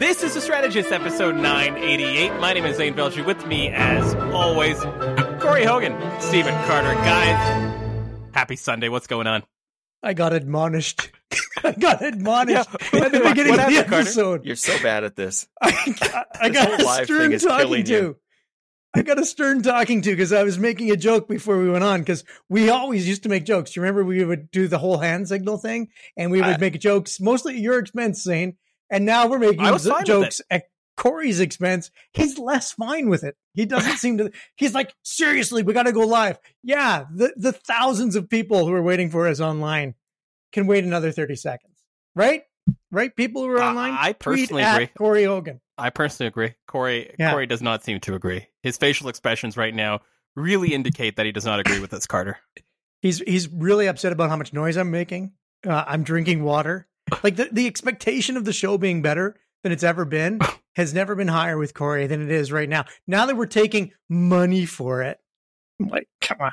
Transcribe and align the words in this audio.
This 0.00 0.22
is 0.22 0.32
the 0.34 0.40
Strategist, 0.40 0.90
episode 0.90 1.36
988. 1.36 2.40
My 2.40 2.54
name 2.54 2.64
is 2.64 2.78
Zain 2.78 2.94
Velji. 2.94 3.24
With 3.24 3.46
me, 3.46 3.68
as 3.68 4.14
always, 4.34 4.78
Corey 5.40 5.64
Hogan, 5.64 5.92
Stephen 6.20 6.54
Carter. 6.66 6.94
Guys, 6.94 8.00
happy 8.32 8.56
Sunday. 8.56 8.88
What's 8.88 9.06
going 9.06 9.26
on? 9.26 9.42
I 10.02 10.14
got 10.14 10.32
admonished. 10.32 11.10
I 11.64 11.72
got 11.72 12.02
admonished 12.02 12.68
Yeah. 12.92 13.00
at 13.04 13.12
the 13.12 13.20
beginning 13.20 13.52
of 13.52 13.56
the 13.58 13.62
happened, 13.62 13.76
Carter? 13.88 13.94
episode. 13.96 14.44
You're 14.46 14.56
so 14.56 14.82
bad 14.82 15.04
at 15.04 15.16
this. 15.16 15.46
I 15.60 15.70
got, 16.00 16.26
I 16.40 16.48
This 16.48 16.58
got 16.58 16.80
whole 16.80 16.90
a 16.90 17.04
stern 17.04 17.38
talking 17.38 17.84
to. 17.84 17.92
you. 17.92 18.16
I 18.94 19.02
got 19.02 19.20
a 19.20 19.24
stern 19.24 19.62
talking 19.62 20.02
to 20.02 20.10
because 20.10 20.32
I 20.32 20.42
was 20.42 20.58
making 20.58 20.90
a 20.90 20.96
joke 20.96 21.28
before 21.28 21.58
we 21.58 21.70
went 21.70 21.84
on 21.84 22.00
because 22.00 22.24
we 22.48 22.70
always 22.70 23.06
used 23.06 23.22
to 23.24 23.28
make 23.28 23.44
jokes. 23.44 23.76
You 23.76 23.82
remember 23.82 24.02
we 24.02 24.24
would 24.24 24.50
do 24.50 24.66
the 24.66 24.78
whole 24.78 24.98
hand 24.98 25.28
signal 25.28 25.58
thing 25.58 25.88
and 26.16 26.30
we 26.32 26.40
would 26.40 26.48
I- 26.54 26.56
make 26.56 26.80
jokes 26.80 27.20
mostly 27.20 27.54
at 27.54 27.60
your 27.60 27.78
expense, 27.78 28.22
Zane. 28.22 28.56
And 28.90 29.04
now 29.04 29.28
we're 29.28 29.38
making 29.38 29.78
z- 29.78 29.92
jokes 30.04 30.40
at 30.50 30.64
Corey's 30.96 31.40
expense. 31.40 31.90
He's 32.12 32.38
less 32.38 32.72
fine 32.72 33.08
with 33.08 33.24
it. 33.24 33.36
He 33.54 33.64
doesn't 33.64 33.96
seem 33.98 34.18
to. 34.18 34.30
He's 34.56 34.74
like, 34.74 34.92
seriously, 35.02 35.62
we 35.62 35.72
got 35.72 35.84
to 35.84 35.92
go 35.92 36.00
live. 36.06 36.38
Yeah, 36.62 37.04
the 37.14 37.32
the 37.36 37.52
thousands 37.52 38.16
of 38.16 38.28
people 38.28 38.66
who 38.66 38.74
are 38.74 38.82
waiting 38.82 39.10
for 39.10 39.26
us 39.26 39.40
online 39.40 39.94
can 40.52 40.66
wait 40.66 40.84
another 40.84 41.12
thirty 41.12 41.36
seconds, 41.36 41.78
right? 42.14 42.42
Right? 42.90 43.14
People 43.14 43.42
who 43.42 43.48
are 43.50 43.62
online. 43.62 43.96
I 43.98 44.12
personally 44.12 44.62
agree. 44.62 44.88
Corey 44.88 45.24
Hogan. 45.24 45.60
I 45.78 45.90
personally 45.90 46.28
agree. 46.28 46.54
Corey 46.68 47.14
Yeah. 47.18 47.32
Corey 47.32 47.46
does 47.46 47.62
not 47.62 47.82
seem 47.82 48.00
to 48.00 48.14
agree. 48.14 48.46
His 48.62 48.76
facial 48.76 49.08
expressions 49.08 49.56
right 49.56 49.74
now 49.74 50.00
really 50.36 50.74
indicate 50.74 51.16
that 51.16 51.24
he 51.26 51.32
does 51.32 51.46
not 51.46 51.58
agree 51.60 51.80
with 51.80 51.94
us, 51.94 52.06
Carter. 52.06 52.38
He's 53.00 53.18
he's 53.20 53.48
really 53.48 53.86
upset 53.86 54.12
about 54.12 54.28
how 54.28 54.36
much 54.36 54.52
noise 54.52 54.76
I'm 54.76 54.90
making. 54.90 55.32
Uh, 55.66 55.84
I'm 55.86 56.02
drinking 56.02 56.42
water. 56.42 56.86
Like 57.22 57.36
the, 57.36 57.48
the 57.52 57.66
expectation 57.66 58.36
of 58.36 58.44
the 58.44 58.52
show 58.52 58.78
being 58.78 59.02
better 59.02 59.36
than 59.62 59.72
it's 59.72 59.82
ever 59.82 60.04
been 60.04 60.40
has 60.76 60.94
never 60.94 61.14
been 61.14 61.28
higher 61.28 61.58
with 61.58 61.74
Corey 61.74 62.06
than 62.06 62.22
it 62.22 62.30
is 62.30 62.50
right 62.52 62.68
now. 62.68 62.84
Now 63.06 63.26
that 63.26 63.36
we're 63.36 63.46
taking 63.46 63.92
money 64.08 64.66
for 64.66 65.02
it, 65.02 65.18
I'm 65.80 65.88
like, 65.88 66.08
come 66.20 66.38
on. 66.40 66.52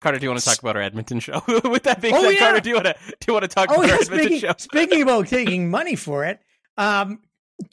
Carter, 0.00 0.18
do 0.18 0.24
you 0.24 0.30
want 0.30 0.40
to 0.40 0.46
talk 0.46 0.58
about 0.60 0.76
our 0.76 0.82
Edmonton 0.82 1.18
show? 1.18 1.42
with 1.64 1.84
that 1.84 2.02
being 2.02 2.14
Oh, 2.14 2.22
said, 2.22 2.34
yeah. 2.34 2.38
Carter, 2.38 2.60
do 2.60 2.68
you 2.68 2.74
want 2.74 2.86
to 2.86 2.94
do 2.94 3.16
you 3.28 3.32
want 3.32 3.42
to 3.44 3.48
talk 3.48 3.70
Oh 3.70 3.76
about 3.76 3.86
yeah, 3.86 3.94
our 3.94 4.00
Edmonton 4.00 4.26
speaking, 4.26 4.40
show? 4.40 4.54
speaking 4.58 5.02
about 5.02 5.26
taking 5.28 5.70
money 5.70 5.96
for 5.96 6.24
it, 6.26 6.40
um, 6.76 7.20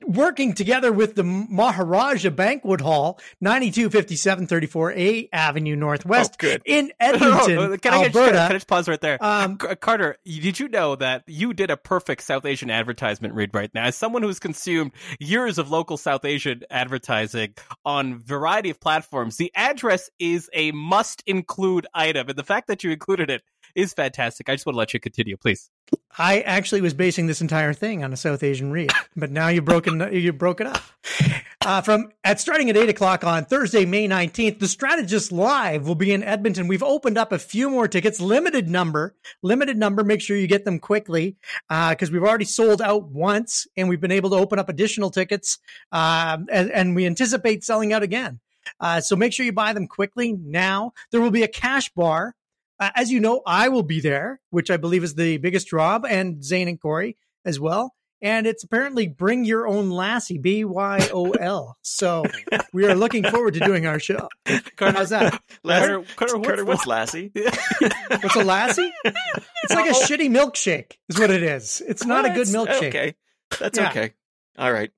working 0.06 0.54
together 0.54 0.92
with 0.92 1.16
the 1.16 1.24
Maharaja 1.24 2.30
Banquet 2.30 2.82
Hall, 2.82 3.20
9257 3.42 4.48
34A 4.48 5.30
Avenue 5.34 5.76
Northwest 5.76 6.38
Oh, 6.44 6.58
in 6.66 6.88
no, 7.02 7.08
Edmonton, 7.08 7.78
can, 7.80 7.94
I 7.94 8.04
just, 8.06 8.16
Alberta. 8.16 8.32
can 8.38 8.38
I 8.38 8.54
just 8.54 8.68
pause 8.68 8.88
right 8.88 9.02
there? 9.02 9.18
Um, 9.24 9.58
Carter, 9.58 10.18
did 10.26 10.60
you 10.60 10.68
know 10.70 10.96
that 10.96 11.24
you 11.28 11.54
did 11.54 11.72
a 11.72 11.78
perfect 11.78 12.24
South 12.24 12.46
Asian 12.46 12.70
advertisement 12.70 13.34
read 13.34 13.52
right 13.54 13.72
now? 13.74 13.86
As 13.86 13.96
someone 13.96 14.22
who's 14.24 14.40
consumed 14.40 14.92
years 15.20 15.58
of 15.58 15.72
local 15.72 15.98
South 15.98 16.26
Asian 16.26 16.62
advertising 16.70 17.56
on 17.86 18.20
variety 18.20 18.70
of 18.70 18.80
platforms, 18.80 19.38
the 19.38 19.52
address 19.56 20.10
is 20.20 20.50
a 20.54 20.72
must 20.72 21.24
include 21.26 21.88
item, 21.94 22.30
and 22.30 22.38
the 22.38 22.44
fact 22.44 22.68
that 22.68 22.84
you 22.84 22.92
included 22.92 23.30
it 23.30 23.42
is 23.76 23.94
fantastic. 23.94 24.50
I 24.50 24.54
just 24.54 24.66
want 24.66 24.76
to 24.76 24.80
let 24.80 24.94
you 24.94 25.00
continue, 25.00 25.38
please. 25.38 25.70
I 26.18 26.42
actually 26.42 26.82
was 26.82 26.94
basing 26.94 27.28
this 27.28 27.42
entire 27.42 27.74
thing 27.74 28.04
on 28.04 28.12
a 28.12 28.18
South 28.18 28.44
Asian 28.44 28.72
read, 28.72 28.92
but 29.16 29.32
now 29.32 29.48
you've 29.48 29.66
broken 29.66 30.10
you 30.12 30.34
broke 30.34 30.62
it 30.62 30.68
up. 30.68 30.82
Uh, 31.64 31.80
from 31.80 32.10
at 32.24 32.40
starting 32.40 32.70
at 32.70 32.78
eight 32.78 32.90
o'clock 32.90 33.24
on 33.24 33.46
Thursday, 33.46 33.86
May 33.86 34.08
nineteenth, 34.08 34.60
the 34.60 34.68
Strategist 34.68 35.32
Live 35.32 35.88
will 35.88 35.96
be 35.96 36.12
in 36.12 36.24
Edmonton. 36.24 36.68
We've 36.68 36.84
opened 36.84 37.18
up 37.18 37.32
a 37.32 37.40
few 37.40 37.70
more 37.70 37.88
tickets, 37.88 38.20
limited 38.20 38.68
number, 38.68 39.16
limited 39.42 39.78
number. 39.78 40.04
Make 40.04 40.22
sure 40.22 40.36
you 40.36 40.48
get 40.48 40.66
them 40.66 40.80
quickly 40.80 41.38
because 41.70 42.12
we've 42.12 42.24
already 42.24 42.46
sold 42.46 42.82
out 42.82 43.10
once, 43.10 43.68
and 43.78 43.88
we've 43.88 44.02
been 44.02 44.12
able 44.12 44.32
to 44.32 44.38
open 44.38 44.60
up 44.60 44.70
additional 44.70 45.12
tickets, 45.12 45.60
um, 45.92 46.48
and, 46.52 46.72
and 46.72 46.96
we 46.96 47.06
anticipate 47.06 47.64
selling 47.64 47.94
out 47.94 48.04
again. 48.04 48.40
Uh, 48.80 49.00
so 49.02 49.16
make 49.16 49.34
sure 49.34 49.46
you 49.46 49.54
buy 49.54 49.74
them 49.74 49.88
quickly 49.88 50.34
now. 50.34 50.94
There 51.12 51.22
will 51.22 51.32
be 51.32 51.44
a 51.44 51.48
cash 51.48 51.90
bar. 51.90 52.36
Uh, 52.82 52.90
as 52.96 53.12
you 53.12 53.20
know, 53.20 53.42
I 53.46 53.70
will 53.70 53.84
be 53.84 54.00
there, 54.02 54.42
which 54.50 54.72
I 54.72 54.78
believe 54.78 55.04
is 55.04 55.14
the 55.16 55.38
biggest 55.38 55.68
draw, 55.68 56.00
and 56.00 56.44
Zain 56.44 56.68
and 56.68 56.82
Corey 56.82 57.16
as 57.46 57.60
well. 57.60 57.94
And 58.24 58.46
it's 58.46 58.64
apparently 58.64 59.08
Bring 59.08 59.46
Your 59.46 59.68
Own 59.68 59.90
Lassie, 59.92 60.38
B 60.40 60.64
Y 60.66 61.10
O 61.14 61.32
L. 61.32 61.78
So 61.84 62.24
we 62.74 62.86
are 62.88 62.94
looking 62.96 63.24
forward 63.24 63.54
to 63.56 63.60
doing 63.60 63.86
our 63.86 64.00
show. 64.00 64.28
Carter, 64.76 64.98
How's 64.98 65.10
that? 65.12 65.40
Carter, 65.66 66.04
Carter, 66.16 66.38
what's, 66.38 66.48
Carter, 66.48 66.66
what's 66.66 66.88
Lassie? 66.88 67.32
What's 68.10 68.36
a 68.36 68.44
lassie? 68.44 68.92
It's 69.06 69.74
like 69.74 69.90
a 69.90 69.94
shitty 69.94 70.30
milkshake, 70.30 70.94
is 71.10 71.18
what 71.20 71.30
it 71.32 71.42
is. 71.44 71.82
It's 71.88 72.06
not 72.06 72.26
a 72.26 72.30
good 72.30 72.48
milkshake. 72.48 72.90
Okay, 72.90 73.16
that's 73.60 73.78
Yeah. 73.78 73.90
okay. 73.90 74.14
All 74.58 74.72
right. 74.72 74.92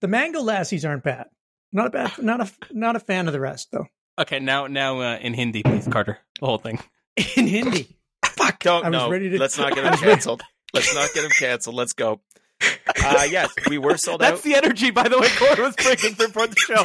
The 0.00 0.08
mango 0.08 0.40
lassies 0.42 0.84
aren't 0.84 1.04
bad. 1.04 1.26
Not 1.72 1.88
a 1.88 1.90
bad. 1.90 2.18
Not 2.22 2.40
a 2.40 2.50
not 2.72 2.96
a 2.96 3.00
fan 3.00 3.26
of 3.26 3.32
the 3.32 3.40
rest 3.40 3.68
though. 3.72 3.86
okay, 4.18 4.38
now 4.40 4.66
now 4.68 5.00
uh, 5.00 5.18
in 5.20 5.34
Hindi, 5.34 5.62
please, 5.62 5.86
Carter, 5.86 6.18
the 6.40 6.46
whole 6.46 6.58
thing. 6.58 6.78
In 7.36 7.46
Hindi, 7.46 7.88
Fuck. 8.24 8.60
Don't 8.60 8.84
I 8.84 8.90
was 8.90 8.98
no. 8.98 9.10
ready 9.10 9.30
to- 9.30 9.38
Let's 9.38 9.58
not 9.58 9.74
get 9.74 9.84
I 9.86 9.90
him 9.90 9.98
canceled. 9.98 10.42
Let's 10.74 10.94
not 10.94 11.08
get 11.14 11.24
him 11.24 11.30
canceled. 11.30 11.76
Let's 11.76 11.92
go. 11.92 12.20
Uh, 12.62 13.26
yes, 13.30 13.52
we 13.68 13.76
were 13.78 13.96
sold 13.98 14.20
That's 14.20 14.30
out. 14.30 14.34
That's 14.36 14.42
the 14.42 14.54
energy, 14.54 14.90
by 14.90 15.08
the 15.08 15.18
way, 15.18 15.28
Corey 15.38 15.60
was 15.60 15.76
bringing 15.76 16.14
before 16.16 16.46
the 16.46 16.56
show. 16.56 16.84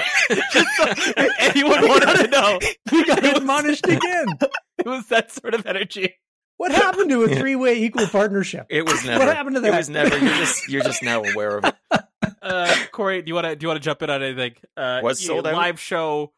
Just 0.51 0.75
so 0.75 1.27
anyone 1.39 1.87
wanted 1.87 2.23
to 2.23 2.27
know, 2.27 2.59
we 2.91 3.05
got 3.05 3.23
admonished 3.23 3.87
again. 3.87 4.27
it 4.77 4.85
was 4.85 5.07
that 5.07 5.31
sort 5.31 5.53
of 5.53 5.65
energy. 5.65 6.15
What 6.57 6.71
happened 6.73 7.09
to 7.09 7.23
a 7.23 7.29
three 7.35 7.55
way 7.55 7.79
equal 7.81 8.05
partnership? 8.07 8.67
It 8.69 8.85
was 8.85 9.03
never. 9.05 9.25
What 9.25 9.35
happened 9.35 9.55
to 9.55 9.61
that? 9.61 9.67
It 9.69 9.71
that? 9.71 9.77
was 9.77 9.89
never. 9.89 10.17
You're 10.17 10.35
just. 10.35 10.69
You're 10.69 10.83
just 10.83 11.01
now 11.03 11.23
aware 11.23 11.57
of 11.57 11.65
it. 11.65 11.75
Uh, 12.41 12.75
Corey, 12.91 13.21
do 13.21 13.29
you 13.29 13.35
want 13.35 13.47
to 13.47 13.55
do 13.55 13.63
you 13.63 13.67
want 13.69 13.81
to 13.81 13.83
jump 13.83 14.01
in 14.01 14.09
on 14.09 14.21
anything? 14.21 14.55
Uh, 14.75 14.99
Was 15.01 15.21
you- 15.21 15.27
sold 15.27 15.47
out? 15.47 15.53
live 15.53 15.79
show. 15.79 16.33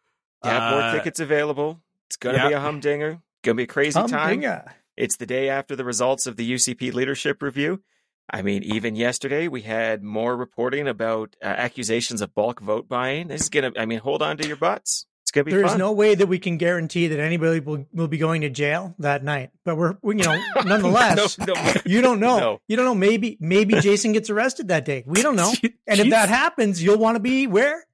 Yeah, 0.46 0.72
more 0.72 0.82
uh, 0.82 0.94
tickets 0.94 1.20
available. 1.20 1.82
It's 2.08 2.18
gonna 2.18 2.38
yeah. 2.38 2.48
be 2.50 2.54
a 2.54 2.60
humdinger. 2.60 3.20
Gonna 3.44 3.56
be 3.56 3.64
a 3.64 3.68
crazy 3.68 4.00
time. 4.00 4.10
Humdinger. 4.10 4.74
It's 4.96 5.18
the 5.18 5.26
day 5.26 5.50
after 5.50 5.76
the 5.76 5.84
results 5.84 6.28
of 6.28 6.38
the 6.38 6.50
UCP 6.54 6.94
leadership 6.94 7.42
review. 7.42 7.82
I 8.30 8.42
mean, 8.42 8.64
even 8.64 8.96
yesterday 8.96 9.48
we 9.50 9.62
had 9.64 10.02
more 10.02 10.36
reporting 10.38 10.88
about 10.88 11.36
uh, 11.42 11.48
accusations 11.48 12.22
of 12.22 12.34
bulk 12.34 12.62
vote 12.62 12.88
buying. 12.88 13.28
This 13.28 13.42
is 13.42 13.50
gonna. 13.50 13.72
I 13.78 13.86
mean, 13.86 14.00
hold 14.00 14.22
on 14.22 14.38
to 14.38 14.48
your 14.48 14.56
butts. 14.56 15.06
It's 15.24 15.32
gonna 15.32 15.44
be 15.44 15.52
There 15.52 15.64
is 15.66 15.72
fun. 15.72 15.80
no 15.80 15.92
way 15.92 16.16
that 16.16 16.28
we 16.28 16.40
can 16.40 16.58
guarantee 16.58 17.08
that 17.08 17.20
anybody 17.20 17.60
will, 17.60 17.86
will 17.94 18.08
be 18.08 18.18
going 18.18 18.42
to 18.42 18.50
jail 18.50 18.96
that 19.00 19.24
night. 19.24 19.52
But 19.66 19.76
we're, 19.78 19.98
we, 20.02 20.18
you 20.18 20.24
know, 20.24 20.42
nonetheless, 20.66 21.38
no, 21.38 21.54
no. 21.54 21.74
you 21.86 22.02
don't 22.02 22.20
know. 22.22 22.40
No. 22.40 22.62
You 22.68 22.78
don't 22.78 22.86
know. 22.86 22.96
Maybe, 22.96 23.38
maybe 23.42 23.80
Jason 23.80 24.14
gets 24.14 24.30
arrested 24.30 24.70
that 24.70 24.86
day. 24.86 25.04
We 25.06 25.22
don't 25.22 25.36
know. 25.36 25.52
And 25.86 26.00
if 26.00 26.10
that 26.12 26.30
happens, 26.30 26.82
you'll 26.82 26.98
want 26.98 27.16
to 27.18 27.20
be 27.20 27.46
where? 27.46 27.86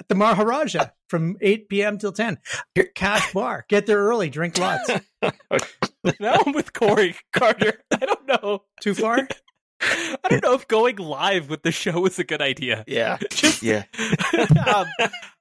At 0.00 0.08
the 0.08 0.14
Maharaja 0.14 0.86
from 1.08 1.36
8 1.42 1.68
p.m. 1.68 1.98
till 1.98 2.10
10. 2.12 2.38
Cash 2.94 3.32
bar. 3.34 3.66
Get 3.68 3.86
there 3.86 3.98
early. 3.98 4.30
Drink 4.30 4.56
lots. 4.58 4.88
now 6.20 6.40
I'm 6.46 6.52
with 6.52 6.72
Corey 6.72 7.14
Carter. 7.34 7.82
I 7.92 8.06
don't 8.06 8.26
know. 8.26 8.62
Too 8.80 8.94
far? 8.94 9.28
I 9.82 10.16
don't 10.28 10.42
know 10.42 10.54
if 10.54 10.66
going 10.68 10.96
live 10.96 11.48
with 11.50 11.62
the 11.62 11.70
show 11.72 12.04
is 12.06 12.18
a 12.18 12.24
good 12.24 12.40
idea. 12.42 12.84
Yeah, 12.86 13.18
Just 13.30 13.62
yeah. 13.62 13.84
um, 14.66 14.86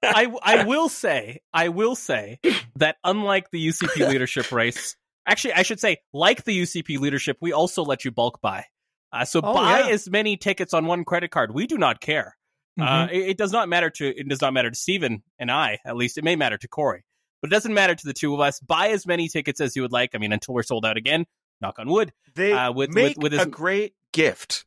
I 0.02 0.28
I 0.42 0.64
will 0.64 0.88
say 0.88 1.40
I 1.54 1.68
will 1.70 1.96
say 1.96 2.40
that 2.78 2.96
unlike 3.04 3.52
the 3.52 3.66
UCP 3.68 4.08
leadership 4.10 4.52
race, 4.54 4.96
actually 5.26 5.54
I 5.56 5.64
should 5.64 5.82
say 5.82 5.98
like 6.14 6.46
the 6.46 6.62
UCP 6.62 7.00
leadership, 7.00 7.38
we 7.42 7.52
also 7.52 7.84
let 7.84 8.06
you 8.06 8.12
bulk 8.12 8.40
buy. 8.42 8.64
Uh, 9.12 9.26
so 9.26 9.42
Oh, 9.44 9.54
buy 9.54 9.80
yeah. 9.82 9.88
as 9.94 10.10
many 10.10 10.38
tickets 10.38 10.74
on 10.74 10.86
one 10.86 11.04
credit 11.04 11.32
card. 11.32 11.54
We 11.54 11.68
do 11.68 11.78
not 11.78 12.00
care. 12.00 12.38
Uh, 12.82 13.08
Mhm. 13.08 13.12
it, 13.12 13.30
it 13.30 13.38
does 13.38 13.52
not 13.52 13.70
matter 13.70 13.90
to 13.90 14.08
it 14.20 14.28
does 14.28 14.42
not 14.42 14.54
matter 14.54 14.70
to 14.70 14.76
Stephen 14.76 15.24
and 15.38 15.52
I. 15.52 15.80
At 15.86 15.96
least 15.96 16.18
it 16.18 16.24
may 16.24 16.36
matter 16.36 16.58
to 16.58 16.68
Corey, 16.68 17.04
but 17.42 17.50
it 17.52 17.54
doesn't 17.54 17.74
matter 17.74 17.96
to 17.96 18.08
the 18.08 18.14
two 18.14 18.34
of 18.34 18.40
us. 18.40 18.60
Buy 18.60 18.90
as 18.90 19.06
many 19.06 19.28
tickets 19.28 19.60
as 19.62 19.76
you 19.76 19.82
would 19.82 19.92
like. 19.92 20.12
I 20.14 20.18
mean, 20.18 20.32
until 20.34 20.54
we're 20.54 20.64
sold 20.64 20.86
out 20.86 20.98
again. 20.98 21.26
Knock 21.62 21.78
on 21.80 21.90
wood. 21.90 22.14
They 22.36 22.54
Uh, 22.54 22.72
with- 22.72 22.92
make 22.92 23.18
with- 23.18 23.24
with 23.24 23.32
his- 23.34 23.42
a 23.42 23.46
great 23.46 23.94
gift. 24.14 24.66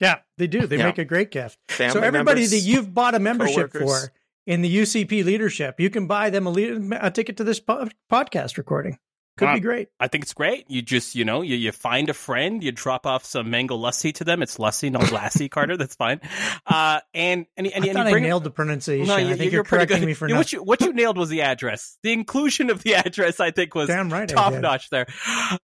yeah, 0.00 0.20
they 0.38 0.46
do. 0.48 0.66
They 0.66 0.76
Yeah. 0.78 0.86
make 0.86 0.98
a 0.98 1.04
great 1.04 1.30
gift. 1.30 1.56
Family 1.68 1.92
so 1.92 2.00
everybody 2.00 2.40
members, 2.40 2.50
that 2.50 2.58
you've 2.68 2.92
bought 2.92 3.14
a 3.14 3.20
membership 3.20 3.72
coworkers. 3.72 4.06
for 4.08 4.12
in 4.46 4.60
the 4.62 4.68
UCP 4.68 5.22
leadership, 5.22 5.78
you 5.78 5.88
can 5.88 6.08
buy 6.08 6.30
them 6.30 6.46
a, 6.46 6.50
le- 6.50 6.98
a 7.00 7.10
ticket 7.12 7.36
to 7.36 7.44
this 7.44 7.60
po- 7.60 7.88
podcast 8.10 8.58
recording. 8.58 8.98
Could 9.38 9.46
Wow. 9.46 9.54
be 9.54 9.60
great. 9.60 9.88
I 9.98 10.08
think 10.08 10.24
it's 10.24 10.34
great. 10.34 10.66
You 10.68 10.82
just, 10.82 11.14
you 11.14 11.24
know, 11.24 11.40
you, 11.40 11.56
you 11.56 11.72
find 11.72 12.10
a 12.10 12.12
friend, 12.14 12.62
you 12.62 12.70
drop 12.70 13.06
off 13.06 13.24
some 13.24 13.48
mango 13.50 13.78
lassi 13.78 14.12
to 14.16 14.24
them. 14.24 14.42
It's 14.42 14.58
lassi, 14.58 14.90
not 14.92 15.04
lassi, 15.04 15.50
Carter. 15.50 15.78
That's 15.78 15.94
fine. 15.94 16.20
Uh, 16.66 17.00
and 17.14 17.46
and, 17.56 17.66
and, 17.66 17.74
I 17.86 17.88
and 17.88 18.10
you 18.10 18.16
I 18.16 18.20
nailed 18.20 18.44
the 18.44 18.50
pronunciation. 18.50 19.06
No, 19.06 19.14
I 19.14 19.24
think 19.24 19.40
you're, 19.44 19.50
you're, 19.52 19.64
correcting 19.64 20.00
good. 20.00 20.06
me 20.06 20.12
for 20.12 20.28
You- 20.28 20.36
what 20.36 20.52
you 20.52 20.62
what 20.62 20.82
you 20.82 20.92
nailed 20.92 21.16
was 21.16 21.30
the 21.30 21.42
address. 21.42 21.96
The 22.02 22.12
inclusion 22.12 22.68
of 22.68 22.82
the 22.82 22.94
address, 22.96 23.40
I 23.40 23.52
think, 23.52 23.74
was 23.74 23.88
Damn 23.88 24.12
right 24.12 24.28
top 24.28 24.52
notch 24.52 24.90
there. 24.90 25.06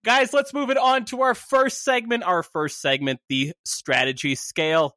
Guys, 0.04 0.34
let's 0.34 0.52
move 0.52 0.68
it 0.68 0.76
on 0.76 1.06
to 1.06 1.22
our 1.22 1.34
first 1.34 1.82
segment. 1.82 2.22
Our 2.22 2.42
first 2.42 2.82
segment, 2.82 3.20
the 3.30 3.54
strategy 3.64 4.34
scale. 4.34 4.94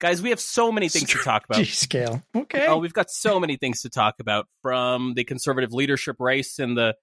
Guys, 0.00 0.22
we 0.22 0.30
have 0.30 0.40
so 0.40 0.70
many 0.70 0.88
things 0.88 1.10
to 1.10 1.18
talk 1.18 1.44
about. 1.44 1.66
Scale. 1.66 2.22
Okay. 2.34 2.66
Oh, 2.68 2.78
we've 2.78 2.92
got 2.92 3.10
so 3.10 3.40
many 3.40 3.56
things 3.56 3.82
to 3.82 3.90
talk 3.90 4.14
about 4.20 4.46
from 4.62 5.14
the 5.14 5.24
conservative 5.24 5.72
leadership 5.72 6.16
race 6.20 6.58
and 6.60 6.76
the 6.78 6.94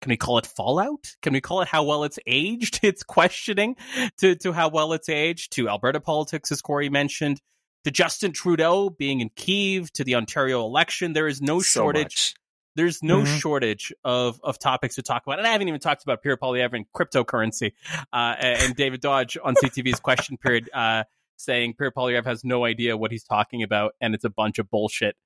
can 0.00 0.10
we 0.10 0.16
call 0.16 0.38
it 0.38 0.46
fallout? 0.46 1.14
Can 1.22 1.32
we 1.32 1.40
call 1.40 1.60
it 1.62 1.68
how 1.68 1.84
well 1.84 2.04
it's 2.04 2.18
aged? 2.26 2.80
It's 2.84 3.02
questioning 3.02 3.76
to, 4.18 4.34
to 4.36 4.52
how 4.52 4.68
well 4.68 4.92
it's 4.92 5.08
aged, 5.08 5.52
to 5.52 5.68
Alberta 5.68 6.00
politics, 6.00 6.50
as 6.52 6.62
Corey 6.62 6.88
mentioned, 6.88 7.40
to 7.84 7.90
Justin 7.90 8.32
Trudeau 8.32 8.90
being 8.90 9.20
in 9.20 9.30
Kiev, 9.36 9.92
to 9.94 10.04
the 10.04 10.14
Ontario 10.16 10.60
election. 10.64 11.12
There 11.12 11.26
is 11.28 11.40
no 11.40 11.60
So 11.60 11.80
shortage. 11.82 12.04
much. 12.04 12.34
There's 12.76 13.02
no 13.02 13.22
Mhm. 13.22 13.40
shortage 13.40 13.92
of, 14.04 14.40
of 14.44 14.58
topics 14.58 14.94
to 14.94 15.02
talk 15.02 15.24
about. 15.26 15.38
And 15.38 15.46
I 15.46 15.50
haven't 15.50 15.68
even 15.68 15.80
talked 15.80 16.02
about 16.02 16.22
Pierre 16.22 16.36
Poilievre 16.36 16.74
and 16.76 16.86
cryptocurrency 16.92 17.72
uh, 18.12 18.36
and 18.38 18.76
David 18.76 19.00
Dodge 19.00 19.36
on 19.42 19.54
CTV's 19.56 19.98
question 20.00 20.36
period 20.36 20.70
uh, 20.72 21.02
saying 21.36 21.74
Pierre 21.78 21.90
Poilievre 21.90 22.24
has 22.26 22.44
no 22.44 22.64
idea 22.64 22.96
what 22.96 23.10
he's 23.10 23.24
talking 23.24 23.62
about 23.62 23.94
and 24.00 24.14
it's 24.14 24.24
a 24.24 24.30
bunch 24.30 24.58
of 24.58 24.70
bullshit. 24.70 25.16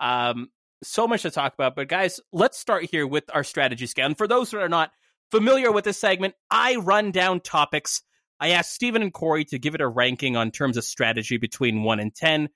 Um, 0.00 0.48
so 0.82 1.06
much 1.06 1.22
to 1.22 1.30
talk 1.30 1.54
about. 1.54 1.74
But 1.76 1.88
guys, 1.88 2.20
let's 2.32 2.58
start 2.58 2.84
here 2.90 3.06
with 3.06 3.24
our 3.32 3.44
strategy 3.44 3.86
scale. 3.86 4.06
And 4.06 4.18
for 4.18 4.26
those 4.26 4.50
that 4.50 4.60
are 4.60 4.68
not 4.68 4.90
familiar 5.30 5.70
with 5.72 5.84
this 5.84 5.98
segment, 5.98 6.34
I 6.50 6.76
run 6.76 7.10
down 7.10 7.40
topics. 7.40 8.02
I 8.40 8.50
asked 8.50 8.72
Stephen 8.74 9.02
and 9.02 9.12
Corey 9.12 9.44
to 9.46 9.58
give 9.58 9.74
it 9.74 9.80
a 9.80 9.88
ranking 9.88 10.36
on 10.36 10.50
terms 10.50 10.76
of 10.76 10.84
strategy 10.84 11.36
between 11.36 11.82
one 11.84 12.00
and 12.00 12.14
10. 12.14 12.48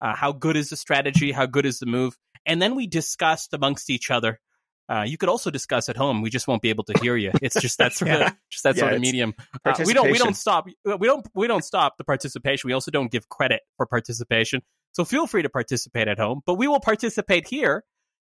Uh, 0.00 0.14
how 0.14 0.32
good 0.32 0.56
is 0.56 0.70
the 0.70 0.76
strategy? 0.76 1.32
How 1.32 1.46
good 1.46 1.66
is 1.66 1.78
the 1.78 1.86
move? 1.86 2.16
And 2.46 2.60
then 2.60 2.74
we 2.74 2.86
discussed 2.86 3.54
amongst 3.54 3.90
each 3.90 4.10
other. 4.10 4.40
Uh, 4.86 5.02
you 5.06 5.16
could 5.16 5.30
also 5.30 5.50
discuss 5.50 5.88
at 5.88 5.96
home. 5.96 6.20
We 6.20 6.28
just 6.28 6.46
won't 6.46 6.60
be 6.60 6.68
able 6.68 6.84
to 6.84 6.98
hear 7.00 7.16
you. 7.16 7.32
It's 7.40 7.58
just 7.58 7.78
that 7.78 7.94
sort 7.94 8.10
Yeah. 8.10 8.26
of 8.26 8.34
just 8.50 8.64
that 8.64 8.76
Yeah, 8.76 8.80
sort 8.80 8.92
of 8.94 9.00
medium. 9.00 9.34
Uh, 9.64 9.74
we 9.86 9.94
don't 9.94 10.10
we 10.10 10.18
don't 10.18 10.36
stop 10.36 10.66
we 10.84 11.06
don't 11.06 11.26
we 11.34 11.46
don't 11.46 11.64
stop 11.64 11.96
the 11.96 12.04
participation. 12.04 12.68
We 12.68 12.74
also 12.74 12.90
don't 12.90 13.10
give 13.10 13.28
credit 13.30 13.60
for 13.78 13.86
participation. 13.86 14.60
So 14.94 15.04
feel 15.04 15.26
free 15.26 15.42
to 15.42 15.48
participate 15.48 16.08
at 16.08 16.18
home, 16.18 16.40
but 16.46 16.54
we 16.54 16.68
will 16.68 16.80
participate 16.80 17.48
here 17.48 17.84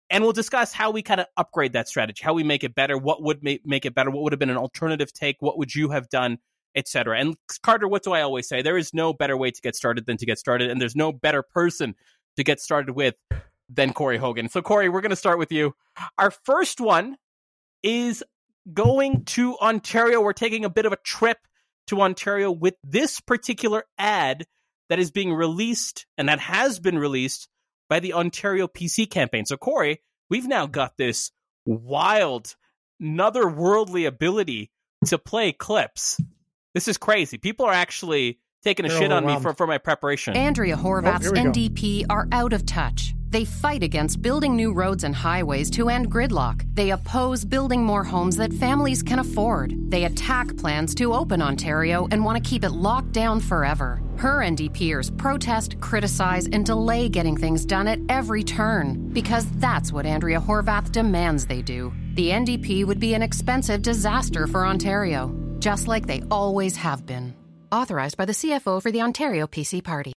and 0.09 0.23
we'll 0.23 0.33
discuss 0.33 0.73
how 0.73 0.91
we 0.91 1.01
kind 1.01 1.19
of 1.19 1.27
upgrade 1.37 1.73
that 1.73 1.87
strategy, 1.87 2.23
how 2.23 2.33
we 2.33 2.43
make 2.43 2.63
it 2.63 2.73
better, 2.73 2.97
what 2.97 3.21
would 3.21 3.43
make, 3.43 3.65
make 3.65 3.85
it 3.85 3.93
better, 3.93 4.09
what 4.09 4.23
would 4.23 4.33
have 4.33 4.39
been 4.39 4.49
an 4.49 4.57
alternative 4.57 5.13
take, 5.13 5.37
what 5.39 5.57
would 5.57 5.75
you 5.75 5.89
have 5.89 6.09
done, 6.09 6.37
etc. 6.75 7.19
And 7.19 7.35
Carter, 7.61 7.87
what 7.87 8.03
do 8.03 8.13
I 8.13 8.21
always 8.21 8.47
say? 8.47 8.61
There 8.61 8.77
is 8.77 8.93
no 8.93 9.13
better 9.13 9.37
way 9.37 9.51
to 9.51 9.61
get 9.61 9.75
started 9.75 10.05
than 10.05 10.17
to 10.17 10.25
get 10.25 10.39
started, 10.39 10.71
and 10.71 10.81
there's 10.81 10.95
no 10.95 11.11
better 11.11 11.43
person 11.43 11.95
to 12.37 12.43
get 12.43 12.59
started 12.59 12.95
with 12.95 13.15
than 13.69 13.93
Corey 13.93 14.17
Hogan. 14.17 14.49
So 14.49 14.61
Corey, 14.61 14.89
we're 14.89 15.01
going 15.01 15.09
to 15.09 15.15
start 15.15 15.39
with 15.39 15.51
you. 15.51 15.75
Our 16.17 16.31
first 16.31 16.79
one 16.79 17.17
is 17.83 18.23
going 18.73 19.25
to 19.25 19.57
Ontario. 19.59 20.21
We're 20.21 20.33
taking 20.33 20.65
a 20.65 20.69
bit 20.69 20.85
of 20.85 20.93
a 20.93 20.97
trip 20.97 21.37
to 21.87 22.01
Ontario 22.01 22.51
with 22.51 22.75
this 22.83 23.19
particular 23.19 23.83
ad 23.97 24.45
that 24.89 24.99
is 24.99 25.11
being 25.11 25.33
released 25.33 26.05
and 26.17 26.29
that 26.29 26.39
has 26.39 26.79
been 26.79 26.97
released 26.97 27.47
by 27.89 27.99
the 27.99 28.13
Ontario 28.13 28.67
PC 28.67 29.09
campaign. 29.09 29.45
So, 29.45 29.57
Corey, 29.57 30.01
we've 30.29 30.47
now 30.47 30.65
got 30.65 30.97
this 30.97 31.31
wild, 31.65 32.55
another 32.99 33.47
worldly 33.47 34.05
ability 34.05 34.71
to 35.05 35.17
play 35.17 35.51
clips. 35.51 36.19
This 36.73 36.87
is 36.87 36.97
crazy. 36.97 37.37
People 37.37 37.65
are 37.65 37.73
actually 37.73 38.39
taking 38.63 38.85
a 38.85 38.89
They're 38.89 38.99
shit 38.99 39.11
on 39.11 39.25
me 39.25 39.39
for, 39.39 39.53
for 39.53 39.67
my 39.67 39.77
preparation. 39.77 40.35
Andrea 40.35 40.75
Horwath's 40.75 41.27
oh, 41.27 41.33
here 41.33 41.43
we 41.43 41.51
go. 41.51 41.51
NDP 41.51 42.05
are 42.09 42.27
out 42.31 42.53
of 42.53 42.65
touch. 42.65 43.13
They 43.29 43.43
fight 43.45 43.83
against 43.83 44.21
building 44.21 44.55
new 44.55 44.73
roads 44.73 45.03
and 45.03 45.13
highways 45.13 45.69
to 45.71 45.89
end 45.89 46.09
gridlock. 46.09 46.65
They 46.75 46.91
oppose 46.91 47.43
building 47.43 47.83
more 47.83 48.03
homes 48.03 48.37
that 48.37 48.53
families 48.53 49.03
can 49.03 49.19
afford. 49.19 49.73
They 49.91 50.05
attack 50.05 50.55
plans 50.57 50.95
to 50.95 51.13
open 51.13 51.41
Ontario 51.41 52.07
and 52.11 52.23
want 52.23 52.41
to 52.41 52.49
keep 52.49 52.63
it 52.63 52.71
locked 52.71 53.11
down 53.11 53.39
forever. 53.39 54.01
Her 54.17 54.37
NDPers 54.39 55.15
protest, 55.17 55.79
criticize, 55.81 56.47
and 56.47 56.65
delay 56.65 57.09
getting 57.09 57.35
things 57.35 57.65
done 57.65 57.87
at 57.87 57.99
every 58.09 58.43
turn 58.43 59.09
because 59.13 59.45
that's 59.57 59.91
what 59.91 60.05
Andrea 60.05 60.39
Horwath 60.39 60.91
demands 60.91 61.45
they 61.45 61.61
do. 61.61 61.91
The 62.13 62.29
NDP 62.29 62.85
would 62.85 62.99
be 62.99 63.13
an 63.13 63.21
expensive 63.21 63.81
disaster 63.81 64.47
for 64.47 64.65
Ontario, 64.65 65.35
just 65.59 65.87
like 65.87 66.07
they 66.07 66.23
always 66.31 66.77
have 66.77 67.05
been. 67.05 67.35
Authorized 67.71 68.17
by 68.17 68.25
the 68.25 68.33
CFO 68.33 68.81
for 68.81 68.91
the 68.91 69.01
Ontario 69.01 69.45
PC 69.45 69.83
Party. 69.83 70.13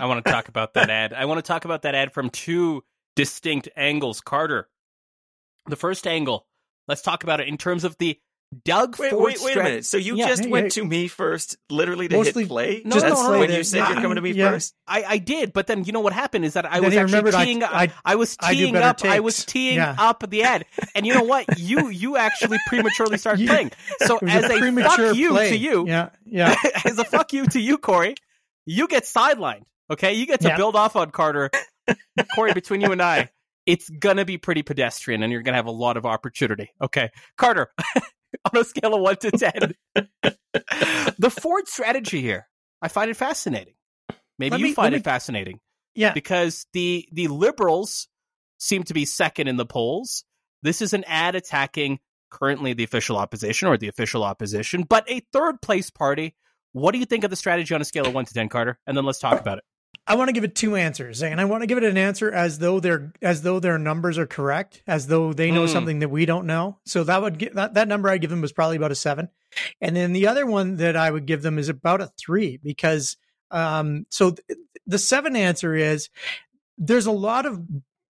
I 0.00 0.06
want 0.06 0.24
to 0.24 0.30
talk 0.30 0.48
about 0.48 0.74
that 0.74 0.90
ad. 0.90 1.12
I 1.12 1.24
want 1.26 1.38
to 1.38 1.42
talk 1.42 1.64
about 1.64 1.82
that 1.82 1.94
ad 1.94 2.12
from 2.12 2.30
two 2.30 2.82
distinct 3.16 3.68
angles. 3.76 4.20
Carter, 4.20 4.68
the 5.66 5.76
first 5.76 6.06
angle, 6.06 6.46
let's 6.88 7.02
talk 7.02 7.22
about 7.24 7.40
it 7.40 7.48
in 7.48 7.56
terms 7.58 7.84
of 7.84 7.96
the 7.98 8.18
Doug 8.66 8.98
Wait, 8.98 9.08
Ford 9.10 9.24
wait, 9.24 9.38
wait 9.40 9.56
a 9.56 9.62
minute. 9.62 9.86
So 9.86 9.96
you 9.96 10.14
Yeah. 10.16 10.28
just 10.28 10.44
Hey, 10.44 10.50
went 10.50 10.64
hey. 10.74 10.80
to 10.82 10.84
me 10.84 11.08
first, 11.08 11.56
literally 11.70 12.06
to 12.08 12.16
Mostly- 12.18 12.42
hit 12.42 12.48
play? 12.50 12.82
No, 12.84 13.00
That's 13.00 13.14
no, 13.18 13.32
no, 13.32 13.38
when 13.38 13.50
you 13.50 13.64
said 13.64 13.80
no, 13.80 13.88
you're 13.92 14.00
coming 14.02 14.16
to 14.16 14.20
me 14.20 14.32
yeah. 14.32 14.50
first? 14.50 14.74
I, 14.86 15.04
I 15.04 15.16
did, 15.18 15.54
but 15.54 15.66
then 15.66 15.84
you 15.84 15.92
know 15.92 16.00
what 16.00 16.12
happened 16.12 16.44
is 16.44 16.52
that 16.52 16.66
I 16.66 16.74
Then 16.74 16.82
was 16.84 16.92
actually 16.92 17.04
remembered 17.04 17.34
I- 17.34 17.44
teeing. 17.46 17.64
I- 17.64 17.92
I, 18.04 18.16
was 18.16 18.36
teeing 18.36 18.74
better 18.74 18.86
up. 18.86 19.04
I 19.06 19.20
was 19.20 19.42
teeing 19.46 19.76
Yeah. 19.76 19.96
up 19.98 20.28
the 20.28 20.42
ad, 20.42 20.66
and 20.94 21.06
you 21.06 21.14
know 21.14 21.22
what? 21.22 21.46
You 21.58 21.88
you 21.88 22.18
actually 22.18 22.58
prematurely 22.66 23.16
started 23.16 23.40
You- 23.40 23.48
playing. 23.48 23.72
So 24.00 24.18
as 24.28 24.44
a, 24.44 24.58
premature 24.58 24.90
fuck 25.08 25.16
you 25.16 25.30
play. 25.30 25.48
to 25.48 25.56
you, 25.56 25.86
Yeah, 25.86 26.10
yeah. 26.26 26.54
as 26.84 26.98
a 26.98 27.04
fuck 27.04 27.32
you 27.32 27.46
to 27.46 27.58
you, 27.60 27.78
Corey, 27.78 28.16
you 28.66 28.86
get 28.86 29.04
sidelined. 29.04 29.62
Okay, 29.92 30.14
you 30.14 30.26
get 30.26 30.40
to 30.40 30.48
Yeah. 30.48 30.56
build 30.56 30.74
off 30.76 30.96
on 30.96 31.10
Carter. 31.10 31.50
Corey, 32.34 32.52
between 32.54 32.80
you 32.80 32.92
and 32.92 33.02
I, 33.02 33.30
it's 33.66 33.88
gonna 33.90 34.24
be 34.24 34.38
pretty 34.38 34.62
pedestrian, 34.62 35.22
and 35.22 35.32
you're 35.32 35.42
gonna 35.42 35.56
have 35.56 35.66
a 35.66 35.70
lot 35.72 35.96
of 35.96 36.06
opportunity. 36.06 36.70
Okay, 36.80 37.10
Carter, 37.36 37.72
on 37.96 38.60
a 38.60 38.64
scale 38.64 38.94
of 38.94 39.00
one 39.00 39.16
to 39.16 39.30
ten, 39.32 39.74
the 41.18 41.30
Ford 41.30 41.68
strategy 41.68 42.20
here, 42.20 42.48
I 42.80 42.88
find 42.88 43.10
it 43.10 43.16
fascinating. 43.16 43.74
Maybe 44.38 44.50
Let 44.52 44.60
you 44.60 44.66
me- 44.68 44.74
find 44.74 44.94
it 44.94 44.98
me- 44.98 45.02
fascinating 45.02 45.60
Yeah. 45.94 46.12
because 46.12 46.66
the 46.72 47.06
the 47.12 47.28
liberals 47.28 48.08
seem 48.58 48.84
to 48.84 48.94
be 48.94 49.04
second 49.04 49.48
in 49.48 49.56
the 49.56 49.66
polls. 49.66 50.24
This 50.62 50.80
is 50.80 50.94
an 50.94 51.04
ad 51.06 51.34
attacking 51.34 51.98
currently 52.30 52.72
the 52.72 52.84
official 52.84 53.16
opposition 53.18 53.68
or 53.68 53.76
the 53.76 53.88
official 53.88 54.24
opposition, 54.24 54.84
but 54.84 55.04
a 55.10 55.20
third 55.32 55.60
place 55.60 55.90
party. 55.90 56.34
What 56.72 56.92
do 56.92 56.98
you 56.98 57.04
think 57.04 57.24
of 57.24 57.30
the 57.30 57.36
strategy 57.36 57.74
on 57.74 57.82
a 57.82 57.84
scale 57.84 58.06
of 58.06 58.14
one 58.14 58.24
to 58.24 58.32
ten, 58.32 58.48
Carter? 58.48 58.78
And 58.86 58.96
then 58.96 59.04
let's 59.04 59.18
talk 59.18 59.38
about 59.38 59.58
it. 59.58 59.64
I 60.06 60.16
want 60.16 60.28
to 60.28 60.32
give 60.32 60.42
it 60.44 60.54
two 60.56 60.74
answers, 60.74 61.22
and 61.22 61.40
I 61.40 61.44
want 61.44 61.62
to 61.62 61.66
give 61.66 61.78
it 61.78 61.84
an 61.84 61.96
answer 61.96 62.30
as 62.32 62.58
though 62.58 62.80
their 62.80 63.12
as 63.22 63.42
though 63.42 63.60
their 63.60 63.78
numbers 63.78 64.18
are 64.18 64.26
correct, 64.26 64.82
as 64.86 65.06
though 65.06 65.32
they 65.32 65.50
know 65.52 65.64
Mm. 65.66 65.72
something 65.72 65.98
that 66.00 66.08
we 66.08 66.26
don't 66.26 66.46
know. 66.46 66.78
So 66.84 67.04
that 67.04 67.22
would 67.22 67.38
get 67.38 67.54
that, 67.54 67.74
that 67.74 67.86
number 67.88 68.08
I 68.08 68.18
give 68.18 68.30
them 68.30 68.40
was 68.40 68.52
probably 68.52 68.76
about 68.76 68.90
a 68.90 68.96
seven, 68.96 69.28
and 69.80 69.94
then 69.94 70.12
the 70.12 70.26
other 70.26 70.44
one 70.44 70.76
that 70.76 70.96
I 70.96 71.10
would 71.10 71.26
give 71.26 71.42
them 71.42 71.58
is 71.58 71.68
about 71.68 72.00
a 72.00 72.10
three 72.18 72.58
because 72.62 73.16
um 73.52 74.06
so 74.10 74.32
th- 74.32 74.58
the 74.86 74.98
seven 74.98 75.36
answer 75.36 75.74
is 75.76 76.08
there's 76.78 77.06
a 77.06 77.12
lot 77.12 77.46
of 77.46 77.60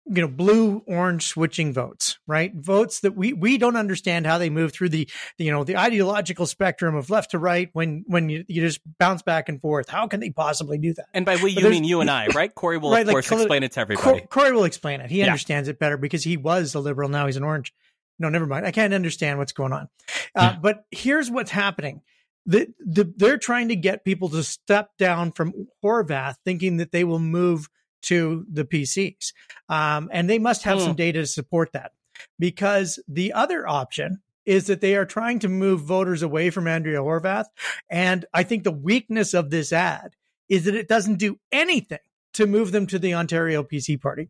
you 0.07 0.21
know 0.21 0.27
blue 0.27 0.83
orange 0.85 1.25
switching 1.25 1.73
votes 1.73 2.19
right 2.27 2.53
votes 2.55 2.99
that 2.99 3.15
we 3.15 3.33
we 3.33 3.57
don't 3.57 3.75
understand 3.75 4.27
how 4.27 4.37
they 4.37 4.49
move 4.51 4.71
through 4.71 4.89
the 4.89 5.09
you 5.39 5.51
know 5.51 5.63
the 5.63 5.75
ideological 5.77 6.45
spectrum 6.45 6.93
of 6.95 7.09
left 7.09 7.31
to 7.31 7.39
right 7.39 7.69
when 7.73 8.03
when 8.05 8.29
you, 8.29 8.45
you 8.47 8.61
just 8.61 8.79
bounce 8.99 9.23
back 9.23 9.49
and 9.49 9.59
forth 9.61 9.89
how 9.89 10.07
can 10.07 10.19
they 10.19 10.29
possibly 10.29 10.77
do 10.77 10.93
that 10.93 11.07
And 11.15 11.25
by 11.25 11.37
we, 11.37 11.55
But 11.55 11.63
you 11.63 11.69
mean 11.71 11.83
you 11.83 12.01
and 12.01 12.11
I, 12.11 12.27
right? 12.35 12.53
Corey 12.53 12.77
will, 12.77 12.91
Right, 12.91 13.01
of 13.01 13.07
like 13.07 13.13
course, 13.15 13.27
color- 13.29 13.41
explain 13.41 13.63
it 13.63 13.71
to 13.71 13.85
Cor- 13.85 13.95
everybody. 13.95 14.27
Corey 14.27 14.51
will 14.51 14.65
explain 14.65 15.01
it. 15.01 15.09
He 15.09 15.19
Yeah. 15.19 15.25
understands 15.27 15.67
it 15.69 15.79
better 15.79 15.97
because 15.97 16.23
he 16.23 16.37
was 16.37 16.75
a 16.75 16.79
liberal. 16.79 17.09
Now 17.09 17.25
he's 17.25 17.37
an 17.37 17.43
orange. 17.43 17.73
No, 18.19 18.29
never 18.29 18.45
mind. 18.45 18.65
I 18.65 18.71
can't 18.71 18.93
understand 18.93 19.39
what's 19.39 19.51
going 19.53 19.73
on. 19.73 19.89
Uh, 20.35 20.53
but 20.61 20.85
here's 20.91 21.29
what's 21.31 21.51
happening. 21.51 22.01
The, 22.45 22.67
the, 22.79 23.11
they're 23.17 23.37
trying 23.39 23.69
to 23.69 23.75
get 23.75 24.05
people 24.05 24.29
to 24.29 24.43
step 24.43 24.91
down 24.99 25.31
from 25.31 25.67
Horwath, 25.83 26.35
thinking 26.45 26.77
that 26.77 26.91
they 26.91 27.03
will 27.03 27.19
move 27.19 27.69
to 28.05 28.45
the 28.51 28.65
PCs. 28.65 29.33
Um, 29.69 30.09
and 30.11 30.29
they 30.29 30.39
must 30.39 30.63
have 30.63 30.79
Hmm. 30.79 30.85
some 30.85 30.95
data 30.95 31.21
to 31.21 31.27
support 31.27 31.73
that 31.73 31.91
because 32.39 32.99
the 33.07 33.33
other 33.33 33.67
option 33.67 34.21
is 34.45 34.67
that 34.67 34.81
they 34.81 34.95
are 34.95 35.05
trying 35.05 35.39
to 35.39 35.49
move 35.49 35.81
voters 35.81 36.21
away 36.21 36.49
from 36.51 36.67
Andrea 36.67 36.99
Horwath. 36.99 37.45
And 37.89 38.25
I 38.33 38.43
think 38.43 38.63
the 38.63 38.71
weakness 38.71 39.33
of 39.33 39.49
this 39.49 39.73
ad 39.73 40.15
is 40.49 40.65
that 40.65 40.75
it 40.75 40.87
doesn't 40.87 41.17
do 41.17 41.39
anything 41.51 41.99
to 42.35 42.45
move 42.45 42.71
them 42.71 42.85
to 42.87 42.99
the 42.99 43.15
Ontario 43.15 43.63
PC 43.63 43.99
party. 43.99 44.29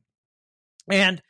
And 0.89 1.21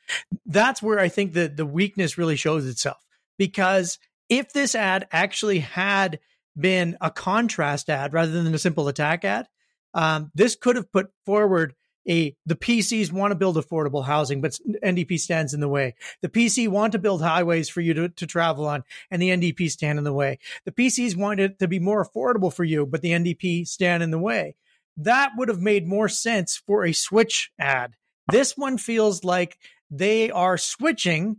that's 0.46 0.84
where 0.84 1.00
I 1.00 1.08
think 1.10 1.34
that 1.34 1.56
the 1.58 1.66
weakness 1.66 2.18
really 2.18 2.36
shows 2.36 2.68
itself 2.68 2.98
because 3.38 3.98
if 4.30 4.54
this 4.54 4.76
ad 4.76 5.08
actually 5.12 5.60
had 5.60 6.20
been 6.58 6.98
a 7.02 7.10
contrast 7.10 7.90
ad 7.90 8.14
rather 8.14 8.32
than 8.32 8.54
a 8.54 8.58
simple 8.60 8.88
attack 8.88 9.24
ad, 9.26 9.48
um, 9.94 10.32
this 10.36 10.56
could 10.56 10.76
have 10.76 10.92
put 10.92 11.08
forward 11.26 11.74
a 12.08 12.36
the 12.46 12.56
PCs 12.56 13.12
want 13.12 13.32
to 13.32 13.36
build 13.36 13.58
affordable 13.58 14.06
housing, 14.06 14.42
but 14.42 14.58
NDP 14.84 15.20
stands 15.20 15.54
in 15.54 15.60
the 15.60 15.70
way. 15.70 15.96
The 16.22 16.30
PC 16.30 16.68
want 16.68 16.92
to 16.94 17.00
build 17.00 17.22
highways 17.22 17.70
for 17.70 17.82
you 17.82 17.94
to, 17.94 18.10
to 18.10 18.28
travel 18.28 18.66
on, 18.66 18.84
and 19.10 19.22
the 19.22 19.30
NDP 19.30 19.70
stand 19.70 19.98
in 19.98 20.04
the 20.04 20.14
way. 20.14 20.40
The 20.66 20.72
PCs 20.72 21.16
want 21.16 21.40
it 21.40 21.60
to 21.60 21.68
be 21.68 21.80
more 21.80 22.06
affordable 22.06 22.54
for 22.54 22.64
you, 22.64 22.86
but 22.86 23.02
the 23.02 23.12
NDP 23.12 23.68
stand 23.68 24.04
in 24.04 24.12
the 24.12 24.20
way. 24.20 24.56
That 24.98 25.32
would 25.38 25.50
have 25.50 25.62
made 25.62 25.88
more 25.88 26.08
sense 26.10 26.56
for 26.56 26.86
a 26.86 26.94
switch 26.94 27.52
ad. 27.60 27.96
This 28.32 28.58
one 28.58 28.78
feels 28.78 29.24
like 29.24 29.58
they 29.92 30.32
are 30.32 30.58
switching 30.58 31.38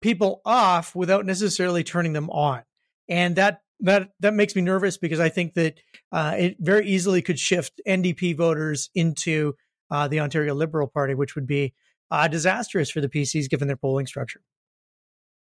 people 0.00 0.40
off 0.44 0.94
without 0.94 1.26
necessarily 1.26 1.84
turning 1.84 2.12
them 2.12 2.30
on. 2.30 2.62
And 3.08 3.36
that 3.36 3.62
that 3.80 4.10
that 4.20 4.34
makes 4.34 4.56
me 4.56 4.62
nervous 4.62 4.96
because 4.96 5.20
I 5.20 5.28
think 5.28 5.54
that 5.54 5.78
uh, 6.10 6.34
it 6.36 6.56
very 6.58 6.86
easily 6.88 7.22
could 7.22 7.38
shift 7.38 7.80
NDP 7.86 8.36
voters 8.36 8.90
into 8.94 9.54
uh, 9.90 10.08
the 10.08 10.20
Ontario 10.20 10.54
Liberal 10.54 10.86
Party, 10.86 11.14
which 11.14 11.34
would 11.34 11.46
be 11.46 11.74
uh, 12.10 12.28
disastrous 12.28 12.90
for 12.90 13.00
the 13.00 13.08
PCs 13.08 13.48
given 13.48 13.68
their 13.68 13.76
polling 13.76 14.06
structure. 14.06 14.40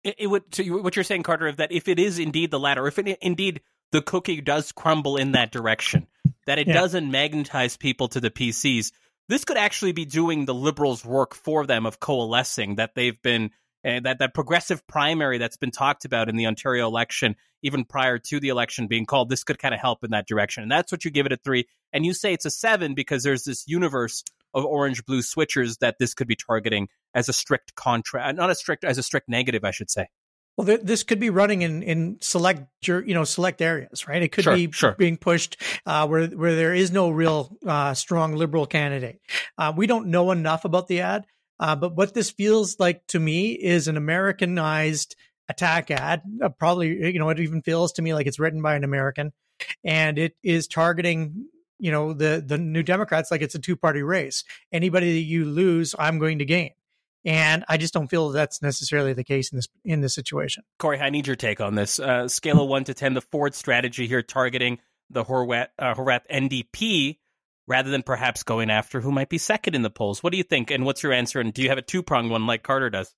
It, 0.04 0.16
it 0.18 0.26
would. 0.28 0.54
So 0.54 0.62
you, 0.62 0.82
what 0.82 0.96
you're 0.96 1.04
saying, 1.04 1.22
Carter, 1.24 1.48
is 1.48 1.56
that 1.56 1.72
if 1.72 1.88
it 1.88 1.98
is 1.98 2.18
indeed 2.18 2.50
the 2.50 2.60
latter, 2.60 2.86
if 2.86 2.98
it, 2.98 3.18
indeed 3.20 3.60
the 3.92 4.02
cookie 4.02 4.40
does 4.40 4.72
crumble 4.72 5.16
in 5.16 5.32
that 5.32 5.52
direction, 5.52 6.06
that 6.46 6.58
it 6.58 6.66
Yeah. 6.68 6.74
doesn't 6.74 7.10
magnetize 7.10 7.76
people 7.76 8.08
to 8.08 8.20
the 8.20 8.30
PCs, 8.30 8.92
this 9.28 9.44
could 9.44 9.56
actually 9.56 9.92
be 9.92 10.04
doing 10.04 10.44
the 10.44 10.54
liberals' 10.54 11.04
work 11.04 11.34
for 11.34 11.66
them 11.66 11.86
of 11.86 11.98
coalescing 12.00 12.76
that 12.76 12.94
they've 12.94 13.20
been 13.22 13.50
uh, 13.84 14.00
that 14.00 14.18
that 14.18 14.34
progressive 14.34 14.84
primary 14.86 15.38
that's 15.38 15.56
been 15.56 15.70
talked 15.70 16.04
about 16.04 16.28
in 16.28 16.36
the 16.36 16.46
Ontario 16.46 16.86
election, 16.86 17.36
even 17.62 17.84
prior 17.84 18.18
to 18.18 18.40
the 18.40 18.48
election 18.48 18.88
being 18.88 19.06
called. 19.06 19.28
This 19.28 19.44
could 19.44 19.58
kind 19.58 19.74
of 19.74 19.80
help 19.80 20.02
in 20.04 20.10
that 20.10 20.26
direction, 20.26 20.62
and 20.62 20.70
that's 20.70 20.90
what 20.90 21.04
you 21.04 21.10
give 21.10 21.26
it 21.26 21.32
a 21.32 21.36
three. 21.36 21.66
And 21.92 22.04
you 22.04 22.12
say 22.14 22.32
it's 22.32 22.44
a 22.46 22.50
seven 22.50 22.94
because 22.94 23.22
there's 23.22 23.44
this 23.44 23.66
universe 23.68 24.24
of 24.56 24.64
orange 24.64 25.04
blue 25.04 25.20
switchers 25.20 25.78
that 25.78 25.96
this 26.00 26.14
could 26.14 26.26
be 26.26 26.34
targeting 26.34 26.88
as 27.14 27.28
a 27.28 27.32
strict 27.32 27.74
contrast, 27.76 28.36
not 28.36 28.50
a 28.50 28.54
strict 28.54 28.82
as 28.84 28.98
a 28.98 29.02
strict 29.02 29.28
negative, 29.28 29.64
I 29.64 29.70
should 29.70 29.90
say. 29.90 30.08
Well, 30.56 30.66
th- 30.66 30.80
this 30.82 31.02
could 31.02 31.20
be 31.20 31.28
running 31.28 31.60
in 31.60 31.82
in 31.82 32.16
select 32.22 32.62
you 32.86 33.12
know 33.12 33.24
select 33.24 33.60
areas, 33.60 34.08
right? 34.08 34.22
It 34.22 34.32
could 34.32 34.44
Sure, 34.44 34.54
be 34.56 34.72
sure. 34.72 34.94
being 34.98 35.18
pushed 35.18 35.60
uh, 35.84 36.06
where 36.08 36.26
where 36.28 36.56
there 36.56 36.74
is 36.74 36.90
no 36.90 37.10
real 37.10 37.56
uh, 37.66 37.92
strong 37.92 38.34
liberal 38.34 38.66
candidate. 38.66 39.20
Uh, 39.58 39.74
we 39.76 39.86
don't 39.86 40.06
know 40.08 40.30
enough 40.30 40.64
about 40.64 40.88
the 40.88 41.02
ad, 41.02 41.26
uh, 41.60 41.76
but 41.76 41.94
what 41.94 42.14
this 42.14 42.30
feels 42.30 42.80
like 42.80 43.06
to 43.08 43.20
me 43.20 43.52
is 43.52 43.86
an 43.86 43.98
Americanized 43.98 45.14
attack 45.50 45.90
ad. 45.90 46.22
Uh, 46.42 46.48
probably, 46.48 47.12
you 47.12 47.18
know, 47.18 47.28
it 47.28 47.38
even 47.38 47.60
feels 47.60 47.92
to 47.92 48.02
me 48.02 48.14
like 48.14 48.26
it's 48.26 48.38
written 48.38 48.62
by 48.62 48.76
an 48.76 48.84
American, 48.84 49.32
and 49.84 50.18
it 50.18 50.34
is 50.42 50.66
targeting 50.68 51.46
you 51.78 51.90
know 51.90 52.12
the 52.12 52.42
the 52.44 52.58
New 52.58 52.82
Democrats 52.82 53.30
like 53.30 53.42
it's 53.42 53.54
a 53.54 53.58
two 53.58 53.76
party 53.76 54.02
race. 54.02 54.44
Anybody 54.72 55.12
that 55.14 55.26
you 55.26 55.44
lose, 55.44 55.94
I'm 55.98 56.18
going 56.18 56.38
to 56.38 56.44
gain. 56.44 56.70
And 57.24 57.64
I 57.68 57.76
just 57.76 57.92
don't 57.92 58.06
feel 58.06 58.30
that's 58.30 58.62
necessarily 58.62 59.12
the 59.12 59.24
case 59.24 59.50
in 59.50 59.56
this 59.56 59.68
in 59.84 60.00
this 60.00 60.14
situation. 60.14 60.62
Corey, 60.78 61.00
I 61.00 61.10
need 61.10 61.26
your 61.26 61.36
take 61.36 61.60
on 61.60 61.74
this. 61.74 61.98
Uh, 61.98 62.28
scale 62.28 62.62
of 62.62 62.68
one 62.68 62.84
to 62.84 62.94
ten, 62.94 63.14
the 63.14 63.20
Ford 63.20 63.54
strategy 63.54 64.06
here 64.06 64.22
targeting 64.22 64.78
the 65.10 65.24
Horwath, 65.24 65.68
uh, 65.78 65.94
Horwath 65.94 66.26
NDP 66.30 67.18
rather 67.66 67.90
than 67.90 68.02
perhaps 68.02 68.44
going 68.44 68.70
after 68.70 69.00
who 69.00 69.10
might 69.10 69.28
be 69.28 69.38
second 69.38 69.74
in 69.74 69.82
the 69.82 69.90
polls. 69.90 70.22
What 70.22 70.30
do 70.30 70.36
you 70.36 70.44
think? 70.44 70.70
And 70.70 70.84
what's 70.84 71.02
your 71.02 71.12
answer? 71.12 71.40
And 71.40 71.52
do 71.52 71.62
you 71.62 71.68
have 71.68 71.78
a 71.78 71.82
two 71.82 72.02
pronged 72.02 72.30
one 72.30 72.46
like 72.46 72.62
Carter 72.62 72.90
does? 72.90 73.12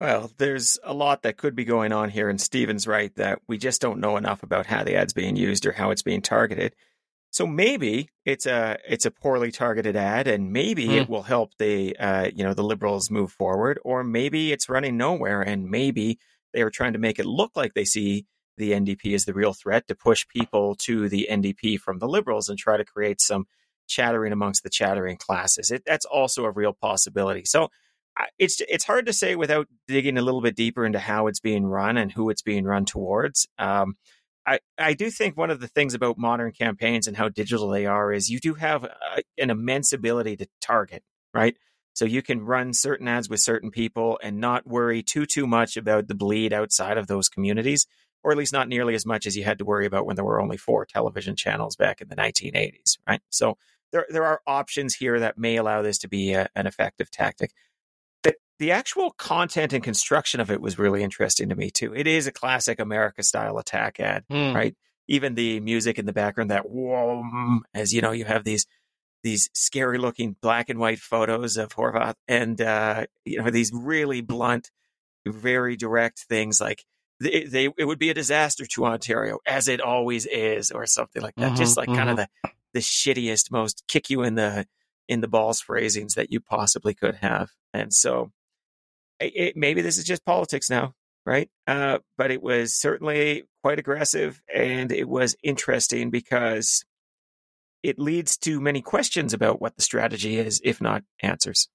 Well, 0.00 0.32
there's 0.36 0.80
a 0.82 0.92
lot 0.92 1.22
that 1.22 1.36
could 1.36 1.54
be 1.54 1.64
going 1.64 1.92
on 1.92 2.10
here, 2.10 2.28
and 2.28 2.40
Stephen's 2.40 2.88
right 2.88 3.14
that 3.14 3.38
we 3.46 3.56
just 3.56 3.80
don't 3.80 4.00
know 4.00 4.16
enough 4.16 4.42
about 4.42 4.66
how 4.66 4.82
the 4.82 4.96
ad's 4.96 5.12
being 5.12 5.36
used 5.36 5.64
or 5.64 5.70
how 5.70 5.92
it's 5.92 6.02
being 6.02 6.22
targeted. 6.22 6.74
So 7.32 7.46
maybe 7.46 8.10
it's 8.26 8.46
a 8.46 8.78
it's 8.88 9.06
a 9.06 9.10
poorly 9.10 9.50
targeted 9.50 9.96
ad, 9.96 10.28
and 10.28 10.52
maybe 10.52 10.86
Hmm. 10.86 10.96
it 10.98 11.08
will 11.08 11.22
help 11.22 11.56
the 11.58 11.96
uh, 11.98 12.30
you 12.34 12.44
know 12.44 12.54
the 12.54 12.62
liberals 12.62 13.10
move 13.10 13.32
forward, 13.32 13.80
or 13.84 14.04
maybe 14.04 14.52
it's 14.52 14.68
running 14.68 14.96
nowhere, 14.98 15.42
and 15.42 15.68
maybe 15.70 16.18
they 16.54 16.62
are 16.62 16.70
trying 16.70 16.92
to 16.92 16.98
make 17.00 17.18
it 17.18 17.26
look 17.26 17.52
like 17.56 17.74
they 17.74 17.84
see 17.86 18.26
the 18.58 18.72
NDP 18.72 19.14
as 19.14 19.24
the 19.24 19.32
real 19.34 19.54
threat 19.54 19.88
to 19.88 19.94
push 19.94 20.26
people 20.28 20.74
to 20.76 21.08
the 21.08 21.26
NDP 21.30 21.78
from 21.80 21.98
the 21.98 22.08
liberals 22.08 22.48
and 22.50 22.58
try 22.58 22.76
to 22.76 22.84
create 22.84 23.20
some 23.20 23.46
chattering 23.88 24.32
amongst 24.32 24.62
the 24.62 24.70
chattering 24.70 25.16
classes. 25.16 25.70
It, 25.70 25.82
that's 25.86 26.04
also 26.04 26.44
a 26.44 26.50
real 26.50 26.74
possibility. 26.74 27.44
So 27.46 27.70
it's 28.38 28.60
it's 28.68 28.84
hard 28.84 29.06
to 29.06 29.12
say 29.12 29.36
without 29.36 29.68
digging 29.88 30.18
a 30.18 30.22
little 30.22 30.42
bit 30.42 30.54
deeper 30.56 30.84
into 30.84 30.98
how 30.98 31.26
it's 31.28 31.40
being 31.40 31.64
run 31.64 31.96
and 31.96 32.12
who 32.12 32.28
it's 32.30 32.42
being 32.42 32.64
run 32.64 32.84
towards. 32.84 33.48
Um, 33.58 33.96
I 34.46 34.58
I 34.78 34.94
do 34.94 35.10
think 35.10 35.36
one 35.36 35.50
of 35.50 35.60
the 35.60 35.68
things 35.68 35.94
about 35.94 36.18
modern 36.18 36.52
campaigns 36.52 37.06
and 37.06 37.16
how 37.16 37.28
digital 37.28 37.68
they 37.68 37.86
are 37.86 38.12
is 38.12 38.30
you 38.30 38.40
do 38.40 38.54
have 38.54 38.84
a, 38.84 39.22
an 39.38 39.50
immense 39.50 39.92
ability 39.92 40.36
to 40.36 40.46
target, 40.60 41.02
right? 41.32 41.56
So 41.94 42.04
you 42.04 42.22
can 42.22 42.40
run 42.40 42.72
certain 42.72 43.06
ads 43.06 43.28
with 43.28 43.40
certain 43.40 43.70
people 43.70 44.18
and 44.22 44.40
not 44.40 44.66
worry 44.66 45.02
too 45.02 45.26
too 45.26 45.46
much 45.46 45.76
about 45.76 46.08
the 46.08 46.14
bleed 46.14 46.52
outside 46.52 46.98
of 46.98 47.06
those 47.06 47.28
communities, 47.28 47.86
or 48.24 48.32
at 48.32 48.38
least 48.38 48.52
not 48.52 48.68
nearly 48.68 48.94
as 48.94 49.06
much 49.06 49.26
as 49.26 49.36
you 49.36 49.44
had 49.44 49.58
to 49.58 49.64
worry 49.64 49.86
about 49.86 50.06
when 50.06 50.16
there 50.16 50.24
were 50.24 50.40
only 50.40 50.56
four 50.56 50.86
television 50.86 51.36
channels 51.36 51.76
back 51.76 52.00
in 52.00 52.08
the 52.08 52.16
1980s, 52.16 52.98
right? 53.06 53.20
So 53.30 53.58
there 53.92 54.06
there 54.08 54.24
are 54.24 54.40
options 54.46 54.94
here 54.94 55.20
that 55.20 55.38
may 55.38 55.56
allow 55.56 55.82
this 55.82 55.98
to 55.98 56.08
be 56.08 56.32
a, 56.32 56.48
an 56.56 56.66
effective 56.66 57.10
tactic. 57.10 57.52
The, 58.62 58.70
actual 58.70 59.10
content 59.10 59.72
and 59.72 59.82
construction 59.82 60.40
of 60.40 60.50
it 60.50 60.60
was 60.60 60.78
really 60.78 61.02
interesting 61.02 61.48
to 61.48 61.56
me 61.56 61.70
too. 61.70 61.92
It 61.94 62.06
is 62.06 62.26
a 62.28 62.32
classic 62.32 62.78
America 62.78 63.22
style 63.22 63.58
attack 63.58 63.98
ad, 63.98 64.24
Hmm. 64.30 64.54
right? 64.54 64.76
Even 65.08 65.34
the 65.34 65.58
music 65.60 65.98
in 65.98 66.06
the 66.06 66.12
background, 66.12 66.50
that 66.50 66.70
whoa, 66.70 67.24
as 67.74 67.92
you 67.92 68.00
know, 68.00 68.12
you 68.12 68.24
have 68.24 68.44
these 68.44 68.66
these 69.24 69.50
scary 69.52 69.98
looking 69.98 70.36
black 70.40 70.68
and 70.68 70.78
white 70.78 71.00
photos 71.00 71.56
of 71.56 71.70
Horwath 71.70 72.14
and 72.28 72.60
uh, 72.60 73.06
you 73.24 73.38
know 73.42 73.50
these 73.50 73.72
really 73.74 74.20
blunt, 74.20 74.70
very 75.26 75.76
direct 75.76 76.20
things 76.20 76.60
like 76.60 76.84
they, 77.20 77.44
they 77.44 77.68
it 77.76 77.84
would 77.86 77.98
be 77.98 78.10
a 78.10 78.14
disaster 78.14 78.64
to 78.66 78.84
Ontario 78.86 79.38
as 79.46 79.68
it 79.68 79.80
always 79.80 80.26
is, 80.26 80.70
or 80.70 80.86
something 80.86 81.22
like 81.22 81.34
that. 81.36 81.52
Mhm, 81.52 81.56
Just 81.56 81.76
like 81.76 81.92
kind 81.92 82.10
of 82.10 82.16
the 82.16 82.28
the 82.74 82.80
shittiest, 82.80 83.50
most 83.50 83.84
kick 83.88 84.08
you 84.10 84.22
in 84.22 84.36
the 84.36 84.66
in 85.08 85.20
the 85.20 85.28
balls 85.28 85.60
phrasings 85.60 86.14
that 86.14 86.30
you 86.32 86.40
possibly 86.40 86.94
could 86.94 87.16
have. 87.16 87.50
And 87.74 87.92
so 87.92 88.30
it, 89.20 89.32
it, 89.34 89.56
maybe 89.56 89.82
this 89.82 89.98
is 89.98 90.04
just 90.04 90.24
politics 90.24 90.70
now, 90.70 90.94
right? 91.26 91.48
Uh, 91.66 91.98
but 92.18 92.30
it 92.30 92.42
was 92.42 92.74
certainly 92.74 93.44
quite 93.62 93.78
aggressive 93.78 94.40
and 94.52 94.92
it 94.92 95.08
was 95.08 95.36
interesting 95.42 96.10
because 96.10 96.84
it 97.82 97.98
leads 97.98 98.36
to 98.38 98.60
many 98.60 98.80
questions 98.80 99.34
about 99.34 99.60
what 99.60 99.76
the 99.76 99.82
strategy 99.82 100.38
is, 100.38 100.60
if 100.64 100.80
not 100.80 101.02
answers. 101.20 101.68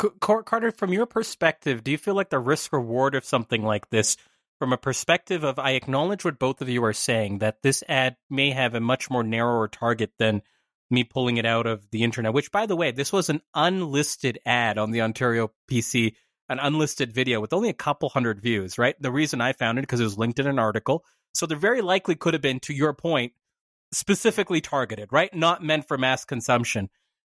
C- 0.00 0.08
Carter, 0.20 0.72
from 0.72 0.92
your 0.92 1.06
perspective, 1.06 1.84
do 1.84 1.90
you 1.90 1.98
feel 1.98 2.14
like 2.14 2.30
the 2.30 2.38
risk 2.38 2.72
reward 2.72 3.14
of 3.14 3.24
something 3.24 3.62
like 3.62 3.90
this, 3.90 4.16
from 4.58 4.72
a 4.72 4.78
perspective 4.78 5.44
of, 5.44 5.58
I 5.58 5.72
acknowledge 5.72 6.24
what 6.24 6.38
both 6.38 6.62
of 6.62 6.68
you 6.68 6.82
are 6.84 6.94
saying, 6.94 7.38
that 7.38 7.62
this 7.62 7.84
ad 7.88 8.16
may 8.30 8.50
have 8.50 8.74
a 8.74 8.80
much 8.80 9.10
more 9.10 9.22
narrower 9.22 9.68
target 9.68 10.12
than 10.18 10.42
me 10.90 11.04
pulling 11.04 11.36
it 11.36 11.46
out 11.46 11.66
of 11.66 11.88
the 11.90 12.02
internet, 12.02 12.32
which, 12.32 12.50
by 12.50 12.66
the 12.66 12.76
way, 12.76 12.90
this 12.90 13.12
was 13.12 13.28
an 13.28 13.40
unlisted 13.54 14.38
ad 14.46 14.78
on 14.78 14.90
the 14.90 15.02
Ontario 15.02 15.50
PC, 15.70 16.14
an 16.48 16.58
unlisted 16.58 17.12
video 17.12 17.40
with 17.40 17.52
only 17.52 17.68
a 17.68 17.74
couple 17.74 18.08
hundred 18.08 18.40
views, 18.40 18.78
right? 18.78 18.96
The 19.00 19.12
reason 19.12 19.40
I 19.40 19.52
found 19.52 19.78
it 19.78 19.82
because 19.82 20.00
it 20.00 20.04
was 20.04 20.18
linked 20.18 20.38
in 20.38 20.46
an 20.46 20.58
article. 20.58 21.04
So 21.34 21.46
there 21.46 21.58
very 21.58 21.82
likely 21.82 22.14
could 22.14 22.34
have 22.34 22.42
been, 22.42 22.60
to 22.60 22.72
your 22.72 22.94
point, 22.94 23.32
specifically 23.92 24.60
targeted, 24.60 25.08
right? 25.12 25.32
Not 25.34 25.62
meant 25.62 25.86
for 25.86 25.98
mass 25.98 26.24
consumption. 26.24 26.88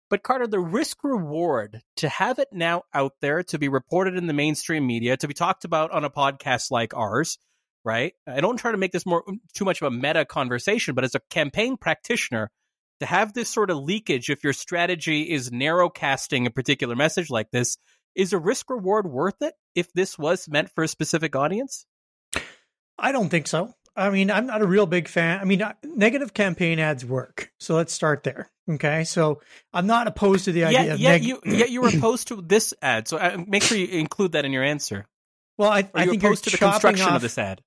But 0.09 0.23
Carter, 0.23 0.47
the 0.47 0.59
risk 0.59 1.03
reward 1.03 1.81
to 1.97 2.07
have 2.07 2.39
it 2.39 2.47
now 2.53 2.83
out 2.93 3.13
there, 3.21 3.43
to 3.43 3.59
be 3.59 3.67
reported 3.67 4.15
in 4.15 4.27
the 4.27 4.33
mainstream 4.33 4.87
media, 4.87 5.17
to 5.17 5.27
be 5.27 5.33
talked 5.33 5.65
about 5.65 5.91
on 5.91 6.05
a 6.05 6.09
podcast 6.09 6.71
like 6.71 6.95
ours, 6.95 7.37
right? 7.83 8.13
I 8.25 8.39
don't 8.39 8.57
try 8.57 8.71
to 8.71 8.77
make 8.77 8.93
this 8.93 9.05
more 9.05 9.23
too 9.53 9.65
much 9.65 9.81
of 9.81 9.87
a 9.87 9.95
meta 9.95 10.23
conversation, 10.23 10.95
but 10.95 11.03
as 11.03 11.15
a 11.15 11.21
campaign 11.29 11.75
practitioner, 11.75 12.51
to 12.99 13.05
have 13.05 13.33
this 13.33 13.49
sort 13.49 13.69
of 13.69 13.77
leakage, 13.77 14.29
if 14.29 14.43
your 14.43 14.53
strategy 14.53 15.23
is 15.23 15.51
narrow 15.51 15.89
casting 15.89 16.47
a 16.47 16.51
particular 16.51 16.95
message 16.95 17.29
like 17.29 17.51
this, 17.51 17.77
is 18.15 18.33
a 18.33 18.37
risk 18.39 18.69
reward 18.69 19.07
worth 19.07 19.41
it 19.41 19.53
if 19.75 19.91
this 19.93 20.17
was 20.17 20.47
meant 20.49 20.69
for 20.71 20.83
a 20.83 20.87
specific 20.87 21.35
audience? 21.35 21.85
I 22.97 23.11
don't 23.11 23.29
think 23.29 23.47
so. 23.47 23.73
I 23.95 24.09
mean, 24.11 24.29
I'm 24.29 24.45
not 24.45 24.61
a 24.61 24.67
real 24.67 24.85
big 24.85 25.07
fan. 25.07 25.39
I 25.39 25.43
mean, 25.43 25.61
uh, 25.61 25.73
negative 25.83 26.33
campaign 26.33 26.79
ads 26.79 27.03
work. 27.03 27.51
So 27.59 27.75
let's 27.75 27.91
start 27.93 28.23
there. 28.23 28.51
Okay. 28.69 29.03
So 29.05 29.41
I'm 29.73 29.87
not 29.87 30.07
opposed 30.07 30.45
to 30.45 30.51
the 30.51 30.65
idea 30.65 30.83
Yeah, 30.85 30.93
of 30.93 30.99
yeah, 30.99 31.11
neg- 31.13 31.23
you, 31.23 31.41
yeah, 31.45 31.65
you 31.65 31.81
were 31.81 31.89
opposed 31.89 32.27
to 32.29 32.41
this 32.41 32.73
ad, 32.81 33.07
so 33.07 33.17
uh, 33.17 33.37
make 33.47 33.63
sure 33.63 33.77
you 33.77 33.87
include 33.99 34.33
that 34.33 34.45
in 34.45 34.51
your 34.51 34.63
answer. 34.63 35.05
well, 35.57 35.69
I, 35.69 35.81
Are 35.81 35.89
I 35.95 36.03
you 36.03 36.11
think 36.11 36.21
you're 36.21 36.31
opposed 36.31 36.43
to 36.43 36.49
the 36.51 36.57
construction 36.57 37.07
off, 37.07 37.15
of 37.15 37.21
this 37.23 37.37
ad? 37.37 37.61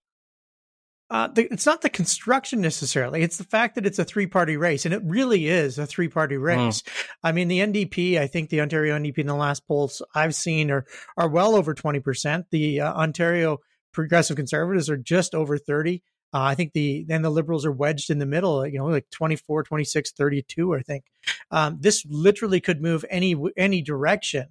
Uh, 1.10 1.26
the, 1.26 1.52
it's 1.52 1.66
not 1.66 1.82
the 1.82 1.90
construction 1.90 2.60
necessarily. 2.60 3.22
It's 3.22 3.36
the 3.36 3.44
fact 3.44 3.74
that 3.74 3.84
it's 3.84 3.98
a 3.98 4.04
three 4.04 4.26
party 4.28 4.56
race, 4.56 4.84
and 4.84 4.94
it 4.94 5.02
really 5.04 5.48
is 5.48 5.78
a 5.78 5.86
three 5.86 6.08
party 6.08 6.36
Hmm. 6.36 6.42
race. 6.42 6.82
I 7.24 7.32
mean, 7.32 7.48
the 7.48 7.60
NDP, 7.60 8.18
I 8.18 8.26
think 8.28 8.48
the 8.50 8.60
Ontario 8.60 8.96
NDP 8.96 9.18
in 9.18 9.26
the 9.26 9.34
last 9.34 9.66
polls 9.66 10.02
I've 10.14 10.34
seen 10.34 10.70
are 10.70 10.86
are 11.16 11.28
well 11.28 11.56
over 11.56 11.74
twenty 11.74 12.00
percent. 12.00 12.46
The 12.50 12.80
uh, 12.82 12.92
Ontario 12.94 13.58
Progressive 13.92 14.36
Conservatives 14.36 14.88
are 14.88 14.96
just 14.96 15.34
over 15.34 15.58
thirty. 15.58 16.02
Uh, 16.32 16.42
I 16.42 16.54
think 16.54 16.74
the 16.74 17.04
then 17.08 17.22
the 17.22 17.30
Liberals 17.30 17.66
are 17.66 17.72
wedged 17.72 18.08
in 18.10 18.20
the 18.20 18.26
middle, 18.26 18.64
you 18.64 18.78
know, 18.78 18.86
like 18.86 19.10
24, 19.10 19.64
26, 19.64 20.12
32, 20.12 20.74
I 20.76 20.80
think. 20.80 21.04
Um, 21.50 21.78
this 21.80 22.06
literally 22.08 22.60
could 22.60 22.80
move 22.80 23.04
any 23.10 23.34
any 23.56 23.82
direction, 23.82 24.46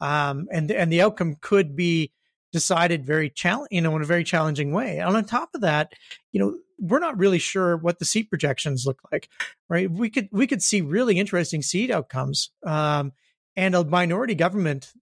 um, 0.00 0.46
and 0.52 0.70
and 0.70 0.92
the 0.92 1.02
outcome 1.02 1.34
could 1.40 1.74
be 1.74 2.12
decided 2.54 3.04
very 3.04 3.28
challenge, 3.28 3.66
you 3.72 3.80
know, 3.80 3.96
in 3.96 4.02
a 4.02 4.06
very 4.06 4.22
challenging 4.22 4.70
way. 4.70 4.98
And 4.98 5.16
on 5.16 5.24
top 5.24 5.50
of 5.56 5.62
that, 5.62 5.92
you 6.30 6.38
know, 6.38 6.56
we're 6.78 7.00
not 7.00 7.18
really 7.18 7.40
sure 7.40 7.76
what 7.76 7.98
the 7.98 8.04
seat 8.04 8.30
projections 8.30 8.86
look 8.86 9.00
like, 9.10 9.28
right? 9.68 9.90
We 9.90 10.08
could 10.08 10.28
we 10.30 10.46
could 10.46 10.62
see 10.62 10.80
really 10.80 11.18
interesting 11.18 11.62
seat 11.62 11.90
outcomes, 11.90 12.52
um, 12.64 13.12
and 13.56 13.74
a 13.74 13.84
minority 13.84 14.36
government. 14.36 14.92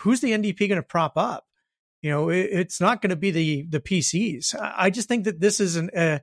Who's 0.00 0.20
the 0.20 0.32
NDP 0.32 0.58
going 0.58 0.70
to 0.70 0.82
prop 0.82 1.12
up? 1.16 1.46
You 2.02 2.10
know, 2.10 2.30
it, 2.30 2.48
it's 2.50 2.80
not 2.80 3.00
going 3.00 3.10
to 3.10 3.16
be 3.16 3.30
the 3.30 3.62
the 3.68 3.80
PCs. 3.80 4.56
I, 4.60 4.86
I 4.86 4.90
just 4.90 5.06
think 5.06 5.22
that 5.24 5.38
this 5.38 5.60
is 5.60 5.76
an, 5.76 5.88
a 5.96 6.20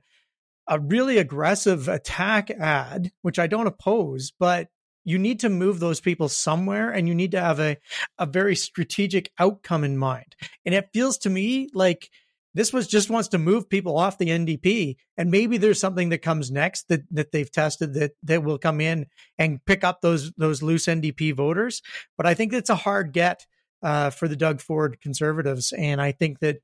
a 0.68 0.78
really 0.78 1.16
aggressive 1.16 1.88
attack 1.88 2.50
ad, 2.50 3.12
which 3.22 3.38
I 3.38 3.46
don't 3.46 3.66
oppose, 3.66 4.30
but 4.38 4.68
you 5.04 5.18
need 5.18 5.40
to 5.40 5.48
move 5.48 5.80
those 5.80 6.00
people 6.00 6.28
somewhere 6.28 6.90
and 6.90 7.08
you 7.08 7.14
need 7.14 7.32
to 7.32 7.40
have 7.40 7.60
a, 7.60 7.76
a 8.18 8.26
very 8.26 8.56
strategic 8.56 9.30
outcome 9.38 9.84
in 9.84 9.96
mind. 9.96 10.36
And 10.64 10.74
it 10.74 10.90
feels 10.92 11.18
to 11.18 11.30
me 11.30 11.68
like 11.72 12.10
this 12.52 12.72
was 12.72 12.86
just 12.86 13.10
wants 13.10 13.28
to 13.28 13.38
move 13.38 13.70
people 13.70 13.96
off 13.96 14.18
the 14.18 14.26
NDP. 14.26 14.96
And 15.16 15.30
maybe 15.30 15.56
there's 15.56 15.80
something 15.80 16.08
that 16.08 16.18
comes 16.18 16.50
next 16.50 16.88
that, 16.88 17.02
that 17.12 17.32
they've 17.32 17.50
tested 17.50 17.94
that, 17.94 18.12
that 18.24 18.42
will 18.42 18.58
come 18.58 18.80
in 18.80 19.06
and 19.38 19.64
pick 19.64 19.84
up 19.84 20.00
those, 20.00 20.32
those 20.32 20.62
loose 20.62 20.86
NDP 20.86 21.34
voters. 21.34 21.80
But 22.16 22.26
I 22.26 22.34
think 22.34 22.52
it's 22.52 22.70
a 22.70 22.74
hard 22.74 23.12
get 23.12 23.46
uh, 23.82 24.10
for 24.10 24.28
the 24.28 24.36
Doug 24.36 24.60
Ford 24.60 25.00
conservatives. 25.00 25.72
And 25.72 26.00
I 26.00 26.12
think 26.12 26.40
that 26.40 26.58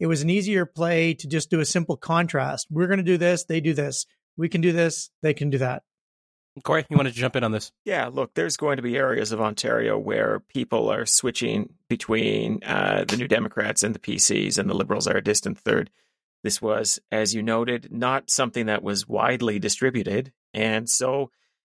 it 0.00 0.06
was 0.06 0.22
an 0.22 0.30
easier 0.30 0.66
play 0.66 1.14
to 1.14 1.28
just 1.28 1.50
do 1.50 1.60
a 1.60 1.64
simple 1.64 1.96
contrast. 1.96 2.68
We're 2.70 2.86
going 2.86 2.98
to 2.98 3.02
do 3.02 3.18
this. 3.18 3.44
They 3.44 3.60
do 3.60 3.74
this. 3.74 4.06
We 4.36 4.48
can 4.48 4.60
do 4.60 4.72
this. 4.72 5.10
They 5.22 5.34
can 5.34 5.50
do 5.50 5.58
that. 5.58 5.82
Corey, 6.62 6.86
you 6.88 6.96
want 6.96 7.08
to 7.08 7.14
jump 7.14 7.36
in 7.36 7.44
on 7.44 7.52
this? 7.52 7.70
Yeah, 7.84 8.08
look, 8.12 8.34
there's 8.34 8.56
going 8.56 8.76
to 8.76 8.82
be 8.82 8.96
areas 8.96 9.32
of 9.32 9.40
Ontario 9.40 9.98
where 9.98 10.40
people 10.48 10.90
are 10.90 11.04
switching 11.04 11.74
between 11.88 12.62
uh, 12.64 13.04
the 13.06 13.16
New 13.16 13.28
Democrats 13.28 13.82
and 13.82 13.94
the 13.94 13.98
PCs, 13.98 14.58
and 14.58 14.68
the 14.68 14.74
Liberals 14.74 15.06
are 15.06 15.16
a 15.16 15.22
distant 15.22 15.58
third. 15.58 15.90
This 16.42 16.62
was, 16.62 16.98
as 17.10 17.34
you 17.34 17.42
noted, 17.42 17.88
not 17.90 18.30
something 18.30 18.66
that 18.66 18.82
was 18.82 19.08
widely 19.08 19.58
distributed. 19.58 20.32
And 20.54 20.88
so 20.88 21.30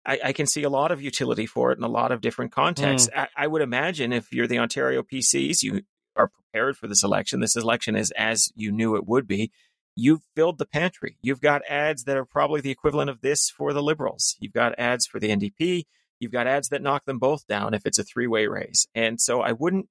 I, 0.05 0.19
I 0.25 0.33
can 0.33 0.45
see 0.45 0.63
a 0.63 0.69
lot 0.69 0.91
of 0.91 1.01
utility 1.01 1.45
for 1.45 1.71
it 1.71 1.77
in 1.77 1.83
a 1.83 1.89
lot 1.89 2.11
of 2.11 2.21
different 2.21 2.51
contexts. 2.51 3.09
Mm. 3.09 3.21
I, 3.21 3.27
I 3.35 3.47
would 3.47 3.61
imagine 3.61 4.13
if 4.13 4.31
you're 4.31 4.47
the 4.47 4.59
Ontario 4.59 5.03
PCs, 5.03 5.63
you 5.63 5.81
are 6.15 6.29
prepared 6.29 6.77
for 6.77 6.87
this 6.87 7.03
election. 7.03 7.39
This 7.39 7.55
election 7.55 7.95
is 7.95 8.11
as 8.11 8.51
you 8.55 8.71
knew 8.71 8.95
it 8.95 9.07
would 9.07 9.27
be 9.27 9.51
you've 9.99 10.21
filled 10.35 10.57
the 10.57 10.65
pantry. 10.65 11.17
You've 11.21 11.41
got 11.41 11.61
ads 11.67 12.05
that 12.05 12.17
are 12.17 12.25
probably 12.25 12.61
the 12.61 12.71
equivalent 12.71 13.09
of 13.09 13.21
this 13.21 13.49
for 13.49 13.73
the 13.73 13.83
Liberals. 13.83 14.35
You've 14.39 14.53
got 14.53 14.77
ads 14.79 15.05
for 15.05 15.19
the 15.19 15.29
NDP. 15.29 15.83
You've 16.19 16.31
got 16.31 16.47
ads 16.47 16.69
that 16.69 16.81
knock 16.81 17.05
them 17.05 17.19
both 17.19 17.45
down 17.47 17.73
if 17.73 17.85
it's 17.85 17.99
a 17.99 18.03
three 18.03 18.27
way 18.27 18.47
race. 18.47 18.87
And 18.95 19.19
so 19.19 19.41
I 19.41 19.51
wouldn't, 19.51 19.87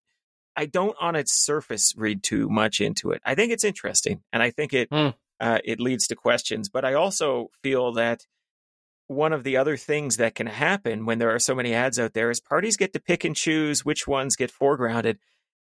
I 0.56 0.66
don't 0.66 0.96
on 1.00 1.14
its 1.14 1.32
surface 1.32 1.94
read 1.96 2.22
too 2.22 2.48
much 2.48 2.80
into 2.80 3.10
it. 3.12 3.22
I 3.24 3.34
think 3.34 3.52
it's 3.52 3.64
interesting 3.64 4.22
and 4.32 4.42
I 4.42 4.50
think 4.50 4.72
it, 4.72 4.90
mm. 4.90 5.14
uh, 5.40 5.58
it 5.64 5.80
leads 5.80 6.06
to 6.08 6.16
questions. 6.16 6.68
But 6.68 6.84
I 6.84 6.94
also 6.94 7.50
feel 7.62 7.92
that 7.92 8.26
one 9.06 9.32
of 9.32 9.42
the 9.42 9.56
other 9.56 9.76
things 9.76 10.18
that 10.18 10.34
can 10.34 10.46
happen 10.46 11.06
when 11.06 11.18
there 11.18 11.34
are 11.34 11.38
so 11.38 11.54
many 11.54 11.72
ads 11.72 11.98
out 11.98 12.12
there 12.12 12.30
is 12.30 12.40
parties 12.40 12.76
get 12.76 12.92
to 12.92 13.00
pick 13.00 13.24
and 13.24 13.34
choose 13.34 13.84
which 13.84 14.06
ones 14.06 14.36
get 14.36 14.52
foregrounded. 14.52 15.16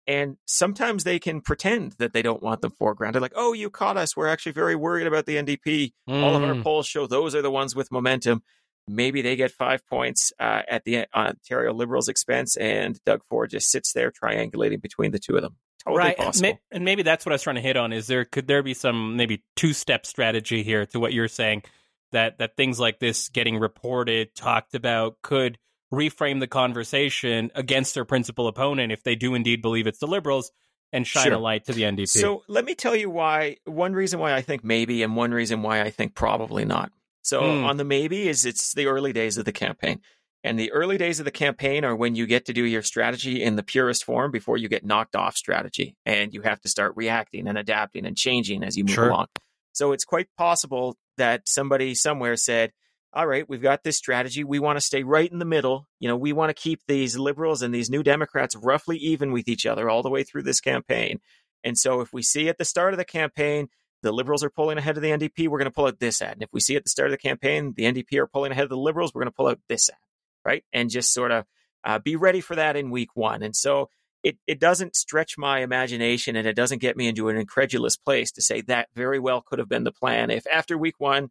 And 0.07 0.37
sometimes 0.45 1.03
they 1.03 1.19
can 1.19 1.41
pretend 1.41 1.93
that 1.99 2.11
they 2.13 2.21
don't 2.21 2.41
want 2.41 2.61
them 2.61 2.71
foregrounded, 2.71 3.21
like, 3.21 3.33
oh, 3.35 3.53
you 3.53 3.69
caught 3.69 3.97
us. 3.97 4.17
We're 4.17 4.27
actually 4.27 4.53
very 4.53 4.75
worried 4.75 5.07
about 5.07 5.25
the 5.25 5.35
NDP. 5.35 5.93
Mm. 6.09 6.23
All 6.23 6.35
of 6.35 6.43
our 6.43 6.55
mm. 6.55 6.63
polls 6.63 6.87
show 6.87 7.05
those 7.05 7.35
are 7.35 7.41
the 7.41 7.51
ones 7.51 7.75
with 7.75 7.91
momentum. 7.91 8.41
Maybe 8.87 9.21
they 9.21 9.35
get 9.35 9.51
five 9.51 9.85
points 9.87 10.33
uh, 10.39 10.63
at 10.67 10.83
the 10.85 11.05
Ontario 11.15 11.71
Liberals' 11.71 12.07
expense, 12.07 12.57
and 12.57 12.99
Doug 13.05 13.21
Ford 13.29 13.51
just 13.51 13.69
sits 13.69 13.93
there 13.93 14.11
triangulating 14.11 14.81
between 14.81 15.11
the 15.11 15.19
two 15.19 15.35
of 15.35 15.43
them. 15.43 15.55
Totally 15.85 15.99
right, 15.99 16.17
possible. 16.17 16.59
and 16.71 16.85
maybe 16.85 17.01
that's 17.01 17.25
what 17.25 17.31
I 17.31 17.35
was 17.35 17.41
trying 17.41 17.55
to 17.55 17.61
hit 17.61 17.77
on. 17.77 17.91
Is 17.91 18.07
there 18.07 18.25
could 18.25 18.47
there 18.47 18.61
be 18.61 18.73
some 18.73 19.15
maybe 19.17 19.43
two 19.55 19.73
step 19.73 20.05
strategy 20.05 20.61
here 20.61 20.85
to 20.87 20.99
what 20.99 21.13
you're 21.13 21.27
saying 21.27 21.63
that 22.11 22.37
that 22.37 22.55
things 22.55 22.79
like 22.79 22.99
this 22.99 23.29
getting 23.29 23.57
reported, 23.57 24.35
talked 24.35 24.75
about, 24.75 25.17
could 25.23 25.57
reframe 25.91 26.39
the 26.39 26.47
conversation 26.47 27.51
against 27.55 27.93
their 27.93 28.05
principal 28.05 28.47
opponent 28.47 28.91
if 28.91 29.03
they 29.03 29.15
do 29.15 29.35
indeed 29.35 29.61
believe 29.61 29.87
it's 29.87 29.99
the 29.99 30.07
liberals 30.07 30.51
and 30.93 31.05
shine 31.07 31.25
sure. 31.25 31.33
a 31.33 31.39
light 31.39 31.65
to 31.65 31.73
the 31.73 31.83
NDP. 31.83 32.09
So 32.09 32.43
let 32.47 32.65
me 32.65 32.75
tell 32.75 32.95
you 32.95 33.09
why. 33.09 33.57
One 33.65 33.93
reason 33.93 34.19
why 34.19 34.33
I 34.33 34.41
think 34.41 34.63
maybe, 34.63 35.03
and 35.03 35.15
one 35.15 35.31
reason 35.31 35.61
why 35.61 35.81
I 35.81 35.89
think 35.89 36.15
probably 36.15 36.65
not. 36.65 36.91
So 37.21 37.41
mm. 37.41 37.65
on 37.65 37.77
the 37.77 37.83
maybe 37.83 38.27
is 38.27 38.45
it's 38.45 38.73
the 38.73 38.87
early 38.87 39.13
days 39.13 39.37
of 39.37 39.45
the 39.45 39.51
campaign. 39.51 40.01
And 40.43 40.59
the 40.59 40.71
early 40.71 40.97
days 40.97 41.19
of 41.19 41.25
the 41.25 41.31
campaign 41.31 41.85
are 41.85 41.95
when 41.95 42.15
you 42.15 42.25
get 42.25 42.45
to 42.45 42.53
do 42.53 42.63
your 42.63 42.81
strategy 42.81 43.43
in 43.43 43.55
the 43.55 43.63
purest 43.63 44.03
form 44.03 44.31
before 44.31 44.57
you 44.57 44.67
get 44.67 44.83
knocked 44.83 45.15
off 45.15 45.37
strategy. 45.37 45.95
And 46.05 46.33
you 46.33 46.41
have 46.41 46.59
to 46.61 46.69
start 46.69 46.93
reacting 46.95 47.47
and 47.47 47.57
adapting 47.57 48.05
and 48.05 48.17
changing 48.17 48.63
as 48.63 48.75
you 48.75 48.83
move 48.83 48.95
sure. 48.95 49.09
along. 49.09 49.27
So 49.73 49.91
it's 49.91 50.03
quite 50.03 50.27
possible 50.37 50.97
that 51.17 51.47
somebody 51.47 51.93
somewhere 51.93 52.35
said, 52.35 52.71
all 53.13 53.27
right, 53.27 53.47
we've 53.47 53.61
got 53.61 53.83
this 53.83 53.97
strategy. 53.97 54.43
We 54.43 54.59
want 54.59 54.77
to 54.77 54.85
stay 54.85 55.03
right 55.03 55.29
in 55.29 55.39
the 55.39 55.45
middle. 55.45 55.87
You 55.99 56.07
know, 56.07 56.15
we 56.15 56.31
want 56.31 56.49
to 56.49 56.61
keep 56.61 56.81
these 56.87 57.17
liberals 57.17 57.61
and 57.61 57.73
these 57.73 57.89
new 57.89 58.03
Democrats 58.03 58.55
roughly 58.55 58.97
even 58.97 59.31
with 59.31 59.49
each 59.49 59.65
other 59.65 59.89
all 59.89 60.01
the 60.01 60.09
way 60.09 60.23
through 60.23 60.43
this 60.43 60.61
campaign. 60.61 61.19
And 61.63 61.77
so 61.77 62.01
if 62.01 62.13
we 62.13 62.21
see 62.21 62.47
at 62.47 62.57
the 62.57 62.65
start 62.65 62.93
of 62.93 62.97
the 62.97 63.05
campaign, 63.05 63.67
the 64.01 64.11
liberals 64.11 64.43
are 64.43 64.49
pulling 64.49 64.77
ahead 64.77 64.97
of 64.97 65.03
the 65.03 65.11
NDP, 65.11 65.47
we're 65.47 65.59
going 65.59 65.69
to 65.69 65.75
pull 65.75 65.87
out 65.87 65.99
this 65.99 66.21
ad. 66.21 66.33
And 66.33 66.43
if 66.43 66.49
we 66.51 66.59
see 66.59 66.75
at 66.75 66.83
the 66.83 66.89
start 66.89 67.09
of 67.09 67.11
the 67.11 67.17
campaign, 67.17 67.73
the 67.75 67.83
NDP 67.83 68.17
are 68.17 68.27
pulling 68.27 68.51
ahead 68.51 68.63
of 68.63 68.69
the 68.69 68.77
liberals, 68.77 69.13
we're 69.13 69.21
going 69.21 69.31
to 69.31 69.35
pull 69.35 69.47
out 69.47 69.59
this 69.67 69.89
ad, 69.89 69.97
right? 70.45 70.63
And 70.73 70.89
just 70.89 71.13
sort 71.13 71.31
of 71.31 71.45
uh, 71.83 71.99
be 71.99 72.15
ready 72.15 72.41
for 72.41 72.55
that 72.55 72.75
in 72.75 72.89
week 72.89 73.09
one. 73.13 73.43
And 73.43 73.55
so 73.55 73.89
it, 74.23 74.37
it 74.47 74.59
doesn't 74.59 74.95
stretch 74.95 75.37
my 75.37 75.59
imagination 75.59 76.35
and 76.35 76.47
it 76.47 76.55
doesn't 76.55 76.79
get 76.79 76.97
me 76.97 77.07
into 77.07 77.29
an 77.29 77.37
incredulous 77.37 77.97
place 77.97 78.31
to 78.33 78.41
say 78.41 78.61
that 78.61 78.87
very 78.95 79.19
well 79.19 79.41
could 79.41 79.59
have 79.59 79.69
been 79.69 79.83
the 79.83 79.91
plan. 79.91 80.29
If 80.29 80.45
after 80.47 80.77
week 80.77 80.95
one, 80.97 81.29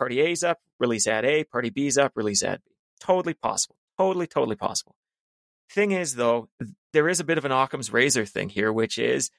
Party 0.00 0.20
A's 0.20 0.42
up, 0.42 0.58
release 0.78 1.06
ad 1.06 1.26
A. 1.26 1.44
Party 1.44 1.68
B's 1.68 1.98
up, 1.98 2.12
release 2.14 2.42
ad 2.42 2.60
B. 2.64 2.72
Totally 3.00 3.34
possible. 3.34 3.76
Totally, 3.98 4.26
totally 4.26 4.56
possible. 4.56 4.96
Thing 5.70 5.90
is, 5.90 6.14
though, 6.14 6.48
there 6.94 7.06
is 7.06 7.20
a 7.20 7.24
bit 7.24 7.36
of 7.36 7.44
an 7.44 7.52
Occam's 7.52 7.92
razor 7.92 8.24
thing 8.24 8.48
here, 8.48 8.72
which 8.72 8.96
is 8.96 9.30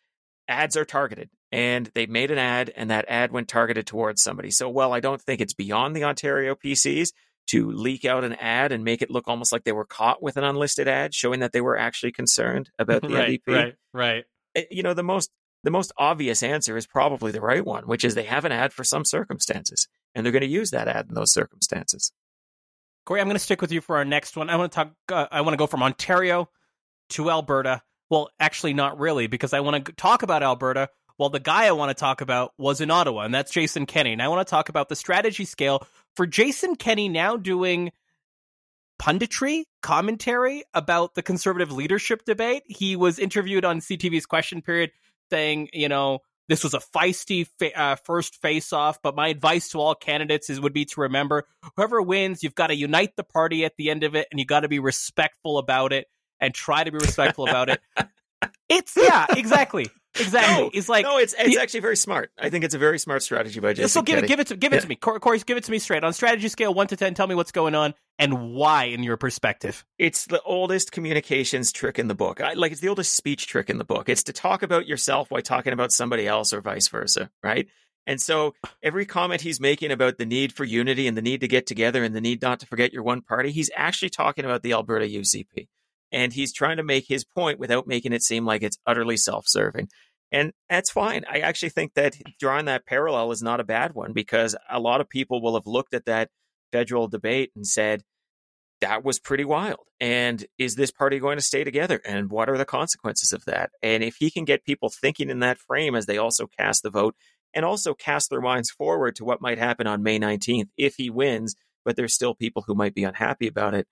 ads 0.47 0.77
are 0.77 0.85
targeted 0.85 1.31
and 1.51 1.89
they 1.95 2.05
made 2.05 2.29
an 2.29 2.37
ad 2.37 2.71
and 2.75 2.91
that 2.91 3.05
ad 3.07 3.31
went 3.31 3.47
targeted 3.47 3.87
towards 3.87 4.21
somebody. 4.21 4.51
So, 4.51 4.69
well, 4.69 4.93
I 4.93 4.99
don't 4.99 5.19
think 5.19 5.41
it's 5.41 5.55
beyond 5.55 5.95
the 5.95 6.03
Ontario 6.03 6.53
PCs 6.53 7.09
to 7.47 7.71
leak 7.71 8.05
out 8.05 8.23
an 8.23 8.33
ad 8.33 8.71
and 8.71 8.83
make 8.83 9.01
it 9.01 9.09
look 9.09 9.27
almost 9.27 9.51
like 9.51 9.63
they 9.63 9.71
were 9.71 9.85
caught 9.85 10.21
with 10.21 10.37
an 10.37 10.43
unlisted 10.43 10.87
ad, 10.87 11.15
showing 11.15 11.39
that 11.39 11.53
they 11.53 11.61
were 11.61 11.75
actually 11.75 12.11
concerned 12.11 12.69
about 12.77 13.01
the 13.07 13.09
right, 13.09 13.41
NDP. 13.47 13.55
Right, 13.55 13.75
right. 13.93 14.23
Eh, 14.55 14.65
you 14.69 14.83
know, 14.83 14.93
the 14.93 15.01
most 15.01 15.31
the 15.63 15.71
most 15.71 15.91
obvious 15.97 16.43
answer 16.43 16.77
is 16.77 16.85
probably 16.85 17.31
the 17.31 17.41
right 17.41 17.65
one, 17.65 17.87
which 17.87 18.05
is 18.05 18.13
they 18.13 18.23
have 18.23 18.45
an 18.45 18.51
ad 18.51 18.73
for 18.73 18.83
some 18.83 19.05
circumstances 19.05 19.87
and 20.15 20.25
they're 20.25 20.31
going 20.31 20.41
to 20.41 20.47
use 20.47 20.71
that 20.71 20.87
ad 20.87 21.07
in 21.09 21.15
those 21.15 21.31
circumstances. 21.31 22.11
Corey, 23.05 23.21
I'm 23.21 23.27
going 23.27 23.35
to 23.35 23.39
stick 23.39 23.61
with 23.61 23.71
you 23.71 23.81
for 23.81 23.97
our 23.97 24.05
next 24.05 24.37
one. 24.37 24.49
I 24.49 24.55
want 24.55 24.71
to 24.71 24.75
talk. 24.75 24.93
Uh, 25.11 25.27
I 25.31 25.41
want 25.41 25.53
to 25.53 25.57
go 25.57 25.67
from 25.67 25.83
Ontario 25.83 26.49
to 27.09 27.31
Alberta. 27.31 27.81
Well, 28.09 28.29
actually, 28.39 28.73
not 28.73 28.99
really, 28.99 29.27
because 29.27 29.53
I 29.53 29.61
want 29.61 29.85
to 29.85 29.93
talk 29.93 30.23
about 30.23 30.43
Alberta. 30.43 30.89
Well, 31.17 31.29
the 31.29 31.39
guy 31.39 31.65
I 31.65 31.71
want 31.71 31.89
to 31.89 31.99
talk 31.99 32.21
about 32.21 32.53
was 32.57 32.81
in 32.81 32.91
Ottawa, 32.91 33.21
and 33.21 33.33
that's 33.33 33.51
Jason 33.51 33.85
Kenney. 33.85 34.13
And 34.13 34.21
I 34.21 34.27
want 34.27 34.45
to 34.45 34.49
talk 34.49 34.69
about 34.69 34.89
the 34.89 34.95
strategy 34.95 35.45
scale 35.45 35.85
for 36.15 36.25
Jason 36.25 36.75
Kenney 36.75 37.09
now 37.09 37.37
doing 37.37 37.91
punditry 39.01 39.63
commentary 39.81 40.63
about 40.73 41.15
the 41.15 41.23
conservative 41.23 41.71
leadership 41.71 42.23
debate. 42.25 42.63
He 42.67 42.95
was 42.95 43.17
interviewed 43.17 43.65
on 43.65 43.79
CTV's 43.79 44.25
Question 44.25 44.61
Period, 44.61 44.91
saying, 45.31 45.69
you 45.73 45.89
know, 45.89 46.19
this 46.49 46.63
was 46.63 46.73
a 46.73 46.79
feisty 46.79 47.47
fa- 47.59 47.79
uh, 47.79 47.95
first 47.95 48.41
face-off, 48.41 49.01
but 49.01 49.15
my 49.15 49.29
advice 49.29 49.69
to 49.69 49.79
all 49.79 49.95
candidates 49.95 50.49
is 50.49 50.59
would 50.59 50.73
be 50.73 50.85
to 50.85 51.01
remember 51.01 51.45
whoever 51.75 52.01
wins, 52.01 52.43
you've 52.43 52.55
got 52.55 52.67
to 52.67 52.75
unite 52.75 53.15
the 53.15 53.23
party 53.23 53.65
at 53.65 53.75
the 53.77 53.89
end 53.89 54.03
of 54.03 54.15
it, 54.15 54.27
and 54.31 54.39
you 54.39 54.45
got 54.45 54.61
to 54.61 54.67
be 54.67 54.79
respectful 54.79 55.57
about 55.57 55.93
it 55.93 56.07
and 56.39 56.53
try 56.53 56.83
to 56.83 56.91
be 56.91 56.97
respectful 56.97 57.47
about 57.47 57.69
it. 57.69 57.79
It's 58.69 58.93
yeah, 58.97 59.27
exactly. 59.35 59.89
Exactly. 60.19 60.63
No, 60.63 60.71
it's 60.73 60.89
like 60.89 61.05
no, 61.05 61.17
it's 61.17 61.33
it's 61.37 61.55
the, 61.55 61.61
actually 61.61 61.79
very 61.79 61.95
smart. 61.95 62.31
I 62.37 62.49
think 62.49 62.65
it's 62.65 62.75
a 62.75 62.77
very 62.77 62.99
smart 62.99 63.23
strategy 63.23 63.59
by 63.59 63.73
Jason. 63.73 63.89
So 63.89 64.01
give 64.01 64.19
it, 64.19 64.27
give 64.27 64.39
it, 64.39 64.47
to, 64.47 64.57
give 64.57 64.73
it 64.73 64.77
yeah. 64.77 64.81
to 64.81 64.87
me, 64.87 64.95
Corey. 64.95 65.39
Give 65.39 65.57
it 65.57 65.63
to 65.63 65.71
me 65.71 65.79
straight 65.79 66.03
on 66.03 66.11
strategy 66.11 66.49
scale 66.49 66.73
one 66.73 66.87
to 66.87 66.97
ten. 66.97 67.13
Tell 67.13 67.27
me 67.27 67.35
what's 67.35 67.53
going 67.53 67.75
on 67.75 67.93
and 68.19 68.53
why, 68.53 68.85
in 68.85 69.03
your 69.03 69.15
perspective. 69.15 69.85
It's 69.97 70.25
the 70.25 70.41
oldest 70.41 70.91
communications 70.91 71.71
trick 71.71 71.97
in 71.97 72.09
the 72.09 72.15
book. 72.15 72.41
I, 72.41 72.53
like 72.53 72.73
it's 72.73 72.81
the 72.81 72.89
oldest 72.89 73.13
speech 73.13 73.47
trick 73.47 73.69
in 73.69 73.77
the 73.77 73.85
book. 73.85 74.09
It's 74.09 74.23
to 74.23 74.33
talk 74.33 74.63
about 74.63 74.85
yourself 74.85 75.31
while 75.31 75.41
talking 75.41 75.71
about 75.71 75.93
somebody 75.93 76.27
else, 76.27 76.51
or 76.51 76.59
vice 76.59 76.89
versa, 76.89 77.29
right? 77.41 77.67
And 78.05 78.19
so 78.19 78.53
every 78.83 79.05
comment 79.05 79.41
he's 79.41 79.59
making 79.59 79.91
about 79.91 80.17
the 80.17 80.25
need 80.25 80.51
for 80.51 80.65
unity 80.65 81.07
and 81.07 81.15
the 81.15 81.21
need 81.21 81.41
to 81.41 81.47
get 81.47 81.67
together 81.67 82.03
and 82.03 82.13
the 82.13 82.21
need 82.21 82.41
not 82.41 82.59
to 82.59 82.65
forget 82.65 82.91
your 82.91 83.03
one 83.03 83.21
party, 83.21 83.51
he's 83.51 83.69
actually 83.75 84.09
talking 84.09 84.43
about 84.43 84.63
the 84.63 84.73
Alberta 84.73 85.05
UCP 85.05 85.67
and 86.11 86.33
he's 86.33 86.53
trying 86.53 86.77
to 86.77 86.83
make 86.83 87.07
his 87.07 87.23
point 87.23 87.59
without 87.59 87.87
making 87.87 88.13
it 88.13 88.23
seem 88.23 88.45
like 88.45 88.63
it's 88.63 88.77
utterly 88.85 89.17
self-serving. 89.17 89.89
And 90.31 90.53
that's 90.69 90.89
fine. 90.89 91.23
I 91.29 91.39
actually 91.39 91.69
think 91.69 91.93
that 91.95 92.15
drawing 92.39 92.65
that 92.65 92.85
parallel 92.85 93.31
is 93.31 93.41
not 93.41 93.59
a 93.59 93.65
bad 93.65 93.93
one 93.93 94.13
because 94.13 94.55
a 94.69 94.79
lot 94.79 95.01
of 95.01 95.09
people 95.09 95.41
will 95.41 95.55
have 95.55 95.67
looked 95.67 95.93
at 95.93 96.05
that 96.05 96.29
federal 96.71 97.07
debate 97.07 97.51
and 97.55 97.67
said, 97.67 98.03
that 98.79 99.03
was 99.03 99.19
pretty 99.19 99.45
wild. 99.45 99.85
And 99.99 100.45
is 100.57 100.75
this 100.75 100.89
party 100.89 101.19
going 101.19 101.37
to 101.37 101.43
stay 101.43 101.63
together? 101.63 102.01
And 102.03 102.31
what 102.31 102.49
are 102.49 102.57
the 102.57 102.65
consequences 102.65 103.31
of 103.31 103.45
that? 103.45 103.69
And 103.83 104.03
if 104.03 104.15
he 104.15 104.31
can 104.31 104.43
get 104.43 104.65
people 104.65 104.89
thinking 104.89 105.29
in 105.29 105.39
that 105.39 105.59
frame 105.59 105.95
as 105.95 106.07
they 106.07 106.17
also 106.17 106.47
cast 106.47 106.81
the 106.81 106.89
vote 106.89 107.15
and 107.53 107.63
also 107.63 107.93
cast 107.93 108.29
their 108.29 108.41
minds 108.41 108.71
forward 108.71 109.15
to 109.17 109.25
what 109.25 109.41
might 109.41 109.59
happen 109.59 109.85
on 109.85 110.01
May 110.01 110.17
19th 110.17 110.69
if 110.77 110.95
he 110.95 111.09
wins, 111.09 111.55
but 111.85 111.95
there's 111.95 112.13
still 112.13 112.33
people 112.33 112.63
who 112.65 112.73
might 112.73 112.95
be 112.95 113.03
unhappy 113.03 113.47
about 113.47 113.75
it, 113.75 113.87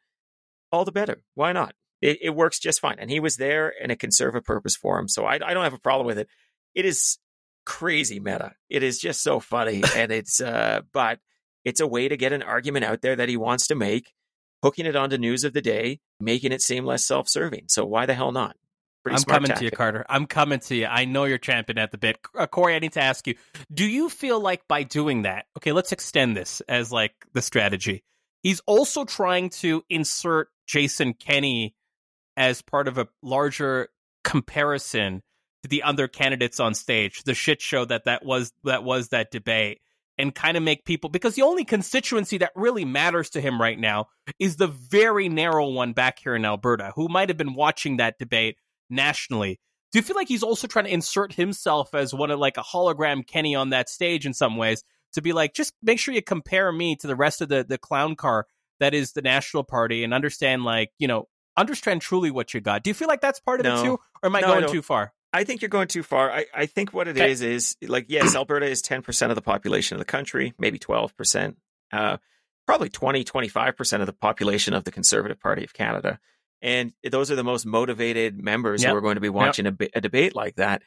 all 0.72 0.86
the 0.86 0.92
better. 0.92 1.22
Why 1.36 1.52
not? 1.52 1.76
It, 2.02 2.20
it, 2.22 2.30
works 2.32 2.60
just 2.60 2.80
fine. 2.80 2.98
And 3.00 3.10
he 3.10 3.20
was 3.20 3.38
there 3.38 3.74
and 3.82 3.92
it 3.92 4.00
can 4.00 4.12
serve 4.12 4.36
a 4.36 4.42
purpose 4.42 4.76
for 4.76 5.00
him. 5.00 5.08
So 5.08 5.26
I, 5.26 5.36
I 5.36 5.54
don't 5.54 5.64
have 5.64 5.74
a 5.74 5.80
problem 5.80 6.08
with 6.08 6.18
it. 6.18 6.28
It 6.76 6.86
is 6.86 7.18
crazy 7.66 8.20
meta. 8.20 8.54
It 8.70 8.84
is 8.84 9.00
just 9.00 9.22
so 9.22 9.40
funny. 9.40 9.84
and 9.96 10.12
it's, 10.12 10.42
uh, 10.42 10.82
but 10.94 11.20
it's 11.66 11.80
a 11.80 11.88
way 11.88 12.08
to 12.08 12.18
get 12.18 12.34
an 12.34 12.44
argument 12.44 12.86
out 12.86 13.02
there 13.02 13.16
that 13.16 13.30
he 13.30 13.38
wants 13.38 13.68
to 13.68 13.76
make. 13.76 14.14
hooking 14.64 14.86
it 14.86 14.96
onto 14.96 15.18
news 15.18 15.44
of 15.44 15.54
the 15.54 15.62
day, 15.62 16.00
making 16.20 16.52
it 16.52 16.62
seem 16.62 16.86
less 16.86 17.06
self 17.06 17.28
serving. 17.30 17.66
So 17.68 17.86
why 17.86 18.06
the 18.06 18.14
hell 18.14 18.32
not? 18.32 18.56
Pretty 19.04 19.16
I'm 19.16 19.24
coming 19.24 19.48
tactic. 19.48 19.60
to 19.60 19.66
you, 19.66 19.72
Carter. 19.72 20.06
I'm 20.10 20.26
coming 20.26 20.60
to 20.60 20.76
you. 20.76 20.86
I 20.86 21.06
know 21.06 21.24
you're 21.24 21.38
champion 21.38 21.78
at 21.78 21.92
the 21.92 21.98
bit. 21.98 22.18
Uh, 22.38 22.48
Corey, 22.48 22.76
I 22.76 22.80
need 22.80 22.94
to 22.94 23.02
ask 23.02 23.26
you 23.28 23.36
do 23.74 23.86
you 23.86 24.10
feel 24.10 24.40
like 24.42 24.68
by 24.68 24.84
doing 24.84 25.22
that, 25.22 25.46
okay, 25.58 25.72
let's 25.72 25.94
extend 25.94 26.36
this 26.36 26.62
as 26.62 26.92
like 26.92 27.14
the 27.34 27.42
strategy. 27.42 28.04
He's 28.44 28.62
also 28.66 29.06
trying 29.06 29.50
to 29.62 29.84
insert 29.90 30.50
Jason 30.68 31.14
Kenney 31.14 31.76
as 32.39 32.62
part 32.62 32.88
of 32.88 32.97
a 32.97 33.08
larger 33.21 33.89
comparison 34.23 35.21
to 35.62 35.69
the 35.69 35.84
other 35.84 36.08
candidates 36.08 36.60
on 36.60 36.73
stage, 36.73 37.21
the 37.23 37.36
shit 37.36 37.62
show 37.62 37.84
that 37.84 38.06
that 38.06 38.25
was 38.25 38.54
that 38.63 38.84
was 38.84 39.10
that 39.10 39.30
debate 39.30 39.82
and 40.17 40.34
kind 40.34 40.56
of 40.56 40.63
make 40.63 40.86
people 40.86 41.10
because 41.10 41.36
the 41.36 41.41
only 41.41 41.65
constituency 41.65 42.38
that 42.38 42.54
really 42.56 42.86
matters 42.86 43.30
to 43.32 43.41
him 43.41 43.62
right 43.62 43.78
now 43.78 44.08
is 44.39 44.56
the 44.56 44.67
very 44.67 45.28
narrow 45.28 45.67
one 45.69 45.91
back 45.91 46.19
here 46.19 46.34
in 46.34 46.45
Alberta 46.45 46.93
who 46.95 47.10
might 47.10 47.30
have 47.30 47.38
been 47.38 47.56
watching 47.56 47.97
that 47.97 48.17
debate 48.17 48.58
nationally. 48.89 49.60
Do 49.91 49.99
you 49.99 50.04
feel 50.04 50.15
like 50.15 50.28
he's 50.30 50.43
also 50.43 50.67
trying 50.67 50.86
to 50.86 50.93
insert 50.93 51.34
himself 51.34 51.93
as 51.93 52.13
one 52.13 52.32
of 52.32 52.39
like 52.39 52.58
a 52.58 52.63
hologram 52.63 53.28
Kenney 53.28 53.56
on 53.56 53.71
that 53.71 53.89
stage 53.89 54.25
in 54.25 54.34
some 54.34 54.56
ways 54.56 54.84
to 55.13 55.21
be 55.21 55.34
like, 55.34 55.54
just 55.54 55.73
make 55.82 55.99
sure 55.99 56.13
you 56.13 56.21
compare 56.21 56.71
me 56.71 56.95
to 56.97 57.08
the 57.08 57.15
rest 57.15 57.41
of 57.41 57.49
the 57.49 57.65
the 57.67 57.78
clown 57.78 58.15
car 58.15 58.45
that 58.80 58.93
is 58.93 59.12
the 59.12 59.21
National 59.21 59.65
Party 59.65 60.06
and 60.06 60.13
understand 60.13 60.63
like 60.63 60.91
you 60.99 61.08
know 61.10 61.28
understand 61.60 62.02
truly 62.02 62.32
what 62.32 62.54
you 62.54 62.62
got. 62.62 62.84
Do 62.84 62.89
you 62.89 62.93
feel 62.93 63.08
like 63.08 63.22
that's 63.22 63.39
part 63.39 63.60
of 63.60 63.65
no. 63.65 63.80
it 63.80 63.84
too, 63.84 63.91
or 63.93 64.26
am 64.26 64.36
I 64.36 64.41
no, 64.41 64.48
going 64.48 64.63
I 64.65 64.67
too 64.67 64.82
far? 64.82 65.13
I 65.32 65.43
think 65.43 65.62
you're 65.62 65.69
going 65.69 65.88
too 65.88 66.04
far. 66.04 66.32
I, 66.32 66.45
I 66.54 66.65
think 66.65 66.93
what 66.93 67.08
it 67.08 67.17
okay. 67.17 67.32
is 67.32 67.41
is 67.41 67.78
like 67.82 68.06
yes, 68.10 68.36
Alberta 68.36 68.65
is 68.65 68.82
10% 68.82 69.30
of 69.30 69.36
the 69.36 69.41
population 69.41 69.95
of 69.95 70.00
the 70.00 70.06
country, 70.06 70.54
maybe 70.58 70.80
12%. 70.80 71.56
Uh, 71.91 72.17
probably 72.65 72.89
20, 72.89 73.24
25% 73.24 74.00
of 74.00 74.06
the 74.06 74.13
population 74.13 74.74
of 74.74 74.84
the 74.84 74.91
Conservative 74.91 75.39
Party 75.39 75.63
of 75.63 75.74
Canada. 75.74 76.19
And 76.62 76.93
those 77.10 77.32
are 77.32 77.36
the 77.36 77.43
most 77.43 77.65
motivated 77.65 78.38
members 78.38 78.84
yep. 78.84 78.91
who 78.91 78.98
are 78.98 79.02
going 79.02 79.15
to 79.15 79.22
be 79.22 79.30
watching 79.30 79.65
yep. 79.65 79.82
a, 79.82 79.89
a, 79.95 80.02
debate 80.02 80.36
like 80.36 80.56
that. 80.58 80.84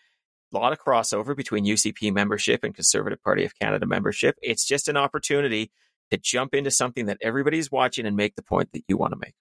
A 0.53 0.57
lot 0.57 0.73
of 0.73 0.79
crossover 0.79 1.37
between 1.37 1.65
UCP 1.65 2.13
membership 2.13 2.63
and 2.63 2.75
Conservative 2.75 3.23
Party 3.23 3.45
of 3.45 3.59
Canada 3.59 3.87
membership. 3.87 4.37
It's 4.43 4.65
just 4.65 4.89
an 4.89 4.97
opportunity 4.97 5.73
to 6.13 6.19
jump 6.19 6.55
into 6.55 6.71
something 6.71 7.07
that 7.07 7.19
everybody's 7.23 7.73
watching 7.73 8.07
and 8.07 8.17
make 8.17 8.37
the 8.37 8.43
point 8.43 8.71
that 8.75 8.85
you 8.87 8.97
want 8.97 9.13
to 9.13 9.19
make. 9.19 9.35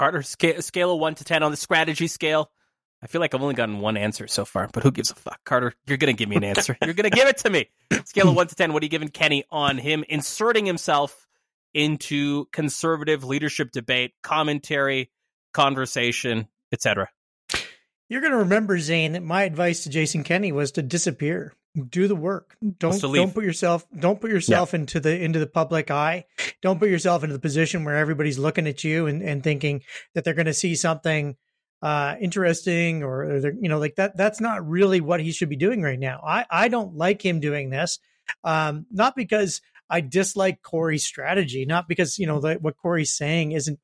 Carter, 0.00 0.22
scale, 0.22 0.94
of 0.94 0.98
1 0.98 1.14
to 1.16 1.24
10 1.24 1.42
on 1.42 1.50
the 1.50 1.58
strategy 1.58 2.06
scale. 2.06 2.50
I 3.02 3.06
feel 3.06 3.20
like 3.20 3.34
I've 3.34 3.42
only 3.42 3.54
gotten 3.54 3.80
one 3.80 3.98
answer 3.98 4.26
so 4.28 4.46
far, 4.46 4.66
but 4.72 4.82
who 4.82 4.90
gives 4.90 5.10
a 5.10 5.14
fuck? 5.14 5.38
Carter, 5.44 5.74
you're 5.86 5.98
going 5.98 6.16
to 6.16 6.18
give 6.18 6.26
me 6.26 6.36
an 6.36 6.44
answer. 6.44 6.74
you're 6.82 6.94
going 6.94 7.10
to 7.10 7.14
give 7.14 7.28
it 7.28 7.36
to 7.36 7.50
me. 7.50 7.68
Scale 8.06 8.30
of 8.30 8.34
1 8.34 8.46
to 8.46 8.54
10, 8.54 8.72
what 8.72 8.82
are 8.82 8.86
you 8.86 8.88
giving 8.88 9.08
Kenney 9.08 9.44
on 9.50 9.76
him 9.76 10.02
inserting 10.08 10.64
himself 10.64 11.28
into 11.74 12.46
conservative 12.46 13.24
leadership 13.24 13.72
debate, 13.72 14.14
commentary, 14.22 15.10
conversation, 15.52 16.48
etc.? 16.72 17.10
You're 18.08 18.22
going 18.22 18.32
to 18.32 18.38
remember, 18.38 18.78
Zain, 18.78 19.12
that 19.12 19.22
my 19.22 19.42
advice 19.42 19.82
to 19.82 19.90
Jason 19.90 20.24
Kenney 20.24 20.50
was 20.50 20.72
to 20.72 20.82
disappear. 20.82 21.52
Do 21.88 22.08
the 22.08 22.16
work. 22.16 22.56
Don't 22.78 23.00
don't 23.00 23.32
put 23.32 23.44
yourself 23.44 23.86
don't 23.96 24.20
put 24.20 24.30
yourself 24.30 24.72
yeah. 24.72 24.80
into 24.80 24.98
the 24.98 25.22
into 25.22 25.38
the 25.38 25.46
public 25.46 25.90
eye. 25.90 26.24
Don't 26.62 26.80
put 26.80 26.88
yourself 26.88 27.22
into 27.22 27.32
the 27.32 27.40
position 27.40 27.84
where 27.84 27.96
everybody's 27.96 28.38
looking 28.38 28.66
at 28.66 28.82
you 28.82 29.06
and, 29.06 29.22
and 29.22 29.44
thinking 29.44 29.82
that 30.14 30.24
they're 30.24 30.34
going 30.34 30.46
to 30.46 30.54
see 30.54 30.74
something 30.74 31.36
uh, 31.82 32.16
interesting 32.20 33.02
or, 33.02 33.40
you 33.60 33.68
know, 33.68 33.78
like 33.78 33.94
that. 33.96 34.16
That's 34.16 34.40
not 34.40 34.68
really 34.68 35.00
what 35.00 35.20
he 35.20 35.32
should 35.32 35.48
be 35.48 35.56
doing 35.56 35.82
right 35.82 35.98
now. 35.98 36.20
I, 36.26 36.44
I 36.50 36.68
don't 36.68 36.96
like 36.96 37.24
him 37.24 37.40
doing 37.40 37.70
this. 37.70 37.98
Um, 38.44 38.86
not 38.90 39.16
because 39.16 39.60
I 39.88 40.00
dislike 40.00 40.62
Corey's 40.62 41.04
strategy, 41.04 41.64
not 41.64 41.88
because, 41.88 42.18
you 42.18 42.26
know, 42.26 42.40
the, 42.40 42.54
what 42.54 42.76
Corey's 42.76 43.14
saying 43.16 43.52
isn't 43.52 43.78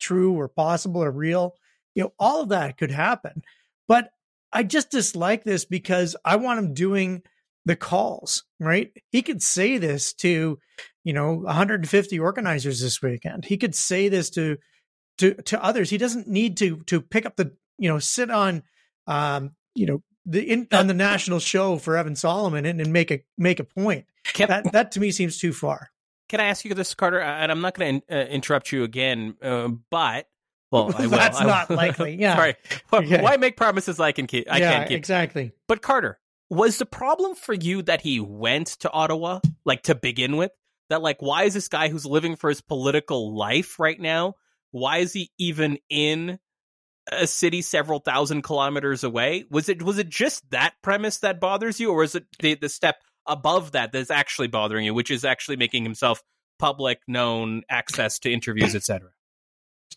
true 0.00 0.32
or 0.32 0.48
possible 0.48 1.02
or 1.02 1.10
real. 1.10 1.54
You 1.94 2.04
know, 2.04 2.12
all 2.18 2.42
of 2.42 2.48
that 2.50 2.76
could 2.76 2.90
happen. 2.90 3.42
But 3.88 4.10
I 4.56 4.62
just 4.62 4.90
dislike 4.90 5.44
this 5.44 5.66
because 5.66 6.16
I 6.24 6.36
want 6.36 6.58
him 6.58 6.72
doing 6.72 7.22
the 7.66 7.76
calls, 7.76 8.44
right? 8.58 8.90
He 9.10 9.20
could 9.20 9.42
say 9.42 9.76
this 9.76 10.14
to, 10.14 10.58
you 11.04 11.12
know, 11.12 11.34
150 11.34 12.18
organizers 12.18 12.80
this 12.80 13.02
weekend. 13.02 13.44
He 13.44 13.58
could 13.58 13.74
say 13.74 14.08
this 14.08 14.30
to 14.30 14.56
to 15.18 15.34
to 15.34 15.62
others. 15.62 15.90
He 15.90 15.98
doesn't 15.98 16.26
need 16.26 16.56
to 16.56 16.78
to 16.86 17.02
pick 17.02 17.26
up 17.26 17.36
the 17.36 17.54
you 17.76 17.90
know 17.90 17.98
sit 17.98 18.30
on 18.30 18.62
um 19.06 19.50
you 19.74 19.84
know 19.84 20.02
the 20.24 20.40
in, 20.40 20.68
on 20.72 20.86
the 20.86 20.94
national 20.94 21.38
show 21.38 21.76
for 21.76 21.98
Evan 21.98 22.16
Solomon 22.16 22.64
and, 22.64 22.80
and 22.80 22.90
make 22.90 23.10
a 23.10 23.20
make 23.36 23.60
a 23.60 23.64
point. 23.64 24.06
Can, 24.24 24.48
that 24.48 24.72
that 24.72 24.92
to 24.92 25.00
me 25.00 25.10
seems 25.10 25.36
too 25.36 25.52
far. 25.52 25.90
Can 26.30 26.40
I 26.40 26.44
ask 26.44 26.64
you 26.64 26.72
this, 26.72 26.94
Carter? 26.94 27.20
And 27.20 27.52
I'm 27.52 27.60
not 27.60 27.74
going 27.74 28.00
to 28.08 28.22
uh, 28.22 28.24
interrupt 28.28 28.72
you 28.72 28.84
again, 28.84 29.34
uh, 29.42 29.68
but 29.90 30.28
well, 30.76 30.94
I 30.96 31.02
will. 31.06 31.10
That's 31.10 31.40
not 31.40 31.70
likely. 31.70 32.16
Yeah. 32.20 32.36
Sorry. 32.36 32.54
Okay. 32.92 33.22
Why 33.22 33.36
make 33.36 33.56
promises 33.56 34.00
I 34.00 34.12
can 34.12 34.26
keep? 34.26 34.50
I 34.50 34.58
yeah, 34.58 34.72
can't 34.72 34.88
keep. 34.88 34.98
Exactly. 34.98 35.52
But 35.68 35.82
Carter, 35.82 36.18
was 36.48 36.78
the 36.78 36.86
problem 36.86 37.34
for 37.34 37.52
you 37.52 37.82
that 37.82 38.00
he 38.00 38.20
went 38.20 38.68
to 38.80 38.90
Ottawa, 38.90 39.40
like 39.64 39.82
to 39.84 39.94
begin 39.94 40.36
with? 40.36 40.52
That 40.88 41.02
like, 41.02 41.20
why 41.20 41.44
is 41.44 41.54
this 41.54 41.68
guy 41.68 41.88
who's 41.88 42.06
living 42.06 42.36
for 42.36 42.48
his 42.48 42.60
political 42.60 43.36
life 43.36 43.78
right 43.78 44.00
now 44.00 44.34
why 44.76 44.98
is 44.98 45.12
he 45.12 45.30
even 45.38 45.78
in 45.88 46.38
a 47.10 47.26
city 47.26 47.62
several 47.62 47.98
thousand 47.98 48.42
kilometers 48.42 49.04
away? 49.04 49.44
Was 49.50 49.70
it 49.70 49.82
was 49.82 49.98
it 49.98 50.08
just 50.08 50.48
that 50.50 50.74
premise 50.82 51.18
that 51.18 51.40
bothers 51.40 51.80
you, 51.80 51.92
or 51.92 52.02
is 52.02 52.14
it 52.14 52.26
the, 52.40 52.54
the 52.56 52.68
step 52.68 52.96
above 53.26 53.72
that 53.72 53.92
that's 53.92 54.10
actually 54.10 54.48
bothering 54.48 54.84
you, 54.84 54.92
which 54.92 55.10
is 55.10 55.24
actually 55.24 55.56
making 55.56 55.82
himself 55.82 56.22
public, 56.58 57.00
known, 57.08 57.62
access 57.70 58.18
to 58.20 58.30
interviews, 58.30 58.74
etc.? 58.74 59.10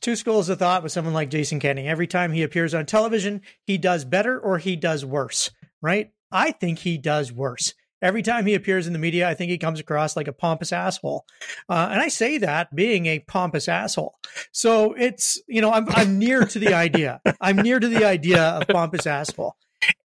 Two 0.01 0.15
schools 0.15 0.47
of 0.49 0.59
thought 0.59 0.81
with 0.83 0.91
someone 0.91 1.13
like 1.13 1.29
Jason 1.29 1.59
Kenney. 1.59 1.87
Every 1.87 2.07
time 2.07 2.31
he 2.31 2.43
appears 2.43 2.73
on 2.73 2.85
television, 2.85 3.41
he 3.65 3.77
does 3.77 4.05
better 4.05 4.39
or 4.39 4.57
he 4.57 4.75
does 4.75 5.03
worse, 5.03 5.51
right? 5.81 6.11
I 6.31 6.51
think 6.51 6.79
he 6.79 6.97
does 6.97 7.31
worse. 7.33 7.73
Every 8.01 8.21
time 8.21 8.45
he 8.45 8.53
appears 8.53 8.87
in 8.87 8.93
the 8.93 8.99
media, 8.99 9.27
I 9.27 9.33
think 9.33 9.51
he 9.51 9.57
comes 9.57 9.81
across 9.81 10.15
like 10.15 10.29
a 10.29 10.33
pompous 10.33 10.71
asshole. 10.71 11.25
Uh, 11.67 11.89
and 11.91 11.99
I 11.99 12.07
say 12.07 12.37
that 12.37 12.73
being 12.73 13.07
a 13.07 13.19
pompous 13.19 13.67
asshole. 13.67 14.15
So 14.53 14.93
it's, 14.93 15.41
you 15.47 15.61
know, 15.61 15.71
I'm, 15.71 15.85
I'm 15.89 16.17
near 16.17 16.45
to 16.45 16.59
the 16.59 16.73
idea. 16.73 17.19
I'm 17.41 17.57
near 17.57 17.77
to 17.77 17.87
the 17.89 18.05
idea 18.05 18.41
of 18.41 18.67
pompous 18.67 19.05
asshole. 19.05 19.57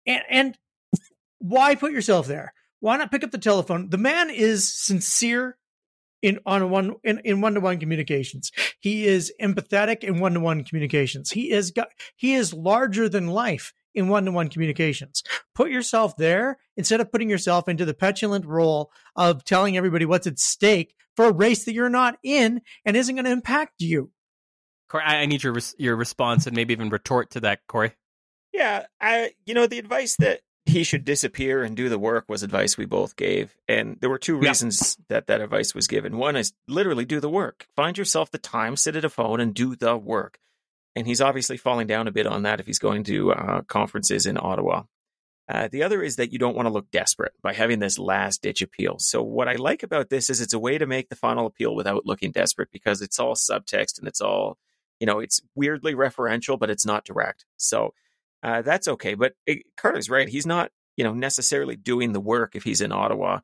And, 0.06 0.22
and 0.30 0.58
why 1.40 1.74
put 1.74 1.90
yourself 1.90 2.28
there? 2.28 2.54
Why 2.78 2.96
not 2.96 3.10
pick 3.10 3.24
up 3.24 3.32
the 3.32 3.38
telephone? 3.38 3.90
The 3.90 3.98
man 3.98 4.30
is 4.30 4.72
sincere 4.72 5.58
in 6.22 6.38
on 6.46 6.70
one 6.70 6.94
in, 7.04 7.20
in 7.24 7.40
one-to-one 7.40 7.78
communications. 7.78 8.50
He 8.80 9.06
is 9.06 9.32
empathetic 9.40 10.04
in 10.04 10.20
one-to-one 10.20 10.64
communications. 10.64 11.30
He 11.30 11.50
is 11.50 11.70
got 11.70 11.88
he 12.16 12.34
is 12.34 12.52
larger 12.52 13.08
than 13.08 13.28
life 13.28 13.72
in 13.94 14.08
one 14.08 14.24
to 14.24 14.32
one 14.32 14.48
communications. 14.48 15.22
Put 15.54 15.70
yourself 15.70 16.16
there 16.16 16.58
instead 16.76 17.00
of 17.00 17.10
putting 17.10 17.30
yourself 17.30 17.68
into 17.68 17.84
the 17.84 17.94
petulant 17.94 18.46
role 18.46 18.90
of 19.16 19.44
telling 19.44 19.76
everybody 19.76 20.04
what's 20.04 20.26
at 20.26 20.38
stake 20.38 20.94
for 21.16 21.26
a 21.26 21.32
race 21.32 21.64
that 21.64 21.74
you're 21.74 21.88
not 21.88 22.18
in 22.22 22.60
and 22.84 22.96
isn't 22.96 23.14
going 23.14 23.24
to 23.24 23.30
impact 23.30 23.74
you. 23.80 24.10
Corey, 24.88 25.04
I 25.04 25.26
need 25.26 25.42
your 25.42 25.56
your 25.78 25.96
response 25.96 26.46
and 26.46 26.56
maybe 26.56 26.72
even 26.72 26.90
retort 26.90 27.30
to 27.30 27.40
that, 27.40 27.60
Corey. 27.68 27.92
Yeah, 28.52 28.86
I 29.00 29.32
you 29.46 29.54
know 29.54 29.66
the 29.66 29.78
advice 29.78 30.16
that 30.16 30.40
he 30.70 30.84
should 30.84 31.04
disappear 31.04 31.62
and 31.62 31.76
do 31.76 31.88
the 31.88 31.98
work 31.98 32.24
was 32.28 32.42
advice 32.42 32.76
we 32.76 32.86
both 32.86 33.16
gave, 33.16 33.54
and 33.68 33.98
there 34.00 34.10
were 34.10 34.18
two 34.18 34.36
reasons 34.36 34.96
yeah. 34.98 35.04
that 35.08 35.26
that 35.26 35.40
advice 35.40 35.74
was 35.74 35.86
given. 35.86 36.16
One 36.16 36.36
is 36.36 36.52
literally 36.66 37.04
do 37.04 37.20
the 37.20 37.30
work. 37.30 37.66
Find 37.76 37.96
yourself 37.98 38.30
the 38.30 38.38
time, 38.38 38.76
sit 38.76 38.96
at 38.96 39.04
a 39.04 39.10
phone, 39.10 39.40
and 39.40 39.54
do 39.54 39.76
the 39.76 39.96
work 39.96 40.38
and 40.96 41.06
he's 41.06 41.20
obviously 41.20 41.56
falling 41.56 41.86
down 41.86 42.08
a 42.08 42.12
bit 42.12 42.26
on 42.26 42.42
that 42.42 42.60
if 42.60 42.66
he's 42.66 42.78
going 42.78 43.04
to 43.04 43.32
uh, 43.32 43.62
conferences 43.62 44.26
in 44.26 44.38
Ottawa. 44.40 44.82
Uh, 45.48 45.68
the 45.70 45.82
other 45.82 46.00
is 46.02 46.16
that 46.16 46.32
you 46.32 46.38
don't 46.38 46.54
want 46.54 46.66
to 46.66 46.72
look 46.72 46.90
desperate 46.92 47.32
by 47.42 47.52
having 47.52 47.80
this 47.80 47.98
last 47.98 48.40
ditch 48.40 48.62
appeal. 48.62 48.98
So, 48.98 49.20
what 49.20 49.48
I 49.48 49.54
like 49.54 49.82
about 49.82 50.08
this 50.08 50.30
is 50.30 50.40
it's 50.40 50.52
a 50.52 50.60
way 50.60 50.78
to 50.78 50.86
make 50.86 51.08
the 51.08 51.16
final 51.16 51.46
appeal 51.46 51.74
without 51.74 52.06
looking 52.06 52.30
desperate 52.30 52.68
because 52.70 53.02
it's 53.02 53.18
all 53.18 53.34
subtext 53.34 53.98
and 53.98 54.06
it's 54.06 54.20
all, 54.20 54.58
you 55.00 55.06
know, 55.06 55.18
it's 55.18 55.40
weirdly 55.56 55.94
referential, 55.94 56.56
but 56.56 56.70
it's 56.70 56.86
not 56.86 57.04
direct. 57.04 57.46
So, 57.56 57.94
uh, 58.42 58.62
that's 58.62 58.88
okay. 58.88 59.14
But 59.14 59.32
it, 59.46 59.58
eh, 59.58 59.60
Carter's 59.76 60.10
right. 60.10 60.28
He's 60.28 60.46
not, 60.46 60.70
you 60.96 61.04
know, 61.04 61.12
necessarily 61.12 61.76
doing 61.76 62.12
the 62.12 62.20
work 62.20 62.54
if 62.54 62.62
he's 62.62 62.80
in 62.80 62.92
Ottawa. 62.92 63.40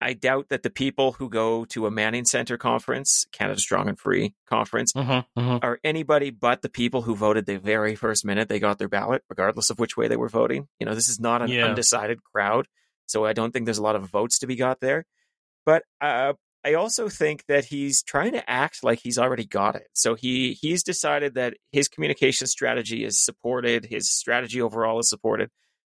I 0.00 0.14
doubt 0.14 0.48
that 0.48 0.64
the 0.64 0.70
people 0.70 1.12
who 1.12 1.30
go 1.30 1.64
to 1.66 1.86
a 1.86 1.90
Manning 1.90 2.24
Center 2.24 2.58
conference, 2.58 3.24
Canada 3.32 3.60
Strong 3.60 3.88
and 3.88 3.98
Free 3.98 4.34
conference, 4.48 4.92
mm-hmm, 4.92 5.40
mm-hmm. 5.40 5.64
are 5.64 5.78
anybody 5.84 6.30
but 6.30 6.60
the 6.60 6.68
people 6.68 7.02
who 7.02 7.14
voted 7.14 7.46
the 7.46 7.58
very 7.58 7.94
first 7.94 8.24
minute 8.24 8.48
they 8.48 8.58
got 8.58 8.78
their 8.78 8.88
ballot, 8.88 9.22
regardless 9.30 9.70
of 9.70 9.78
which 9.78 9.96
way 9.96 10.08
they 10.08 10.16
were 10.16 10.28
voting. 10.28 10.66
You 10.80 10.86
know, 10.86 10.94
this 10.96 11.08
is 11.08 11.20
not 11.20 11.40
an 11.40 11.48
yeah. 11.48 11.66
undecided 11.66 12.18
crowd, 12.24 12.66
so 13.06 13.24
I 13.24 13.32
don't 13.32 13.52
think 13.52 13.64
there's 13.64 13.78
a 13.78 13.82
lot 13.82 13.94
of 13.94 14.10
votes 14.10 14.40
to 14.40 14.48
be 14.48 14.56
got 14.56 14.80
there. 14.80 15.04
But 15.64 15.84
uh, 16.00 16.32
I 16.64 16.74
also 16.74 17.08
think 17.08 17.44
that 17.46 17.64
he's 17.64 18.02
trying 18.02 18.32
to 18.32 18.50
act 18.50 18.84
like 18.84 19.00
he's 19.00 19.18
already 19.18 19.44
got 19.44 19.74
it. 19.74 19.88
So 19.94 20.14
he 20.14 20.52
he's 20.52 20.82
decided 20.82 21.34
that 21.34 21.54
his 21.72 21.88
communication 21.88 22.46
strategy 22.46 23.04
is 23.04 23.20
supported, 23.20 23.84
his 23.84 24.10
strategy 24.10 24.62
overall 24.62 25.00
is 25.00 25.08
supported 25.08 25.50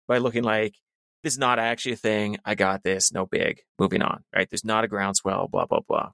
by 0.08 0.20
looking 0.20 0.44
like 0.44 0.76
this 1.24 1.34
is 1.34 1.40
not 1.40 1.60
actually 1.60 1.94
a 1.94 1.98
thing. 1.98 2.38
I 2.46 2.56
got 2.56 2.84
this. 2.84 3.12
No 3.12 3.26
big. 3.26 3.62
Moving 3.80 4.02
on. 4.02 4.24
Right. 4.34 4.48
There's 4.50 4.64
not 4.66 4.84
a 4.84 4.88
groundswell. 4.88 5.48
Blah 5.48 5.66
blah 5.66 5.82
blah. 5.88 6.12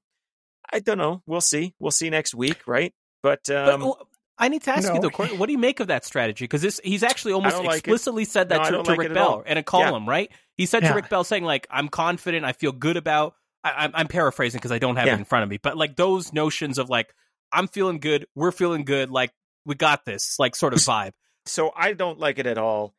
I 0.72 0.80
don't 0.80 0.98
know. 0.98 1.22
We'll 1.26 1.42
see. 1.42 1.76
We'll 1.80 1.92
see 1.92 2.10
next 2.10 2.34
week. 2.34 2.66
Right. 2.66 2.94
But, 3.22 3.50
um, 3.50 3.82
but 3.82 3.98
I 4.38 4.50
need 4.50 4.64
to 4.64 4.72
ask 4.72 4.88
no. 4.88 4.96
you 4.96 5.02
though, 5.02 5.10
Courtney, 5.10 5.38
what 5.38 5.48
do 5.48 5.54
you 5.54 5.58
make 5.58 5.80
of 5.80 5.88
that 5.88 6.06
strategy? 6.06 6.46
Because 6.46 6.62
this 6.62 6.80
he's 6.84 7.04
actually 7.04 7.34
almost 7.34 7.64
like 7.64 7.80
explicitly 7.80 8.26
said 8.26 8.50
that 8.50 8.72
No, 8.72 8.78
to, 8.78 8.84
to 8.84 8.90
like 8.90 9.00
Rick 9.00 9.14
Bell 9.14 9.44
in 9.46 9.58
a 9.58 9.64
column, 9.64 10.08
right? 10.08 10.32
He 10.58 10.66
said 10.66 10.84
Yeah. 10.84 10.90
to 10.90 10.96
Rick 10.96 11.10
Bell 11.10 11.24
saying 11.24 11.44
like, 11.44 11.68
"I'm 11.70 11.88
confident, 11.88 12.46
I 12.46 12.54
feel 12.54 12.72
good 12.72 12.98
about." 12.98 13.36
I, 13.66 13.84
I'm, 13.86 13.92
I'm 13.94 14.08
paraphrasing 14.08 14.60
because 14.60 14.72
I 14.72 14.80
don't 14.80 14.96
have 14.96 15.08
Yeah. 15.08 15.16
it 15.16 15.20
in 15.20 15.26
front 15.26 15.44
of 15.44 15.50
me, 15.50 15.58
but 15.62 15.76
like 15.76 15.96
those 15.96 16.32
notions 16.32 16.78
of 16.78 16.90
like, 16.90 17.14
I'm 17.52 17.68
feeling 17.68 18.00
good, 18.00 18.26
we're 18.36 18.52
feeling 18.52 18.86
good, 18.86 19.10
like 19.10 19.32
we 19.66 19.76
got 19.76 20.06
this, 20.06 20.38
like 20.40 20.56
sort 20.56 20.74
of 20.74 20.80
vibe. 20.80 21.12
So 21.46 21.72
I 21.76 21.94
don't 21.94 22.20
like 22.20 22.40
it 22.40 22.46
at 22.48 22.58
all 22.58 22.94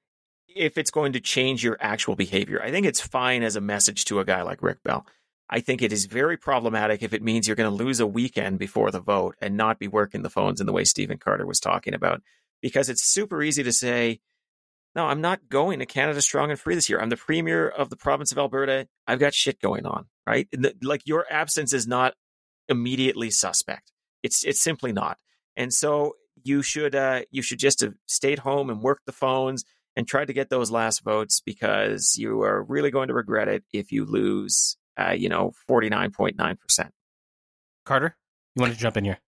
if 0.48 0.78
it's 0.78 0.90
going 0.90 1.12
to 1.14 1.20
change 1.20 1.62
your 1.64 1.76
actual 1.80 2.16
behavior. 2.16 2.62
I 2.62 2.70
think 2.70 2.86
it's 2.86 3.00
fine 3.00 3.42
as 3.42 3.56
a 3.56 3.60
message 3.60 4.04
to 4.06 4.20
a 4.20 4.24
guy 4.24 4.42
like 4.42 4.62
Rick 4.62 4.82
Bell. 4.82 5.06
I 5.48 5.60
think 5.60 5.80
it 5.82 5.92
is 5.92 6.06
very 6.06 6.36
problematic 6.36 7.02
if 7.02 7.12
it 7.14 7.22
means 7.22 7.46
you're 7.46 7.56
going 7.56 7.70
to 7.70 7.84
lose 7.84 8.00
a 8.00 8.06
weekend 8.06 8.58
before 8.58 8.90
the 8.90 9.00
vote 9.00 9.36
and 9.40 9.56
not 9.56 9.78
be 9.78 9.86
working 9.86 10.22
the 10.22 10.30
phones 10.30 10.60
in 10.60 10.66
the 10.66 10.72
way 10.72 10.82
Stephen 10.84 11.18
Carter 11.18 11.46
was 11.46 11.60
talking 11.60 11.94
about. 11.94 12.20
Because 12.62 12.88
it's 12.88 13.04
super 13.04 13.42
easy 13.42 13.62
to 13.62 13.72
say, 13.72 14.20
no, 14.96 15.06
I'm 15.06 15.20
not 15.20 15.48
going 15.48 15.78
to 15.80 15.86
Canada 15.86 16.20
Strong 16.22 16.50
and 16.50 16.58
Free 16.58 16.74
this 16.74 16.88
year. 16.88 16.98
I'm 17.00 17.10
the 17.10 17.16
premier 17.16 17.68
of 17.68 17.90
the 17.90 17.96
province 17.96 18.32
of 18.32 18.38
Alberta. 18.38 18.88
I've 19.06 19.18
got 19.20 19.34
shit 19.34 19.60
going 19.60 19.86
on, 19.86 20.06
right? 20.26 20.48
The- 20.52 20.74
like 20.82 21.02
your 21.04 21.26
absence 21.30 21.72
is 21.72 21.86
not 21.86 22.14
immediately 22.68 23.30
suspect. 23.30 23.92
It's 24.22 24.44
it's 24.44 24.62
simply 24.62 24.92
not. 24.92 25.18
And 25.56 25.72
so 25.72 26.16
you 26.42 26.62
should 26.62 26.94
uh, 26.94 27.22
you 27.30 27.42
should 27.42 27.58
just 27.58 27.80
have 27.80 27.94
stayed 28.06 28.40
home 28.40 28.70
and 28.70 28.82
worked 28.82 29.06
the 29.06 29.12
phones 29.12 29.64
and 29.96 30.06
tried 30.06 30.26
to 30.26 30.32
get 30.32 30.50
those 30.50 30.70
last 30.70 31.02
votes 31.02 31.40
because 31.40 32.16
you 32.16 32.42
are 32.42 32.62
really 32.62 32.90
going 32.90 33.08
to 33.08 33.14
regret 33.14 33.48
it 33.48 33.64
if 33.72 33.90
you 33.90 34.04
lose, 34.04 34.76
uh, 34.98 35.12
you 35.12 35.28
know, 35.28 35.52
forty 35.66 35.88
nine 35.88 36.10
point 36.10 36.36
nine 36.36 36.56
percent. 36.56 36.92
Carter, 37.84 38.16
you 38.54 38.60
want 38.60 38.72
to 38.72 38.78
jump 38.78 38.96
in 38.96 39.04
here? 39.04 39.18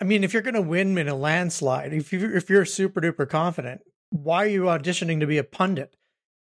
I 0.00 0.04
mean, 0.04 0.24
if 0.24 0.32
you're 0.32 0.42
going 0.42 0.54
to 0.54 0.62
win 0.62 0.96
in 0.98 1.08
a 1.08 1.14
landslide, 1.14 1.92
if 1.92 2.12
you 2.12 2.34
if 2.34 2.50
you're 2.50 2.64
super 2.64 3.00
duper 3.00 3.28
confident, 3.28 3.82
why 4.10 4.44
are 4.44 4.48
you 4.48 4.62
auditioning 4.62 5.20
to 5.20 5.26
be 5.26 5.38
a 5.38 5.44
pundit? 5.44 5.96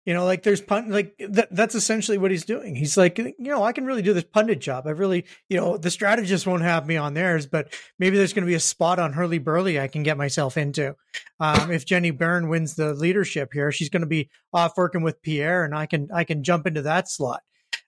You 0.05 0.15
know, 0.15 0.25
like 0.25 0.41
there's 0.41 0.61
pun 0.61 0.89
like 0.89 1.13
that, 1.19 1.49
that's 1.51 1.75
essentially 1.75 2.17
what 2.17 2.31
he's 2.31 2.43
doing. 2.43 2.75
He's 2.75 2.97
like, 2.97 3.19
you 3.19 3.35
know, 3.37 3.63
I 3.63 3.71
can 3.71 3.85
really 3.85 4.01
do 4.01 4.13
this 4.13 4.23
pundit 4.23 4.59
job. 4.59 4.87
I 4.87 4.91
really, 4.91 5.25
you 5.47 5.57
know, 5.57 5.77
the 5.77 5.91
strategist 5.91 6.47
won't 6.47 6.63
have 6.63 6.87
me 6.87 6.97
on 6.97 7.13
theirs, 7.13 7.45
but 7.45 7.71
maybe 7.99 8.17
there's 8.17 8.33
going 8.33 8.43
to 8.43 8.49
be 8.49 8.55
a 8.55 8.59
spot 8.59 8.97
on 8.97 9.13
Hurley 9.13 9.37
Burley 9.37 9.79
I 9.79 9.87
can 9.87 10.01
get 10.01 10.17
myself 10.17 10.57
into. 10.57 10.95
Um, 11.39 11.71
if 11.71 11.85
Jenny 11.85 12.09
Byrne 12.09 12.49
wins 12.49 12.73
the 12.73 12.95
leadership 12.95 13.51
here, 13.53 13.71
she's 13.71 13.89
going 13.89 14.01
to 14.01 14.07
be 14.07 14.31
off 14.51 14.75
working 14.75 15.03
with 15.03 15.21
Pierre, 15.21 15.63
and 15.63 15.75
I 15.75 15.85
can 15.85 16.09
I 16.11 16.23
can 16.23 16.43
jump 16.43 16.65
into 16.65 16.81
that 16.81 17.07
slot. 17.07 17.43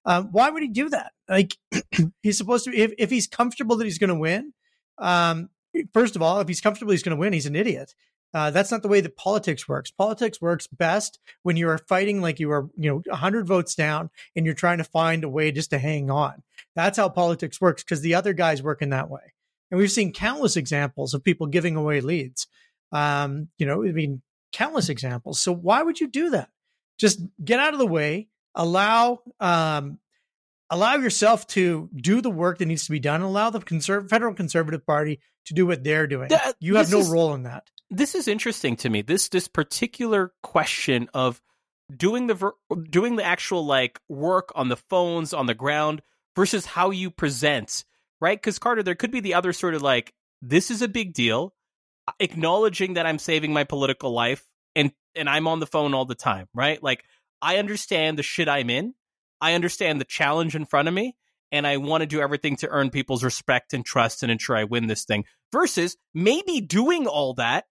Um, 0.05 0.29
why 0.31 0.51
would 0.51 0.61
he 0.61 0.69
do 0.69 0.89
that? 0.89 1.13
Like 1.27 1.57
he's 2.21 2.37
supposed 2.37 2.65
to. 2.65 2.75
If 2.75 2.93
if 2.99 3.09
he's 3.09 3.25
comfortable 3.27 3.75
that 3.77 3.85
he's 3.85 3.97
going 3.97 4.09
to 4.09 4.15
win, 4.15 4.53
um, 4.99 5.49
first 5.93 6.15
of 6.15 6.21
all, 6.21 6.39
if 6.41 6.47
he's 6.47 6.61
comfortable 6.61 6.91
he's 6.91 7.03
going 7.03 7.15
to 7.15 7.19
win, 7.19 7.33
he's 7.33 7.47
an 7.47 7.55
idiot. 7.55 7.95
Uh, 8.33 8.49
that's 8.49 8.71
not 8.71 8.81
the 8.81 8.87
way 8.87 8.99
that 8.99 9.15
politics 9.15 9.67
works. 9.67 9.91
Politics 9.91 10.41
works 10.41 10.65
best 10.67 11.19
when 11.43 11.55
you 11.55 11.69
are 11.69 11.77
fighting 11.77 12.21
like 12.21 12.39
you 12.39 12.51
are, 12.51 12.67
you 12.75 12.89
know, 12.89 13.01
100 13.05 13.45
votes 13.45 13.75
down 13.75 14.09
and 14.35 14.45
you're 14.45 14.55
trying 14.55 14.79
to 14.79 14.83
find 14.83 15.23
a 15.23 15.29
way 15.29 15.51
just 15.51 15.69
to 15.69 15.77
hang 15.77 16.09
on. 16.09 16.41
That's 16.75 16.97
how 16.97 17.09
politics 17.09 17.61
works 17.61 17.83
because 17.83 18.01
the 18.01 18.15
other 18.15 18.33
guys 18.33 18.63
work 18.63 18.81
in 18.81 18.89
that 18.89 19.09
way. 19.09 19.33
And 19.69 19.77
we've 19.79 19.91
seen 19.91 20.11
countless 20.13 20.57
examples 20.57 21.13
of 21.13 21.23
people 21.23 21.47
giving 21.47 21.75
away 21.75 22.01
leads. 22.01 22.47
Um, 22.91 23.49
you 23.57 23.65
know, 23.67 23.83
I 23.83 23.91
mean, 23.91 24.21
countless 24.51 24.89
examples. 24.89 25.39
So 25.39 25.51
why 25.51 25.83
would 25.83 25.99
you 25.99 26.07
do 26.07 26.31
that? 26.31 26.49
Just 26.99 27.19
get 27.43 27.59
out 27.59 27.73
of 27.73 27.79
the 27.79 27.87
way, 27.87 28.29
allow, 28.55 29.19
um, 29.39 29.99
allow 30.69 30.95
yourself 30.95 31.45
to 31.47 31.89
do 31.95 32.21
the 32.21 32.29
work 32.31 32.57
that 32.59 32.65
needs 32.65 32.85
to 32.85 32.91
be 32.91 32.99
done. 32.99 33.21
Allow 33.21 33.51
the 33.51 33.59
conserv- 33.59 34.09
federal 34.09 34.33
conservative 34.33 34.85
party 34.85 35.19
to 35.45 35.53
do 35.53 35.65
what 35.65 35.83
they're 35.83 36.07
doing. 36.07 36.29
That- 36.29 36.55
you 36.59 36.75
have 36.77 36.91
no 36.91 36.99
is- 36.99 37.09
role 37.09 37.33
in 37.35 37.43
that. 37.43 37.69
This 37.93 38.15
is 38.15 38.27
interesting 38.27 38.75
to 38.77 38.89
me. 38.89 39.01
This 39.01 39.29
this 39.29 39.47
particular 39.47 40.33
question 40.41 41.09
of 41.13 41.41
doing 41.95 42.27
the 42.27 42.33
ver- 42.33 42.55
doing 42.89 43.15
the 43.15 43.23
actual 43.23 43.65
like 43.65 43.99
work 44.09 44.51
on 44.55 44.69
the 44.69 44.75
phones 44.75 45.33
on 45.33 45.45
the 45.45 45.53
ground 45.53 46.01
versus 46.35 46.65
how 46.65 46.89
you 46.89 47.11
present, 47.11 47.85
right? 48.19 48.37
Because 48.39 48.59
Carter, 48.59 48.83
there 48.83 48.95
could 48.95 49.11
be 49.11 49.19
the 49.19 49.35
other 49.35 49.53
sort 49.53 49.75
of 49.75 49.81
like 49.81 50.13
this 50.41 50.71
is 50.71 50.81
a 50.81 50.87
big 50.87 51.13
deal, 51.13 51.53
acknowledging 52.19 52.95
that 52.95 53.05
I'm 53.05 53.19
saving 53.19 53.53
my 53.53 53.63
political 53.63 54.11
life 54.11 54.43
and 54.75 54.91
and 55.15 55.29
I'm 55.29 55.47
on 55.47 55.59
the 55.59 55.67
phone 55.67 55.93
all 55.93 56.05
the 56.05 56.15
time, 56.15 56.47
right? 56.53 56.81
Like 56.81 57.03
I 57.41 57.57
understand 57.57 58.17
the 58.17 58.23
shit 58.23 58.49
I'm 58.49 58.69
in, 58.69 58.95
I 59.39 59.53
understand 59.53 60.01
the 60.01 60.05
challenge 60.05 60.55
in 60.55 60.65
front 60.65 60.87
of 60.87 60.93
me, 60.95 61.15
and 61.51 61.67
I 61.67 61.77
want 61.77 62.01
to 62.01 62.07
do 62.07 62.21
everything 62.21 62.55
to 62.57 62.69
earn 62.69 62.89
people's 62.89 63.23
respect 63.23 63.73
and 63.73 63.85
trust 63.85 64.23
and 64.23 64.31
ensure 64.31 64.57
I 64.57 64.63
win 64.63 64.87
this 64.87 65.05
thing. 65.05 65.25
Versus 65.51 65.95
maybe 66.15 66.61
doing 66.61 67.05
all 67.05 67.35
that 67.35 67.65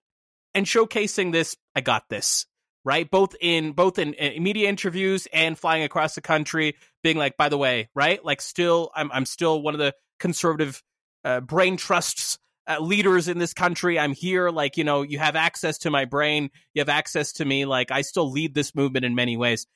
and 0.53 0.65
showcasing 0.65 1.31
this 1.31 1.55
i 1.75 1.81
got 1.81 2.09
this 2.09 2.45
right? 2.85 3.09
Both 3.09 3.35
in 3.39 3.71
both 3.71 3.99
in, 3.99 4.13
in 4.13 4.43
media 4.43 4.69
interviews 4.69 5.27
and 5.31 5.57
flying 5.57 5.83
across 5.83 6.15
the 6.15 6.21
country 6.21 6.75
being 7.01 7.17
like 7.17 7.37
by 7.37 7.49
the 7.49 7.57
way 7.57 7.89
right? 7.95 8.23
Like 8.23 8.41
still 8.41 8.91
i'm, 8.95 9.11
I'm 9.11 9.25
still 9.25 9.61
one 9.61 9.73
of 9.73 9.79
the 9.79 9.93
conservative 10.19 10.81
uh, 11.23 11.39
brain 11.39 11.77
trusts 11.77 12.37
uh, 12.65 12.79
leaders 12.79 13.27
in 13.27 13.39
this 13.39 13.53
country. 13.53 13.99
I'm 13.99 14.13
here 14.13 14.49
like 14.49 14.77
you 14.77 14.83
know 14.83 15.01
you 15.01 15.19
have 15.19 15.35
access 15.35 15.79
to 15.79 15.91
my 15.91 16.05
brain. 16.05 16.49
You 16.73 16.81
have 16.81 16.89
access 16.89 17.33
to 17.33 17.45
me. 17.45 17.65
Like 17.65 17.91
i 17.91 18.01
still 18.01 18.29
lead 18.29 18.53
this 18.53 18.75
movement 18.75 19.05
in 19.05 19.15
many 19.15 19.37
ways. 19.37 19.67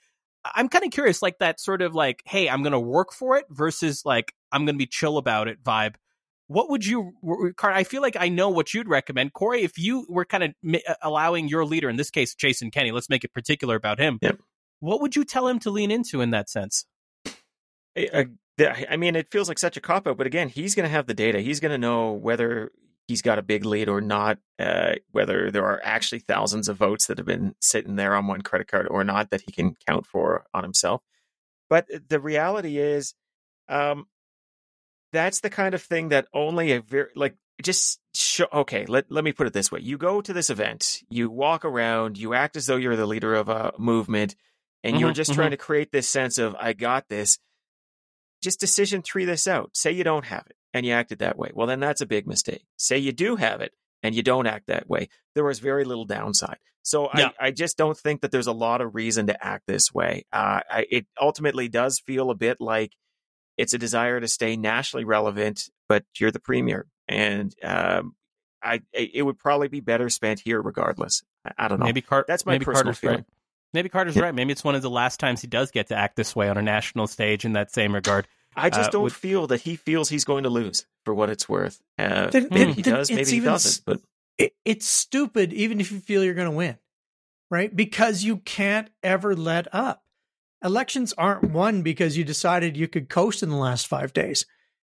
I'm 0.46 0.70
kind 0.70 0.86
of 0.86 0.92
curious 0.92 1.22
like 1.22 1.40
that 1.40 1.60
sort 1.60 1.82
of 1.82 1.94
like 1.94 2.22
hey 2.26 2.50
i'm 2.50 2.64
gonna 2.64 2.80
work 2.80 3.12
for 3.12 3.38
it 3.38 3.46
versus 3.50 4.04
like 4.06 4.34
i'm 4.52 4.66
gonna 4.66 4.78
be 4.78 4.86
chill 4.86 5.18
about 5.18 5.50
it 5.50 5.62
vibe 5.62 5.96
what 6.48 6.70
would 6.70 6.86
you 6.86 7.14
Car- 7.58 7.72
i 7.74 7.84
feel 7.84 8.02
like 8.02 8.16
i 8.20 8.30
know 8.30 8.50
what 8.50 8.74
you'd 8.74 8.88
recommend 8.88 9.34
corey 9.34 9.64
if 9.64 9.78
you 9.78 10.06
were 10.10 10.26
kind 10.26 10.44
of 10.44 10.52
mi- 10.64 10.84
uh, 10.88 10.96
allowing 11.02 11.48
your 11.48 11.66
leader 11.66 11.90
in 11.90 11.96
this 11.98 12.10
case 12.10 12.34
jason 12.36 12.72
kenney 12.72 12.92
let's 12.92 13.10
make 13.10 13.24
it 13.24 13.34
particular 13.34 13.76
about 13.76 14.00
him 14.00 14.18
Yep. 14.22 14.40
what 14.80 15.02
would 15.02 15.16
you 15.16 15.24
tell 15.26 15.48
him 15.48 15.60
to 15.60 15.70
lean 15.72 15.92
into 15.92 16.22
in 16.22 16.32
that 16.32 16.50
sense 16.50 16.86
I, 17.96 18.10
I- 18.14 18.26
I 18.90 18.98
mean, 18.98 19.16
it 19.16 19.30
feels 19.30 19.48
like 19.50 19.60
such 19.60 19.78
a 19.78 19.82
cop 19.82 20.08
out, 20.08 20.18
but 20.18 20.26
again, 20.26 20.50
he's 20.50 20.74
going 20.74 20.86
to 20.86 20.90
have 20.90 21.06
the 21.06 21.14
data. 21.14 21.42
He's 21.42 21.60
going 21.60 21.72
to 21.74 21.78
know 21.78 22.14
whether 22.14 22.72
he's 23.08 23.22
got 23.22 23.38
a 23.38 23.44
big 23.44 23.66
lead 23.66 23.88
or 23.88 24.02
not, 24.02 24.40
uh, 24.58 24.94
whether 25.12 25.52
there 25.52 25.64
are 25.64 25.80
actually 25.84 26.18
thousands 26.22 26.68
of 26.68 26.76
votes 26.76 27.06
that 27.06 27.20
have 27.20 27.28
been 27.28 27.54
sitting 27.62 27.98
there 27.98 28.16
on 28.16 28.26
one 28.26 28.42
credit 28.42 28.68
card 28.68 28.88
or 28.90 29.04
not 29.04 29.30
that 29.30 29.42
he 29.46 29.52
can 29.52 29.76
count 29.88 30.08
for 30.08 30.46
on 30.56 30.64
himself. 30.64 31.04
But 31.70 31.86
the 32.10 32.20
reality 32.20 32.80
is, 32.80 33.14
um, 33.70 34.08
that's 35.18 35.42
the 35.42 35.50
kind 35.50 35.74
of 35.76 35.82
thing 35.82 36.10
that 36.10 36.28
only 36.34 36.72
a 36.74 36.82
very 36.82 37.10
like 37.16 37.36
just 37.62 38.00
show. 38.14 38.48
Okay, 38.54 38.86
let 38.86 39.12
let 39.12 39.24
me 39.24 39.32
put 39.34 39.48
it 39.48 39.54
this 39.54 39.72
way: 39.72 39.80
you 39.82 39.98
go 39.98 40.22
to 40.22 40.34
this 40.34 40.50
event, 40.50 41.02
you 41.10 41.30
walk 41.30 41.66
around, 41.66 42.18
you 42.18 42.34
act 42.34 42.56
as 42.56 42.66
though 42.68 42.76
you're 42.78 42.96
the 42.96 43.06
leader 43.08 43.34
of 43.36 43.50
a 43.50 43.74
movement, 43.78 44.36
and 44.84 45.00
you're 45.00 45.12
Mhm, 45.12 45.16
just 45.16 45.32
mhm. 45.32 45.36
trying 45.36 45.52
to 45.52 45.58
create 45.58 45.92
this 45.92 46.08
sense 46.10 46.38
of 46.38 46.56
"I 46.60 46.74
got 46.74 47.10
this." 47.10 47.40
Just 48.42 48.60
decision 48.60 49.02
tree 49.02 49.26
this 49.26 49.48
out. 49.48 49.72
Say 49.76 49.92
you 49.92 50.04
don't 50.04 50.26
have 50.26 50.46
it, 50.48 50.56
and 50.74 50.86
you 50.86 50.94
acted 50.94 51.20
that 51.20 51.38
way. 51.38 51.50
Well, 51.54 51.68
then 51.68 51.80
that's 51.80 52.02
a 52.02 52.06
big 52.06 52.28
mistake. 52.28 52.64
Say 52.78 53.00
you 53.00 53.12
do 53.12 53.36
have 53.36 53.62
it, 53.62 53.74
and 54.04 54.14
you 54.14 54.22
don't 54.22 54.46
act 54.46 54.68
that 54.68 54.88
way. 54.88 55.10
There 55.34 55.44
was 55.44 55.60
very 55.60 55.84
little 55.86 56.06
downside. 56.06 56.60
So 56.84 57.10
Yeah. 57.16 57.32
I, 57.40 57.48
I 57.48 57.52
just 57.52 57.78
don't 57.78 57.98
think 57.98 58.22
that 58.22 58.32
there's 58.32 58.48
a 58.48 58.54
lot 58.54 58.80
of 58.82 58.94
reason 58.96 59.28
to 59.28 59.44
act 59.46 59.64
this 59.68 59.92
way. 59.94 60.26
Uh, 60.32 60.62
I, 60.70 60.86
it 60.90 61.08
ultimately 61.20 61.68
does 61.68 62.00
feel 62.00 62.30
a 62.30 62.36
bit 62.36 62.58
like 62.62 62.94
it's 63.58 63.74
a 63.74 63.78
desire 63.78 64.20
to 64.20 64.28
stay 64.28 64.56
nationally 64.56 65.04
relevant, 65.06 65.70
but 65.90 66.06
you're 66.20 66.32
the 66.32 66.40
premier, 66.40 66.86
and 67.08 67.54
um, 67.64 68.16
I 68.62 68.82
it 68.94 69.24
would 69.26 69.38
probably 69.40 69.68
be 69.68 69.80
better 69.80 70.10
spent 70.10 70.40
here 70.40 70.62
regardless. 70.62 71.24
I, 71.46 71.52
I 71.58 71.68
don't 71.68 71.80
know. 71.80 71.86
maybe 71.86 72.02
Car- 72.02 72.26
That's 72.28 72.46
my 72.46 72.54
maybe 72.54 72.66
personal 72.66 72.84
Carter's 72.86 73.00
feeling. 73.00 73.16
right 73.18 73.26
maybe 73.74 73.90
carter's 73.90 74.16
Yeah. 74.16 74.24
right 74.24 74.34
maybe 74.36 74.54
it's 74.54 74.64
one 74.64 74.76
of 74.76 74.82
the 74.82 74.90
last 74.90 75.20
times 75.20 75.42
he 75.42 75.48
does 75.48 75.72
get 75.72 75.88
to 75.90 75.96
act 75.96 76.16
this 76.16 76.34
way 76.36 76.48
on 76.48 76.58
a 76.58 76.62
national 76.62 77.06
stage 77.06 77.44
in 77.44 77.54
that 77.54 77.70
same 77.72 77.94
regard 77.94 78.26
I 78.56 78.70
just 78.70 78.88
uh, 78.88 78.92
don't 78.92 79.04
would- 79.04 79.14
feel 79.14 79.46
that 79.48 79.60
he 79.62 79.76
feels 79.76 80.08
he's 80.10 80.24
going 80.26 80.44
to 80.46 80.50
lose 80.50 80.86
for 81.06 81.14
what 81.14 81.30
it's 81.30 81.48
worth. 81.50 81.80
Uh, 82.00 82.28
Then- 82.30 82.48
maybe 82.50 82.58
then- 82.66 82.74
he 82.74 82.82
does, 82.82 83.12
maybe 83.12 83.30
he 83.30 83.38
even 83.38 83.52
doesn't. 83.52 83.86
But 83.86 84.00
it, 84.38 84.54
it's 84.66 84.88
stupid 84.88 85.52
even 85.54 85.80
if 85.82 85.92
you 85.92 86.00
feel 86.00 86.24
you're 86.24 86.34
going 86.34 86.50
to 86.50 86.56
win 86.56 86.78
right 87.52 87.74
because 87.76 88.24
you 88.24 88.38
can't 88.38 88.90
ever 89.04 89.36
let 89.36 89.68
up 89.76 90.02
elections 90.64 91.14
aren't 91.18 91.52
won 91.52 91.82
because 91.82 92.18
you 92.18 92.24
decided 92.24 92.76
you 92.78 92.88
could 92.88 93.10
coast 93.10 93.44
in 93.44 93.50
the 93.50 93.56
last 93.56 93.88
five 93.88 94.14
days 94.14 94.46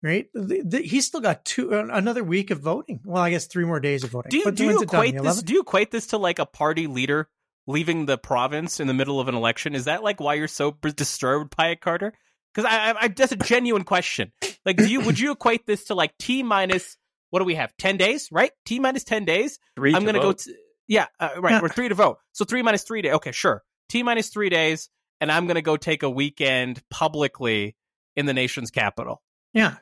right? 0.01 0.27
The, 0.33 0.63
the, 0.65 0.79
he's 0.83 1.07
still 1.09 1.21
got 1.21 1.45
two 1.45 1.75
uh, 1.75 1.87
another 1.91 2.23
week 2.23 2.53
of 2.53 2.61
voting. 2.61 3.01
Well 3.05 3.21
i 3.21 3.31
guess 3.31 3.47
three 3.47 3.65
more 3.65 3.81
days 3.81 4.05
of 4.05 4.11
voting. 4.11 4.31
Do 4.31 4.37
you, 4.39 4.45
But 4.45 4.55
do 4.55 4.65
you 4.65 4.71
it 4.83 4.89
done? 4.89 5.07
equate 5.07 5.23
this 5.23 5.43
do 5.43 5.53
you 5.55 5.61
equate 5.63 5.91
this 5.91 6.07
to 6.09 6.19
like 6.19 6.39
a 6.39 6.47
party 6.47 6.87
leader 6.87 7.29
leaving 7.67 8.07
the 8.07 8.17
province 8.17 8.79
in 8.79 8.87
the 8.87 8.95
middle 8.95 9.19
of 9.19 9.27
an 9.27 9.35
election? 9.35 9.75
Is 9.75 9.87
that 9.87 10.05
like 10.05 10.21
why 10.21 10.35
you're 10.35 10.47
so 10.47 10.71
disturbed 10.71 11.57
by 11.57 11.71
it 11.71 11.81
carter? 11.81 12.13
Because 12.55 12.71
I, 12.71 12.91
I, 12.93 12.95
I 13.03 13.09
that's 13.09 13.33
a 13.33 13.37
genuine 13.37 13.83
question. 13.83 14.31
Like 14.65 14.77
do 14.77 14.87
you 14.89 15.01
would 15.01 15.19
you 15.19 15.33
equate 15.33 15.67
this 15.67 15.87
to 15.87 15.95
like 15.97 16.17
t 16.17 16.45
minus 16.45 16.97
what 17.31 17.41
do 17.41 17.45
we 17.45 17.57
have 17.57 17.77
10 17.79 17.97
days 17.97 18.29
right? 18.31 18.53
T 18.67 18.79
minus 18.79 19.03
10 19.03 19.25
days? 19.25 19.59
Three 19.75 19.95
i'm 19.95 20.03
to 20.03 20.07
gonna 20.07 20.21
go 20.21 20.29
vote. 20.29 20.39
to 20.39 20.55
yeah 20.87 21.07
uh, 21.19 21.31
right 21.39 21.55
Yeah. 21.55 21.61
we're 21.61 21.69
three 21.71 21.89
to 21.89 21.97
vote. 21.97 22.19
So 22.31 22.45
three 22.45 22.63
minus 22.63 22.85
three 22.85 23.03
days 23.03 23.15
okay 23.15 23.33
sure. 23.33 23.65
T 23.89 24.05
minus 24.05 24.29
three 24.29 24.49
days 24.49 24.91
and 25.21 25.31
i'm 25.31 25.47
gonna 25.47 25.63
go 25.63 25.77
take 25.77 26.03
a 26.03 26.11
weekend 26.11 26.83
publicly 26.91 27.77
in 28.17 28.27
the 28.27 28.35
nation's 28.35 28.71
capital 28.71 29.23
yeah 29.53 29.77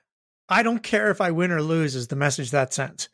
i 0.49 0.63
don't 0.63 0.83
care 0.83 1.11
if 1.11 1.21
i 1.21 1.31
win 1.31 1.51
or 1.51 1.63
lose 1.63 1.95
is 1.95 2.09
the 2.09 2.17
message 2.17 2.51
that 2.51 2.73
sends 2.73 3.09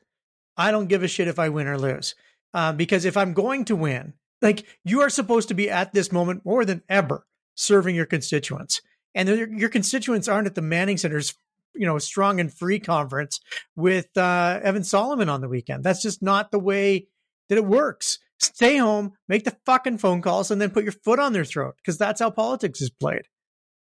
I 0.57 0.71
don't 0.71 0.89
give 0.89 1.03
a 1.03 1.09
shit 1.09 1.29
if 1.29 1.39
I 1.39 1.49
win 1.49 1.67
or 1.67 1.79
lose. 1.79 2.15
Uh, 2.55 2.73
because 2.73 3.05
if 3.05 3.17
I'm 3.17 3.33
going 3.33 3.65
to 3.67 3.77
win, 3.77 4.15
like 4.41 4.67
you 4.85 5.01
are 5.01 5.11
supposed 5.11 5.49
to 5.49 5.55
be 5.55 5.71
at 5.71 5.93
this 5.93 6.13
moment 6.13 6.45
more 6.45 6.65
than 6.65 6.83
ever 6.89 7.27
serving 7.55 7.95
your 7.95 8.07
constituents. 8.07 8.83
And 9.15 9.29
your 9.29 9.69
constituents 9.69 10.29
aren't 10.29 10.47
at 10.47 10.55
the 10.55 10.63
Manning 10.63 10.97
Center's, 10.97 11.35
you 11.75 11.87
know, 11.87 11.99
strong 11.99 12.41
and 12.41 12.53
free 12.53 12.79
conference 12.79 13.41
with 13.77 14.17
uh, 14.17 14.61
Evan 14.63 14.85
Solomon 14.85 15.29
on 15.29 15.43
the 15.43 15.49
weekend. 15.49 15.85
That's 15.85 16.03
just 16.03 16.23
not 16.23 16.51
the 16.51 16.59
way 16.59 17.09
that 17.49 17.59
it 17.59 17.65
works. 17.65 18.19
Stay 18.43 18.77
home, 18.77 19.13
make 19.29 19.45
the 19.45 19.57
fucking 19.65 19.99
phone 19.99 20.21
calls, 20.21 20.51
and 20.51 20.61
then 20.61 20.71
put 20.71 20.83
your 20.83 20.93
foot 20.93 21.21
on 21.21 21.33
their 21.33 21.45
throat 21.45 21.77
because 21.77 21.97
that's 21.97 22.21
how 22.21 22.31
politics 22.31 22.81
is 22.81 22.91
played. 22.91 23.23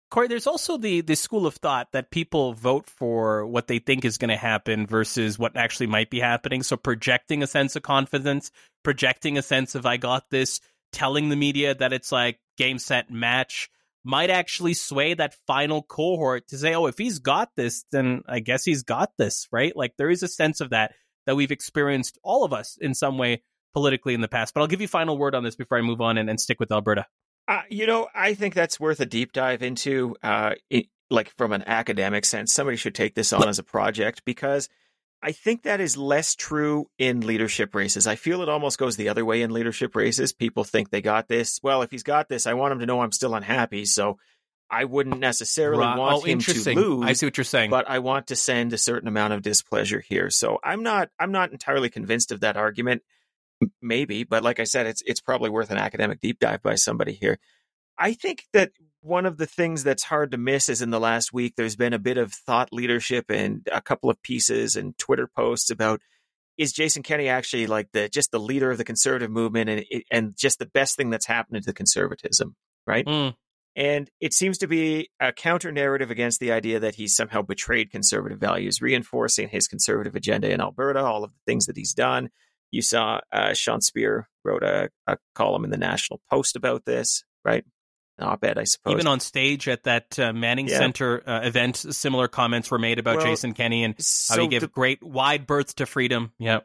Corey, 0.09 0.27
there's 0.27 0.47
also 0.47 0.77
the 0.77 1.01
the 1.01 1.15
school 1.15 1.45
of 1.45 1.55
thought 1.55 1.91
that 1.91 2.11
people 2.11 2.53
vote 2.53 2.89
for 2.89 3.45
what 3.45 3.67
they 3.67 3.79
think 3.79 4.05
is 4.05 4.17
going 4.17 4.29
to 4.29 4.37
happen 4.37 4.87
versus 4.87 5.37
what 5.37 5.57
actually 5.57 5.87
might 5.87 6.09
be 6.09 6.19
happening. 6.19 6.63
So 6.63 6.77
projecting 6.77 7.43
a 7.43 7.47
sense 7.47 7.75
of 7.75 7.83
confidence, 7.83 8.51
projecting 8.83 9.37
a 9.37 9.41
sense 9.41 9.75
of 9.75 9.85
I 9.85 9.97
got 9.97 10.29
this, 10.29 10.61
telling 10.93 11.29
the 11.29 11.35
media 11.35 11.75
that 11.75 11.93
it's 11.93 12.11
like 12.11 12.39
game 12.57 12.79
set 12.79 13.11
match 13.11 13.69
might 14.05 14.29
actually 14.29 14.73
sway 14.73 15.13
that 15.13 15.35
final 15.45 15.83
cohort 15.83 16.47
to 16.47 16.57
say, 16.57 16.73
"Oh, 16.73 16.85
if 16.85 16.97
he's 16.97 17.19
got 17.19 17.49
this, 17.57 17.83
then 17.91 18.23
I 18.27 18.39
guess 18.39 18.63
he's 18.63 18.83
got 18.83 19.11
this." 19.17 19.47
Right? 19.51 19.75
Like 19.75 19.97
there 19.97 20.09
is 20.09 20.23
a 20.23 20.29
sense 20.29 20.61
of 20.61 20.69
that 20.69 20.95
that 21.25 21.35
we've 21.35 21.51
experienced 21.51 22.17
all 22.23 22.45
of 22.45 22.53
us 22.53 22.77
in 22.79 22.93
some 22.93 23.17
way 23.17 23.43
politically 23.73 24.13
in 24.13 24.21
the 24.21 24.27
past. 24.27 24.53
But 24.53 24.61
I'll 24.61 24.67
give 24.67 24.81
you 24.81 24.87
final 24.87 25.17
word 25.17 25.35
on 25.35 25.43
this 25.43 25.55
before 25.55 25.77
I 25.77 25.81
move 25.81 26.01
on 26.01 26.17
and, 26.17 26.29
and 26.29 26.39
stick 26.39 26.59
with 26.59 26.71
Alberta. 26.71 27.05
Uh, 27.47 27.61
you 27.69 27.87
know, 27.87 28.07
I 28.13 28.33
think 28.33 28.53
that's 28.53 28.79
worth 28.79 28.99
a 28.99 29.05
deep 29.05 29.31
dive 29.31 29.63
into. 29.63 30.15
Uh, 30.21 30.55
it, 30.69 30.87
like 31.09 31.33
from 31.37 31.53
an 31.53 31.63
academic 31.65 32.25
sense, 32.25 32.53
somebody 32.53 32.77
should 32.77 32.95
take 32.95 33.15
this 33.15 33.31
on 33.31 33.47
as 33.47 33.59
a 33.59 33.63
project 33.63 34.23
because 34.25 34.67
I 35.21 35.31
think 35.31 35.63
that 35.63 35.79
is 35.79 35.97
less 35.97 36.35
true 36.35 36.89
in 36.97 37.21
leadership 37.21 37.73
races. 37.73 38.07
I 38.07 38.15
feel 38.15 38.41
it 38.41 38.49
almost 38.49 38.77
goes 38.77 38.97
the 38.97 39.09
other 39.09 39.25
way 39.25 39.41
in 39.41 39.51
leadership 39.51 39.95
races. 39.95 40.33
People 40.33 40.63
think 40.63 40.89
they 40.89 41.01
got 41.01 41.27
this. 41.27 41.59
Well, 41.63 41.81
if 41.81 41.91
he's 41.91 42.03
got 42.03 42.29
this, 42.29 42.45
I 42.45 42.53
want 42.53 42.73
him 42.73 42.79
to 42.79 42.85
know 42.85 43.01
I'm 43.01 43.11
still 43.11 43.35
unhappy. 43.35 43.85
So 43.85 44.17
I 44.69 44.85
wouldn't 44.85 45.19
necessarily 45.19 45.85
right. 45.85 45.97
want 45.97 46.23
oh, 46.23 46.25
him 46.25 46.39
to 46.39 46.75
lose. 46.75 47.05
I 47.05 47.13
see 47.13 47.25
what 47.25 47.37
you're 47.37 47.45
saying. 47.45 47.69
But 47.69 47.89
I 47.89 47.99
want 47.99 48.27
to 48.27 48.35
send 48.35 48.73
a 48.73 48.77
certain 48.77 49.07
amount 49.07 49.33
of 49.33 49.41
displeasure 49.41 50.01
here. 50.01 50.29
So 50.29 50.59
I'm 50.63 50.83
not 50.83 51.09
I'm 51.19 51.31
not 51.31 51.51
entirely 51.51 51.89
convinced 51.89 52.31
of 52.31 52.41
that 52.41 52.57
argument 52.57 53.01
maybe, 53.81 54.23
but 54.23 54.43
like 54.43 54.59
I 54.59 54.65
said, 54.65 54.87
it's 54.87 55.01
it's 55.05 55.21
probably 55.21 55.49
worth 55.49 55.71
an 55.71 55.77
academic 55.77 56.19
deep 56.19 56.39
dive 56.39 56.61
by 56.61 56.75
somebody 56.75 57.13
here. 57.13 57.39
I 57.97 58.13
think 58.13 58.45
that 58.53 58.71
one 59.01 59.25
of 59.25 59.37
the 59.37 59.45
things 59.45 59.83
that's 59.83 60.03
hard 60.03 60.31
to 60.31 60.37
miss 60.37 60.69
is 60.69 60.81
in 60.81 60.91
the 60.91 60.99
last 60.99 61.33
week 61.33 61.53
there's 61.55 61.75
been 61.75 61.93
a 61.93 61.99
bit 61.99 62.17
of 62.17 62.33
thought 62.33 62.69
leadership 62.71 63.25
and 63.29 63.67
a 63.71 63.81
couple 63.81 64.09
of 64.09 64.21
pieces 64.21 64.75
and 64.75 64.97
Twitter 64.97 65.27
posts 65.27 65.69
about 65.69 66.01
is 66.57 66.73
Jason 66.73 67.03
Kenney 67.03 67.29
actually 67.29 67.67
like 67.67 67.89
the 67.93 68.09
just 68.09 68.31
the 68.31 68.39
leader 68.39 68.71
of 68.71 68.77
the 68.77 68.83
conservative 68.83 69.31
movement 69.31 69.69
and 69.69 69.85
and 70.11 70.37
just 70.37 70.59
the 70.59 70.65
best 70.65 70.95
thing 70.95 71.09
that's 71.09 71.25
happened 71.25 71.61
to 71.61 71.65
the 71.65 71.73
conservatism, 71.73 72.55
right? 72.85 73.05
Mm. 73.05 73.35
And 73.75 74.09
it 74.19 74.33
seems 74.33 74.57
to 74.59 74.67
be 74.67 75.11
a 75.19 75.31
counter 75.31 75.71
narrative 75.71 76.09
against 76.09 76.39
the 76.39 76.51
idea 76.51 76.79
that 76.79 76.95
he's 76.95 77.15
somehow 77.15 77.43
betrayed 77.43 77.91
conservative 77.91 78.39
values, 78.39 78.81
reinforcing 78.81 79.49
his 79.49 79.67
conservative 79.67 80.15
agenda 80.15 80.51
in 80.51 80.61
Alberta, 80.61 81.03
all 81.03 81.23
of 81.23 81.29
the 81.31 81.39
things 81.45 81.67
that 81.67 81.77
he's 81.77 81.93
done, 81.93 82.29
you 82.71 82.81
saw 82.81 83.21
uh, 83.31 83.53
Sean 83.53 83.81
Speer 83.81 84.27
wrote 84.43 84.63
a, 84.63 84.89
a 85.05 85.17
column 85.35 85.63
in 85.63 85.69
the 85.69 85.77
National 85.77 86.21
Post 86.29 86.55
about 86.55 86.85
this, 86.85 87.23
right? 87.43 87.65
Op-ed, 88.19 88.57
I 88.57 88.63
suppose. 88.63 88.93
Even 88.93 89.07
on 89.07 89.19
stage 89.19 89.67
at 89.67 89.83
that 89.83 90.17
uh, 90.17 90.33
Manning 90.33 90.67
yeah. 90.67 90.79
Center 90.79 91.21
uh, 91.27 91.41
event, 91.41 91.77
similar 91.77 92.27
comments 92.27 92.71
were 92.71 92.79
made 92.79 92.97
about 92.97 93.17
well, 93.17 93.27
Jason 93.27 93.53
Kenney 93.53 93.83
and 93.83 93.95
so 93.99 94.35
how 94.35 94.41
he 94.41 94.47
gave 94.47 94.61
the, 94.61 94.67
great 94.67 95.03
wide 95.03 95.45
berth 95.45 95.75
to 95.75 95.85
freedom. 95.85 96.31
Yeah. 96.39 96.61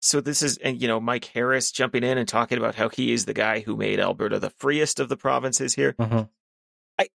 So 0.00 0.20
this 0.20 0.42
is, 0.42 0.58
and 0.58 0.80
you 0.80 0.88
know, 0.88 1.00
Mike 1.00 1.24
Harris 1.26 1.72
jumping 1.72 2.04
in 2.04 2.18
and 2.18 2.28
talking 2.28 2.58
about 2.58 2.74
how 2.74 2.90
he 2.90 3.12
is 3.12 3.24
the 3.24 3.34
guy 3.34 3.60
who 3.60 3.76
made 3.76 3.98
Alberta 3.98 4.38
the 4.38 4.50
freest 4.50 5.00
of 5.00 5.08
the 5.08 5.16
provinces 5.16 5.74
here. 5.74 5.94
Mm-hmm. 5.94 6.22
I, 6.98 7.08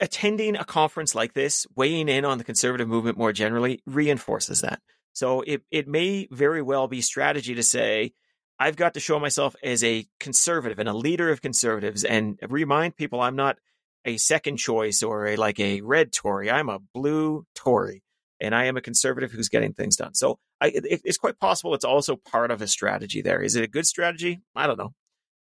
attending 0.00 0.56
a 0.56 0.64
conference 0.64 1.14
like 1.14 1.34
this, 1.34 1.66
weighing 1.74 2.08
in 2.08 2.24
on 2.24 2.38
the 2.38 2.44
conservative 2.44 2.88
movement 2.88 3.16
more 3.16 3.32
generally, 3.32 3.80
reinforces 3.86 4.60
that. 4.60 4.80
So 5.16 5.40
it, 5.40 5.62
it 5.70 5.88
may 5.88 6.28
very 6.30 6.60
well 6.60 6.88
be 6.88 7.00
strategy 7.00 7.54
to 7.54 7.62
say, 7.62 8.12
I've 8.58 8.76
got 8.76 8.92
to 8.94 9.00
show 9.00 9.18
myself 9.18 9.56
as 9.62 9.82
a 9.82 10.06
conservative 10.20 10.78
and 10.78 10.90
a 10.90 10.92
leader 10.92 11.30
of 11.30 11.40
conservatives 11.40 12.04
and 12.04 12.38
remind 12.46 12.96
people 12.96 13.22
I'm 13.22 13.34
not 13.34 13.56
a 14.04 14.18
second 14.18 14.58
choice 14.58 15.02
or 15.02 15.26
a 15.26 15.36
like 15.36 15.58
a 15.58 15.80
red 15.80 16.12
Tory. 16.12 16.50
I'm 16.50 16.68
a 16.68 16.80
blue 16.92 17.46
Tory 17.54 18.02
and 18.42 18.54
I 18.54 18.66
am 18.66 18.76
a 18.76 18.82
conservative 18.82 19.32
who's 19.32 19.48
getting 19.48 19.72
things 19.72 19.96
done. 19.96 20.12
So 20.12 20.38
I, 20.60 20.66
it, 20.66 21.00
it's 21.02 21.16
quite 21.16 21.38
possible 21.38 21.72
it's 21.72 21.82
also 21.82 22.16
part 22.16 22.50
of 22.50 22.60
a 22.60 22.66
strategy 22.68 23.22
there. 23.22 23.40
Is 23.40 23.56
it 23.56 23.64
a 23.64 23.68
good 23.68 23.86
strategy? 23.86 24.42
I 24.54 24.66
don't 24.66 24.78
know. 24.78 24.92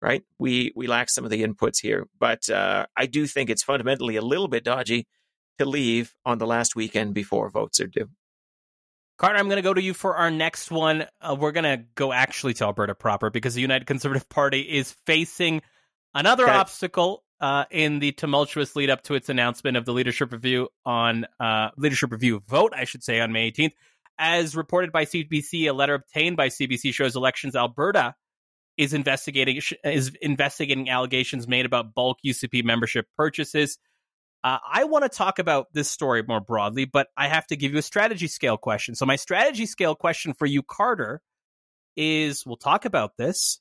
Right? 0.01 0.23
We 0.39 0.71
we 0.77 0.87
lack 0.87 1.09
some 1.09 1.25
of 1.25 1.29
the 1.29 1.43
inputs 1.43 1.81
here, 1.81 2.07
but 2.17 2.49
uh, 2.49 2.85
I 2.95 3.05
do 3.05 3.27
think 3.27 3.49
it's 3.49 3.63
fundamentally 3.63 4.15
a 4.15 4.21
little 4.21 4.47
bit 4.47 4.63
dodgy 4.63 5.07
to 5.57 5.65
leave 5.65 6.13
on 6.23 6.37
the 6.37 6.47
last 6.47 6.73
weekend 6.73 7.13
before 7.13 7.49
votes 7.49 7.81
are 7.81 7.87
due. 7.87 8.09
Carter, 9.17 9.39
I'm 9.39 9.47
going 9.47 9.57
to 9.57 9.63
go 9.63 9.73
to 9.73 9.81
you 9.81 9.93
for 9.93 10.15
our 10.15 10.29
next 10.29 10.69
one. 10.69 11.05
Uh, 11.21 11.35
we're 11.37 11.51
going 11.51 11.63
to 11.63 11.83
go 11.95 12.13
actually 12.13 12.53
to 12.55 12.65
Alberta 12.65 12.93
proper 12.93 13.29
because 13.29 13.55
the 13.55 13.61
United 13.61 13.85
Conservative 13.85 14.29
Party 14.29 14.61
is 14.61 14.91
facing 15.05 15.61
another 16.13 16.45
okay. 16.45 16.53
obstacle 16.53 17.23
uh, 17.39 17.65
in 17.71 17.99
the 17.99 18.11
tumultuous 18.11 18.75
lead 18.75 18.89
up 18.89 19.03
to 19.03 19.15
its 19.15 19.29
announcement 19.29 19.75
of 19.77 19.85
the 19.85 19.93
leadership 19.93 20.31
review 20.31 20.69
on 20.85 21.25
uh, 21.39 21.69
leadership 21.77 22.11
review 22.11 22.41
vote, 22.47 22.73
I 22.75 22.83
should 22.83 23.03
say, 23.03 23.19
on 23.19 23.31
May 23.31 23.51
18th. 23.51 23.73
As 24.19 24.55
reported 24.55 24.91
by 24.91 25.05
CBC, 25.05 25.69
a 25.69 25.73
letter 25.73 25.93
obtained 25.93 26.37
by 26.37 26.49
CBC 26.49 26.93
shows 26.93 27.15
elections 27.15 27.55
Alberta 27.55 28.15
is 28.75 28.93
investigating 28.93 29.59
is 29.83 30.11
investigating 30.21 30.89
allegations 30.89 31.47
made 31.47 31.65
about 31.65 31.93
bulk 31.93 32.19
UCP 32.25 32.63
membership 32.63 33.07
purchases. 33.15 33.77
Uh, 34.43 34.59
I 34.71 34.83
want 34.85 35.03
to 35.03 35.09
talk 35.09 35.39
about 35.39 35.67
this 35.73 35.89
story 35.89 36.23
more 36.27 36.39
broadly, 36.39 36.85
but 36.85 37.07
I 37.17 37.27
have 37.27 37.47
to 37.47 37.55
give 37.55 37.73
you 37.73 37.79
a 37.79 37.83
strategy 37.83 38.27
scale 38.27 38.57
question. 38.57 38.95
So, 38.95 39.05
my 39.05 39.15
strategy 39.15 39.65
scale 39.65 39.95
question 39.95 40.33
for 40.33 40.45
you, 40.45 40.63
Carter, 40.63 41.21
is 41.95 42.45
we'll 42.45 42.55
talk 42.55 42.85
about 42.85 43.17
this, 43.17 43.59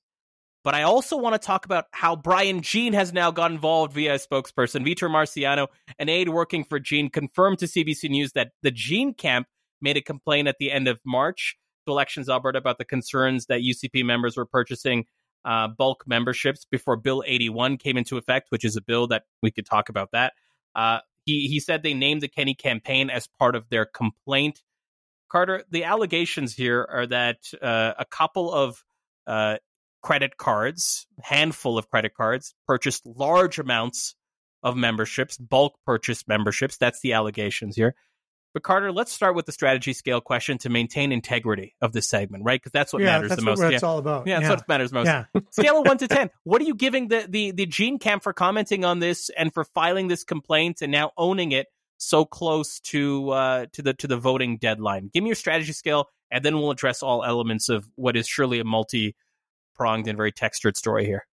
but 0.63 0.75
I 0.75 0.83
also 0.83 1.17
want 1.17 1.35
to 1.35 1.45
talk 1.45 1.65
about 1.65 1.87
how 1.93 2.15
Brian 2.15 2.61
Jean 2.61 2.93
has 2.93 3.13
now 3.13 3.31
got 3.31 3.51
involved 3.51 3.95
via 3.95 4.15
a 4.15 4.19
spokesperson. 4.19 4.87
Vitor 4.87 5.11
Marciano, 5.11 5.69
an 5.99 6.09
aide 6.09 6.29
working 6.29 6.65
for 6.65 6.79
Jean, 6.79 7.09
confirmed 7.09 7.61
to 7.61 7.67
CBC 7.67 8.11
News 8.11 8.33
that 8.33 8.51
the 8.63 8.71
Jean 8.71 9.15
camp 9.15 9.47
made 9.81 9.97
a 9.97 10.03
complaint 10.03 10.49
at 10.49 10.57
the 10.59 10.71
end 10.71 10.89
of 10.89 10.99
March 11.05 11.57
to 11.87 11.93
Elections 11.93 12.29
Alberta 12.29 12.59
about 12.59 12.79
the 12.79 12.85
concerns 12.85 13.47
that 13.47 13.61
UCP 13.61 14.05
members 14.05 14.37
were 14.37 14.47
purchasing 14.47 15.07
uh, 15.45 15.69
bulk 15.69 16.05
memberships 16.07 16.67
before 16.71 16.97
Bill 16.97 17.23
81 17.25 17.79
came 17.79 17.97
into 17.97 18.17
effect, 18.17 18.49
which 18.51 18.65
is 18.65 18.77
a 18.77 18.83
bill 18.83 19.07
that 19.07 19.23
we 19.43 19.51
could 19.51 19.67
talk 19.67 19.89
about 19.89 20.11
that. 20.13 20.33
Uh, 20.77 21.01
he 21.25 21.49
he 21.49 21.59
said 21.59 21.83
they 21.83 21.95
named 21.95 22.21
the 22.21 22.29
Kenney 22.29 22.55
campaign 22.55 23.11
as 23.11 23.29
part 23.39 23.57
of 23.57 23.69
their 23.71 23.87
complaint. 23.87 24.63
Carter, 25.29 25.65
the 25.71 25.85
allegations 25.85 26.55
here 26.55 26.87
are 26.89 27.07
that 27.07 27.39
uh, 27.61 27.95
a 27.99 28.05
couple 28.05 28.53
of 28.53 28.85
uh, 29.27 29.57
credit 30.03 30.37
cards, 30.37 31.07
handful 31.21 31.79
of 31.79 31.91
credit 31.91 32.15
cards, 32.15 32.55
purchased 32.69 33.05
large 33.05 33.59
amounts 33.59 34.15
of 34.63 34.77
memberships, 34.77 35.37
bulk 35.37 35.75
purchase 35.85 36.29
memberships. 36.29 36.77
That's 36.77 37.01
the 37.01 37.15
allegations 37.15 37.75
here. 37.75 37.97
But 38.57 38.63
Carter, 38.63 38.91
let's 38.91 39.13
start 39.13 39.35
with 39.35 39.45
the 39.45 39.53
strategy 39.53 39.93
scale 39.93 40.23
question 40.23 40.57
to 40.61 40.71
maintain 40.71 41.13
integrity 41.13 41.75
of 41.83 41.93
the 41.93 42.01
segment, 42.01 42.43
right? 42.43 42.59
Because 42.59 42.73
that's 42.73 42.91
what 42.91 43.03
yeah, 43.03 43.09
matters 43.09 43.29
that's 43.29 43.43
the 43.43 43.45
most. 43.45 43.59
What 43.59 43.75
it's 43.75 43.83
all 43.83 43.99
about. 43.99 44.27
Yeah, 44.27 44.41
that's 44.41 44.63
what 44.63 44.67
matters 44.67 44.93
most. 44.93 45.05
Yeah. 45.09 45.25
scale 45.51 45.81
of 45.81 45.87
one 45.87 45.99
to 45.99 46.09
ten. 46.09 46.31
What 46.45 46.63
are 46.63 46.65
you 46.65 46.75
giving 46.75 47.09
the 47.09 47.27
the 47.29 47.51
the 47.51 47.67
Jean 47.67 47.99
Camp 47.99 48.23
for 48.23 48.33
commenting 48.33 48.83
on 48.83 48.99
this 48.99 49.29
and 49.37 49.53
for 49.53 49.65
filing 49.65 50.09
this 50.09 50.25
complaint 50.25 50.81
and 50.81 50.91
now 50.91 51.13
owning 51.19 51.53
it 51.53 51.67
so 51.99 52.25
close 52.25 52.81
to 52.81 53.29
uh, 53.29 53.67
to 53.75 53.83
the 53.83 53.93
to 53.93 54.07
the 54.07 54.17
voting 54.17 54.57
deadline? 54.57 55.11
Give 55.13 55.23
me 55.23 55.29
your 55.29 55.37
strategy 55.37 55.75
scale, 55.75 56.09
and 56.31 56.43
then 56.43 56.57
we'll 56.57 56.71
address 56.71 57.03
all 57.03 57.25
elements 57.25 57.69
of 57.69 57.87
what 57.97 58.17
is 58.17 58.27
surely 58.27 58.59
a 58.59 58.65
multi 58.65 59.17
pronged 59.75 60.09
and 60.09 60.17
very 60.17 60.33
textured 60.33 60.79
story 60.79 61.05
here. 61.05 61.27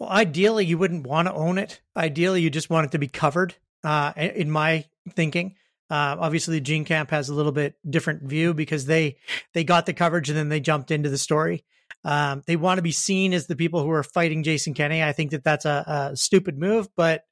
Well, 0.00 0.08
ideally, 0.08 0.66
you 0.66 0.78
wouldn't 0.78 1.06
want 1.06 1.28
to 1.28 1.34
own 1.34 1.58
it. 1.58 1.80
Ideally, 1.96 2.42
you 2.42 2.50
just 2.50 2.70
want 2.70 2.86
it 2.86 2.90
to 2.90 2.98
be 2.98 3.06
covered. 3.06 3.54
Uh, 3.84 4.12
in 4.16 4.50
my 4.50 4.84
thinking. 5.14 5.54
Uh, 5.88 6.16
obviously, 6.18 6.60
Jean 6.60 6.84
Camp 6.84 7.10
has 7.10 7.28
a 7.28 7.34
little 7.34 7.52
bit 7.52 7.74
different 7.88 8.22
view 8.22 8.54
because 8.54 8.86
they 8.86 9.16
they 9.54 9.64
got 9.64 9.86
the 9.86 9.92
coverage 9.92 10.28
and 10.28 10.36
then 10.36 10.48
they 10.48 10.60
jumped 10.60 10.90
into 10.90 11.08
the 11.08 11.18
story. 11.18 11.64
Um, 12.04 12.42
they 12.46 12.56
want 12.56 12.78
to 12.78 12.82
be 12.82 12.92
seen 12.92 13.32
as 13.32 13.46
the 13.46 13.56
people 13.56 13.82
who 13.82 13.90
are 13.90 14.02
fighting 14.02 14.42
Jason 14.42 14.74
Kenney. 14.74 15.02
I 15.02 15.12
think 15.12 15.30
that 15.30 15.44
that's 15.44 15.64
a, 15.64 16.10
a 16.12 16.16
stupid 16.16 16.58
move, 16.58 16.88
but 16.96 17.22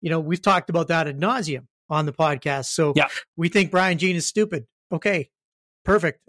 you 0.00 0.10
know 0.10 0.20
we've 0.20 0.42
talked 0.42 0.70
about 0.70 0.88
that 0.88 1.08
ad 1.08 1.20
nauseum 1.20 1.66
on 1.90 2.06
the 2.06 2.12
podcast. 2.12 2.66
So 2.66 2.92
yeah. 2.96 3.08
we 3.36 3.48
think 3.48 3.70
Brian 3.70 3.98
Jean 3.98 4.16
is 4.16 4.26
stupid. 4.26 4.66
Okay, 4.92 5.30
perfect. 5.84 6.20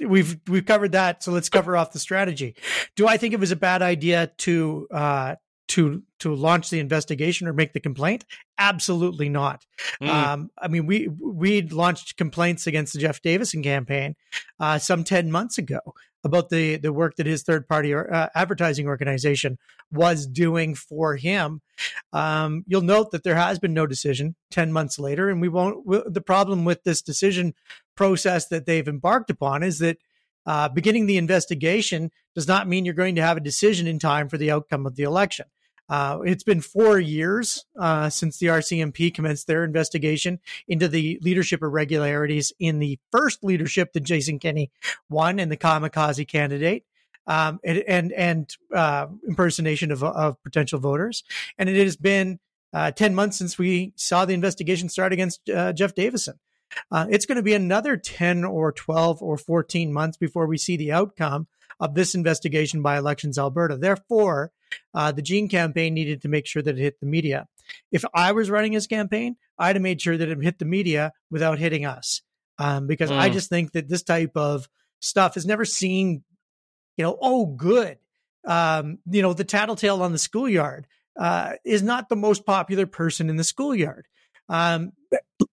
We've 0.00 0.38
we've 0.48 0.64
covered 0.64 0.92
that. 0.92 1.22
So 1.22 1.30
let's 1.32 1.48
cover 1.48 1.76
off 1.76 1.92
the 1.92 1.98
strategy. 1.98 2.56
Do 2.96 3.06
I 3.06 3.16
think 3.16 3.34
it 3.34 3.40
was 3.40 3.52
a 3.52 3.56
bad 3.56 3.82
idea 3.82 4.32
to 4.38 4.88
uh, 4.90 5.34
to 5.70 6.02
to 6.18 6.34
launch 6.34 6.68
the 6.68 6.80
investigation 6.80 7.46
or 7.46 7.52
make 7.52 7.72
the 7.72 7.80
complaint? 7.80 8.24
Absolutely 8.58 9.28
not. 9.28 9.64
Mm. 10.02 10.08
Um, 10.08 10.50
I 10.58 10.68
mean, 10.68 10.86
we 10.86 11.08
we 11.08 11.62
launched 11.62 12.16
complaints 12.16 12.66
against 12.66 12.92
the 12.92 12.98
Jeff 12.98 13.22
Davison 13.22 13.62
campaign 13.62 14.16
uh, 14.58 14.78
some 14.78 15.04
ten 15.04 15.30
months 15.30 15.58
ago 15.58 15.80
about 16.24 16.50
the 16.50 16.76
the 16.76 16.92
work 16.92 17.16
that 17.16 17.26
his 17.26 17.44
third 17.44 17.68
party 17.68 17.94
uh, 17.94 18.28
advertising 18.34 18.88
organization 18.88 19.58
was 19.92 20.26
doing 20.26 20.74
for 20.74 21.14
him. 21.16 21.62
Um, 22.12 22.64
you'll 22.66 22.82
note 22.82 23.12
that 23.12 23.22
there 23.22 23.36
has 23.36 23.60
been 23.60 23.72
no 23.72 23.86
decision 23.86 24.34
ten 24.50 24.72
months 24.72 24.98
later, 24.98 25.30
and 25.30 25.40
we 25.40 25.48
won't. 25.48 25.86
we 25.86 26.02
the 26.04 26.20
problem 26.20 26.64
with 26.64 26.82
this 26.82 27.00
decision 27.00 27.54
process 27.96 28.48
that 28.48 28.66
they've 28.66 28.88
embarked 28.88 29.30
upon 29.30 29.62
is 29.62 29.78
that 29.78 29.98
uh, 30.46 30.68
beginning 30.68 31.06
the 31.06 31.18
investigation 31.18 32.10
does 32.34 32.48
not 32.48 32.66
mean 32.66 32.84
you're 32.84 32.94
going 32.94 33.14
to 33.14 33.22
have 33.22 33.36
a 33.36 33.40
decision 33.40 33.86
in 33.86 34.00
time 34.00 34.28
for 34.28 34.36
the 34.38 34.50
outcome 34.50 34.84
of 34.86 34.96
the 34.96 35.04
election. 35.04 35.46
Uh, 35.90 36.20
it's 36.24 36.44
been 36.44 36.60
four 36.60 37.00
years 37.00 37.66
uh, 37.78 38.08
since 38.08 38.38
the 38.38 38.46
RCMP 38.46 39.12
commenced 39.12 39.48
their 39.48 39.64
investigation 39.64 40.38
into 40.68 40.86
the 40.86 41.18
leadership 41.20 41.62
irregularities 41.62 42.52
in 42.60 42.78
the 42.78 42.96
first 43.10 43.42
leadership 43.42 43.92
that 43.92 44.04
Jason 44.04 44.38
Kenney 44.38 44.70
won 45.08 45.40
and 45.40 45.50
the 45.50 45.56
kamikaze 45.56 46.26
candidate. 46.28 46.84
Um, 47.26 47.60
and 47.62 47.78
and, 47.86 48.12
and 48.12 48.56
uh, 48.74 49.06
impersonation 49.28 49.92
of, 49.92 50.02
of 50.02 50.42
potential 50.42 50.80
voters, 50.80 51.22
and 51.58 51.68
it 51.68 51.76
has 51.76 51.96
been 51.96 52.40
uh, 52.72 52.92
ten 52.92 53.14
months 53.14 53.36
since 53.36 53.58
we 53.58 53.92
saw 53.94 54.24
the 54.24 54.32
investigation 54.32 54.88
start 54.88 55.12
against 55.12 55.48
uh, 55.50 55.72
Jeff 55.72 55.94
Davison. 55.94 56.40
Uh, 56.90 57.06
it's 57.10 57.26
going 57.26 57.36
to 57.36 57.42
be 57.42 57.54
another 57.54 57.96
10 57.96 58.44
or 58.44 58.72
12 58.72 59.22
or 59.22 59.36
14 59.36 59.92
months 59.92 60.16
before 60.16 60.46
we 60.46 60.56
see 60.56 60.76
the 60.76 60.92
outcome 60.92 61.48
of 61.80 61.94
this 61.94 62.14
investigation 62.14 62.80
by 62.80 62.96
Elections 62.96 63.38
Alberta. 63.38 63.76
Therefore, 63.76 64.52
uh, 64.94 65.12
the 65.12 65.22
Jean 65.22 65.48
campaign 65.48 65.94
needed 65.94 66.22
to 66.22 66.28
make 66.28 66.46
sure 66.46 66.62
that 66.62 66.78
it 66.78 66.80
hit 66.80 67.00
the 67.00 67.06
media. 67.06 67.46
If 67.92 68.04
I 68.14 68.32
was 68.32 68.50
running 68.50 68.72
his 68.72 68.86
campaign, 68.86 69.36
I'd 69.58 69.76
have 69.76 69.82
made 69.82 70.00
sure 70.00 70.16
that 70.16 70.28
it 70.28 70.42
hit 70.42 70.58
the 70.58 70.64
media 70.64 71.12
without 71.30 71.58
hitting 71.58 71.84
us. 71.84 72.22
Um, 72.58 72.86
because 72.86 73.10
mm. 73.10 73.18
I 73.18 73.30
just 73.30 73.48
think 73.48 73.72
that 73.72 73.88
this 73.88 74.02
type 74.02 74.32
of 74.36 74.68
stuff 75.00 75.36
is 75.36 75.46
never 75.46 75.64
seen, 75.64 76.22
you 76.96 77.04
know, 77.04 77.16
oh, 77.20 77.46
good. 77.46 77.98
Um, 78.46 78.98
you 79.10 79.22
know, 79.22 79.32
the 79.32 79.44
tattletale 79.44 80.02
on 80.02 80.12
the 80.12 80.18
schoolyard 80.18 80.86
uh, 81.18 81.54
is 81.64 81.82
not 81.82 82.08
the 82.08 82.16
most 82.16 82.44
popular 82.44 82.86
person 82.86 83.30
in 83.30 83.36
the 83.36 83.44
schoolyard. 83.44 84.06
Um, 84.48 84.92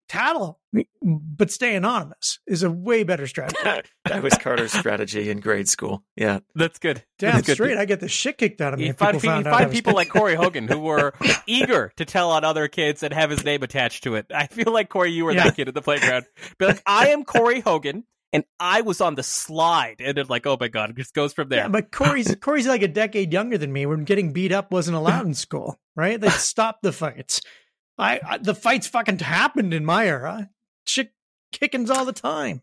tattle, 0.08 0.60
but 1.02 1.52
stay 1.52 1.76
anonymous 1.76 2.40
is 2.48 2.64
a 2.64 2.72
way 2.72 3.04
better 3.04 3.28
strategy. 3.28 3.58
that 4.06 4.24
was 4.24 4.34
Carter's 4.36 4.72
strategy 4.72 5.30
in 5.30 5.40
grade 5.40 5.68
school. 5.68 6.04
Yeah, 6.16 6.40
that's 6.56 6.80
good. 6.80 7.04
Damn 7.20 7.36
that's 7.36 7.54
straight, 7.54 7.70
good. 7.70 7.78
I 7.78 7.86
get 7.86 8.00
the 8.00 8.08
shit 8.08 8.38
kicked 8.38 8.62
out 8.62 8.74
of 8.74 8.80
me. 8.80 8.88
You 8.88 8.94
find, 8.94 9.20
people, 9.20 9.38
you 9.38 9.44
find 9.44 9.72
people 9.72 9.94
like 9.94 10.10
Corey 10.10 10.36
Hogan 10.36 10.68
who 10.68 10.80
were 10.80 11.14
eager 11.48 11.92
to 11.98 12.06
tell 12.06 12.32
on 12.32 12.44
other 12.44 12.68
kids 12.68 13.04
and 13.04 13.14
have 13.14 13.30
his 13.30 13.44
name 13.44 13.64
attached 13.64 14.04
to 14.04 14.16
it. 14.16 14.28
I 14.34 14.48
feel 14.48 14.72
like 14.72 14.90
Corey, 14.90 15.12
you 15.12 15.26
were 15.26 15.34
yeah. 15.34 15.46
that 15.46 15.56
kid 15.56 15.68
at 15.68 15.74
the 15.74 15.82
playground. 15.82 16.26
Be 16.58 16.66
like, 16.66 16.84
I 16.86 17.10
am 17.10 17.24
Corey 17.24 17.60
Hogan. 17.60 18.04
And 18.34 18.44
I 18.60 18.82
was 18.82 19.00
on 19.00 19.16
the 19.16 19.24
slide, 19.24 19.96
and 20.00 20.18
it 20.18 20.30
like, 20.30 20.46
oh 20.46 20.58
my 20.60 20.68
god, 20.68 20.90
it 20.90 20.98
just 20.98 21.14
goes 21.14 21.32
from 21.32 21.48
there. 21.48 21.62
Yeah, 21.62 21.68
but 21.70 21.94
Corey's 21.94 22.36
Corey's 22.42 22.68
like 22.68 22.82
a 22.82 22.88
decade 22.90 23.32
younger 23.32 23.58
than 23.58 23.72
me. 23.72 23.86
When 23.86 24.04
getting 24.04 24.34
beat 24.34 24.52
up 24.52 24.70
wasn't 24.70 24.98
allowed 24.98 25.26
in 25.26 25.34
school, 25.34 25.80
right? 25.96 26.20
They 26.20 26.30
stopped 26.30 26.84
the 26.84 26.92
fights. 26.92 27.40
I, 27.98 28.20
I 28.26 28.38
the 28.38 28.56
fights 28.56 28.88
fucking 28.88 29.20
happened 29.20 29.74
in 29.74 29.86
my 29.86 30.08
era. 30.08 30.50
Shit 30.86 31.12
kickings 31.52 31.90
all 31.90 32.06
the 32.06 32.14
time. 32.14 32.62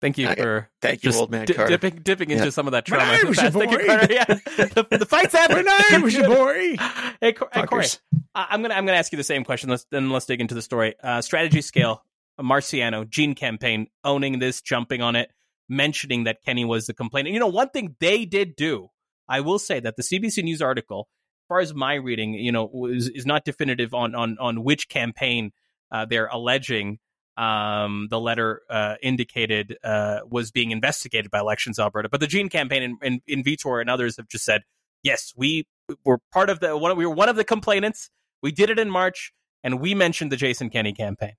Thank 0.00 0.18
you 0.18 0.26
for 0.34 0.68
thank 0.80 1.04
you, 1.04 1.12
old 1.12 1.30
man 1.30 1.46
di- 1.46 1.54
dipping 1.54 2.00
dipping 2.02 2.30
yeah. 2.30 2.38
into 2.38 2.50
some 2.50 2.66
of 2.66 2.72
that 2.72 2.84
trauma. 2.84 3.18
Thank 3.34 3.70
you, 3.70 3.86
Carter. 3.86 4.08
Yeah. 4.12 4.24
the, 4.24 4.86
the 4.98 5.06
fights 5.06 5.32
happen. 5.38 5.64
Irish 5.92 6.18
boy. 6.18 6.76
Hey, 7.20 7.32
Cor- 7.34 7.48
hey, 7.52 7.62
Corey, 7.66 7.86
I'm 8.34 8.62
gonna 8.62 8.74
I'm 8.74 8.84
gonna 8.84 8.98
ask 8.98 9.12
you 9.12 9.16
the 9.16 9.22
same 9.22 9.44
question. 9.44 9.70
Let's 9.70 9.86
then 9.92 10.10
let's 10.10 10.26
dig 10.26 10.40
into 10.40 10.56
the 10.56 10.62
story. 10.62 10.96
Uh, 11.00 11.22
strategy 11.22 11.60
scale. 11.62 12.04
Marciano 12.40 13.08
Jean 13.08 13.36
campaign 13.36 13.86
owning 14.02 14.40
this, 14.40 14.60
jumping 14.60 15.02
on 15.02 15.14
it, 15.14 15.30
mentioning 15.68 16.24
that 16.24 16.42
Kenney 16.42 16.64
was 16.64 16.86
the 16.86 16.94
complainant. 16.94 17.34
You 17.34 17.38
know, 17.38 17.46
one 17.46 17.68
thing 17.68 17.94
they 18.00 18.24
did 18.24 18.56
do, 18.56 18.88
I 19.28 19.40
will 19.40 19.60
say 19.60 19.78
that 19.78 19.96
the 19.96 20.02
CBC 20.02 20.42
News 20.42 20.60
article 20.60 21.08
far 21.48 21.60
as 21.60 21.74
my 21.74 21.94
reading, 21.94 22.34
you 22.34 22.52
know, 22.52 22.88
is, 22.90 23.08
is 23.08 23.26
not 23.26 23.44
definitive 23.44 23.94
on 23.94 24.14
on 24.14 24.36
on 24.38 24.64
which 24.64 24.88
campaign 24.88 25.52
uh, 25.90 26.04
they're 26.04 26.26
alleging 26.26 26.98
um, 27.36 28.08
the 28.10 28.20
letter 28.20 28.62
uh, 28.68 28.96
indicated 29.02 29.76
uh, 29.82 30.20
was 30.28 30.50
being 30.50 30.70
investigated 30.70 31.30
by 31.30 31.40
Elections 31.40 31.78
Alberta. 31.78 32.08
But 32.08 32.20
the 32.20 32.26
Jean 32.26 32.48
campaign 32.48 32.82
and, 32.82 32.96
and, 33.02 33.20
in 33.26 33.42
Vitor 33.42 33.80
and 33.80 33.88
others 33.88 34.16
have 34.16 34.28
just 34.28 34.44
said, 34.44 34.62
yes, 35.02 35.32
we 35.36 35.66
were 36.04 36.18
part 36.32 36.50
of 36.50 36.60
the 36.60 36.76
one. 36.76 36.96
We 36.96 37.06
were 37.06 37.14
one 37.14 37.28
of 37.28 37.36
the 37.36 37.44
complainants. 37.44 38.10
We 38.42 38.52
did 38.52 38.70
it 38.70 38.78
in 38.78 38.90
March, 38.90 39.32
and 39.62 39.80
we 39.80 39.94
mentioned 39.94 40.32
the 40.32 40.36
Jason 40.36 40.68
Kenney 40.68 40.92
campaign. 40.92 41.34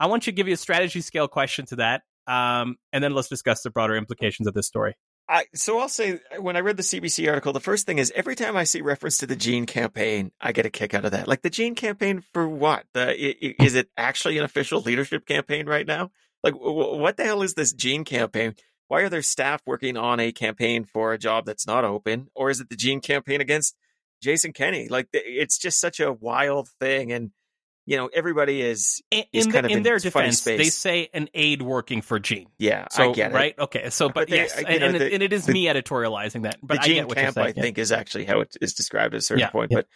I 0.00 0.06
want 0.06 0.26
you 0.26 0.32
to 0.32 0.36
give 0.36 0.48
you 0.48 0.54
a 0.54 0.58
strategy 0.58 1.00
scale 1.00 1.28
question 1.28 1.66
to 1.66 1.76
that, 1.76 2.02
um, 2.26 2.76
and 2.92 3.02
then 3.02 3.14
let's 3.14 3.28
discuss 3.28 3.62
the 3.62 3.70
broader 3.70 3.96
implications 3.96 4.48
of 4.48 4.54
this 4.54 4.66
story. 4.66 4.94
I, 5.28 5.44
so 5.54 5.78
I'll 5.78 5.90
say 5.90 6.20
when 6.38 6.56
I 6.56 6.60
read 6.60 6.78
the 6.78 6.82
CBC 6.82 7.28
article, 7.28 7.52
the 7.52 7.60
first 7.60 7.84
thing 7.84 7.98
is 7.98 8.10
every 8.16 8.34
time 8.34 8.56
I 8.56 8.64
see 8.64 8.80
reference 8.80 9.18
to 9.18 9.26
the 9.26 9.36
Jean 9.36 9.66
campaign, 9.66 10.32
I 10.40 10.52
get 10.52 10.64
a 10.64 10.70
kick 10.70 10.94
out 10.94 11.04
of 11.04 11.12
that. 11.12 11.28
Like 11.28 11.42
the 11.42 11.50
Jean 11.50 11.74
campaign 11.74 12.22
for 12.32 12.48
what? 12.48 12.86
The, 12.94 13.14
is 13.62 13.74
it 13.74 13.90
actually 13.96 14.38
an 14.38 14.44
official 14.44 14.80
leadership 14.80 15.26
campaign 15.26 15.66
right 15.66 15.86
now? 15.86 16.10
Like 16.42 16.54
what 16.54 17.18
the 17.18 17.24
hell 17.24 17.42
is 17.42 17.54
this 17.54 17.74
Jean 17.74 18.04
campaign? 18.04 18.54
Why 18.86 19.02
are 19.02 19.10
there 19.10 19.22
staff 19.22 19.60
working 19.66 19.98
on 19.98 20.18
a 20.18 20.32
campaign 20.32 20.84
for 20.84 21.12
a 21.12 21.18
job 21.18 21.44
that's 21.44 21.66
not 21.66 21.84
open? 21.84 22.28
Or 22.34 22.48
is 22.48 22.60
it 22.60 22.70
the 22.70 22.76
Jean 22.76 23.00
campaign 23.00 23.42
against 23.42 23.76
Jason 24.22 24.54
Kenney? 24.54 24.88
Like 24.88 25.08
it's 25.12 25.58
just 25.58 25.78
such 25.78 26.00
a 26.00 26.12
wild 26.12 26.68
thing. 26.80 27.12
And 27.12 27.32
you 27.88 27.96
know, 27.96 28.10
everybody 28.12 28.60
is, 28.60 29.02
in, 29.10 29.24
is 29.32 29.46
in, 29.46 29.52
the, 29.52 29.66
in, 29.66 29.82
their 29.82 29.98
defense. 29.98 30.44
They 30.44 30.64
say 30.64 31.08
an 31.14 31.30
aide 31.32 31.62
working 31.62 32.02
for 32.02 32.18
Jean. 32.18 32.48
Yeah, 32.58 32.86
so, 32.90 33.10
I 33.10 33.14
get 33.14 33.30
it. 33.30 33.34
Right? 33.34 33.58
Okay, 33.58 33.88
so 33.88 34.08
but, 34.08 34.14
but 34.14 34.28
they, 34.28 34.36
yes, 34.36 34.58
and, 34.58 34.80
know, 34.80 34.92
the, 34.92 35.14
and, 35.14 35.22
it 35.22 35.32
is 35.32 35.46
the, 35.46 35.54
me 35.54 35.64
editorializing 35.64 36.42
that. 36.42 36.58
But 36.62 36.82
the 36.82 36.86
Jean 36.86 37.08
camp, 37.08 37.38
I 37.38 37.52
think, 37.52 37.78
is 37.78 37.90
actually 37.90 38.26
how 38.26 38.40
it 38.40 38.58
is 38.60 38.74
described 38.74 39.14
at 39.14 39.20
a 39.20 39.22
certain 39.22 39.40
yeah, 39.40 39.48
point. 39.48 39.70
Yeah. 39.70 39.78
But 39.78 39.86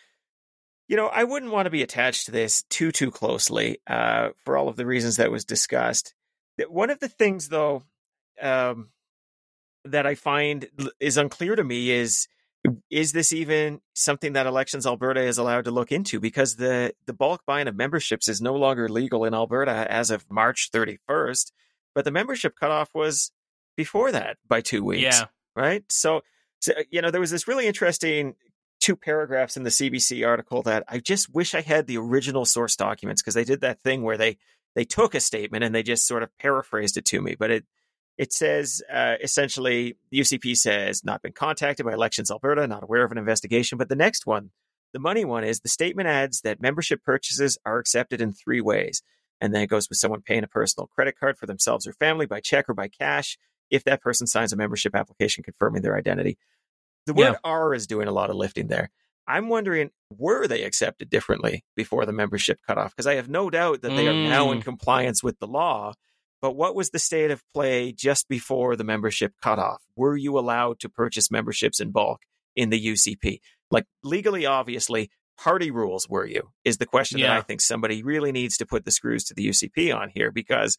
you 0.88 0.96
know, 0.96 1.08
I 1.08 1.24
wouldn't 1.24 1.52
want 1.52 1.66
to 1.66 1.70
be 1.70 1.82
attached 1.82 2.24
to 2.26 2.32
this 2.32 2.62
too 2.70 2.92
too 2.92 3.10
closely 3.10 3.76
uh, 3.86 4.30
for 4.46 4.56
all 4.56 4.70
of 4.70 4.76
the 4.76 4.86
reasons 4.86 5.16
that 5.16 5.30
was 5.30 5.44
discussed. 5.44 6.14
One 6.70 6.88
of 6.88 6.98
the 6.98 7.10
things, 7.10 7.50
though, 7.50 7.82
um, 8.40 8.88
that 9.84 10.06
I 10.06 10.14
find 10.14 10.66
is 10.98 11.18
unclear 11.18 11.56
to 11.56 11.64
me 11.64 11.90
is 11.90 12.26
is 12.90 13.12
this 13.12 13.32
even 13.32 13.80
something 13.94 14.34
that 14.34 14.46
Elections 14.46 14.86
Alberta 14.86 15.20
is 15.22 15.38
allowed 15.38 15.64
to 15.64 15.70
look 15.70 15.90
into? 15.90 16.20
Because 16.20 16.56
the, 16.56 16.94
the 17.06 17.12
bulk 17.12 17.42
buying 17.46 17.68
of 17.68 17.76
memberships 17.76 18.28
is 18.28 18.40
no 18.40 18.54
longer 18.54 18.88
legal 18.88 19.24
in 19.24 19.34
Alberta 19.34 19.90
as 19.90 20.10
of 20.10 20.30
March 20.30 20.70
31st, 20.72 21.52
but 21.94 22.04
the 22.04 22.10
membership 22.10 22.54
cutoff 22.58 22.90
was 22.94 23.32
before 23.76 24.12
that 24.12 24.36
by 24.48 24.60
two 24.60 24.84
weeks. 24.84 25.02
Yeah. 25.02 25.24
Right. 25.56 25.84
So, 25.90 26.22
so, 26.60 26.72
you 26.90 27.02
know, 27.02 27.10
there 27.10 27.20
was 27.20 27.30
this 27.30 27.48
really 27.48 27.66
interesting 27.66 28.34
two 28.80 28.96
paragraphs 28.96 29.56
in 29.56 29.62
the 29.64 29.70
CBC 29.70 30.26
article 30.26 30.62
that 30.62 30.84
I 30.88 30.98
just 30.98 31.32
wish 31.32 31.54
I 31.54 31.60
had 31.60 31.86
the 31.86 31.98
original 31.98 32.44
source 32.44 32.76
documents 32.76 33.22
because 33.22 33.34
they 33.34 33.44
did 33.44 33.60
that 33.60 33.80
thing 33.80 34.02
where 34.02 34.16
they, 34.16 34.38
they 34.74 34.84
took 34.84 35.14
a 35.14 35.20
statement 35.20 35.64
and 35.64 35.74
they 35.74 35.82
just 35.82 36.06
sort 36.06 36.22
of 36.22 36.36
paraphrased 36.38 36.96
it 36.96 37.04
to 37.06 37.20
me, 37.20 37.36
but 37.38 37.50
it, 37.50 37.64
it 38.18 38.32
says 38.32 38.82
uh, 38.92 39.14
essentially 39.22 39.96
UCP 40.12 40.56
says 40.56 41.04
not 41.04 41.22
been 41.22 41.32
contacted 41.32 41.86
by 41.86 41.92
Elections 41.92 42.30
Alberta, 42.30 42.66
not 42.66 42.82
aware 42.82 43.04
of 43.04 43.12
an 43.12 43.18
investigation. 43.18 43.78
But 43.78 43.88
the 43.88 43.96
next 43.96 44.26
one, 44.26 44.50
the 44.92 44.98
money 44.98 45.24
one, 45.24 45.44
is 45.44 45.60
the 45.60 45.68
statement 45.68 46.08
adds 46.08 46.42
that 46.42 46.60
membership 46.60 47.02
purchases 47.02 47.58
are 47.64 47.78
accepted 47.78 48.20
in 48.20 48.32
three 48.32 48.60
ways. 48.60 49.02
And 49.40 49.54
then 49.54 49.62
it 49.62 49.68
goes 49.68 49.88
with 49.88 49.98
someone 49.98 50.20
paying 50.20 50.44
a 50.44 50.48
personal 50.48 50.86
credit 50.86 51.18
card 51.18 51.36
for 51.36 51.46
themselves 51.46 51.86
or 51.86 51.92
family 51.92 52.26
by 52.26 52.40
check 52.40 52.68
or 52.68 52.74
by 52.74 52.88
cash 52.88 53.38
if 53.70 53.84
that 53.84 54.02
person 54.02 54.26
signs 54.26 54.52
a 54.52 54.56
membership 54.56 54.94
application 54.94 55.42
confirming 55.42 55.82
their 55.82 55.96
identity. 55.96 56.38
The 57.06 57.14
word 57.14 57.32
yeah. 57.32 57.38
R 57.42 57.74
is 57.74 57.86
doing 57.86 58.06
a 58.06 58.12
lot 58.12 58.30
of 58.30 58.36
lifting 58.36 58.68
there. 58.68 58.90
I'm 59.26 59.48
wondering, 59.48 59.90
were 60.16 60.46
they 60.46 60.62
accepted 60.62 61.08
differently 61.08 61.64
before 61.74 62.06
the 62.06 62.12
membership 62.12 62.60
cutoff? 62.66 62.94
Because 62.94 63.06
I 63.06 63.14
have 63.14 63.28
no 63.28 63.50
doubt 63.50 63.82
that 63.82 63.90
they 63.90 64.04
mm. 64.04 64.10
are 64.10 64.28
now 64.28 64.52
in 64.52 64.58
mm. 64.58 64.64
compliance 64.64 65.22
with 65.22 65.38
the 65.38 65.46
law 65.46 65.94
but 66.42 66.56
what 66.56 66.74
was 66.74 66.90
the 66.90 66.98
state 66.98 67.30
of 67.30 67.40
play 67.54 67.92
just 67.92 68.28
before 68.28 68.74
the 68.74 68.82
membership 68.82 69.32
cutoff? 69.40 69.80
Were 69.96 70.16
you 70.16 70.36
allowed 70.36 70.80
to 70.80 70.88
purchase 70.88 71.30
memberships 71.30 71.78
in 71.78 71.92
bulk 71.92 72.22
in 72.56 72.70
the 72.70 72.84
UCP? 72.84 73.38
Like 73.70 73.86
legally, 74.02 74.44
obviously, 74.44 75.08
party 75.38 75.70
rules 75.70 76.08
were 76.08 76.26
you? 76.26 76.50
Is 76.64 76.78
the 76.78 76.86
question 76.86 77.20
yeah. 77.20 77.28
that 77.28 77.36
I 77.38 77.40
think 77.42 77.60
somebody 77.60 78.02
really 78.02 78.32
needs 78.32 78.56
to 78.56 78.66
put 78.66 78.84
the 78.84 78.90
screws 78.90 79.24
to 79.24 79.34
the 79.34 79.48
UCP 79.48 79.96
on 79.96 80.10
here 80.12 80.32
because, 80.32 80.78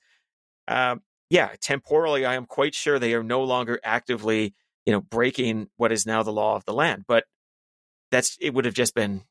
um, 0.68 1.02
yeah, 1.30 1.50
temporally, 1.62 2.26
I 2.26 2.36
am 2.36 2.46
quite 2.46 2.76
sure 2.76 3.00
they 3.00 3.14
are 3.14 3.24
no 3.24 3.42
longer 3.44 3.80
actively, 3.86 4.54
you 4.86 4.92
know, 4.92 5.00
breaking 5.00 5.70
what 5.78 5.94
is 5.94 6.06
now 6.06 6.24
the 6.24 6.34
law 6.34 6.58
of 6.58 6.66
the 6.66 6.74
land. 6.74 7.06
But 7.08 7.24
that's 8.12 8.38
it 8.42 8.54
would 8.54 8.66
have 8.66 8.76
just 8.76 8.94
been, 8.94 9.24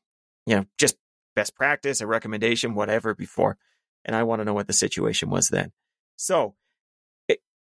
you 0.47 0.55
know, 0.55 0.65
just 0.79 0.97
best 1.35 1.55
practice, 1.55 2.01
a 2.01 2.07
recommendation, 2.07 2.73
whatever 2.73 3.13
before. 3.13 3.57
And 4.03 4.15
I 4.15 4.23
want 4.23 4.41
to 4.41 4.45
know 4.45 4.53
what 4.55 4.67
the 4.67 4.73
situation 4.73 5.29
was 5.29 5.49
then. 5.49 5.71
So 6.15 6.55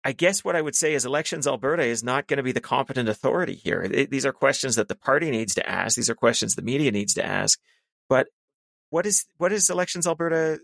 I 0.05 0.11
guess 0.11 0.45
what 0.45 0.55
I 0.55 0.61
would 0.61 0.75
say 0.75 0.93
is 0.93 1.03
Elections 1.03 1.47
Alberta 1.47 1.81
is 1.81 2.03
not 2.03 2.27
going 2.27 2.37
to 2.37 2.43
be 2.43 2.51
the 2.51 2.61
competent 2.61 3.09
authority 3.09 3.55
here. 3.55 3.81
It, 3.81 4.11
these 4.11 4.23
are 4.23 4.31
questions 4.31 4.75
that 4.75 4.87
the 4.87 4.95
party 4.95 5.31
needs 5.31 5.55
to 5.55 5.67
ask. 5.67 5.95
These 5.95 6.11
are 6.11 6.15
questions 6.15 6.53
the 6.53 6.61
media 6.61 6.91
needs 6.91 7.15
to 7.15 7.25
ask. 7.25 7.59
But 8.07 8.27
what 8.91 9.07
is 9.07 9.25
what 9.37 9.51
is 9.51 9.71
Elections 9.71 10.05
Alberta? 10.05 10.59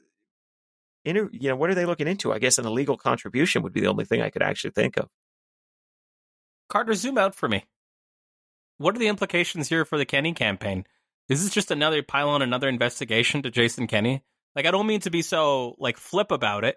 You 1.04 1.30
know, 1.32 1.56
what 1.56 1.72
are 1.72 1.76
they 1.76 1.88
looking 1.88 2.08
into? 2.08 2.32
I 2.32 2.38
guess 2.38 2.60
an 2.60 2.68
illegal 2.68 2.98
contribution 2.98 3.64
would 3.64 3.74
be 3.74 3.82
the 3.82 3.88
only 3.88 4.06
thing 4.06 4.22
I 4.22 4.30
could 4.30 4.44
actually 4.44 4.72
think 4.72 4.98
of. 4.98 5.10
Carter, 6.70 6.94
zoom 6.94 7.18
out 7.18 7.34
for 7.34 7.50
me. 7.50 7.66
What 8.78 8.96
are 8.96 9.00
the 9.00 9.08
implications 9.08 9.68
here 9.68 9.86
for 9.86 9.98
the 9.98 10.06
Kenney 10.06 10.34
campaign? 10.34 10.86
Is 11.30 11.44
this 11.44 11.52
just 11.52 11.72
another 11.72 12.04
pile 12.04 12.30
on 12.30 12.44
another 12.44 12.70
investigation 12.70 13.42
to 13.42 13.50
Jason 13.50 13.88
Kenney? 13.88 14.22
Like, 14.56 14.68
I 14.68 14.72
don't 14.72 14.86
mean 14.86 15.00
to 15.02 15.10
be 15.10 15.24
so 15.24 15.76
like 15.80 15.98
flip 15.98 16.30
about 16.30 16.64
it, 16.64 16.76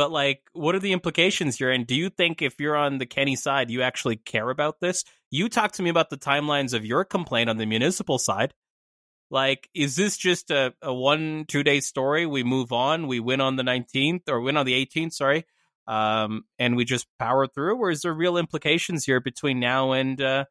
but 0.00 0.10
like, 0.10 0.40
what 0.54 0.74
are 0.74 0.78
the 0.78 0.94
implications 0.94 1.58
here? 1.58 1.70
And 1.70 1.86
do 1.86 1.94
you 1.94 2.08
think 2.08 2.40
if 2.40 2.58
you're 2.58 2.74
on 2.74 2.96
the 2.96 3.04
Kenney 3.04 3.36
side, 3.36 3.68
you 3.68 3.82
actually 3.82 4.16
care 4.16 4.48
about 4.48 4.80
this? 4.80 5.04
You 5.30 5.50
talk 5.50 5.72
to 5.72 5.82
me 5.82 5.90
about 5.90 6.08
the 6.08 6.16
timelines 6.16 6.72
of 6.72 6.86
your 6.86 7.04
complaint 7.04 7.50
on 7.50 7.58
the 7.58 7.66
municipal 7.66 8.18
side. 8.18 8.54
Like, 9.30 9.68
is 9.74 9.96
this 9.96 10.16
just 10.16 10.50
a, 10.50 10.72
a 10.80 10.94
one, 10.94 11.44
two 11.46 11.62
day 11.62 11.80
story? 11.80 12.24
We 12.24 12.44
move 12.44 12.72
on, 12.72 13.08
we 13.08 13.20
win 13.20 13.42
on 13.42 13.56
the 13.56 13.62
19th 13.62 14.22
or 14.30 14.40
win 14.40 14.56
on 14.56 14.64
the 14.64 14.72
18th, 14.72 15.12
sorry. 15.12 15.44
Um, 15.86 16.44
and 16.58 16.76
we 16.76 16.86
just 16.86 17.06
power 17.18 17.46
through, 17.46 17.76
or 17.76 17.90
is 17.90 18.00
there 18.00 18.14
real 18.14 18.38
implications 18.38 19.04
here 19.04 19.20
between 19.20 19.60
now 19.60 19.92
and 19.92 20.18
uh, 20.18 20.46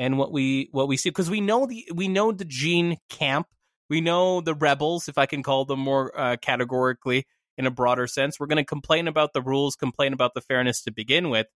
and 0.00 0.18
what 0.18 0.32
we 0.32 0.68
what 0.72 0.88
we 0.88 0.96
see? 0.96 1.10
Because 1.10 1.30
we 1.30 1.40
know 1.40 1.64
the 1.64 1.88
we 1.94 2.08
know 2.08 2.32
the 2.32 2.44
Jean 2.44 2.96
camp, 3.08 3.46
we 3.88 4.00
know 4.00 4.40
the 4.40 4.54
rebels, 4.56 5.08
if 5.08 5.16
I 5.16 5.26
can 5.26 5.44
call 5.44 5.64
them 5.64 5.78
more 5.78 6.18
uh, 6.18 6.38
categorically 6.38 7.24
in 7.60 7.66
a 7.66 7.70
broader 7.70 8.06
sense. 8.08 8.40
We're 8.40 8.46
going 8.46 8.56
to 8.56 8.64
complain 8.64 9.06
about 9.06 9.32
the 9.32 9.40
rules, 9.42 9.76
complain 9.76 10.12
about 10.12 10.34
the 10.34 10.40
fairness 10.40 10.82
to 10.82 10.90
begin 10.90 11.30
with. 11.30 11.46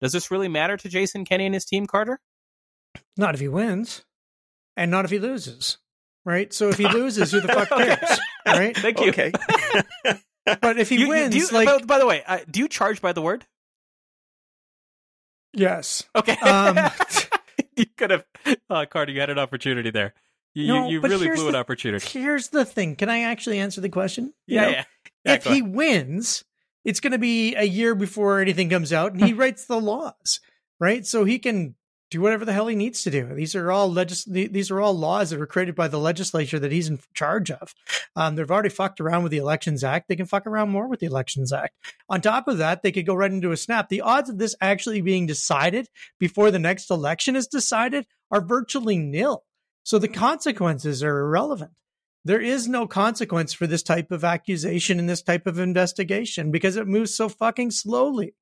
Does 0.00 0.12
this 0.12 0.30
really 0.32 0.48
matter 0.48 0.76
to 0.76 0.88
Jason 0.88 1.24
Kenney 1.24 1.46
and 1.46 1.54
his 1.54 1.64
team, 1.64 1.86
Carter? 1.86 2.20
Not 3.16 3.34
if 3.34 3.40
he 3.40 3.46
wins, 3.48 4.02
and 4.76 4.90
not 4.90 5.04
if 5.04 5.10
he 5.12 5.18
loses. 5.20 5.78
Right. 6.24 6.52
So 6.52 6.68
if 6.70 6.78
he 6.78 6.88
loses, 6.88 7.30
who 7.30 7.40
the 7.40 7.48
fuck 7.48 7.68
cares? 7.68 8.18
Right. 8.46 8.76
Thank 8.76 9.00
you. 9.00 9.10
Okay. 9.10 9.32
But 10.60 10.76
if 10.76 10.88
he 10.88 10.96
You- 10.96 11.02
you- 11.02 11.08
wins, 11.08 11.36
you, 11.36 11.46
like 11.52 11.66
by, 11.66 11.78
by 11.78 11.98
the 12.00 12.06
way, 12.06 12.24
uh, 12.26 12.40
do 12.50 12.58
you 12.58 12.66
charge 12.68 13.00
by 13.00 13.12
the 13.12 13.22
word? 13.22 13.46
yes, 15.52 16.02
Okay. 16.16 16.36
Um, 16.38 16.78
you 17.76 17.86
could 17.96 18.10
have, 18.10 18.24
uh, 18.68 18.86
Carter. 18.90 19.12
You 19.12 19.20
had 19.20 19.30
an 19.30 19.38
opportunity 19.38 19.90
there. 19.90 20.14
You, 20.54 20.66
No, 20.66 20.86
you, 20.88 20.94
you 20.94 21.00
really 21.00 21.26
here's 21.26 21.38
blew 21.38 21.46
an 21.48 21.52
the- 21.52 21.58
opportunity. 21.58 22.06
here's 22.18 22.48
the 22.48 22.64
thing. 22.64 22.96
Can 22.96 23.08
I 23.08 23.20
actually 23.22 23.58
answer 23.58 23.80
the 23.80 23.88
question? 23.88 24.34
You 24.46 24.56
Yeah, 24.56 24.62
know, 24.62 24.68
yeah. 24.70 24.84
Yeah, 25.24 25.34
if 25.34 25.44
he 25.44 25.62
wins, 25.62 26.44
it's 26.84 27.00
going 27.00 27.12
to 27.12 27.18
be 27.18 27.54
a 27.54 27.64
year 27.64 27.94
before 27.94 28.40
anything 28.40 28.68
comes 28.68 28.92
out, 28.92 29.12
and 29.12 29.24
he 29.24 29.32
writes 29.34 29.66
the 29.66 29.80
laws, 29.80 30.40
right? 30.80 31.06
So 31.06 31.24
he 31.24 31.38
can 31.38 31.74
do 32.10 32.20
whatever 32.20 32.44
the 32.44 32.52
hell 32.52 32.66
he 32.66 32.76
needs 32.76 33.02
to 33.02 33.10
do. 33.10 33.34
These 33.34 33.54
are 33.54 33.72
all 33.72 33.90
legis- 33.90 34.26
These 34.26 34.70
are 34.70 34.80
all 34.80 34.92
laws 34.92 35.30
that 35.30 35.38
were 35.38 35.46
created 35.46 35.74
by 35.74 35.88
the 35.88 35.98
legislature 35.98 36.58
that 36.58 36.70
he's 36.70 36.88
in 36.88 36.98
charge 37.14 37.50
of. 37.50 37.74
Um, 38.14 38.34
they've 38.34 38.50
already 38.50 38.68
fucked 38.68 39.00
around 39.00 39.22
with 39.22 39.32
the 39.32 39.38
Elections 39.38 39.82
Act. 39.82 40.08
They 40.08 40.16
can 40.16 40.26
fuck 40.26 40.46
around 40.46 40.68
more 40.68 40.88
with 40.88 41.00
the 41.00 41.06
Elections 41.06 41.54
Act. 41.54 41.74
On 42.10 42.20
top 42.20 42.48
of 42.48 42.58
that, 42.58 42.82
they 42.82 42.92
could 42.92 43.06
go 43.06 43.14
right 43.14 43.32
into 43.32 43.52
a 43.52 43.56
snap. 43.56 43.88
The 43.88 44.02
odds 44.02 44.28
of 44.28 44.36
this 44.36 44.54
actually 44.60 45.00
being 45.00 45.26
decided 45.26 45.88
before 46.18 46.50
the 46.50 46.58
next 46.58 46.90
election 46.90 47.34
is 47.34 47.46
decided 47.46 48.06
are 48.30 48.42
virtually 48.42 48.98
nil. 48.98 49.44
So 49.82 49.98
the 49.98 50.08
consequences 50.08 51.02
are 51.02 51.18
irrelevant 51.20 51.72
there 52.24 52.40
is 52.40 52.68
no 52.68 52.86
consequence 52.86 53.52
for 53.52 53.66
this 53.66 53.82
type 53.82 54.10
of 54.12 54.24
accusation 54.24 54.98
and 54.98 55.08
this 55.08 55.22
type 55.22 55.46
of 55.46 55.58
investigation 55.58 56.50
because 56.50 56.76
it 56.76 56.86
moves 56.86 57.14
so 57.14 57.28
fucking 57.28 57.70
slowly. 57.70 58.34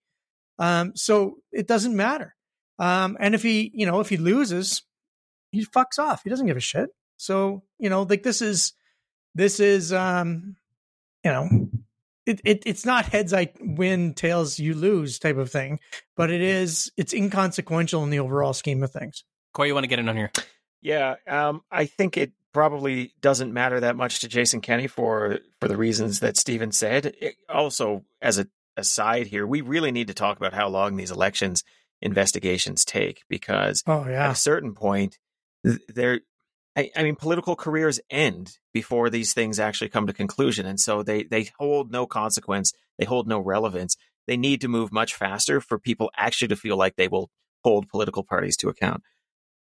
Um, 0.58 0.92
so 0.94 1.38
it 1.52 1.66
doesn't 1.66 1.96
matter. 1.96 2.34
Um, 2.78 3.16
and 3.20 3.34
if 3.34 3.42
he, 3.42 3.70
you 3.74 3.86
know, 3.86 4.00
if 4.00 4.08
he 4.08 4.16
loses, 4.18 4.82
he 5.50 5.64
fucks 5.64 5.98
off. 5.98 6.22
He 6.22 6.30
doesn't 6.30 6.46
give 6.46 6.56
a 6.56 6.60
shit. 6.60 6.90
So, 7.16 7.62
you 7.78 7.88
know, 7.88 8.02
like 8.02 8.22
this 8.22 8.42
is, 8.42 8.74
this 9.34 9.60
is, 9.60 9.92
um, 9.92 10.56
you 11.24 11.30
know, 11.30 11.68
it, 12.26 12.40
it 12.44 12.62
it's 12.66 12.84
not 12.84 13.06
heads 13.06 13.32
I 13.32 13.52
win, 13.60 14.14
tails 14.14 14.58
you 14.58 14.74
lose 14.74 15.18
type 15.18 15.36
of 15.36 15.50
thing, 15.50 15.80
but 16.16 16.30
it 16.30 16.40
is, 16.40 16.92
it's 16.96 17.14
inconsequential 17.14 18.02
in 18.04 18.10
the 18.10 18.20
overall 18.20 18.52
scheme 18.52 18.82
of 18.82 18.90
things. 18.90 19.24
Corey, 19.52 19.68
you 19.68 19.74
want 19.74 19.84
to 19.84 19.88
get 19.88 19.98
in 19.98 20.08
on 20.08 20.16
here? 20.16 20.32
Yeah, 20.82 21.16
um, 21.26 21.62
I 21.70 21.86
think 21.86 22.16
it 22.16 22.32
probably 22.53 23.12
doesn't 23.20 23.53
matter 23.53 23.80
that 23.80 23.96
much 23.96 24.20
to 24.20 24.28
Jason 24.28 24.61
Kenney 24.61 24.86
for 24.86 25.38
for 25.61 25.68
the 25.68 25.76
reasons 25.76 26.20
that 26.20 26.36
Stephen 26.36 26.72
said. 26.72 27.14
It- 27.20 27.36
also, 27.48 28.05
as 28.20 28.38
a 28.38 28.46
aside 28.76 29.26
here, 29.26 29.46
we 29.46 29.61
really 29.61 29.92
need 29.92 30.07
to 30.09 30.14
talk 30.14 30.36
about 30.36 30.55
how 30.55 30.68
long 30.68 30.96
these 30.96 31.11
elections 31.11 31.62
investigations 32.03 32.84
take 32.84 33.22
because 33.28 33.82
Oh 33.86 34.05
at 34.26 34.32
a 34.32 34.34
certain 34.34 34.74
point, 34.74 35.18
th- 35.64 35.80
there. 35.88 36.20
I, 36.76 36.88
I 36.94 37.03
mean, 37.03 37.16
political 37.16 37.57
careers 37.57 37.98
end 38.11 38.59
before 38.72 39.11
these 39.11 39.34
things 39.34 39.59
actually 39.59 39.88
come 39.88 40.07
to 40.07 40.12
conclusion, 40.12 40.66
and 40.66 40.78
so 40.78 41.03
they 41.03 41.24
they 41.24 41.51
hold 41.59 41.90
no 41.90 42.07
consequence. 42.07 42.72
They 42.98 43.05
hold 43.05 43.26
no 43.26 43.40
relevance. 43.40 43.96
They 44.26 44.36
need 44.36 44.61
to 44.61 44.68
move 44.68 44.92
much 44.92 45.14
faster 45.14 45.61
for 45.61 45.78
people 45.78 46.11
actually 46.16 46.48
to 46.48 46.57
feel 46.57 46.76
like 46.76 46.94
they 46.96 47.09
will 47.09 47.30
hold 47.64 47.88
political 47.88 48.22
parties 48.22 48.57
to 48.59 48.68
account. 48.68 49.03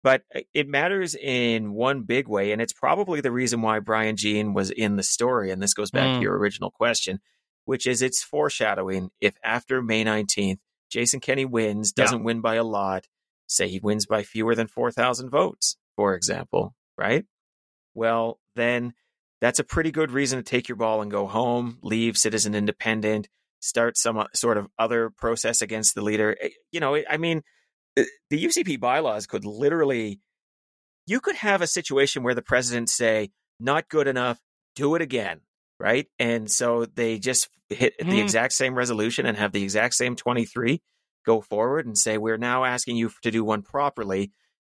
But 0.03 0.23
uh, 0.35 0.41
it 0.55 0.69
matters 0.69 1.15
in 1.15 1.73
one 1.73 2.03
big 2.03 2.29
way, 2.29 2.53
and 2.53 2.63
it's 2.63 2.73
probably 2.73 3.21
the 3.21 3.33
reason 3.33 3.63
why 3.63 3.81
Brian 3.81 4.17
Jean 4.17 4.55
was 4.55 4.71
in 4.71 4.97
the 4.97 5.03
story. 5.03 5.51
And 5.51 5.61
this 5.63 5.75
goes 5.75 5.91
back 5.91 6.09
Mm. 6.09 6.17
to 6.17 6.23
your 6.23 6.39
original 6.39 6.71
question, 6.71 7.21
which 7.65 7.87
is 7.87 8.01
it's 8.03 8.23
foreshadowing. 8.23 9.11
If 9.21 9.37
after 9.43 9.83
May 9.83 10.05
19th, 10.05 10.59
Jason 10.91 11.21
Kenney 11.21 11.45
wins, 11.45 11.93
doesn't 11.93 12.25
win 12.25 12.41
by 12.41 12.55
a 12.55 12.65
lot, 12.65 13.07
say 13.47 13.69
he 13.69 13.81
wins 13.81 14.07
by 14.07 14.23
fewer 14.23 14.55
than 14.55 14.67
4,000 14.69 15.31
votes, 15.31 15.77
for 15.97 16.15
example, 16.15 16.75
right? 16.97 17.25
Well, 17.95 18.39
then 18.55 18.95
that's 19.41 19.59
a 19.59 19.65
pretty 19.65 19.91
good 19.91 20.11
reason 20.11 20.39
to 20.39 20.43
take 20.43 20.69
your 20.69 20.77
ball 20.77 21.03
and 21.03 21.11
go 21.11 21.27
home, 21.27 21.79
leave 21.83 22.17
Citizen 22.17 22.55
Independent, 22.55 23.29
start 23.61 23.97
some 23.97 24.25
sort 24.35 24.57
of 24.57 24.69
other 24.79 25.11
process 25.11 25.61
against 25.63 25.95
the 25.95 26.03
leader. 26.03 26.37
Eh, 26.41 26.51
You 26.71 26.81
know, 26.81 26.97
I 27.09 27.17
mean, 27.17 27.43
the 28.31 28.45
UCP 28.45 28.79
bylaws 28.81 29.27
could 29.27 29.45
literally, 29.45 30.21
you 31.07 31.21
could 31.21 31.37
have 31.37 31.63
a 31.63 31.67
situation 31.67 32.23
where 32.23 32.35
the 32.35 32.43
president 32.43 32.89
say, 32.91 33.31
not 33.61 33.89
good 33.89 34.07
enough, 34.07 34.39
do 34.77 34.95
it 34.95 35.03
again, 35.03 35.41
right? 35.81 36.07
And 36.19 36.51
so 36.51 36.85
they 36.85 37.19
just 37.19 37.49
hit 37.69 37.95
the 37.99 38.05
Hmm. 38.05 38.13
exact 38.19 38.53
same 38.53 38.75
resolution 38.75 39.27
and 39.27 39.37
have 39.37 39.53
the 39.53 39.63
exact 39.63 39.95
same 39.95 40.17
23 40.17 40.81
go 41.27 41.41
forward 41.41 41.87
and 41.87 41.99
say, 41.99 42.17
we're 42.17 42.39
now 42.39 42.65
asking 42.65 42.97
you 42.97 43.11
to 43.23 43.31
do 43.31 43.45
one 43.45 43.63
properly. 43.63 44.33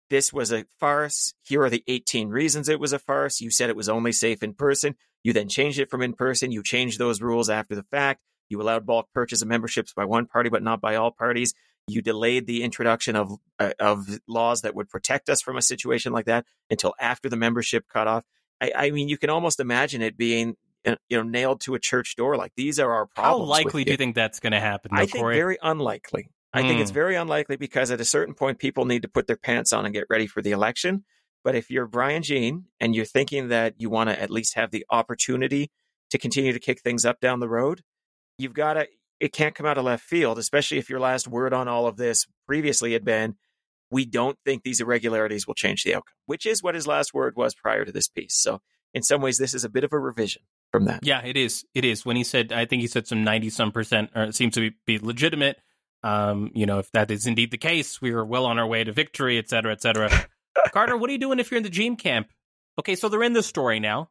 This 0.10 0.34
was 0.34 0.52
a 0.52 0.66
farce. 0.80 1.34
Here 1.44 1.62
are 1.62 1.70
the 1.70 1.84
18 1.88 2.30
reasons 2.30 2.68
it 2.68 2.80
was 2.80 2.94
a 2.94 3.00
farce. 3.00 3.42
You 3.42 3.52
said 3.52 3.70
it 3.70 3.76
was 3.76 3.90
only 3.90 4.12
safe 4.12 4.42
in 4.42 4.56
person. 4.56 4.96
You 5.24 5.34
then 5.34 5.50
changed 5.50 5.78
it 5.80 5.92
from 5.92 6.02
in 6.02 6.14
person. 6.14 6.52
You 6.52 6.64
changed 6.64 6.98
those 6.98 7.22
rules 7.22 7.50
after 7.50 7.76
the 7.76 7.84
fact. 7.84 8.22
You 8.48 8.60
allowed 8.60 8.88
bulk 8.88 9.10
purchase 9.14 9.44
of 9.44 9.48
memberships 9.48 9.94
by 9.94 10.06
one 10.06 10.26
party, 10.26 10.50
but 10.50 10.64
not 10.64 10.82
by 10.82 10.96
all 10.96 11.12
parties. 11.12 11.54
You 11.90 12.02
delayed 12.02 12.48
the 12.48 12.64
introduction 12.64 13.16
of 13.16 13.34
uh, 13.60 13.72
of 13.80 14.20
laws 14.28 14.62
that 14.62 14.76
would 14.76 14.90
protect 14.90 15.30
us 15.30 15.42
from 15.42 15.58
a 15.58 15.62
situation 15.62 16.14
like 16.14 16.26
that 16.26 16.46
until 16.70 16.94
after 17.00 17.30
the 17.30 17.36
membership 17.38 17.86
cutoff. 17.88 18.26
I, 18.62 18.72
I 18.76 18.92
mean, 18.92 19.08
you 19.10 19.18
can 19.18 19.30
almost 19.30 19.60
imagine 19.60 20.02
it 20.02 20.18
being 20.18 20.56
uh, 20.86 20.96
you 21.10 21.18
know 21.18 21.24
nailed 21.24 21.62
to 21.62 21.76
a 21.76 21.80
church 21.80 22.16
door. 22.16 22.36
Like 22.38 22.54
these 22.56 22.80
are 22.80 22.92
our 22.92 23.06
problems. 23.08 23.42
with 23.42 23.50
likely 23.50 23.84
do 23.84 23.92
you 23.92 23.98
think 23.98 24.16
that's 24.16 24.40
going 24.40 24.52
to 24.54 24.60
happen, 24.60 24.92
though, 24.94 25.02
I 25.02 25.06
think 25.06 25.24
Corey? 25.24 25.36
very 25.36 25.58
unlikely. 25.62 26.30
I 26.52 26.62
think 26.64 26.82
it's 26.82 26.90
Hmm. 26.90 26.96
very 26.96 27.16
unlikely 27.16 27.58
because 27.58 27.92
at 27.92 28.02
a 28.02 28.06
certain 28.06 28.34
point, 28.34 28.58
people 28.58 28.86
need 28.86 29.04
to 29.04 29.08
put 29.08 29.28
their 29.28 29.38
pants 29.38 29.72
on 29.72 29.86
and 29.86 29.94
get 29.94 30.06
ready 30.10 30.26
for 30.26 30.42
the 30.42 30.50
election. 30.52 31.04
But 31.44 31.54
if 31.56 31.70
you're 31.70 31.86
Brian 31.86 32.24
Jean 32.24 32.66
and 32.80 32.96
you're 32.96 33.06
thinking 33.06 33.50
that 33.50 33.76
you 33.78 33.90
want 33.90 34.10
to 34.10 34.20
at 34.20 34.32
least 34.32 34.56
have 34.56 34.72
the 34.72 34.84
opportunity 34.90 35.70
to 36.10 36.18
continue 36.18 36.52
to 36.52 36.60
kick 36.60 36.82
things 36.82 37.06
up 37.06 37.20
down 37.20 37.40
the 37.40 37.48
road, 37.48 37.82
you've 38.40 38.54
got 38.56 38.74
to, 38.74 38.88
it 39.20 39.34
can't 39.34 39.56
come 39.56 39.66
out 39.66 39.78
of 39.78 39.86
left 39.86 40.04
field, 40.04 40.38
especially 40.40 40.78
if 40.78 40.90
your 40.90 41.00
last 41.00 41.28
word 41.28 41.54
on 41.54 41.68
all 41.68 41.88
of 41.88 41.98
this 41.98 42.26
previously 42.48 42.94
had 42.94 43.04
been, 43.04 43.36
we 43.92 44.06
don't 44.06 44.38
think 44.46 44.64
these 44.64 44.80
irregularities 44.80 45.48
will 45.48 45.56
change 45.56 45.84
the 45.84 45.96
outcome, 45.96 46.14
which 46.26 46.46
is 46.46 46.64
what 46.64 46.76
his 46.76 46.88
last 46.88 47.14
word 47.14 47.36
was 47.36 47.56
prior 47.56 47.86
to 47.86 47.92
this 47.92 48.08
piece. 48.08 48.36
So 48.36 48.62
in 48.94 49.04
some 49.04 49.22
ways, 49.22 49.38
this 49.38 49.54
is 49.54 49.64
a 49.64 49.70
bit 49.70 49.84
of 49.84 49.94
a 49.94 50.00
revision 50.00 50.44
from 50.72 50.86
that. 50.86 51.02
Yeah, 51.04 51.24
it 51.24 51.38
is. 51.38 51.66
It 51.74 51.86
is. 51.86 52.06
When 52.06 52.16
he 52.16 52.24
said, 52.24 52.52
I 52.52 52.66
think 52.66 52.82
he 52.82 52.88
said 52.88 53.08
some 53.08 53.24
90 53.24 53.50
some 53.50 53.72
percent, 53.72 54.12
or 54.16 54.24
it 54.24 54.36
seems 54.36 54.54
to 54.56 54.70
be, 54.70 54.76
be 54.86 55.00
legitimate. 55.00 55.58
Um, 56.02 56.52
you 56.54 56.66
know, 56.66 56.80
if 56.80 56.92
that 56.92 57.12
is 57.12 57.26
indeed 57.26 57.52
the 57.52 57.58
case, 57.58 58.02
we 58.02 58.12
are 58.12 58.26
well 58.26 58.46
on 58.46 58.58
our 58.58 58.68
way 58.68 58.84
to 58.84 58.92
victory, 58.92 59.38
et 59.38 59.50
cetera, 59.50 59.74
et 59.74 59.82
cetera. 59.82 60.10
Carter, 60.72 60.96
what 60.96 61.10
are 61.10 61.14
you 61.14 61.20
doing 61.20 61.40
if 61.40 61.52
you're 61.52 61.58
in 61.58 61.64
the 61.64 61.70
Jean 61.70 61.96
camp? 61.96 62.30
Okay, 62.80 62.96
so 62.96 63.10
they're 63.10 63.24
in 63.24 63.34
the 63.34 63.44
story 63.44 63.80
now. 63.80 64.10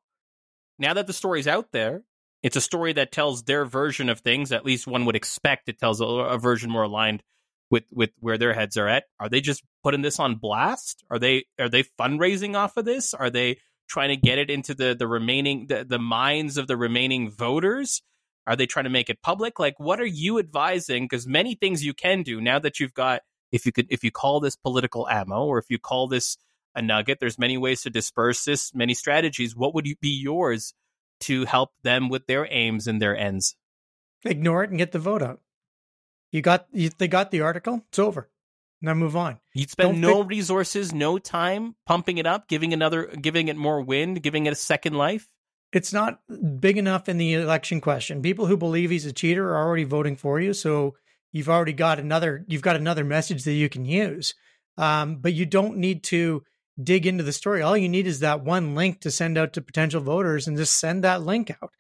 Now 0.78 0.94
that 0.94 1.06
the 1.06 1.12
story's 1.12 1.48
out 1.48 1.72
there, 1.72 2.02
it's 2.42 2.56
a 2.56 2.60
story 2.60 2.92
that 2.94 3.12
tells 3.12 3.42
their 3.42 3.64
version 3.64 4.08
of 4.08 4.20
things. 4.20 4.52
At 4.52 4.64
least 4.64 4.86
one 4.86 5.04
would 5.06 5.16
expect 5.16 5.68
it 5.68 5.78
tells 5.78 6.00
a, 6.00 6.04
a 6.04 6.38
version 6.38 6.70
more 6.70 6.84
aligned 6.84 7.22
with 7.70 7.84
with 7.92 8.10
where 8.20 8.38
their 8.38 8.54
heads 8.54 8.76
are 8.76 8.88
at. 8.88 9.04
Are 9.20 9.28
they 9.28 9.40
just 9.40 9.62
putting 9.82 10.02
this 10.02 10.18
on 10.18 10.36
blast? 10.36 11.04
Are 11.10 11.18
they 11.18 11.44
are 11.58 11.68
they 11.68 11.82
fundraising 11.82 12.54
off 12.54 12.76
of 12.76 12.84
this? 12.84 13.14
Are 13.14 13.30
they 13.30 13.58
trying 13.88 14.10
to 14.10 14.16
get 14.16 14.38
it 14.38 14.50
into 14.50 14.74
the 14.74 14.94
the 14.94 15.06
remaining 15.06 15.66
the, 15.68 15.84
the 15.84 15.98
minds 15.98 16.56
of 16.56 16.66
the 16.66 16.76
remaining 16.76 17.30
voters? 17.30 18.02
Are 18.46 18.56
they 18.56 18.66
trying 18.66 18.84
to 18.84 18.90
make 18.90 19.10
it 19.10 19.20
public? 19.20 19.58
Like, 19.58 19.78
what 19.78 20.00
are 20.00 20.06
you 20.06 20.38
advising? 20.38 21.04
Because 21.04 21.26
many 21.26 21.54
things 21.54 21.84
you 21.84 21.92
can 21.92 22.22
do 22.22 22.40
now 22.40 22.58
that 22.58 22.80
you've 22.80 22.94
got, 22.94 23.20
if 23.52 23.66
you 23.66 23.72
could, 23.72 23.86
if 23.90 24.02
you 24.02 24.10
call 24.10 24.40
this 24.40 24.56
political 24.56 25.06
ammo, 25.06 25.44
or 25.44 25.58
if 25.58 25.66
you 25.68 25.78
call 25.78 26.08
this 26.08 26.38
a 26.74 26.80
nugget, 26.80 27.20
there's 27.20 27.38
many 27.38 27.58
ways 27.58 27.82
to 27.82 27.90
disperse 27.90 28.44
this, 28.44 28.74
many 28.74 28.94
strategies. 28.94 29.54
What 29.54 29.74
would 29.74 29.84
be 30.00 30.08
yours 30.08 30.72
to 31.20 31.44
help 31.44 31.70
them 31.82 32.08
with 32.08 32.26
their 32.26 32.46
aims 32.50 32.86
and 32.86 33.00
their 33.00 33.16
ends? 33.16 33.56
Ignore 34.24 34.64
it 34.64 34.70
and 34.70 34.78
get 34.78 34.92
the 34.92 34.98
vote 34.98 35.22
out. 35.22 35.40
You 36.30 36.42
got, 36.42 36.66
you, 36.72 36.90
they 36.96 37.08
got 37.08 37.30
the 37.30 37.40
article. 37.40 37.84
It's 37.88 37.98
over. 37.98 38.28
Now 38.80 38.94
move 38.94 39.16
on. 39.16 39.40
You'd 39.54 39.70
spend 39.70 39.92
Don't 39.92 40.00
no 40.00 40.22
resources, 40.22 40.92
no 40.92 41.18
time 41.18 41.74
pumping 41.86 42.18
it 42.18 42.26
up, 42.26 42.48
giving 42.48 42.72
another, 42.72 43.06
giving 43.06 43.48
it 43.48 43.56
more 43.56 43.80
wind, 43.80 44.22
giving 44.22 44.46
it 44.46 44.52
a 44.52 44.56
second 44.56 44.94
life. 44.94 45.28
It's 45.72 45.92
not 45.92 46.20
big 46.60 46.78
enough 46.78 47.08
in 47.08 47.18
the 47.18 47.34
election 47.34 47.80
question. 47.80 48.22
People 48.22 48.46
who 48.46 48.56
believe 48.56 48.90
he's 48.90 49.04
a 49.04 49.12
cheater 49.12 49.50
are 49.50 49.66
already 49.66 49.84
voting 49.84 50.16
for 50.16 50.40
you, 50.40 50.54
so 50.54 50.94
you've 51.32 51.48
already 51.48 51.72
got 51.72 51.98
another. 51.98 52.44
You've 52.48 52.62
got 52.62 52.76
another 52.76 53.04
message 53.04 53.44
that 53.44 53.52
you 53.52 53.68
can 53.68 53.84
use. 53.84 54.34
Um, 54.76 55.16
but 55.16 55.34
you 55.34 55.44
don't 55.44 55.78
need 55.78 56.04
to 56.04 56.44
dig 56.82 57.06
into 57.06 57.24
the 57.24 57.32
story. 57.32 57.62
All 57.62 57.76
you 57.76 57.88
need 57.88 58.06
is 58.06 58.20
that 58.20 58.44
one 58.44 58.74
link 58.74 59.00
to 59.00 59.10
send 59.10 59.36
out 59.36 59.52
to 59.54 59.60
potential 59.60 60.00
voters 60.00 60.46
and 60.46 60.56
just 60.56 60.78
send 60.78 61.04
that 61.04 61.22
link 61.22 61.50
out. 61.62 61.72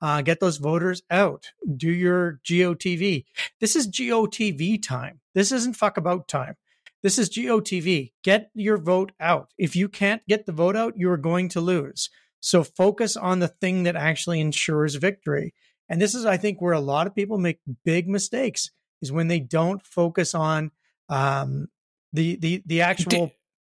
Uh, 0.00 0.22
get 0.22 0.40
those 0.40 0.56
voters 0.56 1.02
out. 1.10 1.50
Do 1.76 1.90
your 1.90 2.40
GOTV. 2.44 3.24
This 3.60 3.76
is 3.76 3.90
GOTV 3.90 4.82
time. 4.82 5.20
This 5.34 5.52
isn't 5.52 5.76
fuck 5.76 5.96
about 5.96 6.28
time. 6.28 6.56
This 7.02 7.18
is 7.18 7.30
GOTV. 7.30 8.12
Get 8.24 8.50
your 8.54 8.78
vote 8.78 9.12
out. 9.20 9.52
If 9.58 9.76
you 9.76 9.88
can't 9.88 10.26
get 10.26 10.46
the 10.46 10.52
vote 10.52 10.76
out, 10.76 10.94
you 10.96 11.10
are 11.10 11.18
going 11.18 11.48
to 11.50 11.60
lose. 11.60 12.10
So 12.40 12.64
focus 12.64 13.16
on 13.16 13.40
the 13.40 13.48
thing 13.48 13.84
that 13.84 13.96
actually 13.96 14.40
ensures 14.40 14.94
victory. 14.94 15.54
And 15.88 16.00
this 16.00 16.14
is, 16.14 16.24
I 16.24 16.36
think, 16.36 16.60
where 16.60 16.72
a 16.72 16.80
lot 16.80 17.06
of 17.06 17.14
people 17.14 17.38
make 17.38 17.60
big 17.84 18.08
mistakes 18.08 18.70
is 19.02 19.12
when 19.12 19.28
they 19.28 19.40
don't 19.40 19.84
focus 19.84 20.34
on 20.34 20.70
um, 21.08 21.68
the 22.12 22.36
the 22.36 22.62
the 22.66 22.80
actual 22.82 23.30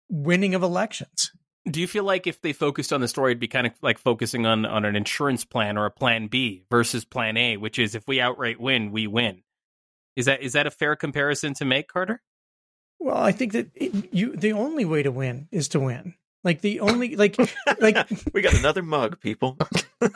winning 0.09 0.55
of 0.55 0.63
elections. 0.63 1.31
Do 1.69 1.79
you 1.79 1.87
feel 1.87 2.03
like 2.03 2.27
if 2.27 2.41
they 2.41 2.51
focused 2.51 2.91
on 2.91 2.99
the 2.99 3.07
story, 3.07 3.31
it'd 3.31 3.39
be 3.39 3.47
kind 3.47 3.65
of 3.65 3.73
like 3.81 3.97
focusing 3.97 4.45
on 4.45 4.65
on 4.65 4.83
an 4.83 4.95
insurance 4.95 5.45
plan 5.45 5.77
or 5.77 5.85
a 5.85 5.91
plan 5.91 6.27
B 6.27 6.65
versus 6.69 7.05
plan 7.05 7.37
A, 7.37 7.57
which 7.57 7.79
is 7.79 7.95
if 7.95 8.05
we 8.07 8.19
outright 8.19 8.59
win, 8.59 8.91
we 8.91 9.07
win. 9.07 9.43
Is 10.15 10.25
that 10.25 10.41
is 10.41 10.53
that 10.53 10.67
a 10.67 10.71
fair 10.71 10.95
comparison 10.95 11.53
to 11.55 11.65
make, 11.65 11.87
Carter? 11.87 12.21
Well, 12.99 13.17
I 13.17 13.31
think 13.31 13.53
that 13.53 13.71
it, 13.75 14.13
you 14.13 14.35
the 14.35 14.53
only 14.53 14.85
way 14.85 15.03
to 15.03 15.11
win 15.11 15.47
is 15.51 15.69
to 15.69 15.79
win. 15.79 16.15
Like 16.43 16.59
the 16.59 16.81
only 16.81 17.15
like 17.15 17.37
like 17.79 17.95
we 18.33 18.41
got 18.41 18.53
another 18.53 18.83
mug, 18.83 19.19
people. 19.21 19.57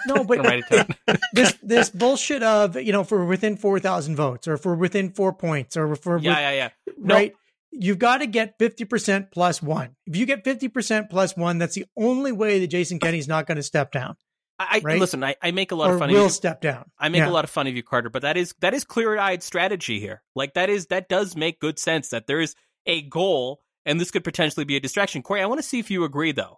no, 0.06 0.26
but 0.26 0.42
this 1.34 1.58
this 1.64 1.90
bullshit 1.90 2.44
of 2.44 2.76
you 2.76 2.92
know 2.92 3.06
for 3.06 3.26
within 3.26 3.56
four 3.56 3.80
thousand 3.80 4.18
votes 4.18 4.48
or 4.48 4.56
if 4.56 4.66
we're 4.66 4.76
within 4.76 5.12
four 5.12 5.32
points 5.32 5.78
or 5.78 5.96
for 5.96 6.18
yeah 6.18 6.40
yeah 6.40 6.52
yeah 6.52 6.70
right. 6.98 7.34
You've 7.80 8.00
got 8.00 8.18
to 8.18 8.28
get 8.28 8.58
50% 8.60 9.32
plus 9.32 9.62
one. 9.62 9.96
If 10.06 10.16
you 10.16 10.26
get 10.26 10.44
50% 10.44 11.10
plus 11.10 11.38
one, 11.38 11.58
that's 11.58 11.76
the 11.76 11.86
only 11.96 12.32
way 12.32 12.60
that 12.60 12.68
Jason 12.68 13.00
Kenney's 13.00 13.28
not 13.28 13.46
going 13.46 13.58
to 13.58 13.64
step 13.64 13.92
down. 13.92 14.16
I, 14.60 14.82
right? 14.84 15.00
listen. 15.00 15.24
I, 15.24 15.36
I, 15.42 15.52
make 15.52 15.72
a 15.72 15.76
lot 15.76 15.92
or 15.92 15.94
of 15.94 16.00
fun. 16.00 16.10
Will 16.10 16.18
of 16.18 16.24
you. 16.24 16.30
step 16.30 16.62
down. 16.62 16.90
I 16.98 17.10
make 17.10 17.20
yeah. 17.20 17.30
a 17.30 17.32
lot 17.32 17.44
of 17.44 17.52
fun 17.52 17.68
of 17.68 17.76
you, 17.76 17.84
Carter. 17.84 18.10
But 18.10 18.24
that 18.24 18.38
is 18.38 18.56
that 18.62 18.74
is 18.74 18.84
clear 18.84 19.18
eyed 19.20 19.44
strategy 19.44 20.00
here. 20.00 20.24
Like 20.36 20.56
that 20.56 20.70
is 20.70 20.88
that 20.88 21.10
does 21.10 21.36
make 21.36 21.60
good 21.60 21.78
sense. 21.78 22.10
That 22.10 22.26
there 22.26 22.40
is 22.40 22.56
a 22.88 23.04
goal, 23.04 23.60
and 23.86 24.02
this 24.02 24.10
could 24.10 24.24
potentially 24.24 24.66
be 24.66 24.76
a 24.76 24.80
distraction. 24.80 25.22
Corey, 25.22 25.42
I 25.42 25.46
want 25.46 25.60
to 25.60 25.68
see 25.68 25.78
if 25.78 25.92
you 25.92 26.04
agree 26.04 26.32
though. 26.32 26.58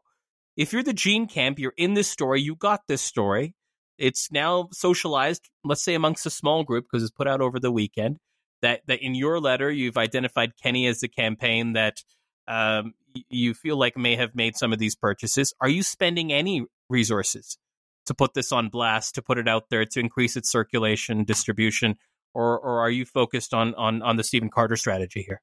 If 0.55 0.71
you're 0.71 0.83
the 0.83 0.93
Jean 0.93 1.27
Camp, 1.27 1.59
you're 1.59 1.73
in 1.77 1.93
this 1.93 2.07
story. 2.07 2.41
You 2.41 2.55
got 2.55 2.81
this 2.87 3.01
story. 3.01 3.53
It's 3.97 4.31
now 4.31 4.69
socialized. 4.71 5.49
Let's 5.65 5.83
say 5.83 5.93
amongst 5.93 6.25
a 6.25 6.29
small 6.29 6.63
group 6.63 6.85
because 6.89 7.03
it's 7.03 7.11
put 7.11 7.27
out 7.27 7.41
over 7.41 7.59
the 7.59 7.71
weekend 7.71 8.19
that 8.61 8.81
that 8.87 9.01
in 9.01 9.15
your 9.15 9.39
letter 9.39 9.71
you've 9.71 9.97
identified 9.97 10.53
Kenney 10.61 10.87
as 10.87 10.99
the 10.99 11.07
campaign 11.07 11.73
that 11.73 12.03
um, 12.47 12.93
you 13.29 13.53
feel 13.53 13.77
like 13.77 13.97
may 13.97 14.15
have 14.15 14.35
made 14.35 14.55
some 14.57 14.73
of 14.73 14.79
these 14.79 14.95
purchases. 14.95 15.53
Are 15.61 15.69
you 15.69 15.83
spending 15.83 16.33
any 16.33 16.65
resources 16.89 17.57
to 18.05 18.13
put 18.13 18.33
this 18.33 18.51
on 18.51 18.69
blast, 18.69 19.15
to 19.15 19.21
put 19.21 19.37
it 19.37 19.47
out 19.47 19.65
there, 19.69 19.85
to 19.85 19.99
increase 19.99 20.35
its 20.35 20.51
circulation, 20.51 21.23
distribution, 21.23 21.95
or 22.33 22.59
or 22.59 22.79
are 22.79 22.89
you 22.89 23.05
focused 23.05 23.53
on 23.53 23.75
on 23.75 24.01
on 24.01 24.17
the 24.17 24.23
Stephen 24.23 24.49
Carter 24.49 24.75
strategy 24.75 25.21
here? 25.21 25.41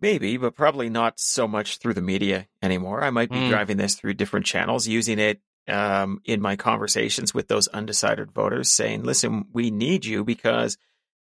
Maybe, 0.00 0.36
but 0.36 0.54
probably 0.54 0.90
not 0.90 1.18
so 1.18 1.48
much 1.48 1.78
through 1.78 1.94
the 1.94 2.02
media 2.02 2.46
anymore. 2.62 3.02
I 3.02 3.10
might 3.10 3.30
be 3.30 3.36
mm. 3.36 3.48
driving 3.48 3.76
this 3.76 3.94
through 3.94 4.14
different 4.14 4.46
channels, 4.46 4.86
using 4.86 5.18
it 5.18 5.40
um, 5.68 6.20
in 6.24 6.40
my 6.40 6.54
conversations 6.56 7.32
with 7.34 7.48
those 7.48 7.66
undecided 7.68 8.32
voters, 8.32 8.70
saying, 8.70 9.04
"Listen, 9.04 9.46
we 9.52 9.70
need 9.70 10.04
you 10.04 10.24
because." 10.24 10.76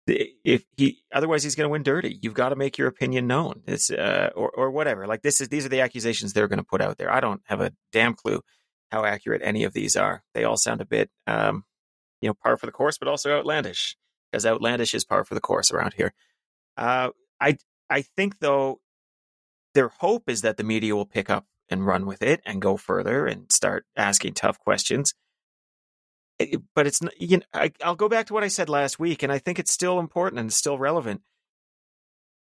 If 0.06 0.64
he 0.76 1.02
otherwise 1.12 1.42
he's 1.42 1.54
going 1.54 1.66
to 1.66 1.72
win 1.72 1.82
dirty. 1.82 2.18
You've 2.22 2.34
got 2.34 2.50
to 2.50 2.56
make 2.56 2.78
your 2.78 2.88
opinion 2.88 3.26
known. 3.26 3.62
It's 3.66 3.90
uh, 3.90 4.30
or 4.34 4.50
or 4.50 4.70
whatever. 4.70 5.06
Like 5.06 5.22
this 5.22 5.40
is 5.40 5.48
these 5.48 5.66
are 5.66 5.70
the 5.70 5.80
accusations 5.80 6.32
they're 6.32 6.48
going 6.48 6.58
to 6.58 6.64
put 6.64 6.80
out 6.80 6.98
there. 6.98 7.12
I 7.12 7.20
don't 7.20 7.42
have 7.46 7.60
a 7.60 7.72
damn 7.92 8.14
clue 8.14 8.40
how 8.90 9.04
accurate 9.04 9.42
any 9.44 9.64
of 9.64 9.72
these 9.72 9.96
are. 9.96 10.22
They 10.34 10.44
all 10.44 10.56
sound 10.56 10.80
a 10.80 10.86
bit 10.86 11.10
um 11.26 11.64
you 12.20 12.28
know 12.28 12.34
par 12.34 12.56
for 12.56 12.66
the 12.66 12.72
course 12.72 12.98
but 12.98 13.08
also 13.08 13.36
outlandish 13.36 13.96
because 14.30 14.46
outlandish 14.46 14.94
is 14.94 15.04
par 15.04 15.24
for 15.24 15.34
the 15.34 15.40
course 15.40 15.70
around 15.70 15.94
here. 15.94 16.14
Uh 16.76 17.10
i 17.40 17.56
i 17.90 18.02
think 18.02 18.38
though 18.40 18.80
their 19.74 19.88
hope 19.88 20.28
is 20.28 20.42
that 20.42 20.56
the 20.56 20.64
media 20.64 20.94
will 20.94 21.06
pick 21.06 21.28
up 21.28 21.46
and 21.68 21.86
run 21.86 22.06
with 22.06 22.22
it 22.22 22.40
and 22.46 22.62
go 22.62 22.76
further 22.76 23.26
and 23.26 23.50
start 23.52 23.84
asking 23.96 24.32
tough 24.32 24.58
questions 24.58 25.12
but 26.74 26.86
it's 26.86 27.00
you 27.18 27.38
know, 27.38 27.44
I, 27.52 27.72
I'll 27.82 27.96
go 27.96 28.08
back 28.08 28.26
to 28.26 28.34
what 28.34 28.44
I 28.44 28.48
said 28.48 28.68
last 28.68 28.98
week, 28.98 29.22
and 29.22 29.32
I 29.32 29.38
think 29.38 29.58
it's 29.58 29.72
still 29.72 29.98
important 29.98 30.40
and 30.40 30.52
still 30.52 30.78
relevant. 30.78 31.22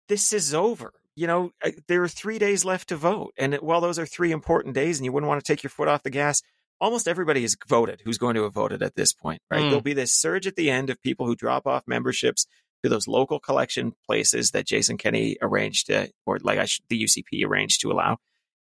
This 0.07 0.33
is 0.33 0.53
over. 0.53 0.93
You 1.15 1.27
know, 1.27 1.51
there 1.87 2.03
are 2.03 2.09
three 2.09 2.39
days 2.39 2.65
left 2.65 2.89
to 2.89 2.97
vote, 2.97 3.33
and 3.37 3.55
while 3.55 3.81
those 3.81 3.99
are 3.99 4.05
three 4.05 4.31
important 4.31 4.75
days, 4.75 4.99
and 4.99 5.05
you 5.05 5.11
wouldn't 5.11 5.29
want 5.29 5.43
to 5.43 5.47
take 5.47 5.63
your 5.63 5.69
foot 5.69 5.87
off 5.87 6.03
the 6.03 6.09
gas, 6.09 6.41
almost 6.81 7.07
everybody 7.07 7.41
has 7.41 7.55
voted 7.67 8.01
who's 8.03 8.17
going 8.17 8.35
to 8.35 8.43
have 8.43 8.53
voted 8.53 8.83
at 8.83 8.95
this 8.95 9.13
point, 9.13 9.41
right? 9.49 9.61
Mm. 9.61 9.69
There'll 9.69 9.81
be 9.81 9.93
this 9.93 10.13
surge 10.13 10.47
at 10.47 10.55
the 10.55 10.69
end 10.69 10.89
of 10.89 11.01
people 11.01 11.25
who 11.25 11.35
drop 11.35 11.65
off 11.65 11.83
memberships 11.87 12.47
to 12.83 12.89
those 12.89 13.07
local 13.07 13.39
collection 13.39 13.93
places 14.05 14.51
that 14.51 14.67
Jason 14.67 14.97
Kenney 14.97 15.37
arranged, 15.41 15.87
to, 15.87 16.11
or 16.25 16.39
like 16.39 16.59
I 16.59 16.65
should, 16.65 16.85
the 16.89 17.03
UCP 17.03 17.45
arranged 17.45 17.81
to 17.81 17.91
allow. 17.91 18.17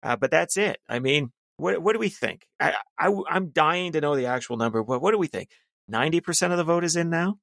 Uh, 0.03 0.17
but 0.17 0.31
that's 0.31 0.57
it. 0.57 0.79
I 0.89 1.01
mean, 1.01 1.33
what, 1.59 1.83
what 1.83 1.93
do 1.93 1.99
we 1.99 2.09
think? 2.09 2.47
I, 2.59 2.75
I, 2.99 3.13
I'm 3.29 3.51
dying 3.51 3.93
to 3.93 4.01
know 4.01 4.17
the 4.17 4.27
actual 4.27 4.57
number. 4.57 4.83
What, 4.83 5.03
what 5.03 5.11
do 5.11 5.19
we 5.19 5.27
think? 5.27 5.51
90% 5.93 6.53
of 6.53 6.57
the 6.57 6.65
vote 6.65 6.85
is 6.85 6.97
in 6.97 7.11
now? 7.11 7.39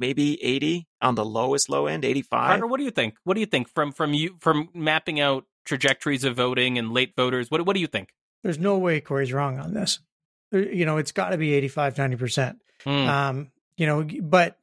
Maybe 0.00 0.42
80 0.42 0.86
on 1.00 1.14
the 1.14 1.24
lowest 1.24 1.68
low 1.68 1.86
end, 1.86 2.04
85? 2.04 2.48
Carter, 2.48 2.66
what 2.66 2.78
do 2.78 2.84
you 2.84 2.90
think? 2.90 3.14
What 3.24 3.34
do 3.34 3.40
you 3.40 3.46
think 3.46 3.68
from, 3.68 3.92
from 3.92 4.14
you, 4.14 4.36
from 4.40 4.68
mapping 4.74 5.20
out 5.20 5.44
trajectories 5.64 6.24
of 6.24 6.36
voting 6.36 6.76
and 6.76 6.92
late 6.92 7.14
voters? 7.16 7.50
What, 7.50 7.64
what 7.66 7.74
do 7.74 7.80
you 7.80 7.86
think? 7.86 8.10
There's 8.42 8.58
no 8.58 8.78
way 8.78 9.00
Corey's 9.00 9.32
wrong 9.32 9.58
on 9.58 9.74
this. 9.74 10.00
You 10.52 10.84
know, 10.84 10.98
it's 10.98 11.12
got 11.12 11.30
to 11.30 11.38
be 11.38 11.54
85, 11.54 11.94
90%. 11.94 12.56
Mm. 12.84 13.08
Um, 13.08 13.50
you 13.76 13.86
know, 13.86 14.06
but 14.22 14.56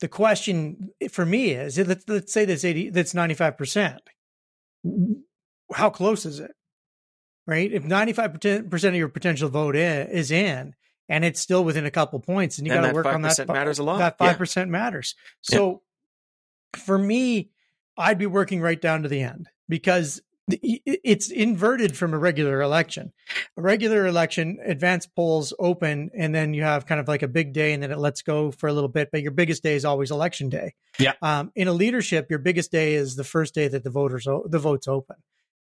the 0.00 0.08
question 0.08 0.90
for 1.10 1.24
me 1.24 1.50
is 1.50 1.78
let's, 1.78 2.04
let's 2.08 2.32
say 2.32 2.44
that's 2.44 2.64
80, 2.64 2.90
that's 2.90 3.14
95%. 3.14 3.98
How 5.72 5.90
close 5.90 6.26
is 6.26 6.40
it? 6.40 6.52
Right? 7.48 7.72
If 7.72 7.82
95% 7.82 8.88
of 8.88 8.94
your 8.94 9.08
potential 9.08 9.48
vote 9.48 9.74
in, 9.74 10.08
is 10.08 10.30
in 10.30 10.74
and 11.08 11.24
it's 11.24 11.40
still 11.40 11.64
within 11.64 11.86
a 11.86 11.90
couple 11.90 12.20
points 12.20 12.58
and 12.58 12.66
you 12.66 12.74
got 12.74 12.86
to 12.86 12.92
work 12.92 13.06
on 13.06 13.22
that. 13.22 13.48
matters 13.48 13.78
a 13.78 13.82
lot. 13.82 13.98
That 13.98 14.18
5% 14.18 14.56
yeah. 14.56 14.64
matters. 14.66 15.14
So 15.40 15.82
yeah. 16.74 16.80
for 16.80 16.98
me, 16.98 17.48
I'd 17.96 18.18
be 18.18 18.26
working 18.26 18.60
right 18.60 18.80
down 18.80 19.02
to 19.02 19.08
the 19.08 19.22
end 19.22 19.48
because 19.66 20.20
it's 20.50 21.30
inverted 21.30 21.96
from 21.96 22.12
a 22.12 22.18
regular 22.18 22.60
election. 22.60 23.12
A 23.56 23.62
regular 23.62 24.06
election, 24.06 24.58
advanced 24.64 25.14
polls 25.14 25.54
open, 25.58 26.10
and 26.14 26.34
then 26.34 26.52
you 26.52 26.62
have 26.62 26.84
kind 26.84 27.00
of 27.00 27.08
like 27.08 27.22
a 27.22 27.28
big 27.28 27.52
day, 27.52 27.74
and 27.74 27.82
then 27.82 27.90
it 27.90 27.98
lets 27.98 28.22
go 28.22 28.50
for 28.50 28.66
a 28.68 28.72
little 28.72 28.88
bit. 28.88 29.10
But 29.12 29.20
your 29.20 29.32
biggest 29.32 29.62
day 29.62 29.74
is 29.74 29.84
always 29.84 30.10
election 30.10 30.48
day. 30.48 30.74
Yeah. 30.98 31.12
Um, 31.20 31.52
in 31.54 31.68
a 31.68 31.72
leadership, 31.72 32.28
your 32.30 32.38
biggest 32.38 32.72
day 32.72 32.94
is 32.94 33.14
the 33.14 33.24
first 33.24 33.54
day 33.54 33.68
that 33.68 33.84
the 33.84 33.90
voters 33.90 34.24
the 34.24 34.58
votes 34.58 34.88
open 34.88 35.16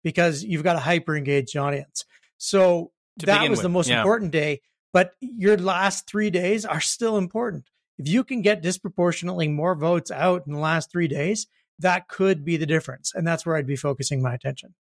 because 0.08 0.42
you've 0.42 0.64
got 0.64 0.78
a 0.78 0.80
hyper 0.80 1.18
engaged 1.18 1.58
audience. 1.58 2.06
So 2.38 2.92
to 3.20 3.26
that 3.26 3.50
was 3.50 3.58
with. 3.58 3.64
the 3.64 3.70
most 3.70 3.90
yeah. 3.90 4.00
important 4.00 4.32
day, 4.32 4.62
but 4.94 5.12
your 5.20 5.58
last 5.58 6.08
three 6.08 6.30
days 6.30 6.64
are 6.64 6.80
still 6.80 7.18
important. 7.18 7.66
If 7.98 8.08
you 8.08 8.24
can 8.24 8.42
get 8.42 8.62
disproportionately 8.62 9.50
more 9.50 9.76
votes 9.76 10.10
out 10.10 10.44
in 10.48 10.54
the 10.54 10.60
last 10.60 10.90
three 10.94 11.10
days, 11.10 11.48
that 11.80 12.08
could 12.08 12.46
be 12.46 12.56
the 12.56 12.66
difference. 12.66 13.12
And 13.14 13.28
that's 13.28 13.46
where 13.46 13.58
I'd 13.58 13.68
be 13.68 13.76
focusing 13.76 14.22
my 14.22 14.34
attention. 14.34 14.76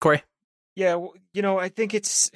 Corey. 0.00 0.22
Yeah, 0.76 1.04
you 1.34 1.42
know, 1.42 1.58
I 1.58 1.68
think 1.68 1.92
it's 1.92 2.30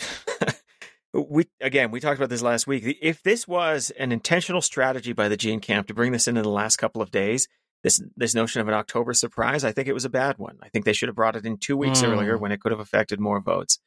we 1.13 1.47
again 1.61 1.93
we 1.93 2.01
talked 2.01 2.19
about 2.19 2.29
this 2.29 2.43
last 2.43 2.67
week. 2.67 2.99
If 3.01 3.23
this 3.23 3.47
was 3.47 3.91
an 4.01 4.11
intentional 4.11 4.63
strategy 4.63 5.13
by 5.13 5.29
the 5.29 5.37
Jean 5.37 5.61
Camp 5.61 5.87
to 5.87 5.95
bring 5.95 6.11
this 6.11 6.27
in 6.27 6.37
in 6.37 6.43
the 6.43 6.51
last 6.51 6.77
couple 6.77 7.01
of 7.01 7.13
days, 7.13 7.47
this 7.87 8.03
this 8.17 8.35
notion 8.35 8.61
of 8.61 8.67
an 8.67 8.75
October 8.75 9.15
surprise, 9.15 9.63
I 9.63 9.71
think 9.71 9.87
it 9.87 9.93
was 9.93 10.05
a 10.05 10.11
bad 10.11 10.39
one. 10.39 10.59
I 10.61 10.69
think 10.69 10.85
they 10.85 10.93
should 10.93 11.09
have 11.09 11.15
brought 11.15 11.37
it 11.37 11.47
in 11.47 11.57
two 11.57 11.77
weeks 11.77 12.03
mm. 12.03 12.09
earlier 12.09 12.37
when 12.37 12.51
it 12.51 12.61
could 12.61 12.73
have 12.73 12.81
affected 12.81 13.21
more 13.21 13.41
votes. 13.41 13.79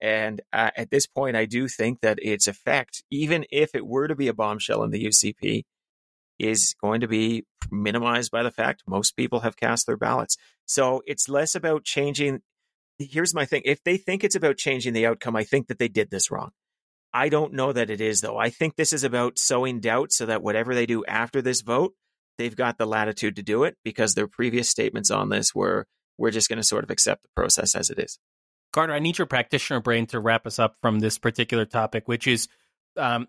And 0.00 0.40
uh, 0.52 0.70
at 0.76 0.90
this 0.90 1.08
point, 1.08 1.34
I 1.34 1.44
do 1.44 1.66
think 1.66 2.00
that 2.02 2.20
its 2.22 2.46
effect, 2.46 3.02
even 3.10 3.46
if 3.50 3.74
it 3.74 3.84
were 3.84 4.06
to 4.06 4.14
be 4.14 4.28
a 4.28 4.32
bombshell 4.32 4.84
in 4.84 4.92
the 4.92 5.04
UCP, 5.04 5.64
is 6.38 6.76
going 6.80 7.00
to 7.00 7.08
be 7.08 7.46
minimized 7.68 8.30
by 8.30 8.44
the 8.44 8.52
fact 8.52 8.84
most 8.86 9.16
people 9.16 9.40
have 9.40 9.56
cast 9.56 9.88
their 9.88 9.96
ballots. 9.96 10.36
So 10.64 11.02
it's 11.04 11.28
less 11.28 11.56
about 11.56 11.82
changing. 11.82 12.42
Here's 13.00 13.34
my 13.34 13.44
thing 13.44 13.62
if 13.64 13.82
they 13.82 13.96
think 13.96 14.22
it's 14.22 14.36
about 14.36 14.56
changing 14.56 14.92
the 14.92 15.06
outcome, 15.06 15.34
I 15.34 15.42
think 15.42 15.66
that 15.66 15.80
they 15.80 15.88
did 15.88 16.12
this 16.12 16.30
wrong. 16.30 16.52
I 17.12 17.28
don't 17.28 17.54
know 17.54 17.72
that 17.72 17.90
it 17.90 18.00
is, 18.00 18.20
though. 18.20 18.38
I 18.38 18.50
think 18.50 18.76
this 18.76 18.92
is 18.92 19.02
about 19.02 19.36
sowing 19.36 19.80
doubt 19.80 20.12
so 20.12 20.26
that 20.26 20.44
whatever 20.44 20.76
they 20.76 20.86
do 20.86 21.04
after 21.06 21.42
this 21.42 21.62
vote, 21.62 21.94
they've 22.38 22.56
got 22.56 22.78
the 22.78 22.86
latitude 22.86 23.36
to 23.36 23.42
do 23.42 23.64
it 23.64 23.76
because 23.84 24.14
their 24.14 24.28
previous 24.28 24.70
statements 24.70 25.10
on 25.10 25.28
this 25.28 25.54
were 25.54 25.86
we're 26.16 26.30
just 26.30 26.48
going 26.48 26.58
to 26.58 26.64
sort 26.64 26.84
of 26.84 26.90
accept 26.90 27.22
the 27.22 27.28
process 27.36 27.74
as 27.74 27.90
it 27.90 27.98
is. 27.98 28.18
Carter, 28.72 28.92
I 28.92 28.98
need 28.98 29.18
your 29.18 29.26
practitioner 29.26 29.80
brain 29.80 30.06
to 30.06 30.20
wrap 30.20 30.46
us 30.46 30.58
up 30.58 30.76
from 30.80 30.98
this 30.98 31.18
particular 31.18 31.64
topic, 31.64 32.06
which 32.06 32.26
is 32.26 32.48
um, 32.96 33.28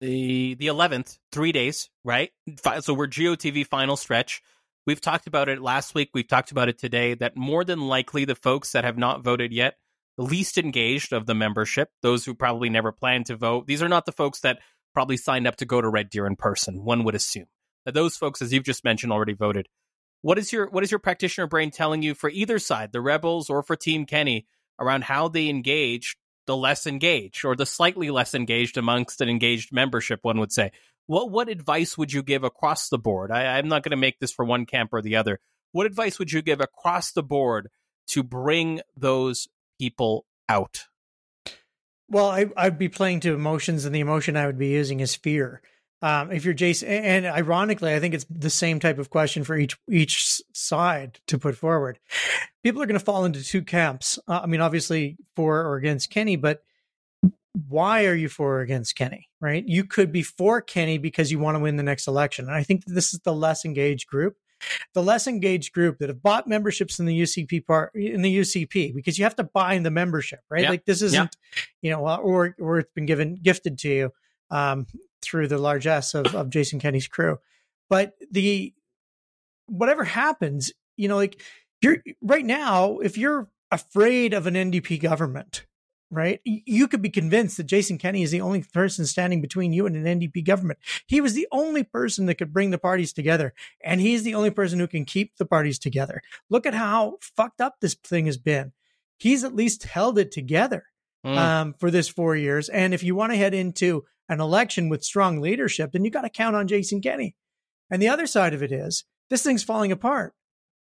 the 0.00 0.54
the 0.54 0.66
eleventh, 0.66 1.18
three 1.32 1.52
days, 1.52 1.88
right? 2.04 2.30
So 2.80 2.94
we're 2.94 3.06
GOTV 3.06 3.66
final 3.66 3.96
stretch. 3.96 4.42
We've 4.86 5.00
talked 5.00 5.26
about 5.26 5.48
it 5.48 5.60
last 5.60 5.94
week. 5.94 6.10
We've 6.14 6.28
talked 6.28 6.52
about 6.52 6.68
it 6.68 6.78
today. 6.78 7.14
That 7.14 7.36
more 7.36 7.64
than 7.64 7.80
likely, 7.80 8.24
the 8.24 8.34
folks 8.34 8.72
that 8.72 8.84
have 8.84 8.98
not 8.98 9.22
voted 9.22 9.52
yet, 9.52 9.76
the 10.16 10.24
least 10.24 10.58
engaged 10.58 11.12
of 11.12 11.26
the 11.26 11.34
membership, 11.34 11.90
those 12.02 12.24
who 12.24 12.34
probably 12.34 12.68
never 12.68 12.92
planned 12.92 13.26
to 13.26 13.36
vote, 13.36 13.66
these 13.66 13.82
are 13.82 13.88
not 13.88 14.06
the 14.06 14.12
folks 14.12 14.40
that 14.40 14.58
probably 14.94 15.16
signed 15.16 15.46
up 15.46 15.56
to 15.56 15.64
go 15.64 15.80
to 15.80 15.88
Red 15.88 16.10
Deer 16.10 16.26
in 16.26 16.36
person. 16.36 16.84
One 16.84 17.04
would 17.04 17.14
assume 17.14 17.46
that 17.86 17.94
those 17.94 18.16
folks, 18.16 18.42
as 18.42 18.52
you've 18.52 18.64
just 18.64 18.84
mentioned, 18.84 19.12
already 19.12 19.32
voted. 19.32 19.68
What 20.20 20.38
is 20.38 20.52
your 20.52 20.68
what 20.68 20.82
is 20.82 20.90
your 20.90 20.98
practitioner 20.98 21.46
brain 21.46 21.70
telling 21.70 22.02
you 22.02 22.14
for 22.14 22.28
either 22.28 22.58
side, 22.58 22.92
the 22.92 23.00
Rebels 23.00 23.48
or 23.48 23.62
for 23.62 23.76
Team 23.76 24.04
Kenney, 24.04 24.46
around 24.78 25.04
how 25.04 25.28
they 25.28 25.48
engage 25.48 26.16
the 26.46 26.56
less 26.56 26.86
engaged 26.86 27.44
or 27.44 27.56
the 27.56 27.66
slightly 27.66 28.10
less 28.10 28.34
engaged 28.34 28.76
amongst 28.76 29.20
an 29.20 29.28
engaged 29.28 29.72
membership, 29.72 30.20
one 30.22 30.38
would 30.40 30.52
say. 30.52 30.72
What 31.06 31.30
what 31.30 31.48
advice 31.48 31.96
would 31.96 32.12
you 32.12 32.22
give 32.22 32.42
across 32.42 32.88
the 32.88 32.98
board? 32.98 33.30
I, 33.30 33.56
I'm 33.56 33.68
not 33.68 33.84
going 33.84 33.90
to 33.90 33.96
make 33.96 34.18
this 34.18 34.32
for 34.32 34.44
one 34.44 34.66
camp 34.66 34.90
or 34.92 35.00
the 35.00 35.16
other. 35.16 35.38
What 35.72 35.86
advice 35.86 36.18
would 36.18 36.32
you 36.32 36.42
give 36.42 36.60
across 36.60 37.12
the 37.12 37.22
board 37.22 37.68
to 38.08 38.22
bring 38.22 38.80
those 38.96 39.46
people 39.78 40.26
out? 40.48 40.86
Well, 42.08 42.28
I, 42.28 42.46
I'd 42.56 42.78
be 42.78 42.88
playing 42.88 43.20
to 43.20 43.34
emotions, 43.34 43.84
and 43.84 43.94
the 43.94 44.00
emotion 44.00 44.36
I 44.36 44.46
would 44.46 44.58
be 44.58 44.68
using 44.68 45.00
is 45.00 45.14
fear. 45.14 45.60
Um, 46.06 46.30
if 46.30 46.44
you're 46.44 46.54
Jason, 46.54 46.88
and 46.88 47.26
ironically, 47.26 47.92
I 47.92 47.98
think 47.98 48.14
it's 48.14 48.26
the 48.30 48.48
same 48.48 48.78
type 48.78 49.00
of 49.00 49.10
question 49.10 49.42
for 49.42 49.56
each 49.56 49.76
each 49.90 50.40
side 50.52 51.18
to 51.26 51.36
put 51.36 51.56
forward. 51.56 51.98
People 52.62 52.80
are 52.80 52.86
going 52.86 52.98
to 52.98 53.04
fall 53.04 53.24
into 53.24 53.42
two 53.42 53.62
camps. 53.62 54.16
Uh, 54.28 54.38
I 54.44 54.46
mean, 54.46 54.60
obviously 54.60 55.16
for 55.34 55.62
or 55.62 55.74
against 55.74 56.10
Kenney, 56.10 56.36
but 56.36 56.62
why 57.68 58.06
are 58.06 58.14
you 58.14 58.28
for 58.28 58.58
or 58.58 58.60
against 58.60 58.94
Kenney? 58.94 59.28
Right? 59.40 59.66
You 59.66 59.82
could 59.82 60.12
be 60.12 60.22
for 60.22 60.60
Kenney 60.60 60.98
because 60.98 61.32
you 61.32 61.40
want 61.40 61.56
to 61.56 61.60
win 61.60 61.74
the 61.74 61.82
next 61.82 62.06
election, 62.06 62.44
and 62.44 62.54
I 62.54 62.62
think 62.62 62.84
this 62.84 63.12
is 63.12 63.18
the 63.24 63.34
less 63.34 63.64
engaged 63.64 64.06
group, 64.06 64.36
the 64.94 65.02
less 65.02 65.26
engaged 65.26 65.72
group 65.72 65.98
that 65.98 66.08
have 66.08 66.22
bought 66.22 66.46
memberships 66.46 67.00
in 67.00 67.06
the 67.06 67.20
UCP 67.20 67.66
part 67.66 67.92
in 67.96 68.22
the 68.22 68.38
UCP 68.38 68.94
because 68.94 69.18
you 69.18 69.24
have 69.24 69.34
to 69.36 69.44
buy 69.44 69.76
the 69.78 69.90
membership, 69.90 70.38
right? 70.48 70.62
Yep. 70.62 70.70
Like 70.70 70.84
this 70.84 71.02
isn't, 71.02 71.36
yep. 71.56 71.64
you 71.82 71.90
know, 71.90 72.06
or 72.06 72.54
or 72.60 72.78
it's 72.78 72.92
been 72.92 73.06
given 73.06 73.40
gifted 73.42 73.78
to 73.80 73.88
you. 73.88 74.12
Um, 74.52 74.86
through 75.26 75.48
the 75.48 75.58
largesse 75.58 76.14
of, 76.14 76.34
of 76.34 76.50
Jason 76.50 76.78
Kenney's 76.78 77.08
crew. 77.08 77.38
But 77.88 78.14
the 78.30 78.72
whatever 79.66 80.04
happens, 80.04 80.72
you 80.96 81.08
know, 81.08 81.16
like 81.16 81.40
you're 81.82 81.98
right 82.22 82.44
now, 82.44 82.98
if 82.98 83.18
you're 83.18 83.48
afraid 83.70 84.32
of 84.32 84.46
an 84.46 84.54
NDP 84.54 85.00
government, 85.00 85.66
right? 86.10 86.40
You 86.44 86.86
could 86.86 87.02
be 87.02 87.10
convinced 87.10 87.56
that 87.56 87.64
Jason 87.64 87.98
Kenney 87.98 88.22
is 88.22 88.30
the 88.30 88.40
only 88.40 88.62
person 88.62 89.06
standing 89.06 89.40
between 89.40 89.72
you 89.72 89.86
and 89.86 89.96
an 89.96 90.20
NDP 90.20 90.44
government. 90.44 90.78
He 91.06 91.20
was 91.20 91.34
the 91.34 91.48
only 91.50 91.82
person 91.82 92.26
that 92.26 92.36
could 92.36 92.52
bring 92.52 92.70
the 92.70 92.78
parties 92.78 93.12
together, 93.12 93.52
and 93.82 94.00
he's 94.00 94.22
the 94.22 94.34
only 94.34 94.50
person 94.50 94.78
who 94.78 94.86
can 94.86 95.04
keep 95.04 95.36
the 95.36 95.46
parties 95.46 95.78
together. 95.78 96.22
Look 96.48 96.66
at 96.66 96.74
how 96.74 97.18
fucked 97.20 97.60
up 97.60 97.76
this 97.80 97.94
thing 97.94 98.26
has 98.26 98.38
been. 98.38 98.72
He's 99.18 99.44
at 99.44 99.54
least 99.54 99.84
held 99.84 100.18
it 100.18 100.30
together 100.30 100.84
mm. 101.26 101.36
um, 101.36 101.74
for 101.78 101.90
this 101.90 102.08
four 102.08 102.36
years. 102.36 102.68
And 102.68 102.94
if 102.94 103.02
you 103.02 103.14
want 103.14 103.32
to 103.32 103.38
head 103.38 103.54
into 103.54 104.04
an 104.28 104.40
election 104.40 104.88
with 104.88 105.04
strong 105.04 105.40
leadership, 105.40 105.92
then 105.92 106.04
you 106.04 106.10
got 106.10 106.22
to 106.22 106.30
count 106.30 106.56
on 106.56 106.68
Jason 106.68 107.00
Kenney. 107.00 107.34
And 107.90 108.00
the 108.00 108.08
other 108.08 108.26
side 108.26 108.54
of 108.54 108.62
it 108.62 108.72
is 108.72 109.04
this 109.30 109.42
thing's 109.42 109.62
falling 109.62 109.92
apart. 109.92 110.34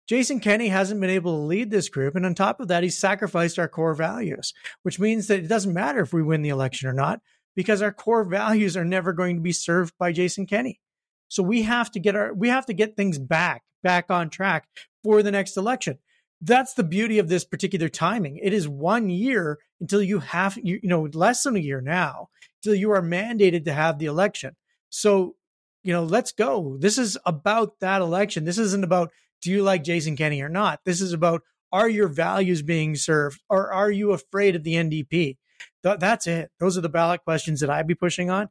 Jason 0.08 0.40
Kenney 0.40 0.68
hasn't 0.68 1.00
been 1.00 1.10
able 1.10 1.36
to 1.36 1.46
lead 1.46 1.70
this 1.70 1.90
group. 1.90 2.16
And 2.16 2.24
on 2.24 2.34
top 2.34 2.60
of 2.60 2.68
that, 2.68 2.82
he's 2.82 2.98
sacrificed 2.98 3.58
our 3.58 3.68
core 3.68 3.94
values, 3.94 4.54
which 4.82 4.98
means 4.98 5.26
that 5.26 5.40
it 5.40 5.48
doesn't 5.48 5.74
matter 5.74 6.00
if 6.00 6.12
we 6.12 6.22
win 6.22 6.42
the 6.42 6.48
election 6.48 6.88
or 6.88 6.94
not, 6.94 7.20
because 7.54 7.82
our 7.82 7.92
core 7.92 8.24
values 8.24 8.76
are 8.76 8.86
never 8.86 9.12
going 9.12 9.36
to 9.36 9.42
be 9.42 9.52
served 9.52 9.92
by 9.98 10.12
Jason 10.12 10.46
Kenney. 10.46 10.80
So 11.28 11.42
we 11.42 11.62
have 11.62 11.90
to 11.90 12.00
get 12.00 12.16
our, 12.16 12.32
we 12.32 12.48
have 12.48 12.64
to 12.66 12.72
get 12.72 12.96
things 12.96 13.18
back, 13.18 13.62
back 13.82 14.10
on 14.10 14.30
track 14.30 14.66
for 15.04 15.22
the 15.22 15.30
next 15.30 15.58
election. 15.58 15.98
That's 16.40 16.74
the 16.74 16.84
beauty 16.84 17.18
of 17.18 17.28
this 17.28 17.44
particular 17.44 17.88
timing. 17.88 18.38
It 18.38 18.52
is 18.52 18.68
one 18.68 19.10
year 19.10 19.58
until 19.80 20.02
you 20.02 20.20
have, 20.20 20.56
you, 20.62 20.78
you 20.82 20.88
know, 20.88 21.08
less 21.12 21.42
than 21.42 21.56
a 21.56 21.60
year 21.60 21.80
now 21.80 22.28
till 22.62 22.74
you 22.74 22.90
are 22.92 23.02
mandated 23.02 23.64
to 23.64 23.72
have 23.72 23.98
the 23.98 24.06
election. 24.06 24.54
So, 24.90 25.34
you 25.82 25.92
know, 25.92 26.04
let's 26.04 26.32
go. 26.32 26.76
This 26.78 26.98
is 26.98 27.18
about 27.26 27.80
that 27.80 28.02
election. 28.02 28.44
This 28.44 28.58
isn't 28.58 28.84
about 28.84 29.10
do 29.40 29.50
you 29.50 29.62
like 29.62 29.84
Jason 29.84 30.16
Kenney 30.16 30.42
or 30.42 30.48
not? 30.48 30.80
This 30.84 31.00
is 31.00 31.12
about 31.12 31.42
are 31.70 31.88
your 31.88 32.08
values 32.08 32.62
being 32.62 32.96
served 32.96 33.40
or 33.48 33.72
are 33.72 33.90
you 33.90 34.12
afraid 34.12 34.56
of 34.56 34.64
the 34.64 34.74
NDP? 34.74 35.36
Th- 35.82 35.98
that's 35.98 36.26
it. 36.26 36.50
Those 36.58 36.76
are 36.78 36.82
the 36.82 36.88
ballot 36.88 37.22
questions 37.24 37.60
that 37.60 37.70
I'd 37.70 37.86
be 37.86 37.94
pushing 37.94 38.30
on 38.30 38.48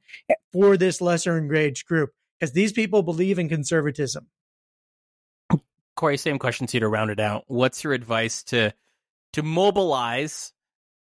for 0.53 0.77
this 0.77 1.01
lesser 1.01 1.37
engaged 1.37 1.87
group 1.87 2.11
because 2.39 2.53
these 2.53 2.71
people 2.71 3.03
believe 3.03 3.39
in 3.39 3.49
conservatism. 3.49 4.27
Corey, 5.97 6.15
same 6.17 6.39
question 6.39 6.67
to 6.67 6.77
you 6.77 6.81
to 6.81 6.87
round 6.87 7.11
it 7.11 7.19
out. 7.19 7.43
What's 7.47 7.83
your 7.83 7.91
advice 7.91 8.43
to 8.43 8.73
to 9.33 9.43
mobilize 9.43 10.53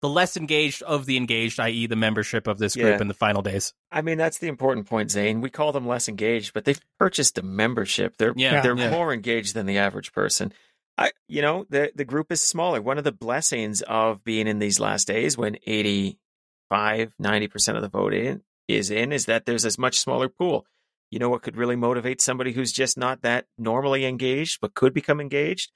the 0.03 0.09
less 0.09 0.37
engaged 0.37 0.83
of 0.83 1.07
the 1.07 1.17
engaged, 1.17 1.59
i.e., 1.59 1.87
the 1.87 1.97
membership 1.97 2.47
of 2.47 2.59
this 2.59 2.75
group 2.75 2.97
yeah. 2.97 3.01
in 3.01 3.09
the 3.09 3.15
final 3.15 3.43
days. 3.43 3.73
I 3.91 4.03
mean, 4.03 4.19
that's 4.19 4.39
the 4.39 4.49
important 4.49 4.87
point, 4.87 5.11
Zain. 5.11 5.41
We 5.41 5.51
call 5.51 5.73
them 5.73 5.87
less 5.87 6.09
engaged, 6.09 6.53
but 6.53 6.65
they've 6.65 6.81
purchased 6.99 7.39
a 7.39 7.43
membership. 7.43 8.17
They're 8.17 8.35
yeah, 8.37 8.61
they're 8.61 8.77
yeah. 8.77 8.91
more 8.91 9.13
engaged 9.13 9.55
than 9.55 9.67
the 9.67 9.79
average 9.79 10.13
person. 10.13 10.53
I, 10.99 11.13
you 11.29 11.43
know, 11.43 11.67
the 11.71 11.93
the 11.95 12.05
group 12.05 12.31
is 12.31 12.43
smaller. 12.43 12.81
One 12.81 12.99
of 12.99 13.05
the 13.05 13.13
blessings 13.13 13.83
of 13.83 14.23
being 14.25 14.47
in 14.47 14.59
these 14.59 14.81
last 14.81 15.07
days, 15.07 15.37
when 15.37 15.57
85, 15.67 17.15
90 17.19 17.49
percent 17.49 17.77
of 17.77 17.83
the 17.83 17.89
vote 17.89 18.15
in 18.15 18.43
is 18.69 18.91
in, 18.91 19.13
is 19.13 19.27
that 19.27 19.47
there's 19.47 19.63
this 19.63 19.79
much 19.79 19.99
smaller 19.99 20.29
pool. 20.29 20.67
You 21.11 21.19
know 21.19 21.29
what 21.29 21.43
could 21.43 21.57
really 21.57 21.77
motivate 21.77 22.21
somebody 22.21 22.53
who's 22.53 22.73
just 22.73 22.99
not 22.99 23.23
that 23.23 23.47
normally 23.57 24.05
engaged, 24.05 24.59
but 24.61 24.75
could 24.75 24.93
become 24.93 25.21
engaged? 25.21 25.71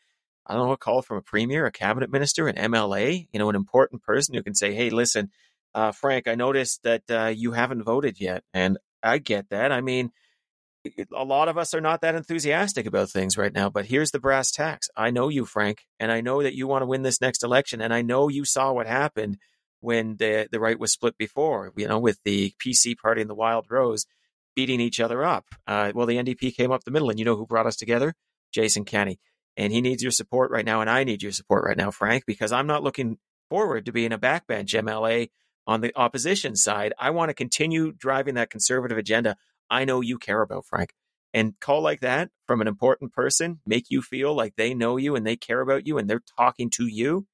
I 0.47 0.55
don't 0.55 0.67
know, 0.67 0.73
a 0.73 0.77
call 0.77 1.03
from 1.03 1.19
a 1.19 1.23
premier, 1.23 1.67
a 1.67 1.73
cabinet 1.73 2.11
minister, 2.11 2.49
an 2.49 2.57
MLA, 2.57 3.29
you 3.33 3.39
know, 3.39 3.49
an 3.49 3.57
important 3.57 4.03
person 4.03 4.35
who 4.35 4.43
can 4.43 4.55
say, 4.55 4.75
hey, 4.75 4.91
listen, 4.91 5.31
uh, 5.75 5.93
Frank, 5.93 6.27
I 6.27 6.35
noticed 6.35 6.83
that 6.83 7.03
uh, 7.09 7.27
you 7.27 7.53
haven't 7.53 7.85
voted 7.85 8.21
yet. 8.21 8.43
And 8.53 8.79
I 9.03 9.19
get 9.19 9.51
that. 9.51 9.71
I 9.71 9.81
mean, 9.81 10.11
a 11.15 11.25
lot 11.25 11.49
of 11.49 11.59
us 11.59 11.75
are 11.75 11.81
not 11.81 12.01
that 12.01 12.15
enthusiastic 12.15 12.87
about 12.87 13.11
things 13.11 13.37
right 13.37 13.53
now, 13.53 13.69
but 13.69 13.87
here's 13.87 14.11
the 14.11 14.19
brass 14.19 14.51
tacks. 14.51 14.89
I 14.97 15.11
know 15.11 15.29
you, 15.29 15.45
Frank, 15.45 15.85
and 15.99 16.11
I 16.11 16.21
know 16.21 16.43
that 16.43 16.55
you 16.55 16.67
want 16.67 16.83
to 16.83 16.87
win 16.87 17.03
this 17.03 17.21
next 17.21 17.45
election. 17.45 17.81
And 17.81 17.93
I 17.93 18.03
know 18.03 18.29
you 18.29 18.45
saw 18.45 18.73
what 18.73 18.87
happened 18.87 19.37
when 19.81 20.17
the, 20.17 20.49
the 20.51 20.61
right 20.61 20.79
was 20.79 20.93
split 20.93 21.17
before, 21.19 21.73
you 21.77 21.87
know, 21.87 21.99
with 21.99 22.19
the 22.25 22.55
PC 22.65 22.97
party 22.97 23.21
and 23.21 23.31
the 23.31 23.35
Wild 23.35 23.67
Rose 23.71 24.07
beating 24.61 24.81
each 24.81 25.01
other 25.01 25.25
up. 25.25 25.47
Uh, 25.67 25.93
well, 25.95 26.07
the 26.07 26.17
NDP 26.17 26.55
came 26.55 26.71
up 26.71 26.85
the 26.85 26.91
middle, 26.91 27.11
and 27.11 27.19
you 27.19 27.25
know 27.25 27.37
who 27.37 27.47
brought 27.47 27.67
us 27.67 27.77
together? 27.77 28.15
Jason 28.53 28.85
Kenney 28.85 29.19
and 29.57 29.73
he 29.73 29.81
needs 29.81 30.03
your 30.03 30.13
support 30.13 30.51
right 30.51 30.65
now, 30.65 30.81
and 30.81 30.89
I 30.89 31.05
need 31.05 31.23
your 31.23 31.33
support 31.33 31.65
right 31.65 31.77
now, 31.77 31.91
Frank, 31.91 32.25
because 32.27 32.53
I'm 32.53 32.67
not 32.67 32.83
looking 32.83 33.19
forward 33.49 33.87
to 33.87 33.93
being 33.93 34.13
a 34.13 34.19
backbench 34.19 34.73
MLA 34.73 35.29
on 35.67 35.81
the 35.81 35.93
opposition 35.97 36.57
side. 36.57 36.93
I 36.99 37.11
want 37.11 37.31
to 37.31 37.35
continue 37.35 37.93
driving 37.93 38.35
that 38.37 38.51
conservative 38.51 38.99
agenda 38.99 39.37
I 39.69 39.85
know 39.85 40.01
you 40.01 40.19
care 40.19 40.43
about, 40.43 40.67
Frank. 40.67 40.95
And 41.33 41.55
call 41.61 41.83
like 41.83 42.01
that 42.01 42.31
from 42.47 42.61
an 42.61 42.67
important 42.67 43.13
person, 43.13 43.61
make 43.65 43.85
you 43.89 44.03
feel 44.03 44.35
like 44.35 44.57
they 44.57 44.75
know 44.75 44.97
you 44.97 45.15
and 45.15 45.25
they 45.25 45.37
care 45.37 45.61
about 45.61 45.87
you 45.87 45.99
and 45.99 46.09
they're 46.11 46.23
talking 46.37 46.71
to 46.71 46.87
you. 46.87 47.27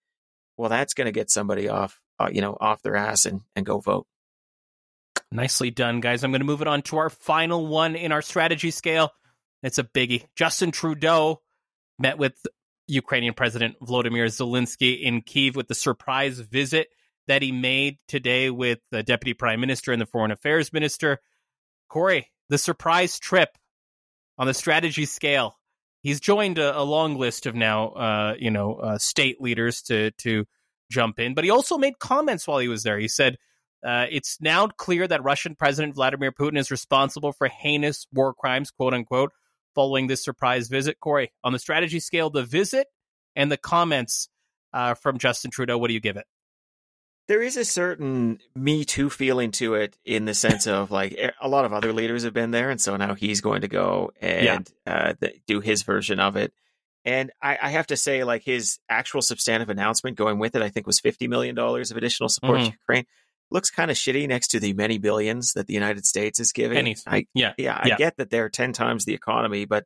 Well, 0.58 0.68
that's 0.68 0.92
going 0.92 1.06
to 1.06 1.12
get 1.12 1.30
somebody 1.30 1.68
off, 1.68 2.00
uh, 2.18 2.28
you 2.30 2.42
know, 2.42 2.58
off 2.60 2.82
their 2.82 2.96
ass 2.96 3.24
and, 3.24 3.40
and 3.54 3.64
go 3.64 3.78
vote. 3.78 4.06
Nicely 5.36 5.70
done, 5.70 6.00
guys. 6.00 6.24
I'm 6.24 6.30
going 6.30 6.40
to 6.40 6.46
move 6.46 6.62
it 6.62 6.66
on 6.66 6.80
to 6.82 6.96
our 6.96 7.10
final 7.10 7.66
one 7.66 7.94
in 7.94 8.10
our 8.10 8.22
strategy 8.22 8.70
scale. 8.70 9.12
It's 9.62 9.76
a 9.76 9.84
biggie. 9.84 10.24
Justin 10.34 10.70
Trudeau 10.70 11.42
met 11.98 12.16
with 12.16 12.32
Ukrainian 12.86 13.34
President 13.34 13.76
Volodymyr 13.80 14.24
Zelensky 14.28 14.98
in 15.02 15.20
Kiev 15.20 15.54
with 15.54 15.68
the 15.68 15.74
surprise 15.74 16.40
visit 16.40 16.88
that 17.26 17.42
he 17.42 17.52
made 17.52 17.98
today 18.08 18.48
with 18.48 18.78
the 18.90 19.02
Deputy 19.02 19.34
Prime 19.34 19.60
Minister 19.60 19.92
and 19.92 20.00
the 20.00 20.06
Foreign 20.06 20.30
Affairs 20.30 20.72
Minister. 20.72 21.18
Corey, 21.90 22.30
the 22.48 22.56
surprise 22.56 23.18
trip 23.18 23.50
on 24.38 24.46
the 24.46 24.54
strategy 24.54 25.04
scale. 25.04 25.58
He's 26.02 26.18
joined 26.18 26.58
a, 26.58 26.78
a 26.78 26.82
long 26.82 27.14
list 27.14 27.44
of 27.44 27.54
now, 27.54 27.88
uh, 27.88 28.34
you 28.38 28.50
know, 28.50 28.76
uh, 28.76 28.96
state 28.96 29.38
leaders 29.42 29.82
to 29.82 30.12
to 30.12 30.46
jump 30.90 31.20
in. 31.20 31.34
But 31.34 31.44
he 31.44 31.50
also 31.50 31.76
made 31.76 31.98
comments 31.98 32.48
while 32.48 32.58
he 32.58 32.68
was 32.68 32.84
there. 32.84 32.98
He 32.98 33.08
said, 33.08 33.36
uh, 33.86 34.06
it's 34.10 34.38
now 34.40 34.66
clear 34.66 35.06
that 35.06 35.22
Russian 35.22 35.54
President 35.54 35.94
Vladimir 35.94 36.32
Putin 36.32 36.58
is 36.58 36.72
responsible 36.72 37.30
for 37.30 37.46
heinous 37.46 38.08
war 38.12 38.34
crimes, 38.34 38.72
quote 38.72 38.92
unquote, 38.92 39.30
following 39.76 40.08
this 40.08 40.24
surprise 40.24 40.66
visit. 40.66 40.98
Corey, 40.98 41.30
on 41.44 41.52
the 41.52 41.60
strategy 41.60 42.00
scale, 42.00 42.28
the 42.28 42.42
visit 42.42 42.88
and 43.36 43.52
the 43.52 43.56
comments 43.56 44.28
uh, 44.72 44.94
from 44.94 45.18
Justin 45.18 45.52
Trudeau, 45.52 45.78
what 45.78 45.86
do 45.86 45.94
you 45.94 46.00
give 46.00 46.16
it? 46.16 46.26
There 47.28 47.40
is 47.40 47.56
a 47.56 47.64
certain 47.64 48.40
Me 48.56 48.84
Too 48.84 49.08
feeling 49.08 49.52
to 49.52 49.74
it 49.74 49.96
in 50.04 50.24
the 50.24 50.34
sense 50.34 50.66
of 50.66 50.90
like 50.90 51.16
a 51.40 51.48
lot 51.48 51.64
of 51.64 51.72
other 51.72 51.92
leaders 51.92 52.24
have 52.24 52.34
been 52.34 52.50
there, 52.50 52.70
and 52.70 52.80
so 52.80 52.96
now 52.96 53.14
he's 53.14 53.40
going 53.40 53.60
to 53.60 53.68
go 53.68 54.10
and 54.20 54.68
yeah. 54.84 55.12
uh, 55.20 55.28
do 55.46 55.60
his 55.60 55.82
version 55.82 56.18
of 56.18 56.34
it. 56.34 56.52
And 57.04 57.30
I, 57.40 57.56
I, 57.62 57.70
have 57.70 57.86
to 57.88 57.96
say, 57.96 58.24
like 58.24 58.42
his 58.42 58.80
actual 58.88 59.22
substantive 59.22 59.70
announcement 59.70 60.16
going 60.16 60.40
with 60.40 60.56
it, 60.56 60.62
I 60.62 60.70
think 60.70 60.88
was 60.88 60.98
fifty 60.98 61.28
million 61.28 61.54
dollars 61.54 61.92
of 61.92 61.96
additional 61.96 62.28
support 62.28 62.58
mm-hmm. 62.58 62.70
to 62.70 62.72
Ukraine. 62.72 63.06
Looks 63.50 63.70
kind 63.70 63.90
of 63.90 63.96
shitty 63.96 64.26
next 64.28 64.48
to 64.48 64.60
the 64.60 64.72
many 64.72 64.98
billions 64.98 65.52
that 65.52 65.66
the 65.66 65.74
United 65.74 66.04
States 66.04 66.40
is 66.40 66.52
giving. 66.52 66.76
Pennies. 66.76 67.04
I, 67.06 67.26
yeah, 67.32 67.52
yeah, 67.56 67.78
I 67.80 67.90
get 67.90 68.16
that 68.16 68.30
they're 68.30 68.48
ten 68.48 68.72
times 68.72 69.04
the 69.04 69.14
economy, 69.14 69.66
but 69.66 69.84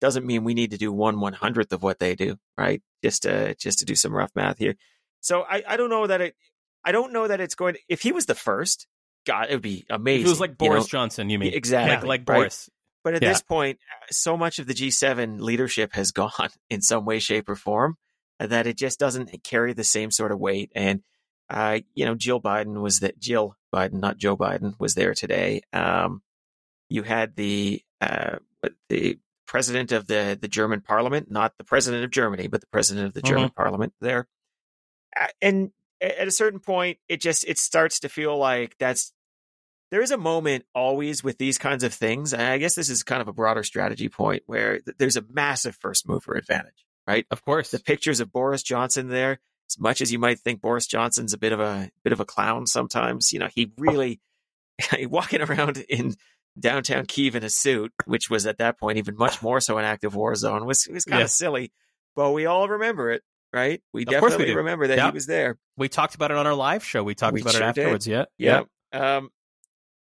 doesn't 0.00 0.26
mean 0.26 0.44
we 0.44 0.52
need 0.54 0.72
to 0.72 0.76
do 0.76 0.92
one 0.92 1.18
one 1.20 1.32
hundredth 1.32 1.72
of 1.72 1.82
what 1.82 1.98
they 1.98 2.14
do, 2.14 2.36
right? 2.58 2.82
Just 3.02 3.22
to 3.22 3.54
just 3.54 3.78
to 3.78 3.84
do 3.86 3.94
some 3.94 4.12
rough 4.12 4.30
math 4.34 4.58
here. 4.58 4.74
So 5.20 5.42
I, 5.48 5.62
I 5.66 5.76
don't 5.78 5.88
know 5.88 6.06
that 6.06 6.20
it 6.20 6.36
I 6.84 6.92
don't 6.92 7.12
know 7.12 7.26
that 7.26 7.40
it's 7.40 7.54
going 7.54 7.74
to, 7.74 7.80
if 7.88 8.02
he 8.02 8.12
was 8.12 8.26
the 8.26 8.34
first, 8.34 8.86
God, 9.26 9.46
it 9.48 9.54
would 9.54 9.62
be 9.62 9.86
amazing. 9.88 10.22
If 10.22 10.26
it 10.26 10.30
was 10.30 10.40
like 10.40 10.58
Boris 10.58 10.84
know? 10.84 10.98
Johnson, 10.98 11.30
you 11.30 11.38
mean? 11.38 11.54
Exactly. 11.54 12.08
Like, 12.08 12.20
like 12.20 12.28
right? 12.28 12.40
Boris. 12.40 12.68
But 13.02 13.14
at 13.14 13.22
yeah. 13.22 13.30
this 13.30 13.42
point, 13.42 13.78
so 14.10 14.36
much 14.36 14.58
of 14.58 14.66
the 14.66 14.74
G7 14.74 15.40
leadership 15.40 15.94
has 15.94 16.12
gone 16.12 16.30
in 16.68 16.82
some 16.82 17.04
way, 17.04 17.18
shape, 17.18 17.48
or 17.48 17.56
form 17.56 17.96
that 18.38 18.66
it 18.66 18.76
just 18.76 18.98
doesn't 18.98 19.30
carry 19.44 19.72
the 19.72 19.84
same 19.84 20.10
sort 20.10 20.32
of 20.32 20.38
weight. 20.38 20.70
And, 20.74 21.02
uh, 21.50 21.80
you 21.94 22.04
know, 22.04 22.14
Jill 22.14 22.40
Biden 22.40 22.80
was 22.80 23.00
that 23.00 23.18
Jill 23.18 23.56
Biden, 23.74 23.94
not 23.94 24.18
Joe 24.18 24.36
Biden, 24.36 24.74
was 24.78 24.94
there 24.94 25.14
today. 25.14 25.62
Um, 25.72 26.22
you 26.88 27.02
had 27.02 27.36
the 27.36 27.82
uh, 28.00 28.36
the 28.88 29.18
president 29.46 29.92
of 29.92 30.06
the 30.06 30.38
the 30.40 30.48
German 30.48 30.80
Parliament, 30.80 31.30
not 31.30 31.54
the 31.58 31.64
president 31.64 32.04
of 32.04 32.10
Germany, 32.10 32.48
but 32.48 32.60
the 32.60 32.66
president 32.68 33.06
of 33.06 33.14
the 33.14 33.22
German 33.22 33.46
mm-hmm. 33.46 33.60
Parliament 33.62 33.92
there, 34.00 34.26
and 35.40 35.70
at 36.00 36.28
a 36.28 36.32
certain 36.32 36.60
point, 36.60 36.98
it 37.08 37.20
just 37.20 37.44
it 37.46 37.58
starts 37.58 38.00
to 38.00 38.08
feel 38.08 38.36
like 38.36 38.76
that's 38.78 39.12
there 39.90 40.02
is 40.02 40.10
a 40.10 40.18
moment 40.18 40.64
always 40.74 41.22
with 41.22 41.38
these 41.38 41.58
kinds 41.58 41.84
of 41.84 41.94
things. 41.94 42.32
And 42.32 42.42
I 42.42 42.58
guess 42.58 42.74
this 42.74 42.90
is 42.90 43.02
kind 43.02 43.22
of 43.22 43.28
a 43.28 43.32
broader 43.32 43.62
strategy 43.62 44.08
point 44.08 44.42
where 44.46 44.80
there's 44.98 45.16
a 45.16 45.24
massive 45.30 45.76
first 45.76 46.08
mover 46.08 46.34
advantage, 46.34 46.84
right? 47.06 47.26
Of 47.30 47.44
course, 47.44 47.70
the 47.70 47.78
pictures 47.78 48.20
of 48.20 48.32
Boris 48.32 48.62
Johnson 48.62 49.08
there. 49.08 49.40
As 49.70 49.78
much 49.78 50.00
as 50.00 50.12
you 50.12 50.18
might 50.18 50.38
think 50.38 50.60
Boris 50.60 50.86
Johnson's 50.86 51.32
a 51.32 51.38
bit 51.38 51.52
of 51.52 51.60
a 51.60 51.90
bit 52.02 52.12
of 52.12 52.20
a 52.20 52.24
clown 52.24 52.66
sometimes, 52.66 53.32
you 53.32 53.38
know, 53.38 53.48
he 53.52 53.72
really 53.78 54.20
walking 55.02 55.40
around 55.40 55.78
in 55.88 56.14
downtown 56.58 57.06
Kiev 57.06 57.34
in 57.34 57.42
a 57.42 57.50
suit, 57.50 57.92
which 58.04 58.30
was 58.30 58.46
at 58.46 58.58
that 58.58 58.78
point 58.78 58.98
even 58.98 59.16
much 59.16 59.42
more 59.42 59.60
so 59.60 59.78
an 59.78 59.84
active 59.84 60.14
war 60.14 60.34
zone, 60.34 60.66
was 60.66 60.86
was 60.90 61.04
kind 61.04 61.22
of 61.22 61.30
silly. 61.30 61.72
But 62.14 62.32
we 62.32 62.46
all 62.46 62.68
remember 62.68 63.10
it 63.10 63.22
right? 63.54 63.80
We 63.92 64.02
of 64.02 64.08
definitely 64.08 64.46
we 64.46 64.54
remember 64.54 64.88
that 64.88 64.98
he 64.98 65.10
was 65.12 65.26
there. 65.26 65.56
We 65.76 65.88
talked 65.88 66.16
about 66.16 66.32
it 66.32 66.36
on 66.36 66.46
our 66.46 66.54
live 66.54 66.84
show. 66.84 67.02
We 67.02 67.14
talked 67.14 67.34
we 67.34 67.40
about 67.40 67.54
sure 67.54 67.62
it 67.62 67.66
afterwards. 67.66 68.04
Did. 68.04 68.26
Yeah. 68.36 68.62
Yeah. 68.92 69.16
Um, 69.16 69.30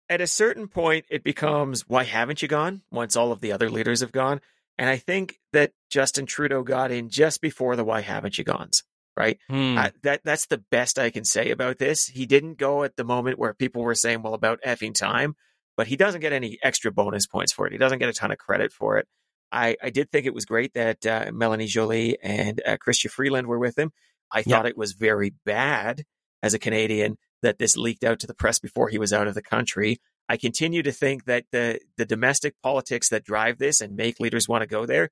at 0.10 0.22
a 0.22 0.28
certain 0.28 0.68
point, 0.68 1.06
it 1.10 1.24
becomes, 1.24 1.88
why 1.88 2.04
haven't 2.04 2.42
you 2.42 2.48
gone? 2.48 2.82
Once 2.92 3.16
all 3.16 3.32
of 3.32 3.42
the 3.42 3.52
other 3.52 3.70
leaders 3.70 4.02
have 4.02 4.12
gone. 4.12 4.42
And 4.78 4.90
I 4.90 4.98
think 4.98 5.40
that 5.54 5.72
Justin 5.92 6.26
Trudeau 6.26 6.64
got 6.64 6.92
in 6.92 7.10
just 7.10 7.42
before 7.42 7.76
the 7.76 7.84
why 7.84 8.02
haven't 8.02 8.38
you 8.38 8.44
gones, 8.44 8.84
right? 9.16 9.38
Uh, 9.78 9.90
that 10.04 10.22
That's 10.24 10.48
the 10.48 10.64
best 10.72 11.00
I 11.00 11.10
can 11.10 11.26
say 11.26 11.52
about 11.52 11.80
this. 11.80 12.08
He 12.08 12.26
didn't 12.26 12.58
go 12.58 12.84
at 12.84 12.96
the 12.96 13.04
moment 13.04 13.40
where 13.40 13.54
people 13.54 13.84
were 13.84 13.96
saying, 13.96 14.22
well, 14.22 14.34
about 14.34 14.62
effing 14.62 14.94
time, 14.94 15.36
but 15.78 15.88
he 15.88 15.96
doesn't 15.96 16.22
get 16.22 16.34
any 16.34 16.58
extra 16.64 16.92
bonus 16.92 17.28
points 17.28 17.52
for 17.52 17.68
it. 17.68 17.74
He 17.74 17.78
doesn't 17.80 18.00
get 18.00 18.10
a 18.10 18.14
ton 18.14 18.32
of 18.32 18.38
credit 18.38 18.72
for 18.72 18.98
it. 18.98 19.08
I, 19.52 19.76
I 19.84 19.90
did 19.92 20.12
think 20.12 20.26
it 20.26 20.34
was 20.34 20.46
great 20.46 20.74
that 20.74 21.06
uh, 21.06 21.26
Mélanie 21.26 21.68
Joly 21.68 22.18
and 22.24 22.62
uh, 22.66 22.78
Chrystia 22.78 23.10
Freeland 23.10 23.48
were 23.48 23.60
with 23.60 23.78
him. 23.78 23.92
I 24.32 24.42
thought 24.42 24.66
it 24.66 24.78
was 24.78 24.94
very 24.94 25.34
bad 25.46 26.04
as 26.42 26.56
a 26.56 26.60
Canadian 26.60 27.18
that 27.44 27.60
this 27.60 27.78
leaked 27.78 28.04
out 28.04 28.20
to 28.20 28.28
the 28.28 28.34
press 28.34 28.58
before 28.58 28.90
he 28.90 28.98
was 28.98 29.14
out 29.14 29.28
of 29.28 29.36
the 29.36 29.44
country. 29.44 30.00
I 30.28 30.38
continue 30.38 30.82
to 30.84 30.92
think 30.92 31.26
that 31.26 31.46
the 31.52 31.80
the 31.98 32.06
domestic 32.06 32.56
politics 32.64 33.10
that 33.10 33.26
drive 33.26 33.60
this 33.60 33.82
and 33.82 33.96
make 33.96 34.20
leaders 34.20 34.48
want 34.48 34.62
to 34.62 34.68
go 34.68 34.86
there 34.86 35.10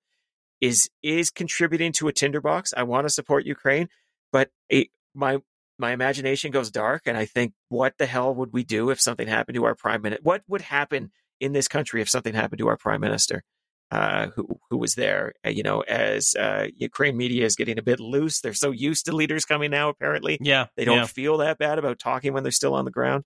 is 0.61 0.89
is 1.03 1.29
contributing 1.29 1.91
to 1.93 2.07
a 2.07 2.13
tinderbox. 2.13 2.73
I 2.75 2.83
want 2.83 3.05
to 3.05 3.09
support 3.09 3.45
Ukraine, 3.45 3.89
but 4.31 4.49
it, 4.69 4.87
my 5.13 5.39
my 5.77 5.91
imagination 5.91 6.51
goes 6.51 6.71
dark, 6.71 7.03
and 7.05 7.17
I 7.17 7.25
think, 7.25 7.53
what 7.69 7.97
the 7.97 8.05
hell 8.05 8.33
would 8.35 8.53
we 8.53 8.63
do 8.63 8.89
if 8.91 9.01
something 9.01 9.27
happened 9.27 9.55
to 9.55 9.65
our 9.65 9.75
prime 9.75 10.01
minister? 10.01 10.23
What 10.23 10.43
would 10.47 10.61
happen 10.61 11.11
in 11.39 11.53
this 11.53 11.67
country 11.67 12.01
if 12.01 12.09
something 12.09 12.33
happened 12.33 12.59
to 12.59 12.67
our 12.67 12.77
prime 12.77 13.01
minister? 13.01 13.43
uh, 13.91 14.27
who 14.35 14.47
who 14.69 14.77
was 14.77 14.95
there. 14.95 15.33
Uh, 15.45 15.49
you 15.49 15.63
know, 15.63 15.81
as 15.81 16.33
uh, 16.35 16.67
Ukraine 16.77 17.17
media 17.17 17.45
is 17.45 17.55
getting 17.55 17.77
a 17.77 17.83
bit 17.83 17.99
loose, 17.99 18.39
they're 18.39 18.53
so 18.53 18.71
used 18.71 19.05
to 19.05 19.15
leaders 19.15 19.45
coming 19.45 19.69
now. 19.69 19.89
Apparently, 19.89 20.37
yeah, 20.41 20.67
they 20.77 20.85
don't 20.85 20.97
yeah. 20.97 21.05
feel 21.05 21.37
that 21.37 21.57
bad 21.57 21.77
about 21.77 21.99
talking 21.99 22.33
when 22.33 22.43
they're 22.43 22.51
still 22.51 22.73
on 22.73 22.85
the 22.85 22.91
ground. 22.91 23.25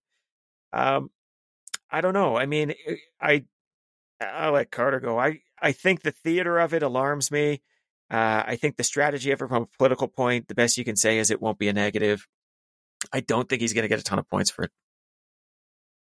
Um, 0.74 1.10
I 1.92 2.02
don't 2.02 2.14
know. 2.14 2.36
I 2.36 2.48
mean, 2.48 2.74
I 3.22 3.46
I 4.20 4.50
let 4.50 4.72
Carter 4.72 5.00
go. 5.00 5.20
I 5.20 5.42
I 5.66 5.72
think 5.72 6.04
the 6.04 6.12
theater 6.12 6.60
of 6.60 6.76
it 6.76 6.84
alarms 6.84 7.32
me. 7.32 7.62
Uh, 8.12 8.44
I 8.46 8.56
think 8.56 8.78
the 8.78 8.84
strategy 8.84 9.32
of 9.32 9.42
it 9.42 9.50
from 9.50 9.64
a 9.64 9.78
political 9.78 10.08
point, 10.08 10.48
the 10.48 10.54
best 10.54 10.78
you 10.78 10.86
can 10.86 10.96
say 10.96 11.18
is 11.18 11.32
it 11.32 11.42
won't 11.42 11.58
be 11.58 11.70
a 11.70 11.74
negative. 11.74 12.28
I 13.12 13.20
don't 13.20 13.50
think 13.50 13.62
he's 13.62 13.74
going 13.74 13.82
to 13.82 13.90
get 13.90 14.00
a 14.00 14.04
ton 14.04 14.20
of 14.20 14.30
points 14.30 14.52
for 14.52 14.66
it. 14.66 14.72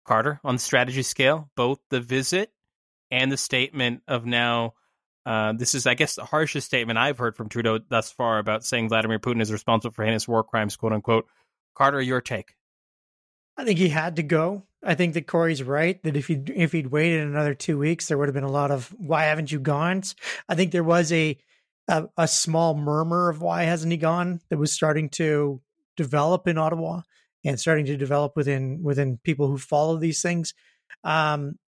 Carter, 0.05 0.39
on 0.45 0.57
the 0.57 0.61
strategy 0.61 1.03
scale, 1.03 1.49
both 1.57 1.79
the 1.89 2.01
visit 2.01 2.53
and 3.11 3.33
the 3.33 3.39
statement 3.39 4.03
of 4.07 4.27
now 4.27 4.75
uh, 5.25 5.55
this 5.55 5.75
is, 5.75 5.87
I 5.87 5.95
guess, 5.95 6.17
the 6.17 6.25
harshest 6.25 6.67
statement 6.67 6.99
I've 6.99 7.17
heard 7.17 7.35
from 7.35 7.49
Trudeau 7.49 7.79
thus 7.79 8.13
far 8.13 8.39
about 8.39 8.65
saying 8.65 8.91
Vladimir 8.91 9.19
Putin 9.19 9.41
is 9.41 9.51
responsible 9.51 9.95
for 9.95 10.05
heinous 10.05 10.29
war 10.29 10.45
crimes, 10.45 10.77
quote 10.77 10.93
unquote. 10.93 11.27
Carter, 11.75 12.03
your 12.03 12.21
take? 12.21 12.55
I 13.57 13.65
think 13.65 13.79
he 13.79 13.89
had 13.89 14.17
to 14.17 14.23
go. 14.23 14.65
I 14.85 14.95
think 14.95 15.15
that 15.15 15.27
Corey's 15.27 15.63
right 15.63 16.03
that 16.03 16.17
if 16.17 16.27
he 16.27 16.35
if 16.55 16.73
he'd 16.73 16.89
waited 16.89 17.27
another 17.27 17.55
two 17.55 17.79
weeks, 17.79 18.07
there 18.07 18.19
would 18.19 18.29
have 18.29 18.35
been 18.35 18.45
a 18.45 18.51
lot 18.51 18.71
of 18.71 18.95
why 18.99 19.25
haven't 19.25 19.51
you 19.51 19.59
gone? 19.59 20.03
I 20.49 20.55
think 20.55 20.73
there 20.73 20.85
was 20.85 21.13
a 21.13 21.39
a, 21.89 22.09
a 22.17 22.29
small 22.29 22.75
murmur 22.75 23.29
of 23.29 23.41
why 23.41 23.65
hasn't 23.65 23.93
he 23.93 23.99
gone 23.99 24.41
that 24.49 24.59
was 24.59 24.73
starting 24.73 25.09
to 25.11 25.61
develop 25.97 26.49
in 26.49 26.59
Ottawa 26.59 27.03
and 27.45 27.61
starting 27.61 27.87
to 27.87 27.97
develop 27.97 28.37
within 28.37 28.83
within 28.83 29.19
people 29.19 29.49
who 29.49 29.59
follow 29.59 29.97
these 29.97 30.23
things. 30.23 30.55
Um, 31.03 31.59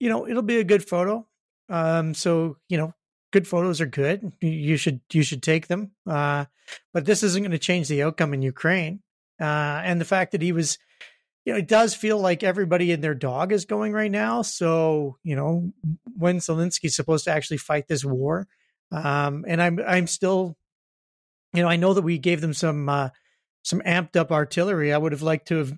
you 0.00 0.08
know, 0.08 0.26
it'll 0.26 0.42
be 0.42 0.58
a 0.58 0.64
good 0.64 0.86
photo. 0.86 1.26
Um, 1.68 2.14
so 2.14 2.56
you 2.68 2.76
know, 2.76 2.94
good 3.32 3.48
photos 3.48 3.80
are 3.80 3.86
good. 3.86 4.32
You 4.40 4.76
should 4.76 5.00
you 5.12 5.22
should 5.22 5.42
take 5.42 5.66
them. 5.66 5.92
Uh, 6.06 6.46
but 6.92 7.04
this 7.04 7.22
isn't 7.22 7.42
going 7.42 7.52
to 7.52 7.58
change 7.58 7.88
the 7.88 8.02
outcome 8.02 8.34
in 8.34 8.42
Ukraine. 8.42 9.00
Uh, 9.40 9.80
and 9.84 10.00
the 10.00 10.04
fact 10.04 10.32
that 10.32 10.42
he 10.42 10.52
was, 10.52 10.78
you 11.44 11.52
know, 11.52 11.58
it 11.58 11.68
does 11.68 11.94
feel 11.94 12.18
like 12.18 12.42
everybody 12.42 12.92
and 12.92 13.04
their 13.04 13.14
dog 13.14 13.52
is 13.52 13.64
going 13.64 13.92
right 13.92 14.10
now. 14.10 14.42
So 14.42 15.18
you 15.22 15.36
know, 15.36 15.72
when 16.16 16.38
Zelensky's 16.38 16.96
supposed 16.96 17.24
to 17.24 17.32
actually 17.32 17.58
fight 17.58 17.88
this 17.88 18.04
war, 18.04 18.46
um, 18.92 19.44
and 19.46 19.60
I'm 19.60 19.80
I'm 19.86 20.06
still, 20.06 20.56
you 21.52 21.62
know, 21.62 21.68
I 21.68 21.76
know 21.76 21.94
that 21.94 22.02
we 22.02 22.18
gave 22.18 22.40
them 22.40 22.54
some 22.54 22.88
uh, 22.88 23.10
some 23.62 23.80
amped 23.80 24.16
up 24.16 24.30
artillery. 24.30 24.92
I 24.92 24.98
would 24.98 25.12
have 25.12 25.22
liked 25.22 25.48
to 25.48 25.56
have, 25.58 25.72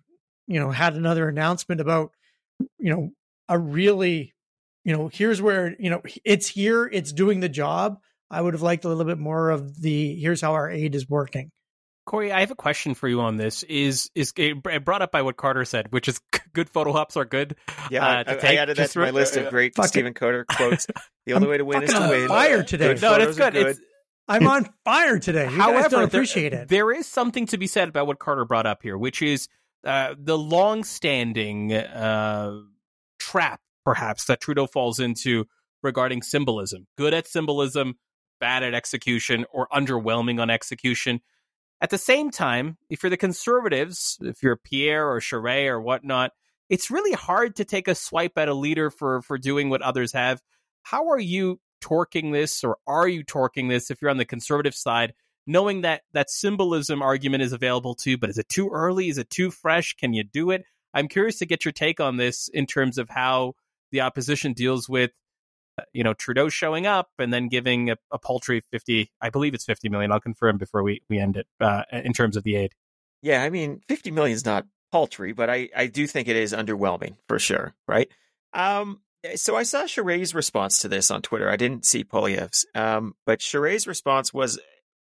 you 0.47 0.61
know, 0.61 0.71
had 0.71 0.95
another 0.95 1.29
announcement 1.29 1.81
about, 1.81 2.11
you 2.79 2.91
know, 2.91 3.11
a 3.49 3.59
really, 3.59 4.35
you 4.85 4.93
know, 4.93 5.09
here's 5.09 5.41
where, 5.41 5.75
you 5.79 5.89
know, 5.89 6.03
it's 6.25 6.49
here, 6.49 6.85
it's 6.87 7.13
doing 7.13 7.41
the 7.41 7.49
job. 7.49 7.99
I 8.29 8.43
would 8.43 8.55
have 8.55 8.63
liked 8.63 8.85
a 8.85 8.89
little 8.89 9.05
bit 9.05 9.19
more 9.19 9.51
of 9.51 9.81
the 9.81 10.17
here's 10.17 10.41
how 10.41 10.55
our 10.55 10.69
aid 10.69 10.95
is 10.95 11.09
working. 11.09 11.53
Corey, 12.07 12.33
I 12.33 12.41
have 12.41 12.53
a 12.53 12.57
question 12.57 12.95
for 12.95 13.09
you 13.09 13.21
on 13.21 13.37
this. 13.37 13.65
Is 13.65 14.11
is 14.15 14.33
brought 14.33 15.03
up 15.03 15.11
by 15.11 15.23
what 15.23 15.37
Carter 15.37 15.65
said, 15.65 15.89
which 15.91 16.09
is 16.09 16.21
good 16.53 16.71
photo 16.71 16.93
ops 16.93 17.17
are 17.17 17.25
good. 17.25 17.57
Yeah, 17.91 18.07
uh, 18.07 18.25
I, 18.27 18.47
I, 18.47 18.55
added 18.57 18.77
that 18.79 18.91
to 18.91 19.01
my 19.01 19.11
list 19.11 19.37
of 19.37 19.51
great 19.51 19.77
Stephen 19.85 20.15
Carter 20.15 20.45
quotes. 20.51 20.87
The 21.27 21.35
only 21.35 21.47
I'm 21.47 21.51
way 21.51 21.59
to 21.59 21.65
win 21.65 21.83
is 21.83 21.93
to 21.93 22.09
win. 22.09 22.29
Fire 22.29 22.63
today. 22.63 22.95
Good 22.95 23.03
no, 23.03 23.19
that's 23.19 23.37
good. 23.37 23.53
good. 23.53 23.77
I'm 24.29 24.47
on 24.47 24.69
fire 24.85 25.19
today. 25.19 25.45
You 25.45 25.51
However, 25.51 26.03
appreciate 26.03 26.51
there, 26.51 26.63
it. 26.63 26.69
There 26.69 26.93
is 26.93 27.07
something 27.07 27.47
to 27.47 27.59
be 27.59 27.67
said 27.67 27.89
about 27.89 28.07
what 28.07 28.19
Carter 28.19 28.45
brought 28.45 28.67
up 28.67 28.83
here, 28.83 28.97
which 28.97 29.23
is 29.23 29.49
uh, 29.85 30.15
the 30.19 30.37
long-standing 30.37 31.73
uh, 31.73 32.61
trap, 33.21 33.61
perhaps, 33.85 34.25
that 34.25 34.41
Trudeau 34.41 34.67
falls 34.67 34.99
into 34.99 35.47
regarding 35.83 36.23
symbolism. 36.23 36.87
Good 36.99 37.15
at 37.15 37.29
symbolism, 37.29 37.99
bad 38.41 38.65
at 38.65 38.75
execution, 38.75 39.45
or 39.53 39.69
underwhelming 39.69 40.41
on 40.41 40.51
execution. 40.51 41.21
At 41.81 41.91
the 41.91 41.99
same 41.99 42.31
time, 42.31 42.79
if 42.89 43.03
you're 43.03 43.11
the 43.11 43.17
conservatives, 43.17 44.19
if 44.23 44.43
you're 44.43 44.57
Pierre 44.57 45.11
or 45.11 45.21
Charest 45.21 45.69
or 45.69 45.81
whatnot, 45.81 46.33
it's 46.69 46.91
really 46.91 47.13
hard 47.13 47.57
to 47.57 47.65
take 47.65 47.87
a 47.87 47.95
swipe 47.95 48.37
at 48.37 48.49
a 48.49 48.55
leader 48.55 48.91
for 48.91 49.23
for 49.23 49.39
doing 49.39 49.71
what 49.71 49.83
others 49.83 50.13
have. 50.13 50.41
How 50.83 51.09
are 51.11 51.21
you 51.21 51.61
torquing 51.83 52.33
this, 52.33 52.65
or 52.65 52.79
are 52.87 53.07
you 53.07 53.25
torquing 53.25 53.69
this 53.69 53.91
if 53.91 54.01
you're 54.01 54.11
on 54.11 54.17
the 54.17 54.25
conservative 54.25 54.75
side 54.75 55.13
knowing 55.47 55.83
that 55.83 56.03
that 56.13 56.31
symbolism 56.31 57.03
argument 57.03 57.43
is 57.43 57.53
available 57.53 57.95
too. 57.95 58.19
But 58.19 58.31
is 58.31 58.39
it 58.39 58.49
too 58.49 58.71
early? 58.71 59.09
Is 59.09 59.19
it 59.19 59.31
too 59.31 59.51
fresh? 59.51 59.95
Can 59.95 60.13
you 60.13 60.25
do 60.25 60.51
it? 60.51 60.65
I'm 60.93 61.09
curious 61.09 61.39
to 61.39 61.47
get 61.47 61.65
your 61.65 61.73
take 61.73 62.01
on 62.01 62.17
this 62.17 62.49
in 62.49 62.67
terms 62.67 62.99
of 62.99 63.09
how 63.09 63.55
the 63.93 64.01
opposition 64.01 64.53
deals 64.53 64.89
with 64.89 65.13
you 65.93 66.05
know 66.05 66.15
Trudeau 66.15 66.49
showing 66.49 66.87
up 66.87 67.11
and 67.19 67.33
then 67.33 67.49
giving 67.49 67.91
a, 67.91 67.97
a, 68.11 68.19
paltry 68.19 68.63
fifty, 68.71 69.11
I 69.21 69.31
believe 69.31 69.55
it's 69.55 69.65
fifty 69.65 69.89
million. 69.89 70.13
I'll 70.13 70.21
confirm 70.21 70.59
before 70.59 70.83
we 70.83 71.03
we 71.09 71.19
end 71.19 71.37
it 71.37 71.47
uh, 71.61 71.83
in 71.93 72.13
terms 72.13 72.37
of 72.37 72.45
the 72.45 72.57
aid. 72.57 72.73
Yeah, 73.23 73.43
I 73.43 73.51
mean, 73.51 73.81
fifty 73.89 74.11
million 74.11 74.35
is 74.35 74.45
not 74.45 74.67
paltry, 74.93 75.33
but 75.33 75.51
I 75.51 75.69
I 75.77 75.87
do 75.87 76.07
think 76.07 76.29
it 76.29 76.37
is 76.37 76.53
underwhelming 76.53 77.17
for 77.29 77.39
sure, 77.39 77.75
right? 77.87 78.09
Um, 78.53 79.01
so 79.35 79.57
I 79.57 79.65
saw 79.65 79.87
Charest's 79.87 80.35
response 80.35 80.79
to 80.79 80.89
this 80.89 81.11
on 81.11 81.23
Twitter. 81.23 81.51
I 81.51 81.57
didn't 81.57 81.85
see 81.85 82.05
Poilievre's, 82.05 82.65
um, 82.75 83.15
but 83.25 83.41
Charest's 83.41 83.87
response 83.87 84.33
was 84.33 84.59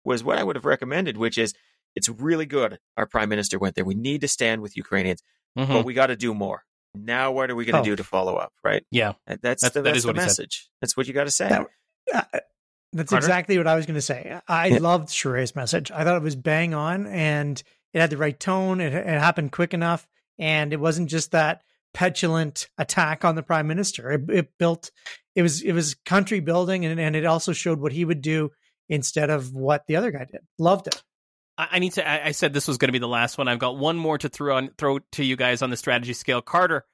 was 0.03 0.23
what 0.23 0.37
I 0.37 0.43
would 0.43 0.55
have 0.55 0.65
recommended, 0.65 1.17
which 1.17 1.37
is 1.37 1.53
it's 1.95 2.09
really 2.09 2.45
good. 2.45 2.79
Our 2.97 3.05
prime 3.05 3.29
minister 3.29 3.59
went 3.59 3.75
there. 3.75 3.85
We 3.85 3.95
need 3.95 4.21
to 4.21 4.27
stand 4.27 4.61
with 4.61 4.77
Ukrainians, 4.77 5.21
mm-hmm. 5.57 5.71
but 5.71 5.85
we 5.85 5.93
got 5.93 6.07
to 6.07 6.15
do 6.15 6.33
more. 6.33 6.63
Now, 6.95 7.31
what 7.31 7.51
are 7.51 7.55
we 7.55 7.65
going 7.65 7.75
to 7.75 7.81
oh. 7.81 7.93
do 7.93 7.95
to 7.95 8.03
follow 8.03 8.35
up? 8.35 8.53
Right? 8.63 8.83
Yeah, 8.91 9.13
that's 9.27 9.61
that's, 9.61 9.73
the, 9.73 9.81
that's 9.81 10.03
the 10.03 10.13
message. 10.13 10.69
That's 10.81 10.97
what 10.97 11.07
you 11.07 11.13
got 11.13 11.25
to 11.25 11.31
say. 11.31 11.49
That, 11.49 11.67
uh, 12.13 12.39
that's 12.93 13.11
Carter? 13.11 13.25
exactly 13.25 13.57
what 13.57 13.67
I 13.67 13.75
was 13.75 13.85
going 13.85 13.95
to 13.95 14.01
say. 14.01 14.39
I 14.47 14.67
yeah. 14.67 14.79
loved 14.79 15.09
Charest's 15.09 15.55
message. 15.55 15.91
I 15.91 16.03
thought 16.03 16.17
it 16.17 16.23
was 16.23 16.35
bang 16.35 16.73
on, 16.73 17.05
and 17.07 17.61
it 17.93 18.01
had 18.01 18.09
the 18.09 18.17
right 18.17 18.39
tone. 18.39 18.81
It, 18.81 18.93
it 18.93 19.05
happened 19.05 19.51
quick 19.51 19.73
enough, 19.73 20.07
and 20.39 20.73
it 20.73 20.79
wasn't 20.79 21.09
just 21.09 21.31
that 21.31 21.61
petulant 21.93 22.67
attack 22.77 23.23
on 23.23 23.35
the 23.35 23.43
prime 23.43 23.67
minister. 23.67 24.11
It, 24.11 24.29
it 24.29 24.57
built. 24.57 24.91
It 25.35 25.43
was 25.43 25.61
it 25.61 25.73
was 25.73 25.95
country 26.05 26.39
building, 26.39 26.85
and, 26.85 26.99
and 26.99 27.15
it 27.15 27.25
also 27.25 27.53
showed 27.53 27.79
what 27.79 27.93
he 27.93 28.05
would 28.05 28.21
do 28.21 28.51
instead 28.89 29.29
of 29.29 29.53
what 29.53 29.85
the 29.87 29.95
other 29.95 30.11
guy 30.11 30.25
did. 30.25 30.41
Loved 30.57 30.87
it. 30.87 31.03
I 31.59 31.79
need 31.79 31.93
to. 31.93 32.09
I 32.09 32.31
said 32.31 32.53
this 32.53 32.69
was 32.69 32.77
going 32.77 32.87
to 32.87 32.93
be 32.93 32.99
the 32.99 33.07
last 33.07 33.37
one. 33.37 33.49
I've 33.49 33.59
got 33.59 33.77
one 33.77 33.97
more 33.97 34.17
to 34.17 34.29
throw 34.29 34.55
on 34.55 34.69
throw 34.77 34.99
to 35.11 35.23
you 35.25 35.35
guys 35.35 35.61
on 35.61 35.69
the 35.69 35.75
strategy 35.75 36.13
scale. 36.13 36.41
Carter, 36.41 36.85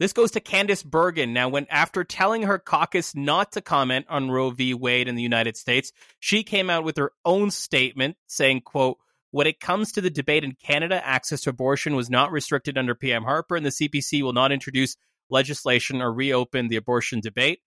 this 0.00 0.12
goes 0.12 0.32
to 0.32 0.40
Candice 0.40 0.84
Bergen. 0.84 1.32
Now, 1.32 1.48
when 1.48 1.66
after 1.70 2.02
telling 2.02 2.42
her 2.42 2.58
caucus 2.58 3.14
not 3.14 3.52
to 3.52 3.60
comment 3.60 4.06
on 4.08 4.30
Roe 4.30 4.50
v. 4.50 4.74
Wade 4.74 5.06
in 5.06 5.14
the 5.14 5.22
United 5.22 5.56
States, 5.56 5.92
she 6.18 6.42
came 6.42 6.68
out 6.68 6.82
with 6.82 6.96
her 6.96 7.12
own 7.24 7.52
statement 7.52 8.16
saying, 8.26 8.62
"quote 8.62 8.98
When 9.30 9.46
it 9.46 9.60
comes 9.60 9.92
to 9.92 10.00
the 10.00 10.10
debate 10.10 10.42
in 10.42 10.56
Canada, 10.56 11.00
access 11.06 11.42
to 11.42 11.50
abortion 11.50 11.94
was 11.94 12.10
not 12.10 12.32
restricted 12.32 12.76
under 12.76 12.96
PM 12.96 13.22
Harper, 13.22 13.54
and 13.54 13.64
the 13.64 13.70
CPC 13.70 14.22
will 14.22 14.32
not 14.32 14.50
introduce 14.50 14.96
legislation 15.28 16.02
or 16.02 16.12
reopen 16.12 16.66
the 16.66 16.76
abortion 16.76 17.20
debate." 17.20 17.60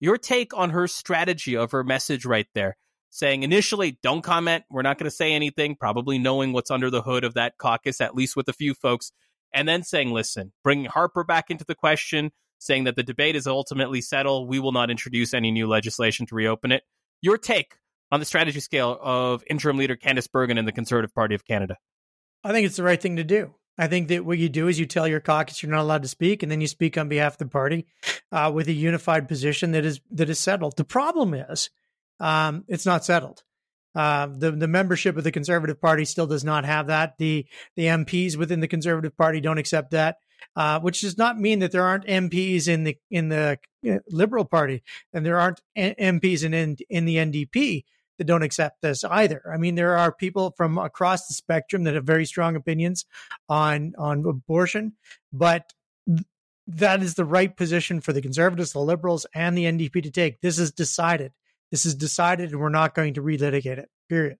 Your 0.00 0.16
take 0.16 0.56
on 0.56 0.70
her 0.70 0.88
strategy 0.88 1.54
of 1.54 1.72
her 1.72 1.84
message 1.84 2.24
right 2.24 2.48
there 2.54 2.78
saying 3.10 3.42
initially, 3.42 3.98
don't 4.02 4.22
comment. 4.22 4.64
We're 4.70 4.82
not 4.82 4.98
going 4.98 5.10
to 5.10 5.14
say 5.14 5.32
anything, 5.32 5.76
probably 5.76 6.18
knowing 6.18 6.52
what's 6.52 6.70
under 6.70 6.90
the 6.90 7.02
hood 7.02 7.24
of 7.24 7.34
that 7.34 7.58
caucus, 7.58 8.00
at 8.00 8.14
least 8.14 8.36
with 8.36 8.48
a 8.48 8.52
few 8.52 8.74
folks. 8.74 9.12
And 9.52 9.68
then 9.68 9.82
saying, 9.82 10.12
listen, 10.12 10.52
bringing 10.62 10.86
Harper 10.86 11.24
back 11.24 11.50
into 11.50 11.64
the 11.64 11.74
question, 11.74 12.30
saying 12.58 12.84
that 12.84 12.96
the 12.96 13.02
debate 13.02 13.36
is 13.36 13.46
ultimately 13.46 14.00
settled. 14.00 14.48
We 14.48 14.60
will 14.60 14.72
not 14.72 14.90
introduce 14.90 15.34
any 15.34 15.50
new 15.50 15.66
legislation 15.66 16.26
to 16.26 16.34
reopen 16.34 16.72
it. 16.72 16.84
Your 17.20 17.36
take 17.36 17.74
on 18.12 18.20
the 18.20 18.26
strategy 18.26 18.60
scale 18.60 18.98
of 19.00 19.42
interim 19.48 19.76
leader 19.76 19.96
Candice 19.96 20.30
Bergen 20.30 20.58
and 20.58 20.66
the 20.66 20.72
Conservative 20.72 21.14
Party 21.14 21.34
of 21.34 21.44
Canada? 21.44 21.76
I 22.44 22.52
think 22.52 22.66
it's 22.66 22.76
the 22.76 22.82
right 22.82 23.00
thing 23.00 23.16
to 23.16 23.24
do. 23.24 23.54
I 23.78 23.86
think 23.86 24.08
that 24.08 24.24
what 24.24 24.38
you 24.38 24.48
do 24.48 24.68
is 24.68 24.78
you 24.78 24.86
tell 24.86 25.08
your 25.08 25.20
caucus 25.20 25.62
you're 25.62 25.72
not 25.72 25.82
allowed 25.82 26.02
to 26.02 26.08
speak, 26.08 26.42
and 26.42 26.52
then 26.52 26.60
you 26.60 26.66
speak 26.66 26.98
on 26.98 27.08
behalf 27.08 27.34
of 27.34 27.38
the 27.38 27.46
party 27.46 27.86
uh, 28.30 28.50
with 28.52 28.68
a 28.68 28.72
unified 28.72 29.26
position 29.26 29.72
that 29.72 29.84
is 29.84 30.00
that 30.10 30.28
is 30.28 30.38
settled. 30.38 30.76
The 30.76 30.84
problem 30.84 31.34
is 31.34 31.70
um, 32.20 32.64
it's 32.68 32.86
not 32.86 33.04
settled. 33.04 33.42
Uh, 33.94 34.26
the 34.26 34.52
the 34.52 34.68
membership 34.68 35.16
of 35.16 35.24
the 35.24 35.32
Conservative 35.32 35.80
Party 35.80 36.04
still 36.04 36.26
does 36.26 36.44
not 36.44 36.64
have 36.64 36.86
that. 36.86 37.18
The 37.18 37.46
the 37.74 37.86
MPs 37.86 38.36
within 38.36 38.60
the 38.60 38.68
Conservative 38.68 39.16
Party 39.16 39.40
don't 39.40 39.58
accept 39.58 39.90
that, 39.90 40.18
uh, 40.54 40.78
which 40.80 41.00
does 41.00 41.18
not 41.18 41.40
mean 41.40 41.58
that 41.58 41.72
there 41.72 41.84
aren't 41.84 42.06
MPs 42.06 42.68
in 42.68 42.84
the 42.84 42.96
in 43.10 43.30
the 43.30 43.58
uh, 43.88 43.96
Liberal 44.08 44.44
Party 44.44 44.82
and 45.12 45.26
there 45.26 45.40
aren't 45.40 45.60
MPs 45.76 46.44
in 46.44 46.54
in, 46.54 46.76
in 46.88 47.04
the 47.04 47.16
NDP 47.16 47.84
that 48.18 48.26
don't 48.26 48.42
accept 48.42 48.82
this 48.82 49.02
either. 49.02 49.42
I 49.52 49.56
mean, 49.56 49.74
there 49.74 49.96
are 49.96 50.12
people 50.12 50.52
from 50.56 50.78
across 50.78 51.26
the 51.26 51.34
spectrum 51.34 51.84
that 51.84 51.94
have 51.94 52.04
very 52.04 52.26
strong 52.26 52.54
opinions 52.54 53.06
on 53.48 53.94
on 53.98 54.24
abortion, 54.24 54.92
but 55.32 55.72
that 56.68 57.02
is 57.02 57.14
the 57.14 57.24
right 57.24 57.56
position 57.56 58.00
for 58.00 58.12
the 58.12 58.22
Conservatives, 58.22 58.72
the 58.72 58.78
Liberals, 58.78 59.26
and 59.34 59.58
the 59.58 59.64
NDP 59.64 60.02
to 60.04 60.10
take. 60.10 60.40
This 60.40 60.60
is 60.60 60.70
decided. 60.70 61.32
This 61.70 61.86
is 61.86 61.94
decided, 61.94 62.50
and 62.50 62.60
we're 62.60 62.68
not 62.68 62.94
going 62.94 63.14
to 63.14 63.22
relitigate 63.22 63.78
it. 63.78 63.88
Period. 64.08 64.38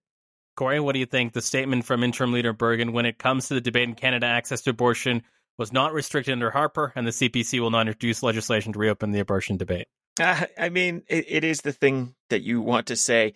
Corey, 0.55 0.79
what 0.79 0.93
do 0.93 0.99
you 0.99 1.05
think? 1.05 1.33
The 1.33 1.41
statement 1.41 1.85
from 1.85 2.03
interim 2.03 2.33
leader 2.33 2.53
Bergen 2.53 2.91
when 2.91 3.05
it 3.05 3.17
comes 3.17 3.47
to 3.47 3.53
the 3.53 3.61
debate 3.61 3.87
in 3.87 3.95
Canada, 3.95 4.25
access 4.27 4.61
to 4.63 4.71
abortion 4.71 5.23
was 5.57 5.71
not 5.71 5.93
restricted 5.93 6.33
under 6.33 6.51
Harper, 6.51 6.91
and 6.95 7.07
the 7.07 7.11
CPC 7.11 7.59
will 7.59 7.71
not 7.71 7.87
introduce 7.87 8.23
legislation 8.23 8.73
to 8.73 8.79
reopen 8.79 9.11
the 9.11 9.19
abortion 9.19 9.57
debate. 9.57 9.87
Uh, 10.19 10.45
I 10.59 10.69
mean, 10.69 11.03
it, 11.07 11.25
it 11.27 11.43
is 11.43 11.61
the 11.61 11.71
thing 11.71 12.15
that 12.29 12.41
you 12.41 12.61
want 12.61 12.87
to 12.87 12.95
say. 12.95 13.33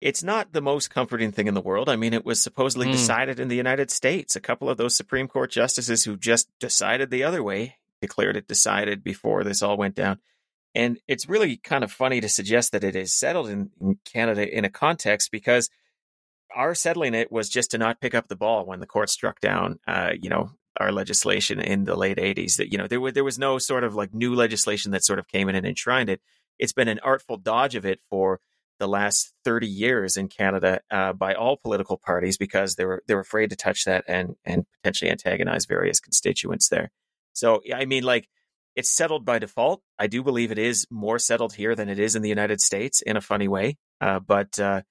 It's 0.00 0.22
not 0.22 0.52
the 0.52 0.60
most 0.60 0.90
comforting 0.90 1.32
thing 1.32 1.48
in 1.48 1.54
the 1.54 1.60
world. 1.60 1.88
I 1.88 1.96
mean, 1.96 2.14
it 2.14 2.24
was 2.24 2.40
supposedly 2.40 2.86
mm. 2.86 2.92
decided 2.92 3.40
in 3.40 3.48
the 3.48 3.56
United 3.56 3.90
States. 3.90 4.36
A 4.36 4.40
couple 4.40 4.70
of 4.70 4.76
those 4.76 4.96
Supreme 4.96 5.26
Court 5.26 5.50
justices 5.50 6.04
who 6.04 6.16
just 6.16 6.48
decided 6.60 7.10
the 7.10 7.24
other 7.24 7.42
way 7.42 7.78
declared 8.00 8.36
it 8.36 8.46
decided 8.46 9.02
before 9.02 9.42
this 9.42 9.62
all 9.62 9.76
went 9.76 9.96
down. 9.96 10.20
And 10.78 11.00
it's 11.08 11.28
really 11.28 11.56
kind 11.56 11.82
of 11.82 11.90
funny 11.90 12.20
to 12.20 12.28
suggest 12.28 12.70
that 12.70 12.84
it 12.84 12.94
is 12.94 13.12
settled 13.12 13.48
in, 13.48 13.70
in 13.80 13.98
Canada 14.04 14.48
in 14.48 14.64
a 14.64 14.70
context 14.70 15.32
because 15.32 15.68
our 16.54 16.72
settling 16.72 17.14
it 17.14 17.32
was 17.32 17.48
just 17.48 17.72
to 17.72 17.78
not 17.78 18.00
pick 18.00 18.14
up 18.14 18.28
the 18.28 18.36
ball 18.36 18.64
when 18.64 18.78
the 18.78 18.86
court 18.86 19.10
struck 19.10 19.40
down, 19.40 19.80
uh, 19.88 20.12
you 20.22 20.30
know, 20.30 20.52
our 20.78 20.92
legislation 20.92 21.60
in 21.60 21.82
the 21.82 21.96
late 21.96 22.18
80s. 22.18 22.58
That 22.58 22.70
you 22.70 22.78
know 22.78 22.86
there 22.86 23.00
was 23.00 23.14
there 23.14 23.24
was 23.24 23.40
no 23.40 23.58
sort 23.58 23.82
of 23.82 23.96
like 23.96 24.14
new 24.14 24.36
legislation 24.36 24.92
that 24.92 25.04
sort 25.04 25.18
of 25.18 25.26
came 25.26 25.48
in 25.48 25.56
and 25.56 25.66
enshrined 25.66 26.08
it. 26.10 26.20
It's 26.60 26.72
been 26.72 26.86
an 26.86 27.00
artful 27.02 27.38
dodge 27.38 27.74
of 27.74 27.84
it 27.84 27.98
for 28.08 28.38
the 28.78 28.86
last 28.86 29.32
30 29.44 29.66
years 29.66 30.16
in 30.16 30.28
Canada 30.28 30.80
uh, 30.92 31.12
by 31.12 31.34
all 31.34 31.56
political 31.56 31.96
parties 31.96 32.38
because 32.38 32.76
they 32.76 32.84
were 32.84 33.02
they 33.08 33.16
were 33.16 33.22
afraid 33.22 33.50
to 33.50 33.56
touch 33.56 33.84
that 33.84 34.04
and 34.06 34.36
and 34.44 34.64
potentially 34.80 35.10
antagonize 35.10 35.66
various 35.66 35.98
constituents 35.98 36.68
there. 36.68 36.92
So 37.32 37.62
I 37.74 37.84
mean, 37.84 38.04
like 38.04 38.28
it's 38.78 38.92
settled 38.92 39.24
by 39.24 39.40
default. 39.40 39.82
I 39.98 40.06
do 40.06 40.22
believe 40.22 40.52
it 40.52 40.58
is 40.58 40.86
more 40.88 41.18
settled 41.18 41.52
here 41.52 41.74
than 41.74 41.88
it 41.88 41.98
is 41.98 42.14
in 42.14 42.22
the 42.22 42.28
United 42.28 42.60
States 42.60 43.02
in 43.02 43.16
a 43.16 43.20
funny 43.20 43.48
way. 43.48 43.76
Uh, 44.00 44.20
but 44.20 44.56
uh, 44.60 44.82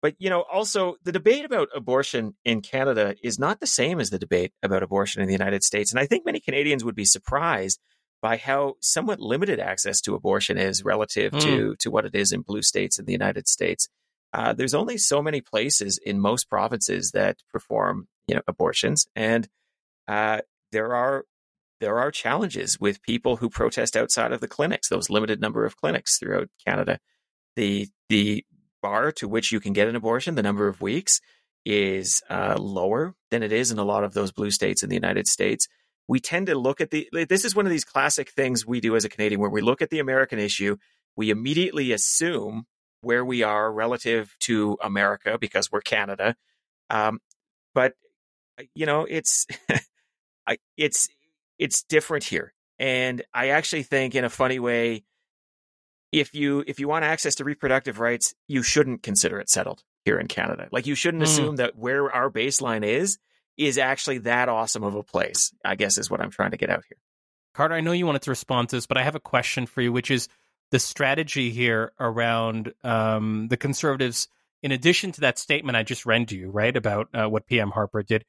but 0.00 0.14
you 0.18 0.30
know, 0.30 0.42
also 0.42 0.94
the 1.02 1.10
debate 1.10 1.44
about 1.44 1.68
abortion 1.74 2.36
in 2.44 2.60
Canada 2.60 3.16
is 3.24 3.36
not 3.36 3.58
the 3.58 3.66
same 3.66 3.98
as 3.98 4.10
the 4.10 4.18
debate 4.20 4.52
about 4.62 4.84
abortion 4.84 5.22
in 5.22 5.26
the 5.26 5.34
United 5.34 5.64
States, 5.64 5.90
and 5.90 5.98
I 5.98 6.06
think 6.06 6.24
many 6.24 6.38
Canadians 6.38 6.84
would 6.84 6.94
be 6.94 7.04
surprised 7.04 7.80
by 8.22 8.36
how 8.36 8.74
somewhat 8.80 9.18
limited 9.18 9.58
access 9.58 10.00
to 10.02 10.14
abortion 10.14 10.56
is 10.56 10.84
relative 10.84 11.32
mm. 11.32 11.40
to 11.40 11.74
to 11.80 11.90
what 11.90 12.06
it 12.06 12.14
is 12.14 12.30
in 12.30 12.42
blue 12.42 12.62
states 12.62 13.00
in 13.00 13.06
the 13.06 13.12
United 13.12 13.48
States. 13.48 13.88
Uh, 14.32 14.52
there's 14.52 14.74
only 14.74 14.98
so 14.98 15.20
many 15.20 15.40
places 15.40 15.98
in 15.98 16.20
most 16.20 16.48
provinces 16.48 17.10
that 17.10 17.38
perform 17.52 18.06
you 18.28 18.36
know 18.36 18.42
abortions, 18.46 19.08
and 19.16 19.48
uh, 20.06 20.38
there 20.70 20.94
are 20.94 21.24
there 21.80 21.98
are 21.98 22.10
challenges 22.10 22.80
with 22.80 23.02
people 23.02 23.36
who 23.36 23.50
protest 23.50 23.96
outside 23.96 24.32
of 24.32 24.40
the 24.40 24.48
clinics, 24.48 24.88
those 24.88 25.10
limited 25.10 25.40
number 25.40 25.64
of 25.64 25.76
clinics 25.76 26.18
throughout 26.18 26.48
Canada. 26.66 26.98
The 27.56 27.88
the 28.08 28.44
bar 28.82 29.12
to 29.12 29.28
which 29.28 29.52
you 29.52 29.60
can 29.60 29.72
get 29.72 29.88
an 29.88 29.96
abortion, 29.96 30.34
the 30.34 30.42
number 30.42 30.68
of 30.68 30.80
weeks, 30.80 31.20
is 31.64 32.22
uh, 32.30 32.56
lower 32.58 33.14
than 33.30 33.42
it 33.42 33.52
is 33.52 33.70
in 33.70 33.78
a 33.78 33.84
lot 33.84 34.04
of 34.04 34.14
those 34.14 34.32
blue 34.32 34.50
states 34.50 34.82
in 34.82 34.88
the 34.88 34.94
United 34.94 35.26
States. 35.26 35.68
We 36.08 36.20
tend 36.20 36.46
to 36.46 36.54
look 36.54 36.80
at 36.80 36.90
the 36.90 37.08
this 37.28 37.44
is 37.44 37.54
one 37.54 37.66
of 37.66 37.72
these 37.72 37.84
classic 37.84 38.30
things 38.30 38.66
we 38.66 38.80
do 38.80 38.96
as 38.96 39.04
a 39.04 39.08
Canadian 39.08 39.40
where 39.40 39.50
we 39.50 39.60
look 39.60 39.82
at 39.82 39.90
the 39.90 39.98
American 39.98 40.38
issue, 40.38 40.76
we 41.16 41.30
immediately 41.30 41.92
assume 41.92 42.66
where 43.00 43.24
we 43.24 43.42
are 43.42 43.72
relative 43.72 44.34
to 44.40 44.78
America 44.82 45.36
because 45.38 45.70
we're 45.70 45.80
Canada. 45.80 46.36
Um, 46.90 47.20
but 47.74 47.94
you 48.74 48.86
know, 48.86 49.04
it's 49.08 49.46
I, 50.46 50.58
it's 50.76 51.08
it's 51.58 51.82
different 51.82 52.24
here. 52.24 52.52
And 52.78 53.22
I 53.32 53.48
actually 53.48 53.82
think 53.82 54.14
in 54.14 54.24
a 54.24 54.30
funny 54.30 54.58
way, 54.58 55.04
if 56.12 56.34
you 56.34 56.62
if 56.66 56.78
you 56.78 56.88
want 56.88 57.04
access 57.04 57.36
to 57.36 57.44
reproductive 57.44 57.98
rights, 57.98 58.34
you 58.48 58.62
shouldn't 58.62 59.02
consider 59.02 59.38
it 59.38 59.48
settled 59.48 59.82
here 60.04 60.18
in 60.18 60.28
Canada. 60.28 60.68
Like 60.70 60.86
you 60.86 60.94
shouldn't 60.94 61.22
mm. 61.22 61.26
assume 61.26 61.56
that 61.56 61.76
where 61.76 62.10
our 62.10 62.30
baseline 62.30 62.84
is 62.84 63.18
is 63.56 63.78
actually 63.78 64.18
that 64.18 64.48
awesome 64.48 64.84
of 64.84 64.94
a 64.94 65.02
place. 65.02 65.52
I 65.64 65.74
guess 65.74 65.98
is 65.98 66.10
what 66.10 66.20
I'm 66.20 66.30
trying 66.30 66.52
to 66.52 66.56
get 66.56 66.70
out 66.70 66.84
here. 66.88 66.98
Carter, 67.54 67.74
I 67.74 67.80
know 67.80 67.92
you 67.92 68.06
wanted 68.06 68.22
to 68.22 68.30
respond 68.30 68.68
to 68.68 68.76
this, 68.76 68.86
but 68.86 68.98
I 68.98 69.02
have 69.02 69.14
a 69.14 69.20
question 69.20 69.66
for 69.66 69.80
you, 69.80 69.90
which 69.90 70.10
is 70.10 70.28
the 70.70 70.78
strategy 70.78 71.50
here 71.50 71.92
around 71.98 72.74
um, 72.84 73.48
the 73.48 73.56
conservatives. 73.56 74.28
In 74.62 74.72
addition 74.72 75.12
to 75.12 75.22
that 75.22 75.38
statement 75.38 75.76
I 75.76 75.82
just 75.82 76.06
read 76.06 76.28
to 76.28 76.36
you, 76.36 76.50
right 76.50 76.76
about 76.76 77.08
uh, 77.14 77.28
what 77.28 77.46
PM 77.46 77.70
Harper 77.70 78.02
did, 78.02 78.24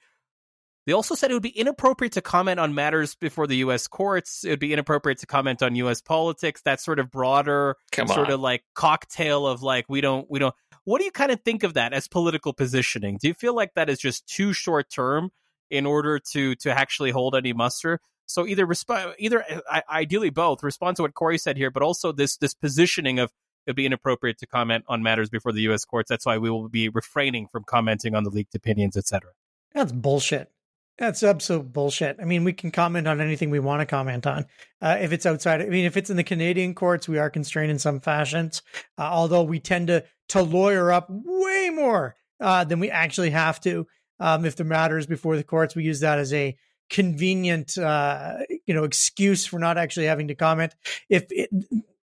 they 0.88 0.94
also 0.94 1.16
said 1.16 1.30
it 1.30 1.34
would 1.34 1.44
be 1.44 1.50
inappropriate 1.50 2.14
to 2.14 2.22
comment 2.22 2.62
on 2.62 2.74
matters 2.74 3.14
before 3.14 3.46
the 3.46 3.58
U.S. 3.58 3.88
courts. 3.88 4.46
It 4.46 4.52
would 4.52 4.60
be 4.60 4.72
inappropriate 4.72 5.20
to 5.20 5.26
comment 5.28 5.62
on 5.62 5.76
U.S. 5.76 6.02
politics. 6.02 6.62
That 6.62 6.80
sort 6.80 7.00
of 7.00 7.12
broader, 7.12 7.76
Come 7.92 8.08
sort 8.08 8.28
on. 8.28 8.32
of 8.32 8.40
like 8.40 8.64
cocktail 8.74 9.46
of 9.46 9.62
like 9.62 9.84
we 9.90 10.00
don't 10.00 10.32
we 10.32 10.40
don't 10.40 10.56
What 10.86 11.00
do 11.00 11.06
you 11.06 11.12
kind 11.12 11.30
of 11.30 11.42
think 11.42 11.64
of 11.64 11.74
that 11.74 11.92
as 11.92 12.08
political 12.08 12.54
positioning? 12.54 13.18
Do 13.22 13.28
you 13.28 13.34
feel 13.34 13.54
like 13.54 13.74
that 13.74 13.90
is 13.90 14.00
just 14.00 14.28
too 14.28 14.54
short 14.54 14.90
term 14.90 15.32
in 15.70 15.86
order 15.86 16.20
to 16.32 16.56
to 16.56 16.72
actually 16.72 17.12
hold 17.12 17.36
any 17.36 17.52
muster? 17.52 18.00
So 18.26 18.48
either 18.48 18.66
respond, 18.66 19.16
either 19.20 19.44
ideally 19.90 20.30
both 20.30 20.64
respond 20.64 20.96
to 20.98 21.02
what 21.02 21.14
Corey 21.16 21.38
said 21.38 21.58
here, 21.58 21.70
but 21.70 21.84
also 21.84 22.14
this 22.14 22.38
this 22.38 22.54
positioning 22.54 23.20
of 23.20 23.32
it 23.66 23.72
would 23.72 23.76
be 23.76 23.86
inappropriate 23.86 24.38
to 24.38 24.48
comment 24.48 24.86
on 24.88 25.04
matters 25.04 25.30
before 25.30 25.52
the 25.52 25.64
U.S. 25.64 25.84
courts. 25.84 26.08
That's 26.08 26.26
why 26.26 26.38
we 26.38 26.50
will 26.50 26.70
be 26.70 26.88
refraining 26.88 27.50
from 27.50 27.66
commenting 27.66 28.16
on 28.16 28.24
the 28.24 28.30
leaked 28.30 28.56
opinions, 28.56 28.96
etc. 28.96 29.32
That's 29.74 29.92
bullshit. 29.92 30.50
That's 30.98 31.22
absolute 31.22 31.72
bullshit. 31.72 32.18
I 32.20 32.26
mean, 32.26 32.44
we 32.44 32.54
can 32.54 32.72
comment 32.72 33.08
on 33.08 33.22
anything 33.22 33.50
we 33.52 33.60
want 33.60 33.82
to 33.82 33.86
comment 33.86 34.26
on. 34.26 34.46
Uh, 34.82 34.98
if 35.00 35.12
it's 35.12 35.28
outside, 35.28 35.62
I 35.62 35.66
mean, 35.66 35.86
if 35.86 35.96
it's 35.96 36.10
in 36.10 36.18
the 36.18 36.24
Canadian 36.24 36.74
courts, 36.74 37.08
we 37.08 37.20
are 37.20 37.30
constrained 37.30 37.70
in 37.70 37.78
some 37.78 38.00
fashions. 38.00 38.64
Uh, 38.98 39.04
although 39.04 39.44
we 39.44 39.60
tend 39.60 39.88
to 39.88 40.04
to 40.30 40.42
lawyer 40.42 40.92
up 40.92 41.08
way 41.10 41.70
more 41.70 42.16
uh, 42.42 42.64
than 42.64 42.80
we 42.80 42.90
actually 42.90 43.30
have 43.30 43.62
to. 43.62 43.88
Um, 44.20 44.44
if 44.44 44.56
the 44.56 44.64
matter 44.64 44.98
is 44.98 45.06
before 45.06 45.38
the 45.38 45.44
courts, 45.44 45.76
we 45.76 45.84
use 45.84 46.00
that 46.00 46.20
as 46.20 46.34
a 46.34 46.58
convenient, 46.90 47.78
uh, 47.78 48.40
you 48.66 48.74
know, 48.74 48.84
excuse 48.84 49.46
for 49.46 49.60
not 49.60 49.78
actually 49.78 50.08
having 50.08 50.30
to 50.30 50.36
comment. 50.36 50.74
If 51.10 51.28
it, 51.30 51.50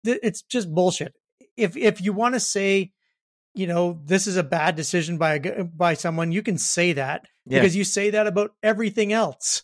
it's 0.04 0.42
just 0.42 0.72
bullshit 0.74 1.14
if 1.58 1.76
if 1.76 2.00
you 2.00 2.14
want 2.14 2.34
to 2.34 2.40
say 2.40 2.92
you 3.58 3.66
know 3.66 3.98
this 4.04 4.26
is 4.26 4.36
a 4.36 4.42
bad 4.42 4.76
decision 4.76 5.18
by 5.18 5.34
a, 5.34 5.64
by 5.64 5.94
someone 5.94 6.32
you 6.32 6.42
can 6.42 6.56
say 6.56 6.92
that 6.92 7.26
yeah. 7.46 7.58
because 7.58 7.74
you 7.76 7.84
say 7.84 8.10
that 8.10 8.26
about 8.26 8.52
everything 8.62 9.12
else 9.12 9.62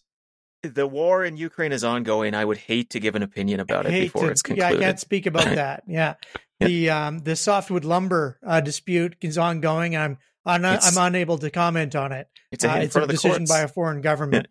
the 0.62 0.86
war 0.86 1.24
in 1.24 1.36
Ukraine 1.36 1.72
is 1.72 1.84
ongoing. 1.84 2.34
I 2.34 2.44
would 2.44 2.56
hate 2.56 2.90
to 2.90 3.00
give 3.00 3.14
an 3.14 3.22
opinion 3.22 3.60
about 3.60 3.84
it 3.84 3.90
before 3.90 4.22
to, 4.22 4.28
it's 4.30 4.40
concluded. 4.40 4.72
Yeah, 4.72 4.78
I 4.78 4.80
can't 4.80 4.98
speak 4.98 5.26
about 5.26 5.44
that. 5.54 5.84
Yeah. 5.86 6.14
yeah. 6.60 6.66
The 6.66 6.90
um 6.90 7.18
the 7.18 7.36
softwood 7.36 7.84
lumber 7.84 8.38
uh, 8.42 8.60
dispute 8.60 9.16
is 9.20 9.36
ongoing. 9.36 9.96
I'm 9.96 10.18
I'm, 10.46 10.64
I'm 10.64 10.96
unable 10.96 11.38
to 11.38 11.50
comment 11.50 11.94
on 11.94 12.12
it. 12.12 12.28
It's 12.52 12.64
a, 12.64 12.72
uh, 12.72 12.76
it's 12.76 12.96
a 12.96 13.06
decision 13.06 13.38
courts. 13.38 13.50
by 13.50 13.60
a 13.60 13.68
foreign 13.68 14.00
government. 14.02 14.48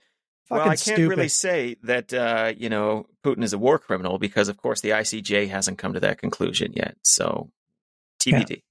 well, 0.50 0.62
I 0.62 0.66
can't 0.70 0.80
stupid. 0.80 1.10
really 1.10 1.28
say 1.30 1.78
that 1.84 2.14
uh, 2.14 2.54
you 2.58 2.70
know 2.70 3.08
Putin 3.24 3.44
is 3.44 3.54
a 3.54 3.58
war 3.58 3.80
criminal 3.80 4.18
because, 4.18 4.50
of 4.50 4.58
course, 4.58 4.82
the 4.82 4.90
ICJ 4.90 5.50
hasn't 5.50 5.78
come 5.78 5.94
to 5.94 6.00
that 6.02 6.18
conclusion 6.18 6.74
yet. 6.76 6.96
So 7.04 7.52
TBD. 8.22 8.64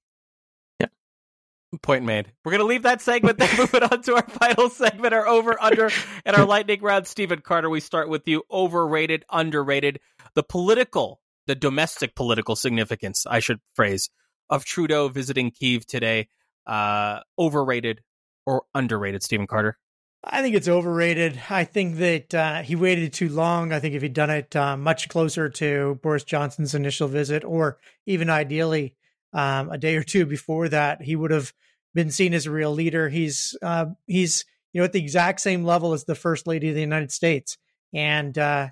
Point 1.81 2.05
made. 2.05 2.31
We're 2.45 2.51
going 2.51 2.59
to 2.59 2.67
leave 2.67 2.83
that 2.83 3.01
segment, 3.01 3.39
then 3.39 3.49
move 3.57 3.73
it 3.73 3.83
on 3.83 4.01
to 4.03 4.15
our 4.15 4.27
final 4.27 4.69
segment, 4.69 5.13
our 5.13 5.27
over, 5.27 5.61
under, 5.61 5.89
and 6.25 6.35
our 6.35 6.45
lightning 6.45 6.81
round. 6.81 7.07
Stephen 7.07 7.41
Carter, 7.41 7.69
we 7.69 7.79
start 7.79 8.09
with 8.09 8.27
you. 8.27 8.43
Overrated, 8.51 9.25
underrated. 9.31 9.99
The 10.35 10.43
political, 10.43 11.19
the 11.47 11.55
domestic 11.55 12.15
political 12.15 12.55
significance, 12.55 13.25
I 13.25 13.39
should 13.39 13.59
phrase, 13.73 14.09
of 14.49 14.65
Trudeau 14.65 15.07
visiting 15.07 15.51
Kiev 15.51 15.85
today. 15.85 16.27
Uh, 16.65 17.19
overrated 17.37 18.01
or 18.45 18.63
underrated, 18.73 19.23
Stephen 19.23 19.47
Carter? 19.47 19.77
I 20.23 20.41
think 20.41 20.55
it's 20.55 20.69
overrated. 20.69 21.41
I 21.49 21.65
think 21.65 21.97
that 21.97 22.33
uh, 22.33 22.61
he 22.61 22.75
waited 22.75 23.11
too 23.11 23.27
long. 23.27 23.73
I 23.73 23.79
think 23.79 23.93
if 23.93 24.01
he'd 24.01 24.13
done 24.13 24.29
it 24.29 24.55
uh, 24.55 24.77
much 24.77 25.09
closer 25.09 25.49
to 25.49 25.99
Boris 26.01 26.23
Johnson's 26.23 26.73
initial 26.73 27.09
visit, 27.09 27.43
or 27.43 27.77
even 28.05 28.29
ideally 28.29 28.95
um, 29.33 29.69
a 29.71 29.77
day 29.77 29.95
or 29.95 30.03
two 30.03 30.25
before 30.25 30.69
that, 30.69 31.01
he 31.01 31.15
would 31.15 31.31
have 31.31 31.53
been 31.93 32.11
seen 32.11 32.33
as 32.33 32.45
a 32.45 32.51
real 32.51 32.71
leader. 32.71 33.09
He's 33.09 33.57
uh, 33.61 33.87
he's 34.07 34.45
you 34.71 34.81
know 34.81 34.85
at 34.85 34.93
the 34.93 34.99
exact 34.99 35.41
same 35.41 35.63
level 35.63 35.93
as 35.93 36.05
the 36.05 36.15
first 36.15 36.47
lady 36.47 36.69
of 36.69 36.75
the 36.75 36.81
United 36.81 37.11
States, 37.11 37.57
and 37.93 38.37
uh, 38.37 38.69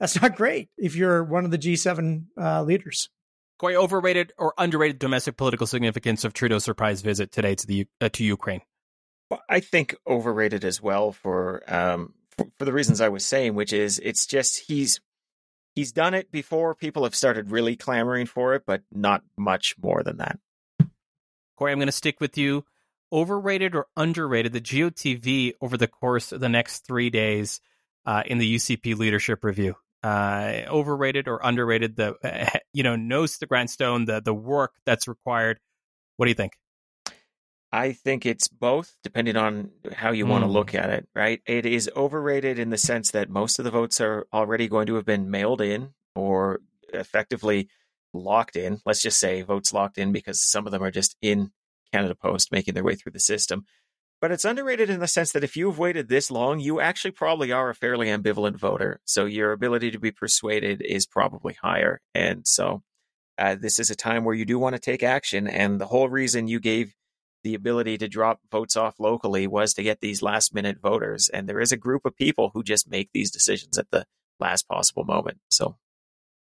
that's 0.00 0.20
not 0.20 0.36
great 0.36 0.68
if 0.76 0.96
you're 0.96 1.24
one 1.24 1.44
of 1.44 1.50
the 1.50 1.58
G7 1.58 2.24
uh, 2.40 2.62
leaders. 2.62 3.10
Corey, 3.58 3.76
overrated 3.76 4.32
or 4.38 4.54
underrated 4.56 5.00
domestic 5.00 5.36
political 5.36 5.66
significance 5.66 6.24
of 6.24 6.32
Trudeau's 6.32 6.64
surprise 6.64 7.02
visit 7.02 7.32
today 7.32 7.56
to 7.56 7.66
the 7.66 7.86
uh, 8.00 8.08
to 8.10 8.24
Ukraine? 8.24 8.60
Well, 9.30 9.42
I 9.48 9.60
think 9.60 9.96
overrated 10.06 10.64
as 10.64 10.80
well 10.80 11.12
for 11.12 11.62
um 11.66 12.14
for, 12.36 12.46
for 12.58 12.64
the 12.64 12.72
reasons 12.72 13.00
I 13.00 13.08
was 13.08 13.26
saying, 13.26 13.54
which 13.54 13.72
is 13.72 13.98
it's 13.98 14.26
just 14.26 14.60
he's 14.60 15.00
he's 15.74 15.92
done 15.92 16.14
it 16.14 16.30
before. 16.30 16.74
People 16.74 17.04
have 17.04 17.14
started 17.14 17.50
really 17.50 17.76
clamoring 17.76 18.26
for 18.26 18.54
it, 18.54 18.62
but 18.66 18.82
not 18.92 19.22
much 19.36 19.74
more 19.80 20.02
than 20.02 20.18
that. 20.18 20.38
Corey, 21.56 21.72
I'm 21.72 21.78
going 21.78 21.86
to 21.86 21.92
stick 21.92 22.20
with 22.20 22.38
you. 22.38 22.64
Overrated 23.10 23.74
or 23.74 23.86
underrated 23.96 24.52
the 24.52 24.60
GOTV 24.60 25.54
over 25.60 25.76
the 25.76 25.88
course 25.88 26.30
of 26.32 26.40
the 26.40 26.48
next 26.48 26.86
three 26.86 27.10
days 27.10 27.60
uh, 28.04 28.22
in 28.26 28.38
the 28.38 28.56
UCP 28.56 28.96
leadership 28.96 29.44
review? 29.44 29.74
Uh, 30.02 30.62
overrated 30.68 31.26
or 31.26 31.40
underrated 31.42 31.96
the 31.96 32.14
uh, 32.22 32.58
you 32.72 32.84
know 32.84 32.94
nose 32.94 33.38
the 33.38 33.46
grindstone 33.46 34.04
the 34.04 34.20
the 34.20 34.34
work 34.34 34.72
that's 34.86 35.08
required. 35.08 35.58
What 36.16 36.26
do 36.26 36.30
you 36.30 36.36
think? 36.36 36.52
I 37.70 37.92
think 37.92 38.24
it's 38.24 38.48
both, 38.48 38.96
depending 39.02 39.36
on 39.36 39.70
how 39.92 40.12
you 40.12 40.24
mm. 40.24 40.30
want 40.30 40.44
to 40.44 40.50
look 40.50 40.74
at 40.74 40.90
it, 40.90 41.08
right? 41.14 41.42
It 41.46 41.66
is 41.66 41.90
overrated 41.94 42.58
in 42.58 42.70
the 42.70 42.78
sense 42.78 43.10
that 43.10 43.28
most 43.28 43.58
of 43.58 43.64
the 43.64 43.70
votes 43.70 44.00
are 44.00 44.26
already 44.32 44.68
going 44.68 44.86
to 44.86 44.94
have 44.94 45.04
been 45.04 45.30
mailed 45.30 45.60
in 45.60 45.90
or 46.14 46.60
effectively 46.92 47.68
locked 48.14 48.56
in. 48.56 48.80
Let's 48.86 49.02
just 49.02 49.18
say 49.18 49.42
votes 49.42 49.72
locked 49.72 49.98
in 49.98 50.12
because 50.12 50.40
some 50.40 50.66
of 50.66 50.72
them 50.72 50.82
are 50.82 50.90
just 50.90 51.16
in 51.20 51.52
Canada 51.92 52.14
Post 52.14 52.52
making 52.52 52.74
their 52.74 52.84
way 52.84 52.94
through 52.94 53.12
the 53.12 53.20
system. 53.20 53.66
But 54.20 54.32
it's 54.32 54.44
underrated 54.44 54.90
in 54.90 54.98
the 54.98 55.06
sense 55.06 55.32
that 55.32 55.44
if 55.44 55.56
you've 55.56 55.78
waited 55.78 56.08
this 56.08 56.30
long, 56.30 56.58
you 56.58 56.80
actually 56.80 57.12
probably 57.12 57.52
are 57.52 57.70
a 57.70 57.74
fairly 57.74 58.08
ambivalent 58.08 58.56
voter. 58.56 59.00
So 59.04 59.26
your 59.26 59.52
ability 59.52 59.92
to 59.92 60.00
be 60.00 60.10
persuaded 60.10 60.82
is 60.82 61.06
probably 61.06 61.54
higher. 61.54 62.00
And 62.14 62.46
so 62.46 62.82
uh, 63.36 63.54
this 63.54 63.78
is 63.78 63.90
a 63.90 63.94
time 63.94 64.24
where 64.24 64.34
you 64.34 64.44
do 64.44 64.58
want 64.58 64.74
to 64.74 64.80
take 64.80 65.04
action. 65.04 65.46
And 65.46 65.80
the 65.80 65.86
whole 65.86 66.08
reason 66.08 66.48
you 66.48 66.58
gave 66.58 66.94
the 67.44 67.54
ability 67.54 67.98
to 67.98 68.08
drop 68.08 68.40
votes 68.50 68.76
off 68.76 68.98
locally 68.98 69.46
was 69.46 69.74
to 69.74 69.82
get 69.82 70.00
these 70.00 70.22
last 70.22 70.54
minute 70.54 70.78
voters. 70.80 71.28
And 71.28 71.48
there 71.48 71.60
is 71.60 71.72
a 71.72 71.76
group 71.76 72.04
of 72.04 72.16
people 72.16 72.50
who 72.52 72.62
just 72.62 72.90
make 72.90 73.10
these 73.12 73.30
decisions 73.30 73.78
at 73.78 73.90
the 73.90 74.06
last 74.40 74.68
possible 74.68 75.04
moment. 75.04 75.38
So 75.48 75.76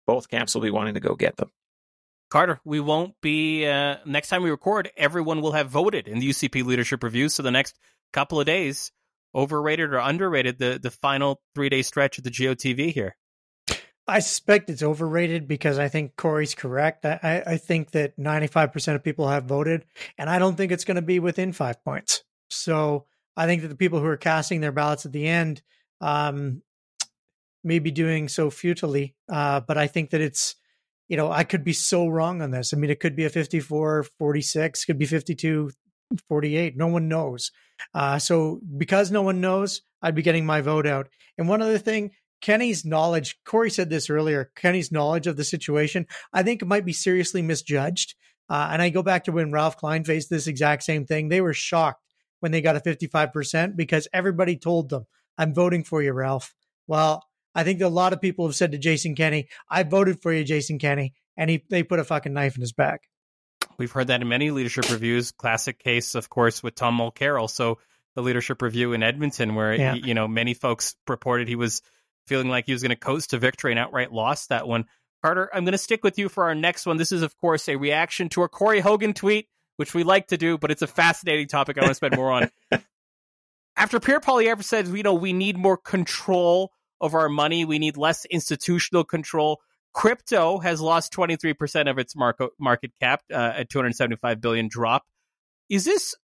both 0.05 0.29
camps 0.29 0.55
will 0.55 0.61
be 0.61 0.71
wanting 0.71 0.95
to 0.95 0.99
go 0.99 1.15
get 1.15 1.37
them. 1.37 1.51
Carter, 2.29 2.59
we 2.65 2.79
won't 2.79 3.13
be, 3.21 3.65
uh, 3.65 3.97
next 4.05 4.27
time 4.29 4.43
we 4.43 4.49
record, 4.49 4.89
everyone 4.97 5.41
will 5.41 5.53
have 5.53 5.69
voted 5.69 6.07
in 6.07 6.19
the 6.19 6.29
UCP 6.29 6.65
leadership 6.65 7.03
review. 7.03 7.29
So 7.29 7.41
the 7.41 7.51
next 7.51 7.77
couple 8.11 8.39
of 8.39 8.45
days, 8.45 8.91
overrated 9.33 9.93
or 9.93 9.99
underrated, 9.99 10.59
the, 10.59 10.79
the 10.81 10.91
final 10.91 11.41
three 11.55 11.69
day 11.69 11.81
stretch 11.83 12.17
of 12.17 12.23
the 12.23 12.31
GOTV 12.31 12.91
here. 12.91 13.15
I 14.07 14.19
suspect 14.19 14.69
it's 14.69 14.83
overrated 14.83 15.47
because 15.47 15.77
I 15.77 15.89
think 15.89 16.15
Corey's 16.15 16.55
correct. 16.55 17.05
I, 17.05 17.43
I 17.45 17.57
think 17.57 17.91
that 17.91 18.17
95% 18.17 18.95
of 18.95 19.03
people 19.03 19.27
have 19.27 19.43
voted, 19.45 19.85
and 20.17 20.29
I 20.29 20.39
don't 20.39 20.55
think 20.55 20.71
it's 20.71 20.85
going 20.85 20.95
to 20.95 21.01
be 21.01 21.19
within 21.19 21.51
five 21.51 21.83
points. 21.83 22.23
So 22.49 23.05
I 23.35 23.45
think 23.47 23.61
that 23.63 23.67
the 23.67 23.75
people 23.75 23.99
who 23.99 24.05
are 24.05 24.17
casting 24.17 24.61
their 24.61 24.71
ballots 24.71 25.05
at 25.05 25.11
the 25.11 25.27
end 25.27 25.61
um, 25.99 26.61
may 27.63 27.79
be 27.79 27.91
doing 27.91 28.29
so 28.29 28.49
futilely. 28.49 29.15
Uh, 29.29 29.59
but 29.59 29.77
I 29.77 29.87
think 29.87 30.11
that 30.11 30.21
it's, 30.21 30.55
you 31.09 31.17
know, 31.17 31.29
I 31.29 31.43
could 31.43 31.65
be 31.65 31.73
so 31.73 32.07
wrong 32.07 32.41
on 32.41 32.51
this. 32.51 32.73
I 32.73 32.77
mean, 32.77 32.89
it 32.89 33.01
could 33.01 33.15
be 33.15 33.25
a 33.25 33.29
54 33.29 34.03
46, 34.17 34.85
could 34.85 34.97
be 34.97 35.05
52 35.05 35.71
48. 36.29 36.77
No 36.77 36.87
one 36.87 37.09
knows. 37.09 37.51
Uh, 37.93 38.17
so 38.19 38.61
because 38.77 39.11
no 39.11 39.21
one 39.21 39.41
knows, 39.41 39.81
I'd 40.01 40.15
be 40.15 40.21
getting 40.21 40.45
my 40.45 40.61
vote 40.61 40.87
out. 40.87 41.09
And 41.37 41.49
one 41.49 41.61
other 41.61 41.77
thing, 41.77 42.11
Kenney's 42.41 42.85
knowledge, 42.85 43.39
Corey 43.45 43.69
said 43.69 43.89
this 43.89 44.09
earlier, 44.09 44.51
Kenney's 44.55 44.91
knowledge 44.91 45.27
of 45.27 45.37
the 45.37 45.43
situation, 45.43 46.05
I 46.31 46.43
think 46.43 46.65
might 46.65 46.85
be 46.85 46.93
seriously 46.93 47.41
misjudged. 47.41 48.15
Uh, 48.49 48.69
and 48.71 48.81
I 48.81 48.89
go 48.89 49.03
back 49.03 49.25
to 49.25 49.31
when 49.31 49.51
Ralph 49.51 49.77
Klein 49.77 50.03
faced 50.03 50.29
this 50.29 50.47
exact 50.47 50.83
same 50.83 51.05
thing. 51.05 51.27
They 51.27 51.41
were 51.41 51.53
shocked 51.53 52.01
when 52.39 52.51
they 52.51 52.61
got 52.61 52.75
a 52.75 52.79
55% 52.79 53.75
because 53.75 54.07
everybody 54.13 54.55
told 54.55 54.89
them, 54.89 55.05
I'm 55.37 55.53
voting 55.53 55.83
for 55.83 56.01
you, 56.01 56.13
Ralph. 56.13 56.53
Well, 56.87 57.23
I 57.53 57.63
think 57.63 57.81
a 57.81 57.87
lot 57.87 58.13
of 58.13 58.21
people 58.21 58.45
have 58.45 58.55
said 58.55 58.71
to 58.71 58.77
Jason 58.77 59.15
Kenney, 59.15 59.49
I 59.69 59.83
voted 59.83 60.21
for 60.21 60.31
you, 60.31 60.43
Jason 60.43 60.79
Kenney. 60.79 61.13
And 61.35 61.49
he, 61.49 61.63
they 61.69 61.83
put 61.83 61.99
a 61.99 62.03
fucking 62.03 62.33
knife 62.33 62.55
in 62.55 62.61
his 62.61 62.73
back. 62.73 63.01
We've 63.77 63.91
heard 63.91 64.07
that 64.07 64.21
in 64.21 64.27
many 64.27 64.49
leadership 64.51 64.89
reviews. 64.89 65.31
Classic 65.31 65.77
case, 65.77 66.15
of 66.15 66.29
course, 66.29 66.63
with 66.63 66.75
Tom 66.75 66.97
Mulcair. 66.97 67.47
So 67.49 67.77
the 68.15 68.21
leadership 68.21 68.61
review 68.61 68.93
in 68.93 69.03
Edmonton, 69.03 69.53
where, 69.53 69.75
yeah. 69.75 69.93
you 69.93 70.13
know, 70.13 70.27
many 70.27 70.55
folks 70.55 70.95
reported 71.07 71.47
he 71.47 71.55
was 71.55 71.81
feeling 72.27 72.49
like 72.49 72.65
he 72.65 72.73
was 72.73 72.81
going 72.81 72.89
to 72.89 72.95
coast 72.95 73.31
to 73.31 73.39
victory 73.39 73.71
and 73.71 73.79
outright 73.79 74.11
lost 74.11 74.49
that 74.49 74.67
one. 74.67 74.85
Carter, 75.23 75.49
I'm 75.53 75.65
going 75.65 75.71
to 75.71 75.77
stick 75.77 76.03
with 76.03 76.19
you 76.19 76.29
for 76.29 76.45
our 76.45 76.55
next 76.55 76.85
one. 76.85 76.97
This 76.97 77.11
is, 77.11 77.21
of 77.21 77.35
course, 77.37 77.67
a 77.67 77.75
reaction 77.75 78.29
to 78.29 78.43
a 78.43 78.49
Corey 78.49 78.79
Hogan 78.79 79.13
tweet, 79.13 79.47
which 79.77 79.93
we 79.93 80.03
like 80.03 80.27
to 80.27 80.37
do, 80.37 80.57
but 80.57 80.69
it's 80.69 80.81
a 80.81 80.87
fascinating 80.87 81.47
topic 81.47 81.77
I 81.77 81.81
want 81.81 81.91
to 81.91 81.95
spend 81.95 82.15
more 82.15 82.31
on. 82.31 82.51
After 83.77 83.99
Pierre 83.99 84.19
Poilievre 84.19 84.63
said, 84.63 84.87
you 84.87 85.03
know, 85.03 85.13
we 85.13 85.33
need 85.33 85.57
more 85.57 85.77
control 85.77 86.71
of 86.99 87.13
our 87.13 87.29
money, 87.29 87.63
we 87.65 87.79
need 87.79 87.95
less 87.95 88.25
institutional 88.25 89.03
control. 89.03 89.61
Crypto 89.93 90.59
has 90.59 90.81
lost 90.81 91.13
23% 91.13 91.89
of 91.89 91.97
its 91.97 92.15
market 92.15 92.49
market 92.59 92.91
cap 92.99 93.23
uh, 93.31 93.53
at 93.55 93.69
275 93.69 94.41
billion 94.41 94.67
drop. 94.67 95.05
Is 95.69 95.85
this 95.85 96.15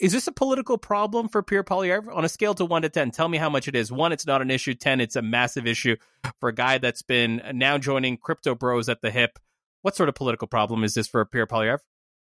is 0.00 0.12
this 0.12 0.26
a 0.26 0.32
political 0.32 0.78
problem 0.78 1.28
for 1.28 1.42
Pierre 1.42 1.64
Poilievre 1.64 2.14
on 2.14 2.24
a 2.24 2.28
scale 2.28 2.54
to 2.54 2.64
one 2.64 2.82
to 2.82 2.88
ten? 2.88 3.10
Tell 3.10 3.28
me 3.28 3.38
how 3.38 3.50
much 3.50 3.68
it 3.68 3.76
is. 3.76 3.92
One, 3.92 4.12
it's 4.12 4.26
not 4.26 4.42
an 4.42 4.50
issue. 4.50 4.74
Ten, 4.74 5.00
it's 5.00 5.16
a 5.16 5.22
massive 5.22 5.66
issue 5.66 5.96
for 6.40 6.48
a 6.48 6.54
guy 6.54 6.78
that's 6.78 7.02
been 7.02 7.42
now 7.54 7.78
joining 7.78 8.16
crypto 8.16 8.54
bros 8.54 8.88
at 8.88 9.02
the 9.02 9.10
hip. 9.10 9.38
What 9.82 9.96
sort 9.96 10.08
of 10.08 10.14
political 10.14 10.48
problem 10.48 10.84
is 10.84 10.94
this 10.94 11.08
for 11.08 11.24
Pierre 11.24 11.46
Poilievre? 11.46 11.78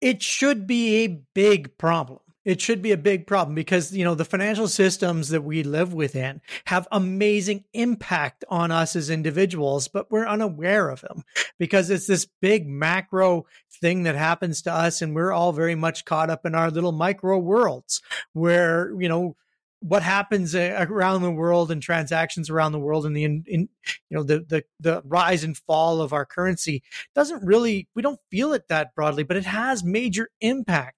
it 0.02 0.22
should 0.22 0.68
be 0.68 1.04
a 1.04 1.20
big 1.34 1.78
problem. 1.78 2.20
It 2.48 2.62
should 2.62 2.82
be 2.82 2.94
a 2.94 2.98
big 2.98 3.28
problem 3.28 3.56
because, 3.56 3.94
you 3.94 4.06
know, 4.06 4.16
the 4.16 4.24
financial 4.24 4.70
systems 4.70 5.28
that 5.30 5.44
we 5.44 5.64
live 5.64 5.94
within 5.94 6.40
have 6.68 6.88
amazing 6.94 7.66
impact 7.74 8.46
on 8.48 8.72
us 8.72 8.96
as 8.96 9.10
individuals, 9.10 9.90
but 9.90 10.10
we're 10.10 10.26
unaware 10.26 10.88
of 10.88 11.02
them 11.02 11.26
because 11.60 11.90
it's 11.90 12.08
this 12.08 12.26
big 12.42 12.66
macro 12.66 13.46
thing 13.82 14.04
that 14.04 14.16
happens 14.16 14.62
to 14.62 14.72
us. 14.72 15.02
And 15.02 15.14
we're 15.14 15.34
all 15.34 15.52
very 15.52 15.76
much 15.76 16.06
caught 16.06 16.30
up 16.30 16.46
in 16.46 16.56
our 16.56 16.72
little 16.72 16.94
micro 16.94 17.38
worlds 17.38 18.02
where, 18.32 18.94
you 18.98 19.10
know, 19.10 19.36
what 19.82 20.02
happens 20.02 20.56
uh, 20.56 20.86
around 20.90 21.24
the 21.24 21.32
world 21.32 21.70
and 21.70 21.82
transactions 21.82 22.50
around 22.50 22.72
the 22.72 22.80
world 22.80 23.06
and 23.06 23.16
the 23.16 23.26
in, 23.26 23.44
in, 23.46 23.70
you 24.10 24.18
know 24.18 24.24
the 24.24 24.40
the 24.40 24.64
the 24.80 25.04
rise 25.06 25.44
and 25.44 25.56
fall 25.56 26.02
of 26.02 26.14
our 26.14 26.26
currency 26.26 26.82
doesn't 27.14 27.46
really 27.46 27.88
we 27.94 28.02
don't 28.02 28.20
feel 28.32 28.54
it 28.54 28.68
that 28.70 28.96
broadly 28.96 29.22
but 29.22 29.38
it 29.38 29.46
has 29.46 29.84
major 29.84 30.30
impact 30.42 30.97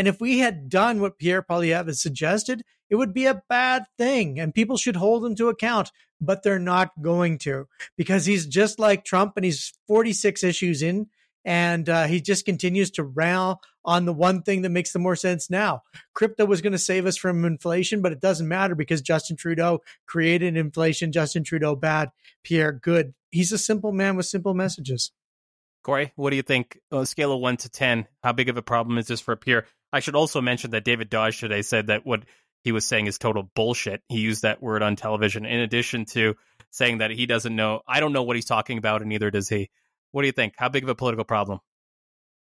and 0.00 0.08
if 0.08 0.18
we 0.18 0.38
had 0.38 0.70
done 0.70 0.98
what 0.98 1.18
Pierre 1.18 1.42
Poilievre 1.42 1.88
has 1.88 2.00
suggested 2.00 2.62
it 2.88 2.96
would 2.96 3.12
be 3.12 3.26
a 3.26 3.42
bad 3.50 3.84
thing 3.98 4.40
and 4.40 4.54
people 4.54 4.78
should 4.78 4.96
hold 4.96 5.26
him 5.26 5.34
to 5.34 5.50
account 5.50 5.92
but 6.22 6.42
they're 6.42 6.58
not 6.58 6.90
going 7.02 7.36
to 7.38 7.68
because 7.98 8.24
he's 8.24 8.46
just 8.46 8.78
like 8.78 9.04
Trump 9.04 9.34
and 9.36 9.44
he's 9.44 9.74
46 9.88 10.42
issues 10.42 10.80
in 10.80 11.08
and 11.44 11.86
uh, 11.88 12.06
he 12.06 12.22
just 12.22 12.46
continues 12.46 12.90
to 12.92 13.02
rail 13.02 13.60
on 13.84 14.06
the 14.06 14.12
one 14.12 14.42
thing 14.42 14.62
that 14.62 14.70
makes 14.70 14.92
the 14.92 14.98
more 14.98 15.16
sense 15.16 15.50
now. 15.50 15.82
Crypto 16.14 16.46
was 16.46 16.62
going 16.62 16.72
to 16.72 16.78
save 16.78 17.06
us 17.06 17.16
from 17.16 17.44
inflation, 17.44 18.02
but 18.02 18.12
it 18.12 18.20
doesn't 18.20 18.48
matter 18.48 18.74
because 18.74 19.00
Justin 19.02 19.36
Trudeau 19.36 19.80
created 20.06 20.56
inflation. 20.56 21.12
Justin 21.12 21.44
Trudeau 21.44 21.74
bad, 21.76 22.10
Pierre 22.42 22.72
good. 22.72 23.14
He's 23.30 23.52
a 23.52 23.58
simple 23.58 23.92
man 23.92 24.16
with 24.16 24.26
simple 24.26 24.54
messages. 24.54 25.12
Corey, 25.82 26.12
what 26.16 26.30
do 26.30 26.36
you 26.36 26.42
think? 26.42 26.78
Uh, 26.92 27.04
scale 27.06 27.32
of 27.32 27.40
one 27.40 27.56
to 27.58 27.70
ten, 27.70 28.06
how 28.22 28.32
big 28.32 28.50
of 28.50 28.56
a 28.56 28.62
problem 28.62 28.98
is 28.98 29.06
this 29.06 29.20
for 29.20 29.34
Pierre? 29.34 29.66
I 29.92 30.00
should 30.00 30.14
also 30.14 30.40
mention 30.40 30.70
that 30.70 30.84
David 30.84 31.10
Dodge 31.10 31.40
today 31.40 31.62
said 31.62 31.88
that 31.88 32.06
what 32.06 32.24
he 32.62 32.72
was 32.72 32.84
saying 32.84 33.06
is 33.06 33.18
total 33.18 33.50
bullshit. 33.54 34.02
He 34.08 34.20
used 34.20 34.42
that 34.42 34.62
word 34.62 34.82
on 34.82 34.96
television, 34.96 35.46
in 35.46 35.60
addition 35.60 36.04
to 36.06 36.36
saying 36.70 36.98
that 36.98 37.10
he 37.10 37.26
doesn't 37.26 37.54
know. 37.54 37.80
I 37.88 38.00
don't 38.00 38.12
know 38.12 38.22
what 38.22 38.36
he's 38.36 38.44
talking 38.44 38.78
about, 38.78 39.00
and 39.00 39.08
neither 39.08 39.30
does 39.30 39.48
he. 39.48 39.70
What 40.12 40.22
do 40.22 40.26
you 40.26 40.32
think? 40.32 40.54
How 40.56 40.68
big 40.68 40.82
of 40.82 40.88
a 40.88 40.94
political 40.94 41.24
problem? 41.24 41.60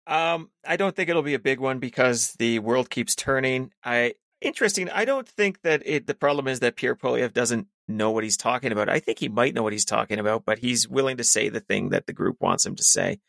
Um, 0.07 0.49
I 0.65 0.77
don't 0.77 0.95
think 0.95 1.09
it'll 1.09 1.21
be 1.21 1.35
a 1.35 1.39
big 1.39 1.59
one 1.59 1.79
because 1.79 2.33
the 2.39 2.59
world 2.59 2.89
keeps 2.89 3.15
turning. 3.15 3.71
I 3.83 4.15
interesting. 4.41 4.89
I 4.89 5.05
don't 5.05 5.27
think 5.27 5.61
that 5.61 5.83
it. 5.85 6.07
The 6.07 6.15
problem 6.15 6.47
is 6.47 6.61
that 6.61 6.75
Pierre 6.75 6.95
Poilievre 6.95 7.31
doesn't 7.31 7.67
know 7.87 8.11
what 8.11 8.23
he's 8.23 8.37
talking 8.37 8.71
about. 8.71 8.89
I 8.89 8.99
think 8.99 9.19
he 9.19 9.29
might 9.29 9.53
know 9.53 9.63
what 9.63 9.73
he's 9.73 9.85
talking 9.85 10.19
about, 10.19 10.45
but 10.45 10.59
he's 10.59 10.87
willing 10.87 11.17
to 11.17 11.23
say 11.23 11.49
the 11.49 11.59
thing 11.59 11.89
that 11.89 12.07
the 12.07 12.13
group 12.13 12.37
wants 12.39 12.65
him 12.65 12.75
to 12.75 12.83
say. 12.83 13.19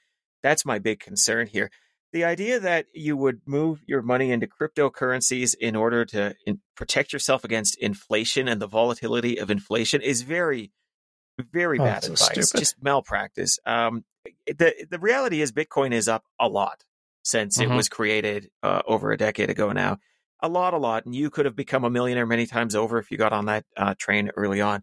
That's 0.42 0.64
my 0.64 0.78
big 0.78 1.00
concern 1.00 1.46
here. 1.46 1.70
The 2.12 2.24
idea 2.24 2.58
that 2.58 2.86
you 2.92 3.16
would 3.16 3.40
move 3.46 3.82
your 3.86 4.02
money 4.02 4.32
into 4.32 4.48
cryptocurrencies 4.48 5.54
in 5.54 5.76
order 5.76 6.04
to 6.06 6.34
in, 6.44 6.60
protect 6.76 7.12
yourself 7.12 7.44
against 7.44 7.78
inflation 7.78 8.48
and 8.48 8.60
the 8.60 8.66
volatility 8.66 9.38
of 9.38 9.50
inflation 9.50 10.02
is 10.02 10.22
very 10.22 10.72
very 11.52 11.78
oh, 11.78 11.84
bad 11.84 12.04
advice, 12.04 12.52
just 12.52 12.82
malpractice. 12.82 13.58
Um, 13.64 14.04
the 14.46 14.86
the 14.90 14.98
reality 14.98 15.40
is 15.40 15.52
Bitcoin 15.52 15.92
is 15.92 16.08
up 16.08 16.24
a 16.38 16.48
lot 16.48 16.84
since 17.22 17.58
mm-hmm. 17.58 17.72
it 17.72 17.76
was 17.76 17.88
created 17.88 18.50
uh, 18.62 18.82
over 18.86 19.12
a 19.12 19.16
decade 19.16 19.50
ago 19.50 19.72
now. 19.72 19.98
A 20.42 20.48
lot, 20.48 20.72
a 20.72 20.78
lot, 20.78 21.04
and 21.04 21.14
you 21.14 21.28
could 21.28 21.44
have 21.44 21.56
become 21.56 21.84
a 21.84 21.90
millionaire 21.90 22.26
many 22.26 22.46
times 22.46 22.74
over 22.74 22.98
if 22.98 23.10
you 23.10 23.18
got 23.18 23.32
on 23.32 23.46
that 23.46 23.64
uh, 23.76 23.94
train 23.98 24.30
early 24.36 24.60
on. 24.60 24.82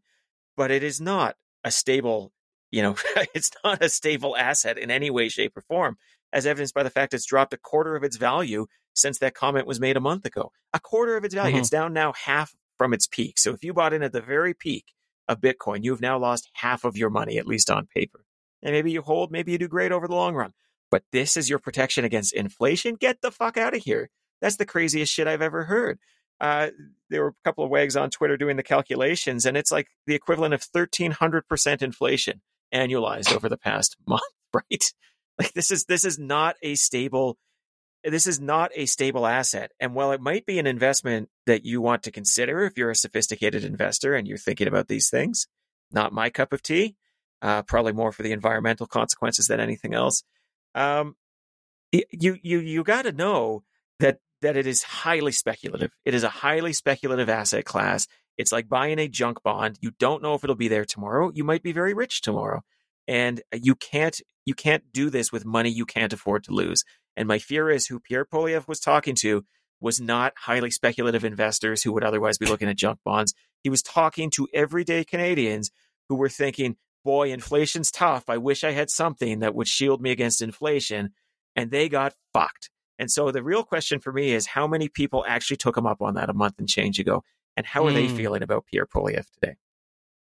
But 0.55 0.69
it 0.69 0.83
is 0.83 1.01
not 1.01 1.35
a 1.63 1.71
stable, 1.71 2.31
you 2.69 2.83
know, 2.83 2.95
it's 3.33 3.51
not 3.63 3.83
a 3.83 3.89
stable 3.89 4.37
asset 4.37 4.77
in 4.77 4.91
any 4.91 5.09
way, 5.09 5.29
shape, 5.29 5.57
or 5.57 5.61
form, 5.61 5.97
as 6.33 6.45
evidenced 6.45 6.73
by 6.73 6.83
the 6.83 6.89
fact 6.89 7.13
it's 7.13 7.25
dropped 7.25 7.53
a 7.53 7.57
quarter 7.57 7.95
of 7.95 8.03
its 8.03 8.17
value 8.17 8.67
since 8.93 9.19
that 9.19 9.35
comment 9.35 9.67
was 9.67 9.79
made 9.79 9.97
a 9.97 10.01
month 10.01 10.25
ago. 10.25 10.51
A 10.73 10.79
quarter 10.79 11.17
of 11.17 11.23
its 11.23 11.35
value. 11.35 11.53
Mm-hmm. 11.53 11.61
It's 11.61 11.69
down 11.69 11.93
now 11.93 12.13
half 12.13 12.53
from 12.77 12.93
its 12.93 13.07
peak. 13.07 13.37
So 13.37 13.53
if 13.53 13.63
you 13.63 13.73
bought 13.73 13.93
in 13.93 14.03
at 14.03 14.11
the 14.11 14.21
very 14.21 14.53
peak, 14.53 14.85
of 15.27 15.41
Bitcoin, 15.41 15.83
you've 15.83 16.01
now 16.01 16.17
lost 16.17 16.49
half 16.53 16.83
of 16.83 16.97
your 16.97 17.09
money, 17.09 17.37
at 17.37 17.47
least 17.47 17.69
on 17.69 17.87
paper. 17.87 18.25
And 18.63 18.73
maybe 18.73 18.91
you 18.91 19.01
hold, 19.01 19.31
maybe 19.31 19.51
you 19.51 19.57
do 19.57 19.67
great 19.67 19.91
over 19.91 20.07
the 20.07 20.15
long 20.15 20.35
run. 20.35 20.53
But 20.89 21.03
this 21.11 21.35
is 21.35 21.49
your 21.49 21.59
protection 21.59 22.05
against 22.05 22.33
inflation? 22.33 22.95
Get 22.95 23.21
the 23.21 23.31
fuck 23.31 23.57
out 23.57 23.75
of 23.75 23.83
here. 23.83 24.09
That's 24.41 24.55
the 24.55 24.65
craziest 24.65 25.11
shit 25.11 25.27
I've 25.27 25.41
ever 25.41 25.65
heard. 25.65 25.99
Uh, 26.39 26.69
there 27.09 27.23
were 27.23 27.29
a 27.29 27.43
couple 27.43 27.63
of 27.63 27.69
wags 27.69 27.97
on 27.97 28.09
Twitter 28.09 28.37
doing 28.37 28.57
the 28.57 28.63
calculations, 28.63 29.45
and 29.45 29.57
it's 29.57 29.71
like 29.71 29.87
the 30.05 30.15
equivalent 30.15 30.53
of 30.53 30.61
1300% 30.61 31.81
inflation 31.81 32.41
annualized 32.73 33.35
over 33.35 33.49
the 33.49 33.57
past 33.57 33.97
month, 34.07 34.21
right? 34.53 34.93
Like 35.39 35.53
this 35.53 35.69
is 35.69 35.85
this 35.85 36.03
is 36.03 36.17
not 36.17 36.55
a 36.63 36.73
stable 36.75 37.37
this 38.03 38.27
is 38.27 38.39
not 38.39 38.71
a 38.75 38.85
stable 38.85 39.25
asset. 39.25 39.71
And 39.79 39.93
while 39.93 40.11
it 40.11 40.21
might 40.21 40.45
be 40.45 40.59
an 40.59 40.67
investment 40.67 41.29
that 41.45 41.65
you 41.65 41.81
want 41.81 42.03
to 42.03 42.11
consider 42.11 42.63
if 42.63 42.77
you're 42.77 42.91
a 42.91 42.95
sophisticated 42.95 43.63
investor 43.63 44.15
and 44.15 44.27
you're 44.27 44.37
thinking 44.37 44.67
about 44.67 44.87
these 44.87 45.09
things, 45.09 45.47
not 45.91 46.13
my 46.13 46.29
cup 46.29 46.53
of 46.53 46.61
tea. 46.61 46.95
Uh, 47.41 47.61
probably 47.61 47.93
more 47.93 48.11
for 48.11 48.23
the 48.23 48.31
environmental 48.31 48.87
consequences 48.87 49.47
than 49.47 49.59
anything 49.59 49.93
else. 49.93 50.23
Um, 50.73 51.15
you 51.91 52.37
you 52.41 52.59
you 52.59 52.83
got 52.83 53.03
to 53.03 53.11
know 53.11 53.63
that 53.99 54.19
that 54.41 54.57
it 54.57 54.65
is 54.65 54.83
highly 54.83 55.31
speculative. 55.31 55.91
It 56.03 56.13
is 56.13 56.23
a 56.23 56.29
highly 56.29 56.73
speculative 56.73 57.29
asset 57.29 57.65
class. 57.65 58.07
It's 58.37 58.51
like 58.51 58.67
buying 58.67 58.99
a 58.99 59.07
junk 59.07 59.43
bond. 59.43 59.77
You 59.81 59.91
don't 59.99 60.21
know 60.21 60.33
if 60.33 60.43
it'll 60.43 60.55
be 60.55 60.67
there 60.67 60.85
tomorrow. 60.85 61.31
You 61.33 61.43
might 61.43 61.63
be 61.63 61.71
very 61.71 61.93
rich 61.93 62.21
tomorrow, 62.21 62.63
and 63.07 63.41
you 63.53 63.75
can't 63.75 64.19
you 64.45 64.53
can't 64.53 64.91
do 64.93 65.09
this 65.09 65.31
with 65.31 65.45
money 65.45 65.69
you 65.69 65.85
can't 65.85 66.13
afford 66.13 66.43
to 66.45 66.53
lose. 66.53 66.83
And 67.17 67.27
my 67.27 67.39
fear 67.39 67.69
is 67.69 67.87
who 67.87 67.99
Pierre 67.99 68.25
Poilievre 68.25 68.67
was 68.67 68.79
talking 68.79 69.15
to 69.21 69.43
was 69.81 69.99
not 69.99 70.33
highly 70.37 70.71
speculative 70.71 71.25
investors 71.25 71.83
who 71.83 71.91
would 71.93 72.03
otherwise 72.03 72.37
be 72.37 72.45
looking 72.45 72.69
at 72.69 72.77
junk 72.77 72.99
bonds. 73.03 73.33
He 73.63 73.69
was 73.69 73.81
talking 73.81 74.29
to 74.31 74.47
everyday 74.53 75.03
Canadians 75.03 75.69
who 76.09 76.15
were 76.15 76.29
thinking, 76.29 76.77
boy, 77.03 77.31
inflation's 77.31 77.91
tough. 77.91 78.29
I 78.29 78.37
wish 78.37 78.63
I 78.63 78.71
had 78.71 78.89
something 78.89 79.39
that 79.39 79.55
would 79.55 79.67
shield 79.67 80.01
me 80.01 80.11
against 80.11 80.41
inflation. 80.41 81.11
And 81.55 81.71
they 81.71 81.89
got 81.89 82.13
fucked. 82.33 82.69
And 82.99 83.11
so 83.11 83.31
the 83.31 83.43
real 83.43 83.63
question 83.63 83.99
for 83.99 84.11
me 84.11 84.31
is 84.31 84.47
how 84.47 84.67
many 84.67 84.87
people 84.89 85.23
actually 85.27 85.57
took 85.57 85.77
him 85.77 85.85
up 85.85 86.01
on 86.01 86.15
that 86.15 86.29
a 86.29 86.33
month 86.33 86.55
and 86.57 86.67
change 86.67 86.99
ago? 86.99 87.23
And 87.55 87.65
how 87.65 87.85
are 87.85 87.91
mm. 87.91 87.95
they 87.95 88.07
hmm. 88.07 88.15
feeling 88.15 88.43
about 88.43 88.65
Pierre 88.65 88.85
Poilievre 88.85 89.25
today? 89.39 89.55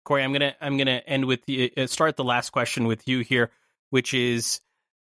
Corey, 0.08 0.24
I'm 0.24 0.32
gonna 0.32 0.56
I'm 0.62 0.78
gonna 0.78 1.02
end 1.06 1.26
with 1.26 1.44
the, 1.46 1.74
uh, 1.76 1.86
start 1.86 2.16
the 2.16 2.24
last 2.24 2.52
question 2.52 2.88
with 2.88 3.06
you 3.10 3.20
here, 3.20 3.52
which 3.90 4.14
is 4.14 4.62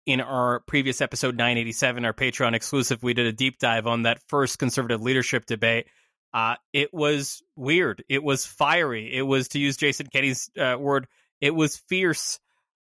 in 0.05 0.21
our 0.21 0.59
previous 0.67 1.01
episode 1.01 1.35
987, 1.35 2.05
our 2.05 2.13
Patreon 2.13 2.53
exclusive, 2.53 3.01
we 3.01 3.15
did 3.15 3.25
a 3.25 3.31
deep 3.31 3.57
dive 3.57 3.87
on 3.87 4.03
that 4.03 4.21
first 4.27 4.59
conservative 4.59 5.01
leadership 5.01 5.47
debate. 5.47 5.87
Uh, 6.31 6.57
it 6.73 6.93
was 6.93 7.41
weird. 7.55 8.03
It 8.07 8.23
was 8.23 8.45
fiery. 8.45 9.11
It 9.11 9.23
was, 9.23 9.47
to 9.49 9.59
use 9.59 9.77
Jason 9.77 10.05
Kenney's 10.13 10.51
uh, 10.59 10.77
word, 10.79 11.07
it 11.41 11.55
was 11.55 11.77
fierce. 11.89 12.39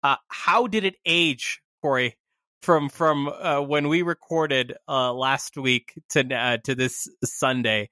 Uh, 0.02 0.16
how 0.28 0.66
did 0.66 0.86
it 0.86 0.96
age, 1.06 1.62
Corey, 1.84 2.18
from 2.64 2.90
from 2.90 3.28
uh, 3.28 3.62
when 3.62 3.90
we 3.90 4.02
recorded 4.02 4.74
uh, 4.88 5.14
last 5.14 5.56
week 5.56 5.94
to 6.10 6.34
uh, 6.34 6.58
to 6.64 6.74
this 6.74 7.08
Sunday? 7.24 7.92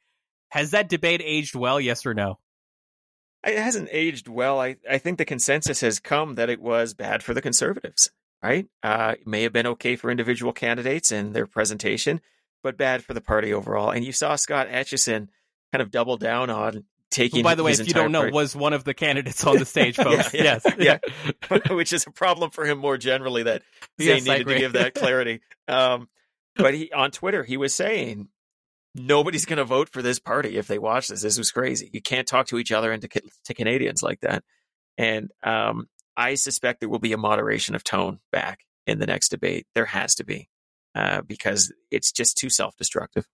Has 0.50 0.72
that 0.72 0.90
debate 0.90 1.22
aged 1.24 1.54
well? 1.54 1.80
Yes 1.80 2.08
or 2.08 2.16
no? 2.16 2.40
It 3.46 3.58
hasn't 3.58 3.90
aged 3.92 4.28
well. 4.28 4.60
I, 4.60 4.78
I 4.90 4.98
think 4.98 5.18
the 5.18 5.26
consensus 5.26 5.82
has 5.82 6.00
come 6.00 6.36
that 6.36 6.50
it 6.50 6.62
was 6.62 6.94
bad 6.94 7.24
for 7.24 7.34
the 7.34 7.42
conservatives 7.42 8.12
right? 8.42 8.68
Uh, 8.84 9.16
may 9.26 9.44
have 9.44 9.54
been 9.54 9.68
okay 9.68 9.96
for 9.96 10.10
individual 10.10 10.54
candidates 10.54 11.12
and 11.12 11.34
their 11.34 11.48
presentation, 11.48 12.22
but 12.64 12.78
bad 12.78 13.04
for 13.04 13.14
the 13.14 13.22
party 13.22 13.54
overall. 13.54 13.92
And 13.92 14.06
you 14.06 14.12
saw 14.12 14.36
Scott 14.36 14.70
Aitchison 14.70 15.28
kind 15.72 15.82
of 15.82 15.92
double 15.92 16.18
down 16.18 16.50
on 16.50 16.86
taking. 17.12 17.40
Who, 17.40 17.44
by 17.44 17.56
the 17.56 17.64
way, 17.64 17.72
if 17.72 17.88
you 17.88 17.94
don't 17.94 18.12
know, 18.12 18.30
was 18.30 18.56
one 18.56 18.74
of 18.74 18.84
the 18.84 18.94
candidates 18.94 19.44
on 19.46 19.58
the 19.58 19.66
stage, 19.66 19.96
folks. 19.98 20.34
yeah, 20.34 20.44
yeah, 20.44 20.60
yes, 20.78 21.00
yeah. 21.50 21.58
which 21.74 21.94
is 21.94 22.06
a 22.08 22.12
problem 22.12 22.52
for 22.52 22.66
him 22.66 22.78
more 22.78 22.98
generally. 22.98 23.44
That 23.44 23.64
they 23.98 24.06
yes, 24.06 24.26
needed 24.26 24.48
to 24.48 24.58
give 24.58 24.74
that 24.74 24.96
clarity. 24.96 25.42
Um, 25.68 26.08
but 26.56 26.74
he 26.74 26.92
on 26.92 27.12
Twitter, 27.12 27.44
he 27.44 27.58
was 27.58 27.74
saying 27.76 28.28
nobody's 28.96 29.46
going 29.46 29.58
to 29.58 29.66
vote 29.66 29.90
for 29.90 30.02
this 30.02 30.20
party 30.20 30.58
if 30.58 30.68
they 30.68 30.80
watch 30.80 31.08
this. 31.08 31.22
This 31.22 31.38
was 31.38 31.52
crazy. 31.52 31.90
You 31.94 32.02
can't 32.02 32.28
talk 32.28 32.48
to 32.48 32.58
each 32.58 32.72
other 32.72 32.92
and 32.92 33.02
to, 33.02 33.22
to 33.46 33.54
Canadians 33.54 34.04
like 34.04 34.22
that. 34.22 34.44
And 34.98 35.32
um, 35.44 35.88
I 36.18 36.36
suspect 36.36 36.80
there 36.80 36.90
will 36.90 37.00
be 37.00 37.14
a 37.14 37.18
moderation 37.18 37.76
of 37.76 37.84
tone 37.84 38.20
back 38.32 38.66
in 38.86 39.00
the 39.00 39.08
next 39.08 39.30
debate. 39.30 39.68
There 39.76 39.86
has 39.86 40.16
to 40.16 40.26
be, 40.26 40.50
uh, 40.96 41.22
because 41.22 41.72
it's 41.92 42.12
just 42.12 42.38
too 42.38 42.50
self 42.50 42.76
destructive. 42.76 43.28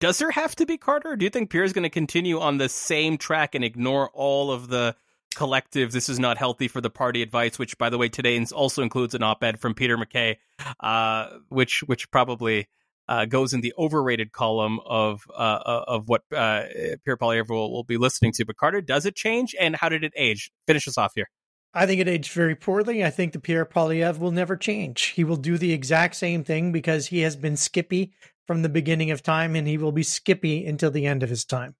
Does 0.00 0.18
there 0.18 0.32
have 0.32 0.56
to 0.56 0.66
be, 0.66 0.78
Carter? 0.78 1.14
do 1.14 1.24
you 1.24 1.30
think 1.30 1.50
Pierre 1.50 1.62
is 1.62 1.72
going 1.72 1.84
to 1.84 1.90
continue 1.90 2.40
on 2.40 2.58
the 2.58 2.68
same 2.68 3.18
track 3.18 3.54
and 3.54 3.64
ignore 3.64 4.10
all 4.10 4.50
of 4.50 4.68
the 4.68 4.96
collective 5.34 5.92
this 5.92 6.08
is 6.08 6.18
not 6.18 6.36
healthy 6.36 6.68
for 6.68 6.82
the 6.82 6.90
party 6.90 7.22
advice 7.22 7.58
which 7.58 7.78
by 7.78 7.88
the 7.88 7.96
way 7.96 8.06
today 8.08 8.44
also 8.52 8.82
includes 8.82 9.14
an 9.14 9.22
op-ed 9.22 9.58
from 9.58 9.72
Peter 9.72 9.96
MacKay 9.96 10.38
uh, 10.80 11.28
which 11.48 11.82
which 11.86 12.10
probably 12.10 12.68
uh, 13.12 13.26
goes 13.26 13.52
in 13.52 13.60
the 13.60 13.74
overrated 13.76 14.32
column 14.32 14.80
of 14.86 15.22
uh, 15.30 15.32
uh 15.32 15.84
of 15.86 16.08
what 16.08 16.22
uh, 16.34 16.62
Pierre 17.04 17.18
Poilievre 17.18 17.50
will, 17.50 17.70
will 17.70 17.84
be 17.84 17.98
listening 17.98 18.32
to. 18.32 18.46
But 18.46 18.56
Carter, 18.56 18.80
does 18.80 19.04
it 19.04 19.14
change, 19.14 19.54
and 19.60 19.76
how 19.76 19.90
did 19.90 20.02
it 20.02 20.14
age? 20.16 20.50
Finish 20.66 20.88
us 20.88 20.96
off 20.96 21.12
here. 21.14 21.28
I 21.74 21.84
think 21.84 22.00
it 22.00 22.08
aged 22.08 22.32
very 22.32 22.54
poorly. 22.54 23.04
I 23.04 23.10
think 23.10 23.32
the 23.32 23.40
Pierre 23.40 23.66
Poilievre 23.66 24.18
will 24.18 24.30
never 24.30 24.56
change. 24.56 25.02
He 25.08 25.24
will 25.24 25.36
do 25.36 25.58
the 25.58 25.72
exact 25.72 26.16
same 26.16 26.42
thing 26.42 26.72
because 26.72 27.06
he 27.06 27.20
has 27.20 27.36
been 27.36 27.56
Skippy 27.56 28.12
from 28.46 28.62
the 28.62 28.68
beginning 28.68 29.10
of 29.10 29.22
time 29.22 29.56
and 29.56 29.66
he 29.66 29.78
will 29.78 29.92
be 29.92 30.02
Skippy 30.02 30.66
until 30.66 30.90
the 30.90 31.06
end 31.06 31.22
of 31.22 31.30
his 31.30 31.44
time. 31.44 31.74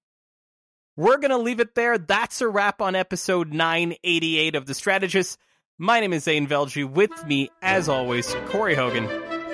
We're 0.97 1.19
going 1.19 1.31
to 1.31 1.39
leave 1.39 1.61
it 1.61 1.75
there. 1.75 1.99
That's 1.99 2.41
a 2.41 2.49
wrap 2.49 2.81
on 2.81 2.95
episode 2.95 3.53
988 3.53 4.55
of 4.55 4.65
The 4.67 4.75
Strategist. 4.75 5.39
My 5.79 6.01
name 6.01 6.15
is 6.15 6.25
Zain 6.25 6.47
Velji. 6.47 6.91
With 6.91 7.27
me, 7.27 7.51
as 7.61 7.89
always, 7.89 8.35
Corey 8.47 8.75
Hogan, 8.75 9.09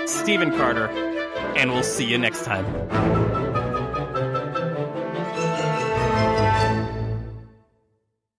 Stephen 0.07 0.51
Carter, 0.51 1.18
and 1.59 1.71
we'll 1.73 1.83
see 1.83 2.05
you 2.05 2.17
next 2.17 2.45
time. 2.45 2.65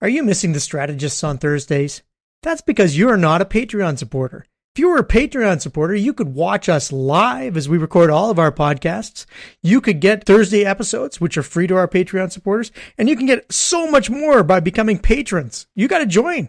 Are 0.01 0.07
you 0.07 0.23
missing 0.23 0.53
the 0.53 0.61
strategists 0.61 1.25
on 1.25 1.37
Thursdays? 1.37 2.03
That's 2.41 2.61
because 2.61 2.97
you're 2.97 3.17
not 3.17 3.41
a 3.41 3.45
Patreon 3.45 3.97
supporter. 3.97 4.45
If 4.73 4.79
you 4.79 4.87
were 4.87 4.99
a 4.99 5.05
Patreon 5.05 5.59
supporter, 5.59 5.93
you 5.93 6.13
could 6.13 6.33
watch 6.33 6.69
us 6.69 6.93
live 6.93 7.57
as 7.57 7.67
we 7.67 7.77
record 7.77 8.09
all 8.09 8.31
of 8.31 8.39
our 8.39 8.53
podcasts. 8.53 9.25
You 9.61 9.81
could 9.81 9.99
get 9.99 10.25
Thursday 10.25 10.63
episodes, 10.63 11.19
which 11.19 11.37
are 11.37 11.43
free 11.43 11.67
to 11.67 11.75
our 11.75 11.89
Patreon 11.89 12.31
supporters, 12.31 12.71
and 12.97 13.09
you 13.09 13.17
can 13.17 13.25
get 13.25 13.51
so 13.51 13.91
much 13.91 14.09
more 14.09 14.41
by 14.41 14.61
becoming 14.61 14.97
patrons. 14.97 15.67
You 15.75 15.89
got 15.89 15.99
to 15.99 16.05
join. 16.05 16.47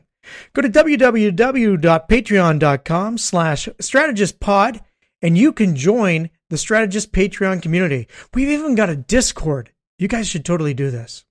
Go 0.53 0.63
to 0.63 0.69
www.patreon.com 0.69 3.19
slash 3.19 3.69
strategistpod 3.81 4.81
and 5.23 5.37
you 5.37 5.53
can 5.53 5.77
join 5.77 6.31
the 6.51 6.59
strategist 6.59 7.13
Patreon 7.13 7.63
community. 7.63 8.07
We've 8.35 8.51
even 8.51 8.75
got 8.75 8.91
a 8.91 8.97
Discord. 8.97 9.73
You 9.99 10.09
guys 10.09 10.29
should 10.29 10.45
totally 10.45 10.75
do 10.75 10.91
this. 10.91 11.25